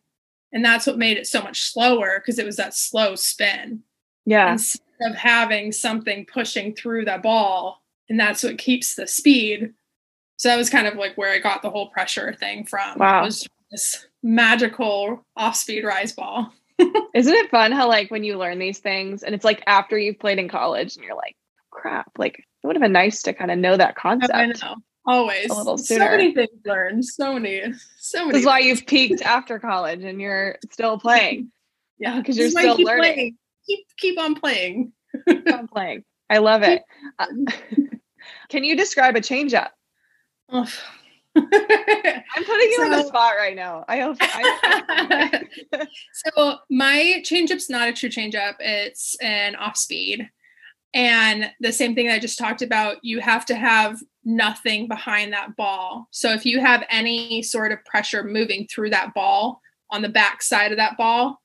And 0.53 0.65
that's 0.65 0.87
what 0.87 0.99
made 0.99 1.19
it 1.19 1.27
so 1.27 1.43
much 1.43 1.63
slower 1.63 2.21
because 2.21 2.39
it 2.39 2.47
was 2.47 2.57
that 2.57 2.75
slow 2.75 3.15
spin. 3.15 3.83
Yeah. 4.25 4.53
Instead 4.53 4.83
of 5.01 5.17
having 5.17 5.73
something 5.73 6.27
pushing 6.33 6.75
through 6.75 7.05
that 7.07 7.23
ball. 7.23 7.83
And 8.09 8.19
that's 8.19 8.43
what 8.43 8.59
keeps 8.59 8.95
the 8.95 9.07
speed. 9.07 9.75
So 10.39 10.49
that 10.49 10.57
was 10.57 10.71
kind 10.71 10.87
of 10.87 10.95
like 10.95 11.19
where 11.19 11.33
I 11.33 11.39
got 11.39 11.63
the 11.63 11.71
whole 11.71 11.89
pressure 11.91 12.33
thing 12.33 12.65
from. 12.65 12.99
Wow. 12.99 13.25
was 13.25 13.47
this 13.71 14.07
magical 14.23 15.25
off 15.37 15.57
speed 15.57 15.85
rise 15.85 16.13
ball. 16.13 16.53
Isn't 17.15 17.35
it 17.35 17.51
fun 17.51 17.73
how 17.73 17.89
like 17.89 18.11
when 18.11 18.25
you 18.25 18.39
learn 18.39 18.59
these 18.59 18.79
things 18.79 19.23
and 19.23 19.35
it's 19.35 19.45
like 19.45 19.63
after 19.67 19.99
you've 19.99 20.21
played 20.21 20.39
in 20.39 20.49
college 20.49 20.97
and 20.97 21.05
you're 21.05 21.17
like, 21.17 21.37
crap, 21.79 22.11
like 22.19 22.39
it 22.39 22.67
would 22.67 22.77
have 22.77 22.83
been 22.83 22.93
nice 22.93 23.23
to 23.23 23.33
kind 23.33 23.51
of 23.51 23.59
know 23.59 23.77
that 23.77 23.97
concept. 23.97 24.35
I 24.35 24.47
know. 24.47 24.77
Always. 25.07 25.49
A 25.51 25.55
little 25.55 25.79
sooner. 25.79 26.05
So 26.05 26.11
many 26.11 26.35
things 26.35 26.51
learned. 26.67 27.05
So 27.05 27.35
many. 27.35 27.73
So 27.99 28.19
many. 28.21 28.33
This 28.33 28.41
is 28.41 28.47
why 28.47 28.59
you've 28.59 28.87
peaked 28.87 29.23
after 29.23 29.59
college 29.59 30.05
and 30.05 30.21
you're 30.21 30.59
still 30.71 30.99
playing. 30.99 31.53
Yeah. 32.01 32.19
Because 32.19 32.39
you're 32.39 32.49
still 32.49 32.77
learning. 32.77 33.15
Playing. 33.15 33.37
Keep 33.67 33.87
keep 33.97 34.21
on 34.21 34.37
playing. 34.37 34.93
keep 35.29 35.53
on 35.53 35.67
playing. 35.67 36.05
I 36.31 36.39
love 36.39 36.63
it. 36.63 36.83
Uh, 37.19 37.27
can 38.49 38.63
you 38.63 38.77
describe 38.77 39.17
a 39.17 39.21
change 39.21 39.53
up? 39.53 39.73
I'm 40.49 40.65
putting 41.35 42.71
you 42.71 42.77
so, 42.77 42.85
on 42.85 42.91
the 42.91 43.03
spot 43.05 43.33
right 43.37 43.57
now. 43.57 43.85
I 43.89 43.99
hope. 43.99 44.17
I, 44.21 45.45
so 46.13 46.59
my 46.71 47.21
changeup's 47.25 47.69
not 47.69 47.89
a 47.89 47.93
true 47.93 48.11
changeup. 48.11 48.55
It's 48.61 49.17
an 49.21 49.57
off 49.57 49.77
speed. 49.77 50.31
And 50.95 51.51
the 51.61 51.73
same 51.73 51.95
thing 51.95 52.09
I 52.09 52.19
just 52.19 52.39
talked 52.39 52.63
about, 52.63 52.97
you 53.03 53.21
have 53.21 53.45
to 53.47 53.55
have 53.55 53.99
nothing 54.25 54.89
behind 54.89 55.33
that 55.33 55.57
ball. 55.57 56.09
So 56.11 56.33
if 56.33 56.47
you 56.47 56.61
have 56.61 56.85
any 56.91 57.43
sort 57.43 57.73
of 57.73 57.85
pressure 57.85 58.25
moving 58.25 58.67
through 58.67 58.91
that 58.91 59.15
ball 59.15 59.61
on 59.91 60.03
the 60.03 60.09
back 60.09 60.43
side 60.43 60.73
of 60.73 60.79
that 60.79 60.97
ball, 60.97 61.41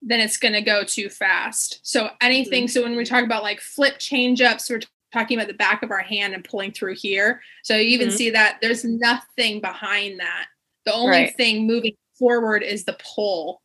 then 0.00 0.20
it's 0.20 0.36
going 0.36 0.54
to 0.54 0.62
go 0.62 0.84
too 0.84 1.08
fast. 1.08 1.80
So 1.82 2.10
anything, 2.20 2.64
mm-hmm. 2.64 2.70
so 2.70 2.82
when 2.82 2.96
we 2.96 3.04
talk 3.04 3.24
about 3.24 3.42
like 3.42 3.60
flip 3.60 3.98
change 3.98 4.40
ups, 4.40 4.70
we're 4.70 4.80
talking 5.12 5.38
about 5.38 5.48
the 5.48 5.54
back 5.54 5.82
of 5.82 5.90
our 5.90 6.00
hand 6.00 6.34
and 6.34 6.44
pulling 6.44 6.72
through 6.72 6.94
here. 6.94 7.40
So 7.64 7.76
you 7.76 7.88
even 7.88 8.08
mm-hmm. 8.08 8.16
see 8.16 8.30
that 8.30 8.58
there's 8.60 8.84
nothing 8.84 9.60
behind 9.60 10.20
that. 10.20 10.46
The 10.84 10.94
only 10.94 11.10
right. 11.10 11.36
thing 11.36 11.66
moving 11.66 11.94
forward 12.18 12.62
is 12.62 12.84
the 12.84 12.96
pull. 13.14 13.62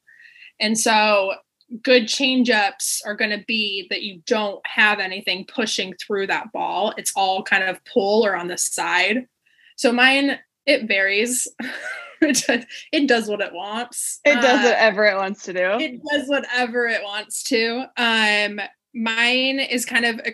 And 0.60 0.78
so 0.78 1.34
good 1.82 2.04
changeups 2.04 3.00
are 3.06 3.16
going 3.16 3.32
to 3.32 3.44
be 3.48 3.88
that 3.90 4.04
you 4.04 4.22
don't 4.26 4.66
have 4.66 5.00
anything 5.00 5.46
pushing 5.46 5.94
through 5.96 6.28
that 6.28 6.52
ball. 6.52 6.94
It's 6.98 7.14
all 7.16 7.44
kind 7.44 7.64
of 7.64 7.84
pull 7.86 8.26
or 8.26 8.36
on 8.36 8.48
the 8.48 8.58
side. 8.58 9.28
So 9.76 9.92
mine, 9.92 10.40
it 10.66 10.88
varies. 10.88 11.48
it 12.22 13.08
does 13.08 13.28
what 13.28 13.42
it 13.42 13.54
wants. 13.54 14.20
It 14.24 14.36
does 14.36 14.60
uh, 14.60 14.70
whatever 14.70 15.06
it 15.06 15.16
wants 15.16 15.44
to 15.46 15.54
do. 15.54 15.78
It 15.80 16.02
does 16.12 16.28
whatever 16.28 16.86
it 16.88 17.04
wants 17.04 17.44
to. 17.46 17.86
Um, 17.98 18.60
mine 18.94 19.60
is 19.60 19.86
kind 19.86 20.06
of 20.06 20.20
a 20.20 20.34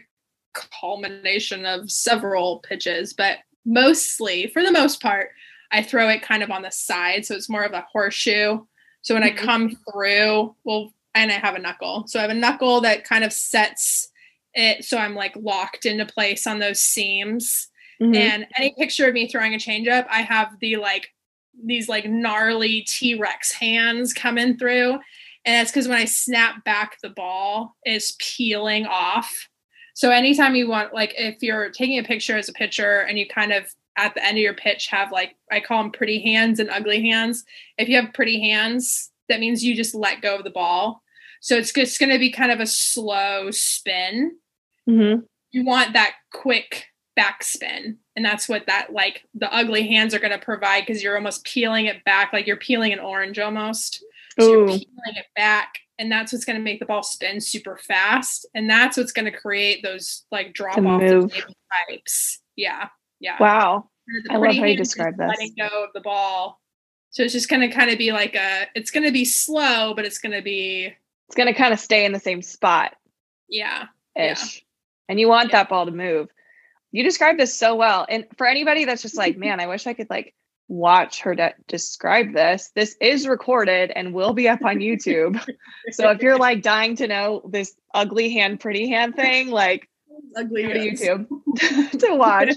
culmination 0.53 1.65
of 1.65 1.89
several 1.89 2.59
pitches, 2.59 3.13
but 3.13 3.37
mostly, 3.65 4.47
for 4.47 4.63
the 4.63 4.71
most 4.71 5.01
part, 5.01 5.29
I 5.71 5.83
throw 5.83 6.09
it 6.09 6.21
kind 6.21 6.43
of 6.43 6.51
on 6.51 6.63
the 6.63 6.71
side. 6.71 7.25
So 7.25 7.35
it's 7.35 7.49
more 7.49 7.63
of 7.63 7.73
a 7.73 7.85
horseshoe. 7.91 8.59
So 9.01 9.13
when 9.13 9.23
mm-hmm. 9.23 9.39
I 9.39 9.41
come 9.41 9.77
through, 9.91 10.55
well, 10.63 10.93
and 11.15 11.31
I 11.31 11.35
have 11.35 11.55
a 11.55 11.59
knuckle. 11.59 12.05
So 12.07 12.19
I 12.19 12.23
have 12.23 12.31
a 12.31 12.35
knuckle 12.35 12.81
that 12.81 13.03
kind 13.03 13.23
of 13.23 13.33
sets 13.33 14.09
it 14.53 14.83
so 14.83 14.97
I'm 14.97 15.15
like 15.15 15.35
locked 15.35 15.85
into 15.85 16.05
place 16.05 16.47
on 16.47 16.59
those 16.59 16.81
seams. 16.81 17.67
Mm-hmm. 18.01 18.15
And 18.15 18.47
any 18.57 18.73
picture 18.77 19.07
of 19.07 19.13
me 19.13 19.27
throwing 19.27 19.53
a 19.53 19.57
changeup, 19.57 20.05
I 20.09 20.21
have 20.21 20.59
the 20.59 20.77
like 20.77 21.09
these 21.63 21.89
like 21.89 22.05
gnarly 22.05 22.81
T-Rex 22.81 23.51
hands 23.51 24.13
coming 24.13 24.57
through. 24.57 24.99
And 25.45 25.61
it's 25.61 25.71
because 25.71 25.87
when 25.87 25.97
I 25.97 26.05
snap 26.05 26.63
back 26.63 26.97
the 27.01 27.09
ball, 27.09 27.75
it's 27.83 28.15
peeling 28.19 28.85
off. 28.85 29.49
So 29.93 30.11
anytime 30.11 30.55
you 30.55 30.69
want, 30.69 30.93
like 30.93 31.13
if 31.17 31.41
you're 31.41 31.69
taking 31.71 31.99
a 31.99 32.03
picture 32.03 32.37
as 32.37 32.47
a 32.47 32.53
pitcher 32.53 33.01
and 33.01 33.19
you 33.19 33.27
kind 33.27 33.51
of 33.51 33.65
at 33.97 34.13
the 34.13 34.25
end 34.25 34.37
of 34.37 34.41
your 34.41 34.53
pitch 34.53 34.87
have 34.87 35.11
like 35.11 35.35
I 35.51 35.59
call 35.59 35.83
them 35.83 35.91
pretty 35.91 36.21
hands 36.21 36.59
and 36.59 36.69
ugly 36.69 37.01
hands. 37.01 37.43
If 37.77 37.89
you 37.89 37.97
have 37.97 38.13
pretty 38.13 38.39
hands, 38.39 39.08
that 39.29 39.39
means 39.39 39.63
you 39.63 39.75
just 39.75 39.95
let 39.95 40.21
go 40.21 40.37
of 40.37 40.43
the 40.43 40.49
ball. 40.49 41.01
So 41.41 41.55
it's 41.55 41.71
just 41.71 41.99
going 41.99 42.11
to 42.11 42.19
be 42.19 42.31
kind 42.31 42.51
of 42.51 42.59
a 42.59 42.67
slow 42.67 43.49
spin. 43.51 44.37
Mm-hmm. 44.89 45.21
You 45.51 45.65
want 45.65 45.93
that 45.93 46.15
quick 46.33 46.87
backspin. 47.17 47.97
And 48.15 48.25
that's 48.25 48.49
what 48.49 48.65
that 48.67 48.91
like 48.93 49.25
the 49.33 49.53
ugly 49.53 49.87
hands 49.87 50.13
are 50.13 50.19
going 50.19 50.37
to 50.37 50.43
provide 50.43 50.85
because 50.85 51.01
you're 51.01 51.15
almost 51.15 51.45
peeling 51.45 51.85
it 51.85 52.03
back, 52.03 52.33
like 52.33 52.47
you're 52.47 52.57
peeling 52.57 52.93
an 52.93 52.99
orange 52.99 53.39
almost. 53.39 54.03
So 54.39 54.49
you're 54.49 54.67
peeling 54.67 55.15
it 55.15 55.25
back. 55.35 55.79
And 55.97 56.11
that's 56.11 56.31
what's 56.31 56.45
going 56.45 56.57
to 56.57 56.63
make 56.63 56.79
the 56.79 56.85
ball 56.85 57.03
spin 57.03 57.41
super 57.41 57.77
fast. 57.77 58.47
And 58.53 58.69
that's 58.69 58.97
what's 58.97 59.11
going 59.11 59.31
to 59.31 59.37
create 59.37 59.83
those 59.83 60.23
like 60.31 60.53
drop 60.53 60.77
off 60.77 61.01
types. 61.89 62.39
Yeah. 62.55 62.87
Yeah. 63.19 63.35
Wow. 63.39 63.89
I 64.29 64.37
love 64.37 64.55
how 64.55 64.65
you 64.65 64.77
describe 64.77 65.17
this. 65.17 65.27
Letting 65.27 65.55
go 65.57 65.83
of 65.83 65.89
the 65.93 65.99
ball 66.01 66.59
so 67.11 67.23
it's 67.23 67.33
just 67.33 67.49
going 67.49 67.61
to 67.61 67.75
kind 67.75 67.89
of 67.89 67.97
be 67.97 68.11
like 68.11 68.35
a, 68.35 68.67
it's 68.75 68.91
going 68.91 69.05
to 69.05 69.11
be 69.11 69.25
slow, 69.25 69.93
but 69.95 70.05
it's 70.05 70.19
going 70.19 70.35
to 70.35 70.41
be, 70.41 70.93
it's 71.27 71.35
going 71.35 71.47
to 71.47 71.53
kind 71.53 71.73
of 71.73 71.79
stay 71.79 72.05
in 72.05 72.11
the 72.11 72.19
same 72.19 72.41
spot. 72.41 72.95
Yeah. 73.47 73.85
Ish. 74.15 74.57
Yeah. 74.57 74.61
And 75.09 75.19
you 75.19 75.27
want 75.27 75.49
yeah. 75.49 75.59
that 75.59 75.69
ball 75.69 75.85
to 75.85 75.91
move. 75.91 76.29
You 76.91 77.03
described 77.03 77.39
this 77.39 77.53
so 77.53 77.75
well. 77.75 78.05
And 78.09 78.25
for 78.37 78.47
anybody 78.47 78.85
that's 78.85 79.01
just 79.01 79.17
like, 79.17 79.37
man, 79.37 79.59
I 79.59 79.67
wish 79.67 79.87
I 79.87 79.93
could 79.93 80.09
like 80.09 80.33
watch 80.67 81.21
her 81.21 81.35
de- 81.35 81.55
describe 81.67 82.33
this. 82.33 82.71
This 82.75 82.95
is 83.01 83.27
recorded 83.27 83.91
and 83.95 84.13
will 84.13 84.33
be 84.33 84.47
up 84.47 84.63
on 84.63 84.77
YouTube. 84.77 85.43
so 85.91 86.09
if 86.11 86.21
you're 86.21 86.37
like 86.37 86.61
dying 86.61 86.95
to 86.97 87.07
know 87.07 87.41
this 87.49 87.75
ugly 87.93 88.29
hand, 88.31 88.59
pretty 88.59 88.89
hand 88.89 89.15
thing, 89.15 89.49
like 89.49 89.89
ugly 90.35 90.63
to 90.63 90.73
YouTube 90.73 91.99
to 91.99 92.15
watch. 92.15 92.53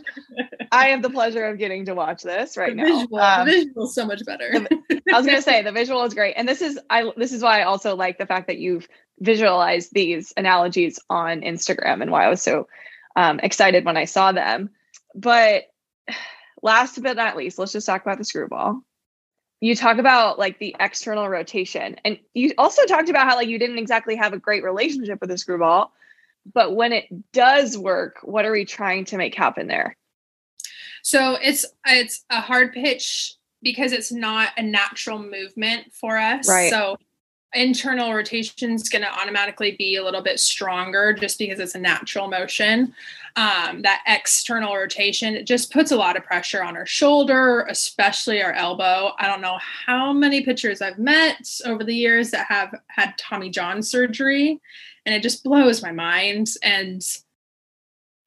I 0.71 0.89
have 0.89 1.03
the 1.03 1.11
pleasure 1.11 1.47
of 1.47 1.59
getting 1.59 1.85
to 1.87 1.95
watch 1.95 2.23
this 2.23 2.57
right 2.57 2.77
the 2.77 2.83
now. 2.83 2.99
Visual, 3.01 3.19
um, 3.19 3.47
the 3.47 3.53
visual 3.53 3.85
is 3.85 3.95
so 3.95 4.07
much 4.07 4.25
better. 4.25 4.51
the, 4.53 5.03
I 5.13 5.17
was 5.17 5.27
gonna 5.27 5.43
say 5.43 5.63
the 5.63 5.73
visual 5.73 6.03
is 6.05 6.15
great, 6.15 6.35
and 6.37 6.49
this 6.49 6.63
is 6.63 6.79
I. 6.91 7.11
This 7.17 7.33
is 7.33 7.43
why 7.43 7.61
I 7.61 7.65
also 7.65 7.97
like 7.97 8.19
the 8.19 8.27
fact 8.27 8.47
that 8.47 8.59
you've 8.59 8.89
visualized 9.21 9.93
these 9.93 10.33
analogies 10.37 10.99
on 11.11 11.43
Instagram, 11.43 12.03
and 12.03 12.11
why 12.11 12.25
I 12.25 12.29
was 12.29 12.43
so 12.43 12.69
um, 13.17 13.41
excited 13.41 13.85
when 13.85 13.97
I 13.97 14.05
saw 14.05 14.33
them. 14.33 14.71
but 15.15 15.65
last 16.63 17.03
but 17.03 17.17
not 17.17 17.37
least, 17.37 17.59
let's 17.59 17.73
just 17.73 17.87
talk 17.87 18.03
about 18.03 18.19
the 18.19 18.25
screwball. 18.25 18.83
You 19.61 19.77
talk 19.77 19.99
about 19.99 20.39
like 20.39 20.59
the 20.59 20.75
external 20.81 21.29
rotation, 21.29 21.97
and 22.05 22.19
you 22.35 22.53
also 22.59 22.85
talked 22.85 23.09
about 23.09 23.29
how 23.29 23.37
like 23.37 23.49
you 23.49 23.59
didn't 23.59 23.79
exactly 23.79 24.17
have 24.17 24.33
a 24.33 24.39
great 24.39 24.65
relationship 24.65 25.21
with 25.21 25.31
the 25.31 25.39
screwball. 25.39 25.93
But 26.53 26.75
when 26.75 26.93
it 26.93 27.33
does 27.33 27.79
work, 27.79 28.19
what 28.23 28.45
are 28.45 28.53
we 28.53 28.65
trying 28.65 29.05
to 29.07 29.17
make 29.17 29.35
happen 29.35 29.67
there? 29.67 29.97
So 31.03 31.37
it's 31.41 31.65
it's 31.87 32.25
a 32.31 32.41
hard 32.41 32.73
pitch 32.73 33.35
because 33.63 33.93
it's 33.93 34.13
not 34.13 34.51
a 34.57 34.63
natural 34.63 35.19
movement 35.19 35.93
for 35.93 36.19
us. 36.19 36.49
Right. 36.49 36.71
So 36.71 36.97
internal 37.55 38.15
rotation 38.15 38.73
is 38.73 38.89
going 38.89 39.03
to 39.03 39.13
automatically 39.13 39.77
be 39.79 39.97
a 39.97 40.05
little 40.05 40.23
bit 40.23 40.41
stronger 40.41 41.13
just 41.13 41.39
because 41.39 41.59
it's 41.59 41.75
a 41.75 41.79
natural 41.79 42.29
motion. 42.29 42.95
Um, 43.37 43.83
that 43.83 44.03
external 44.07 44.75
rotation 44.75 45.35
it 45.35 45.47
just 45.47 45.73
puts 45.73 45.91
a 45.91 45.97
lot 45.97 46.17
of 46.17 46.25
pressure 46.25 46.63
on 46.63 46.77
our 46.77 46.87
shoulder, 46.87 47.67
especially 47.69 48.43
our 48.43 48.53
elbow. 48.53 49.13
I 49.19 49.27
don't 49.27 49.41
know 49.41 49.59
how 49.61 50.13
many 50.13 50.43
pitchers 50.43 50.83
I've 50.83 50.99
met 50.99 51.49
over 51.65 51.85
the 51.85 51.95
years 51.95 52.31
that 52.31 52.47
have 52.47 52.75
had 52.89 53.17
Tommy 53.19 53.51
John 53.51 53.83
surgery, 53.83 54.61
and 55.05 55.15
it 55.15 55.23
just 55.23 55.45
blows 55.45 55.83
my 55.83 55.93
mind. 55.93 56.49
And 56.63 57.03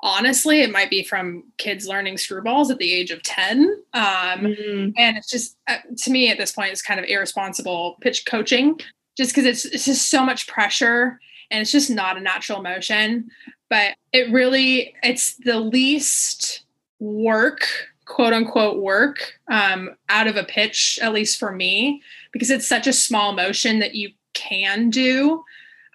honestly 0.01 0.61
it 0.61 0.71
might 0.71 0.89
be 0.89 1.03
from 1.03 1.43
kids 1.57 1.87
learning 1.87 2.15
screwballs 2.15 2.69
at 2.69 2.77
the 2.77 2.93
age 2.93 3.11
of 3.11 3.23
10 3.23 3.83
um, 3.93 4.03
mm-hmm. 4.03 4.89
and 4.97 5.17
it's 5.17 5.29
just 5.29 5.57
uh, 5.67 5.77
to 5.97 6.11
me 6.11 6.29
at 6.29 6.37
this 6.37 6.51
point 6.51 6.71
it's 6.71 6.81
kind 6.81 6.99
of 6.99 7.05
irresponsible 7.07 7.97
pitch 8.01 8.25
coaching 8.25 8.79
just 9.17 9.31
because 9.31 9.45
it's, 9.45 9.65
it's 9.65 9.85
just 9.85 10.09
so 10.09 10.23
much 10.23 10.47
pressure 10.47 11.19
and 11.49 11.61
it's 11.61 11.71
just 11.71 11.89
not 11.89 12.17
a 12.17 12.21
natural 12.21 12.61
motion 12.61 13.27
but 13.69 13.95
it 14.13 14.31
really 14.31 14.93
it's 15.01 15.35
the 15.37 15.59
least 15.59 16.63
work 16.99 17.65
quote 18.05 18.33
unquote 18.33 18.77
work 18.77 19.33
um, 19.49 19.89
out 20.09 20.27
of 20.27 20.35
a 20.35 20.43
pitch 20.43 20.99
at 21.01 21.13
least 21.13 21.39
for 21.39 21.51
me 21.51 22.01
because 22.31 22.51
it's 22.51 22.67
such 22.67 22.85
a 22.85 22.93
small 22.93 23.33
motion 23.33 23.79
that 23.79 23.95
you 23.95 24.11
can 24.33 24.89
do 24.89 25.43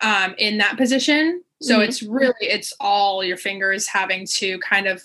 um, 0.01 0.35
in 0.39 0.59
that 0.59 0.77
position 0.77 1.43
so 1.63 1.75
mm-hmm. 1.75 1.83
it's 1.83 2.03
really 2.03 2.35
it's 2.41 2.73
all 2.81 3.23
your 3.23 3.37
fingers 3.37 3.87
having 3.87 4.27
to 4.27 4.59
kind 4.61 4.87
of 4.87 5.03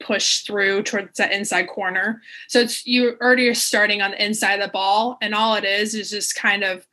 push 0.00 0.40
through 0.40 0.82
towards 0.82 1.16
that 1.18 1.32
inside 1.32 1.68
corner. 1.68 2.20
So 2.48 2.60
it's 2.60 2.84
you 2.86 3.16
already 3.20 3.48
are 3.48 3.54
starting 3.54 4.02
on 4.02 4.10
the 4.10 4.24
inside 4.24 4.54
of 4.54 4.66
the 4.66 4.72
ball, 4.72 5.16
and 5.22 5.34
all 5.34 5.54
it 5.54 5.64
is 5.64 5.94
is 5.94 6.10
just 6.10 6.34
kind 6.34 6.64
of 6.64 6.86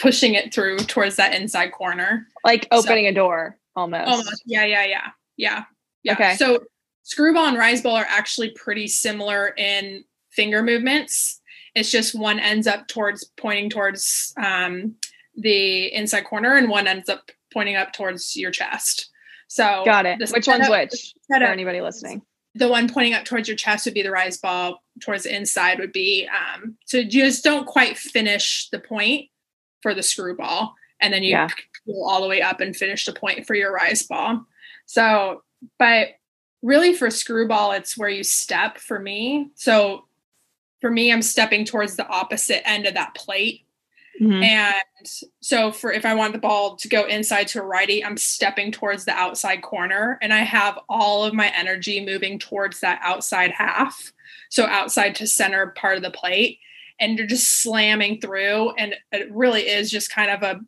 pushing 0.00 0.34
it 0.34 0.54
through 0.54 0.78
towards 0.78 1.16
that 1.16 1.34
inside 1.34 1.72
corner. 1.72 2.26
Like 2.44 2.66
opening 2.70 3.04
so, 3.04 3.10
a 3.10 3.14
door 3.14 3.58
almost. 3.76 4.08
Almost. 4.08 4.42
Yeah, 4.46 4.64
yeah, 4.64 4.86
yeah. 4.86 5.08
Yeah. 5.36 5.64
Yeah. 6.02 6.12
Okay. 6.14 6.36
So 6.36 6.60
screwball 7.02 7.46
and 7.46 7.58
rise 7.58 7.82
ball 7.82 7.96
are 7.96 8.06
actually 8.08 8.50
pretty 8.50 8.88
similar 8.88 9.48
in 9.56 10.04
finger 10.30 10.62
movements. 10.62 11.40
It's 11.74 11.90
just 11.90 12.14
one 12.14 12.38
ends 12.38 12.66
up 12.66 12.88
towards 12.88 13.24
pointing 13.36 13.70
towards 13.70 14.34
um, 14.42 14.96
the 15.36 15.92
inside 15.94 16.24
corner 16.24 16.56
and 16.56 16.68
one 16.68 16.86
ends 16.86 17.08
up 17.08 17.30
pointing 17.52 17.76
up 17.76 17.92
towards 17.92 18.36
your 18.36 18.50
chest. 18.50 19.10
So 19.48 19.82
got 19.84 20.06
it. 20.06 20.18
Which 20.32 20.46
one's 20.46 20.68
which 20.68 21.14
for 21.28 21.42
anybody 21.42 21.80
listening? 21.80 22.22
The 22.54 22.68
one 22.68 22.88
pointing 22.88 23.14
up 23.14 23.24
towards 23.24 23.48
your 23.48 23.56
chest 23.56 23.84
would 23.84 23.94
be 23.94 24.02
the 24.02 24.10
rise 24.10 24.38
ball. 24.38 24.82
Towards 25.00 25.24
the 25.24 25.34
inside 25.34 25.78
would 25.78 25.92
be 25.92 26.28
um, 26.28 26.76
so 26.86 26.98
you 26.98 27.08
just 27.08 27.44
don't 27.44 27.66
quite 27.66 27.96
finish 27.96 28.68
the 28.70 28.78
point 28.78 29.28
for 29.82 29.94
the 29.94 30.02
screwball, 30.02 30.74
and 31.00 31.12
then 31.12 31.22
you 31.22 31.30
yeah. 31.30 31.48
pull 31.86 32.08
all 32.08 32.22
the 32.22 32.28
way 32.28 32.40
up 32.40 32.60
and 32.60 32.76
finish 32.76 33.04
the 33.04 33.12
point 33.12 33.46
for 33.46 33.54
your 33.54 33.72
rise 33.72 34.02
ball. 34.02 34.46
So, 34.86 35.42
but 35.78 36.08
really 36.62 36.94
for 36.94 37.10
screwball, 37.10 37.72
it's 37.72 37.98
where 37.98 38.08
you 38.08 38.22
step 38.22 38.78
for 38.78 38.98
me. 38.98 39.50
So 39.54 40.06
for 40.80 40.90
me, 40.90 41.12
I'm 41.12 41.22
stepping 41.22 41.64
towards 41.64 41.96
the 41.96 42.06
opposite 42.06 42.66
end 42.68 42.86
of 42.86 42.94
that 42.94 43.14
plate 43.14 43.66
Mm-hmm. 44.22 44.42
And 44.44 45.08
so 45.40 45.72
for 45.72 45.92
if 45.92 46.06
I 46.06 46.14
want 46.14 46.32
the 46.32 46.38
ball 46.38 46.76
to 46.76 46.88
go 46.88 47.06
inside 47.06 47.48
to 47.48 47.60
a 47.60 47.64
righty, 47.64 48.04
I'm 48.04 48.16
stepping 48.16 48.70
towards 48.70 49.04
the 49.04 49.12
outside 49.12 49.62
corner 49.62 50.18
and 50.22 50.32
I 50.32 50.40
have 50.40 50.78
all 50.88 51.24
of 51.24 51.34
my 51.34 51.48
energy 51.56 52.04
moving 52.04 52.38
towards 52.38 52.80
that 52.80 53.00
outside 53.02 53.50
half. 53.50 54.12
So 54.48 54.66
outside 54.66 55.16
to 55.16 55.26
center 55.26 55.68
part 55.76 55.96
of 55.96 56.04
the 56.04 56.10
plate. 56.10 56.60
And 57.00 57.18
you're 57.18 57.26
just 57.26 57.62
slamming 57.62 58.20
through. 58.20 58.70
And 58.78 58.94
it 59.10 59.32
really 59.32 59.62
is 59.62 59.90
just 59.90 60.12
kind 60.12 60.30
of 60.30 60.42
a 60.44 60.60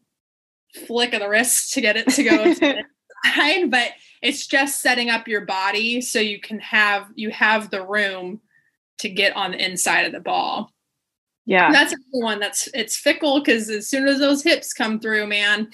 flick 0.87 1.13
of 1.13 1.21
the 1.21 1.29
wrist 1.29 1.75
to 1.75 1.81
get 1.81 1.97
it 1.97 2.09
to 2.09 2.25
go 2.25 2.55
to 2.55 2.85
inside. 3.25 3.71
But 3.71 3.93
it's 4.21 4.49
just 4.49 4.81
setting 4.81 5.11
up 5.11 5.29
your 5.29 5.43
body 5.43 6.01
so 6.01 6.19
you 6.19 6.41
can 6.41 6.59
have 6.59 7.07
you 7.15 7.31
have 7.31 7.71
the 7.71 7.87
room 7.87 8.41
to 8.99 9.09
get 9.09 9.37
on 9.37 9.53
the 9.53 9.65
inside 9.65 10.07
of 10.07 10.13
the 10.13 10.21
ball. 10.21 10.74
Yeah. 11.47 11.73
That's 11.73 11.93
the 11.93 12.21
one 12.21 12.41
that's 12.41 12.69
it's 12.75 12.97
fickle 12.97 13.41
because 13.41 13.69
as 13.69 13.89
soon 13.89 14.09
as 14.09 14.19
those 14.19 14.43
hips 14.43 14.73
come 14.73 14.99
through, 14.99 15.27
man. 15.27 15.71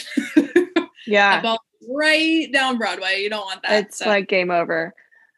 yeah. 1.06 1.56
right 1.88 2.52
down 2.52 2.78
Broadway. 2.78 3.22
You 3.22 3.30
don't 3.30 3.44
want 3.44 3.62
that. 3.62 3.84
It's 3.84 3.98
so. 3.98 4.06
like 4.06 4.28
game 4.28 4.51
over. 4.51 4.94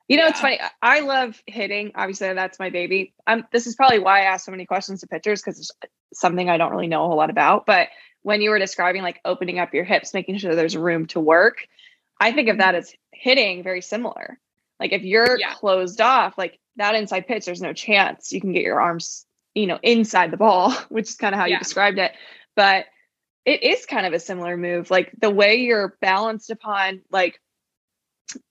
You 0.09 0.16
know, 0.16 0.24
yeah. 0.24 0.30
it's 0.30 0.40
funny. 0.40 0.60
I 0.80 1.00
love 1.00 1.42
hitting. 1.46 1.92
Obviously, 1.94 2.32
that's 2.34 2.59
my 2.59 2.70
baby. 2.70 3.14
Um, 3.26 3.44
this 3.52 3.66
is 3.66 3.74
probably 3.74 3.98
why 3.98 4.20
I 4.20 4.24
ask 4.24 4.44
so 4.44 4.50
many 4.50 4.66
questions 4.66 5.00
to 5.00 5.06
pitchers 5.06 5.40
because 5.40 5.59
it's 5.59 5.70
something 6.12 6.50
I 6.50 6.56
don't 6.56 6.72
really 6.72 6.88
know 6.88 7.04
a 7.04 7.06
whole 7.06 7.16
lot 7.16 7.30
about. 7.30 7.66
But 7.66 7.88
when 8.22 8.40
you 8.40 8.50
were 8.50 8.59
describing 8.59 9.02
like 9.02 9.20
opening 9.24 9.59
up 9.59 9.72
your 9.74 9.84
hips, 9.84 10.14
making 10.14 10.38
sure 10.38 10.54
there's 10.54 10.76
room 10.76 11.06
to 11.09 11.20
work, 11.20 11.66
I 12.20 12.32
think 12.32 12.48
of 12.48 12.59
that 12.59 12.74
as 12.74 12.92
hitting 13.12 13.62
very 13.62 13.82
similar. 13.82 14.38
Like 14.80 14.92
if 14.92 15.02
you're 15.02 15.38
yeah. 15.38 15.54
closed 15.54 16.00
off, 16.00 16.36
like 16.36 16.59
that 16.76 16.94
inside 16.94 17.26
pitch, 17.26 17.44
there's 17.44 17.62
no 17.62 17.72
chance 17.72 18.32
you 18.32 18.40
can 18.40 18.52
get 18.52 18.62
your 18.62 18.80
arms 18.80 19.26
you 19.54 19.66
know, 19.66 19.78
inside 19.82 20.30
the 20.30 20.36
ball, 20.36 20.72
which 20.88 21.08
is 21.08 21.16
kind 21.16 21.34
of 21.34 21.40
how 21.40 21.46
yeah. 21.46 21.54
you 21.54 21.58
described 21.58 21.98
it. 21.98 22.12
But 22.56 22.86
it 23.44 23.62
is 23.62 23.86
kind 23.86 24.06
of 24.06 24.12
a 24.12 24.20
similar 24.20 24.56
move. 24.56 24.90
Like 24.90 25.12
the 25.20 25.30
way 25.30 25.56
you're 25.56 25.96
balanced 26.00 26.50
upon, 26.50 27.02
like 27.10 27.40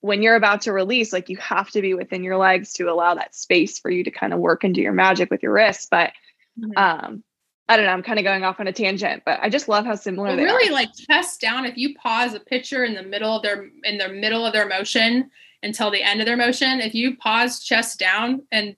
when 0.01 0.21
you're 0.21 0.35
about 0.35 0.61
to 0.61 0.73
release, 0.73 1.13
like 1.13 1.29
you 1.29 1.37
have 1.37 1.69
to 1.71 1.81
be 1.81 1.93
within 1.93 2.23
your 2.23 2.37
legs 2.37 2.73
to 2.73 2.85
allow 2.85 3.15
that 3.15 3.33
space 3.33 3.79
for 3.79 3.89
you 3.89 4.03
to 4.03 4.11
kind 4.11 4.33
of 4.33 4.39
work 4.39 4.63
and 4.63 4.75
do 4.75 4.81
your 4.81 4.93
magic 4.93 5.31
with 5.31 5.41
your 5.41 5.53
wrists. 5.53 5.87
But 5.89 6.11
mm-hmm. 6.59 6.77
um, 6.77 7.23
I 7.69 7.77
don't 7.77 7.85
know, 7.85 7.93
I'm 7.93 8.03
kind 8.03 8.19
of 8.19 8.25
going 8.25 8.43
off 8.43 8.59
on 8.59 8.67
a 8.67 8.73
tangent, 8.73 9.23
but 9.25 9.39
I 9.41 9.49
just 9.49 9.69
love 9.69 9.85
how 9.85 9.95
similar 9.95 10.27
well, 10.27 10.37
they 10.37 10.43
really 10.43 10.69
are. 10.69 10.73
like 10.73 10.89
chest 10.93 11.39
down. 11.39 11.65
If 11.65 11.77
you 11.77 11.95
pause 11.95 12.33
a 12.33 12.39
pitcher 12.39 12.83
in 12.83 12.95
the 12.95 13.03
middle 13.03 13.37
of 13.37 13.43
their 13.43 13.69
in 13.83 13.97
the 13.97 14.09
middle 14.09 14.45
of 14.45 14.51
their 14.51 14.67
motion 14.67 15.31
until 15.63 15.89
the 15.89 16.03
end 16.03 16.19
of 16.19 16.25
their 16.25 16.37
motion, 16.37 16.81
if 16.81 16.93
you 16.93 17.15
pause 17.15 17.63
chest 17.63 17.97
down 17.97 18.41
and 18.51 18.75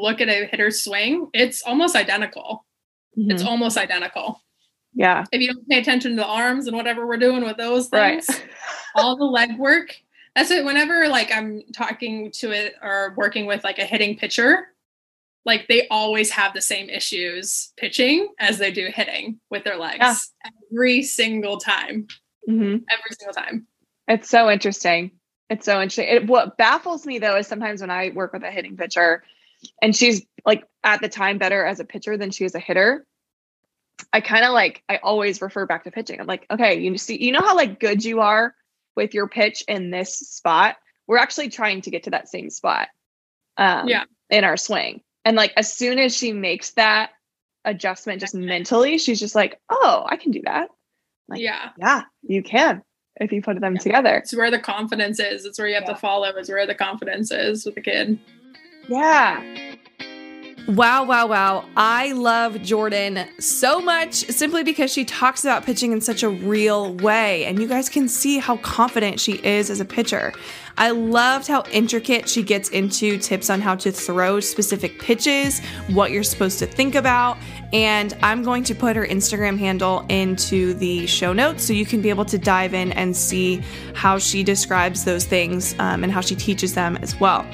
look 0.00 0.20
at 0.20 0.28
a 0.28 0.46
hitter's 0.46 0.82
swing, 0.82 1.28
it's 1.32 1.62
almost 1.62 1.96
identical. 1.96 2.64
Mm-hmm. 3.16 3.30
It's 3.30 3.44
almost 3.44 3.76
identical. 3.76 4.42
Yeah. 4.94 5.24
If 5.30 5.40
you 5.40 5.52
don't 5.52 5.68
pay 5.68 5.78
attention 5.78 6.12
to 6.12 6.16
the 6.16 6.26
arms 6.26 6.66
and 6.66 6.76
whatever 6.76 7.06
we're 7.06 7.18
doing 7.18 7.44
with 7.44 7.58
those 7.58 7.88
things, 7.88 8.28
right. 8.28 8.48
all 8.94 9.16
the 9.16 9.24
leg 9.24 9.58
work. 9.58 9.94
That's 10.34 10.50
it. 10.50 10.64
Whenever 10.64 11.08
like 11.08 11.30
I'm 11.32 11.62
talking 11.72 12.30
to 12.32 12.50
it 12.50 12.74
or 12.82 13.14
working 13.16 13.46
with 13.46 13.62
like 13.62 13.78
a 13.78 13.84
hitting 13.84 14.16
pitcher, 14.16 14.68
like 15.44 15.68
they 15.68 15.86
always 15.88 16.30
have 16.30 16.54
the 16.54 16.60
same 16.60 16.88
issues 16.90 17.72
pitching 17.76 18.28
as 18.38 18.58
they 18.58 18.70
do 18.70 18.88
hitting 18.92 19.38
with 19.50 19.64
their 19.64 19.76
legs 19.76 19.98
yeah. 20.00 20.50
every 20.72 21.02
single 21.02 21.58
time. 21.58 22.06
Mm-hmm. 22.48 22.76
Every 22.90 23.16
single 23.18 23.34
time. 23.34 23.66
It's 24.08 24.28
so 24.28 24.50
interesting. 24.50 25.12
It's 25.48 25.64
so 25.64 25.80
interesting. 25.80 26.08
It, 26.08 26.26
what 26.26 26.56
baffles 26.56 27.06
me 27.06 27.18
though 27.18 27.36
is 27.36 27.46
sometimes 27.46 27.80
when 27.80 27.90
I 27.90 28.10
work 28.14 28.32
with 28.32 28.42
a 28.42 28.50
hitting 28.50 28.76
pitcher, 28.76 29.22
and 29.82 29.94
she's 29.94 30.24
like 30.44 30.64
at 30.84 31.00
the 31.00 31.08
time 31.08 31.38
better 31.38 31.64
as 31.64 31.80
a 31.80 31.84
pitcher 31.84 32.16
than 32.16 32.30
she 32.30 32.44
is 32.44 32.54
a 32.54 32.60
hitter. 32.60 33.06
I 34.12 34.20
kind 34.20 34.44
of 34.44 34.52
like 34.52 34.82
I 34.88 34.96
always 34.96 35.40
refer 35.40 35.66
back 35.66 35.84
to 35.84 35.90
pitching. 35.90 36.20
I'm 36.20 36.26
like, 36.26 36.46
okay, 36.50 36.80
you 36.80 36.96
see, 36.98 37.22
you 37.22 37.32
know 37.32 37.40
how 37.40 37.56
like 37.56 37.80
good 37.80 38.04
you 38.04 38.20
are 38.20 38.54
with 38.94 39.14
your 39.14 39.28
pitch 39.28 39.64
in 39.68 39.90
this 39.90 40.18
spot. 40.18 40.76
We're 41.06 41.18
actually 41.18 41.48
trying 41.48 41.82
to 41.82 41.90
get 41.90 42.04
to 42.04 42.10
that 42.10 42.28
same 42.28 42.50
spot. 42.50 42.88
Um, 43.56 43.88
yeah. 43.88 44.04
In 44.28 44.44
our 44.44 44.56
swing, 44.56 45.02
and 45.24 45.36
like 45.36 45.52
as 45.56 45.72
soon 45.72 45.98
as 45.98 46.14
she 46.16 46.32
makes 46.32 46.72
that 46.72 47.10
adjustment, 47.64 48.20
just 48.20 48.34
mentally, 48.34 48.98
she's 48.98 49.20
just 49.20 49.34
like, 49.34 49.60
oh, 49.70 50.04
I 50.06 50.16
can 50.16 50.32
do 50.32 50.42
that. 50.44 50.68
Like, 51.28 51.40
yeah. 51.40 51.70
Yeah, 51.78 52.02
you 52.22 52.42
can 52.42 52.82
if 53.18 53.32
you 53.32 53.42
put 53.42 53.60
them 53.60 53.74
yeah. 53.74 53.80
together. 53.80 54.16
It's 54.16 54.36
where 54.36 54.50
the 54.50 54.58
confidence 54.58 55.18
is. 55.20 55.44
It's 55.44 55.58
where 55.58 55.68
you 55.68 55.74
have 55.74 55.84
yeah. 55.84 55.94
to 55.94 55.98
follow. 55.98 56.28
Is 56.36 56.48
where 56.48 56.66
the 56.66 56.74
confidence 56.74 57.30
is 57.30 57.64
with 57.64 57.74
the 57.74 57.80
kid. 57.80 58.18
Yeah. 58.88 59.42
Wow, 60.68 61.04
wow, 61.04 61.28
wow. 61.28 61.64
I 61.76 62.10
love 62.10 62.60
Jordan 62.60 63.24
so 63.38 63.80
much 63.80 64.14
simply 64.14 64.64
because 64.64 64.92
she 64.92 65.04
talks 65.04 65.44
about 65.44 65.64
pitching 65.64 65.92
in 65.92 66.00
such 66.00 66.24
a 66.24 66.28
real 66.28 66.92
way, 66.94 67.44
and 67.44 67.60
you 67.60 67.68
guys 67.68 67.88
can 67.88 68.08
see 68.08 68.38
how 68.38 68.56
confident 68.56 69.20
she 69.20 69.34
is 69.46 69.70
as 69.70 69.78
a 69.78 69.84
pitcher. 69.84 70.32
I 70.76 70.90
loved 70.90 71.46
how 71.46 71.62
intricate 71.70 72.28
she 72.28 72.42
gets 72.42 72.68
into 72.70 73.16
tips 73.16 73.48
on 73.48 73.60
how 73.60 73.76
to 73.76 73.92
throw 73.92 74.40
specific 74.40 74.98
pitches, 74.98 75.60
what 75.90 76.10
you're 76.10 76.24
supposed 76.24 76.58
to 76.58 76.66
think 76.66 76.96
about, 76.96 77.38
and 77.72 78.16
I'm 78.20 78.42
going 78.42 78.64
to 78.64 78.74
put 78.74 78.96
her 78.96 79.06
Instagram 79.06 79.56
handle 79.60 80.04
into 80.08 80.74
the 80.74 81.06
show 81.06 81.32
notes 81.32 81.64
so 81.64 81.72
you 81.72 81.86
can 81.86 82.02
be 82.02 82.10
able 82.10 82.24
to 82.24 82.38
dive 82.38 82.74
in 82.74 82.90
and 82.92 83.16
see 83.16 83.62
how 83.94 84.18
she 84.18 84.42
describes 84.42 85.04
those 85.04 85.26
things 85.26 85.76
um, 85.78 86.02
and 86.02 86.12
how 86.12 86.20
she 86.20 86.34
teaches 86.34 86.74
them 86.74 86.96
as 86.96 87.18
well. 87.20 87.46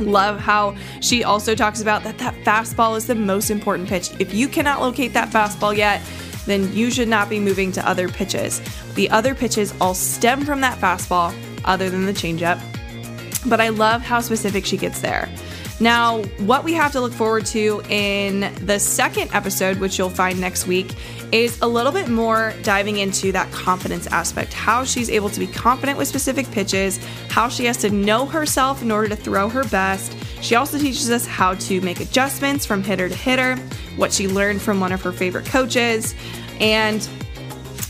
Love 0.00 0.38
how 0.38 0.76
she 1.00 1.24
also 1.24 1.54
talks 1.54 1.80
about 1.80 2.02
that 2.04 2.18
that 2.18 2.34
fastball 2.44 2.96
is 2.96 3.06
the 3.06 3.14
most 3.14 3.50
important 3.50 3.88
pitch. 3.88 4.10
If 4.18 4.34
you 4.34 4.48
cannot 4.48 4.80
locate 4.80 5.12
that 5.12 5.30
fastball 5.30 5.76
yet, 5.76 6.02
then 6.46 6.72
you 6.72 6.90
should 6.90 7.08
not 7.08 7.28
be 7.28 7.40
moving 7.40 7.72
to 7.72 7.88
other 7.88 8.08
pitches. 8.08 8.60
The 8.94 9.08
other 9.10 9.34
pitches 9.34 9.74
all 9.80 9.94
stem 9.94 10.44
from 10.44 10.60
that 10.60 10.78
fastball, 10.78 11.34
other 11.64 11.88
than 11.88 12.06
the 12.06 12.12
changeup. 12.12 12.60
But 13.48 13.60
I 13.60 13.68
love 13.70 14.02
how 14.02 14.20
specific 14.20 14.64
she 14.64 14.76
gets 14.76 15.00
there. 15.00 15.28
Now, 15.80 16.22
what 16.38 16.62
we 16.62 16.72
have 16.74 16.92
to 16.92 17.00
look 17.00 17.12
forward 17.12 17.46
to 17.46 17.82
in 17.88 18.52
the 18.64 18.78
second 18.78 19.30
episode, 19.34 19.78
which 19.78 19.98
you'll 19.98 20.08
find 20.08 20.40
next 20.40 20.66
week, 20.66 20.94
is 21.32 21.60
a 21.62 21.66
little 21.66 21.90
bit 21.90 22.08
more 22.08 22.54
diving 22.62 22.98
into 22.98 23.32
that 23.32 23.50
confidence 23.50 24.06
aspect. 24.06 24.52
How 24.52 24.84
she's 24.84 25.10
able 25.10 25.28
to 25.30 25.40
be 25.40 25.48
confident 25.48 25.98
with 25.98 26.06
specific 26.06 26.48
pitches, 26.52 27.04
how 27.28 27.48
she 27.48 27.64
has 27.64 27.76
to 27.78 27.90
know 27.90 28.24
herself 28.24 28.82
in 28.82 28.92
order 28.92 29.08
to 29.08 29.16
throw 29.16 29.48
her 29.48 29.64
best. 29.64 30.16
She 30.40 30.54
also 30.54 30.78
teaches 30.78 31.10
us 31.10 31.26
how 31.26 31.54
to 31.54 31.80
make 31.80 31.98
adjustments 31.98 32.64
from 32.64 32.82
hitter 32.82 33.08
to 33.08 33.14
hitter, 33.14 33.56
what 33.96 34.12
she 34.12 34.28
learned 34.28 34.62
from 34.62 34.78
one 34.78 34.92
of 34.92 35.02
her 35.02 35.12
favorite 35.12 35.46
coaches, 35.46 36.14
and 36.60 37.08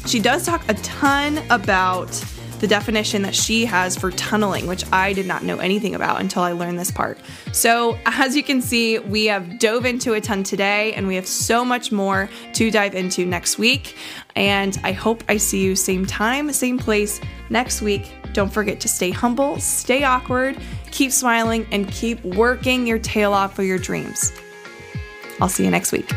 she 0.07 0.21
does 0.21 0.47
talk 0.47 0.67
a 0.69 0.75
ton 0.75 1.39
about 1.51 2.09
the 2.55 2.67
definition 2.67 3.23
that 3.23 3.35
she 3.35 3.65
has 3.65 3.97
for 3.97 4.11
tunneling, 4.11 4.67
which 4.67 4.85
I 4.93 5.13
did 5.13 5.27
not 5.27 5.43
know 5.43 5.59
anything 5.59 5.95
about 5.95 6.21
until 6.21 6.43
I 6.43 6.53
learned 6.53 6.79
this 6.79 6.91
part. 6.91 7.19
So, 7.53 7.99
as 8.07 8.37
you 8.37 8.43
can 8.43 8.61
see, 8.63 8.99
we 8.99 9.27
have 9.27 9.59
dove 9.59 9.85
into 9.85 10.15
a 10.15 10.21
ton 10.21 10.43
today, 10.43 10.93
and 10.95 11.07
we 11.07 11.15
have 11.17 11.27
so 11.27 11.65
much 11.65 11.93
more 11.93 12.29
to 12.55 12.71
dive 12.71 12.95
into 12.95 13.27
next 13.27 13.59
week. 13.59 13.97
And 14.37 14.79
I 14.83 14.93
hope 14.93 15.23
I 15.29 15.37
see 15.37 15.63
you 15.63 15.77
same 15.77 16.07
time, 16.07 16.53
same 16.53 16.79
place 16.79 17.21
next 17.51 17.83
week. 17.83 18.13
Don't 18.33 18.53
forget 18.53 18.81
to 18.81 18.89
stay 18.89 19.11
humble, 19.11 19.61
stay 19.61 20.03
awkward, 20.03 20.59
keep 20.91 21.13
smiling, 21.13 21.67
and 21.71 21.89
keep 21.91 22.23
working 22.25 22.87
your 22.87 22.99
tail 22.99 23.33
off 23.33 23.55
for 23.55 23.63
your 23.63 23.79
dreams. 23.79 24.33
I'll 25.41 25.49
see 25.49 25.65
you 25.65 25.71
next 25.71 25.93
week. 25.93 26.11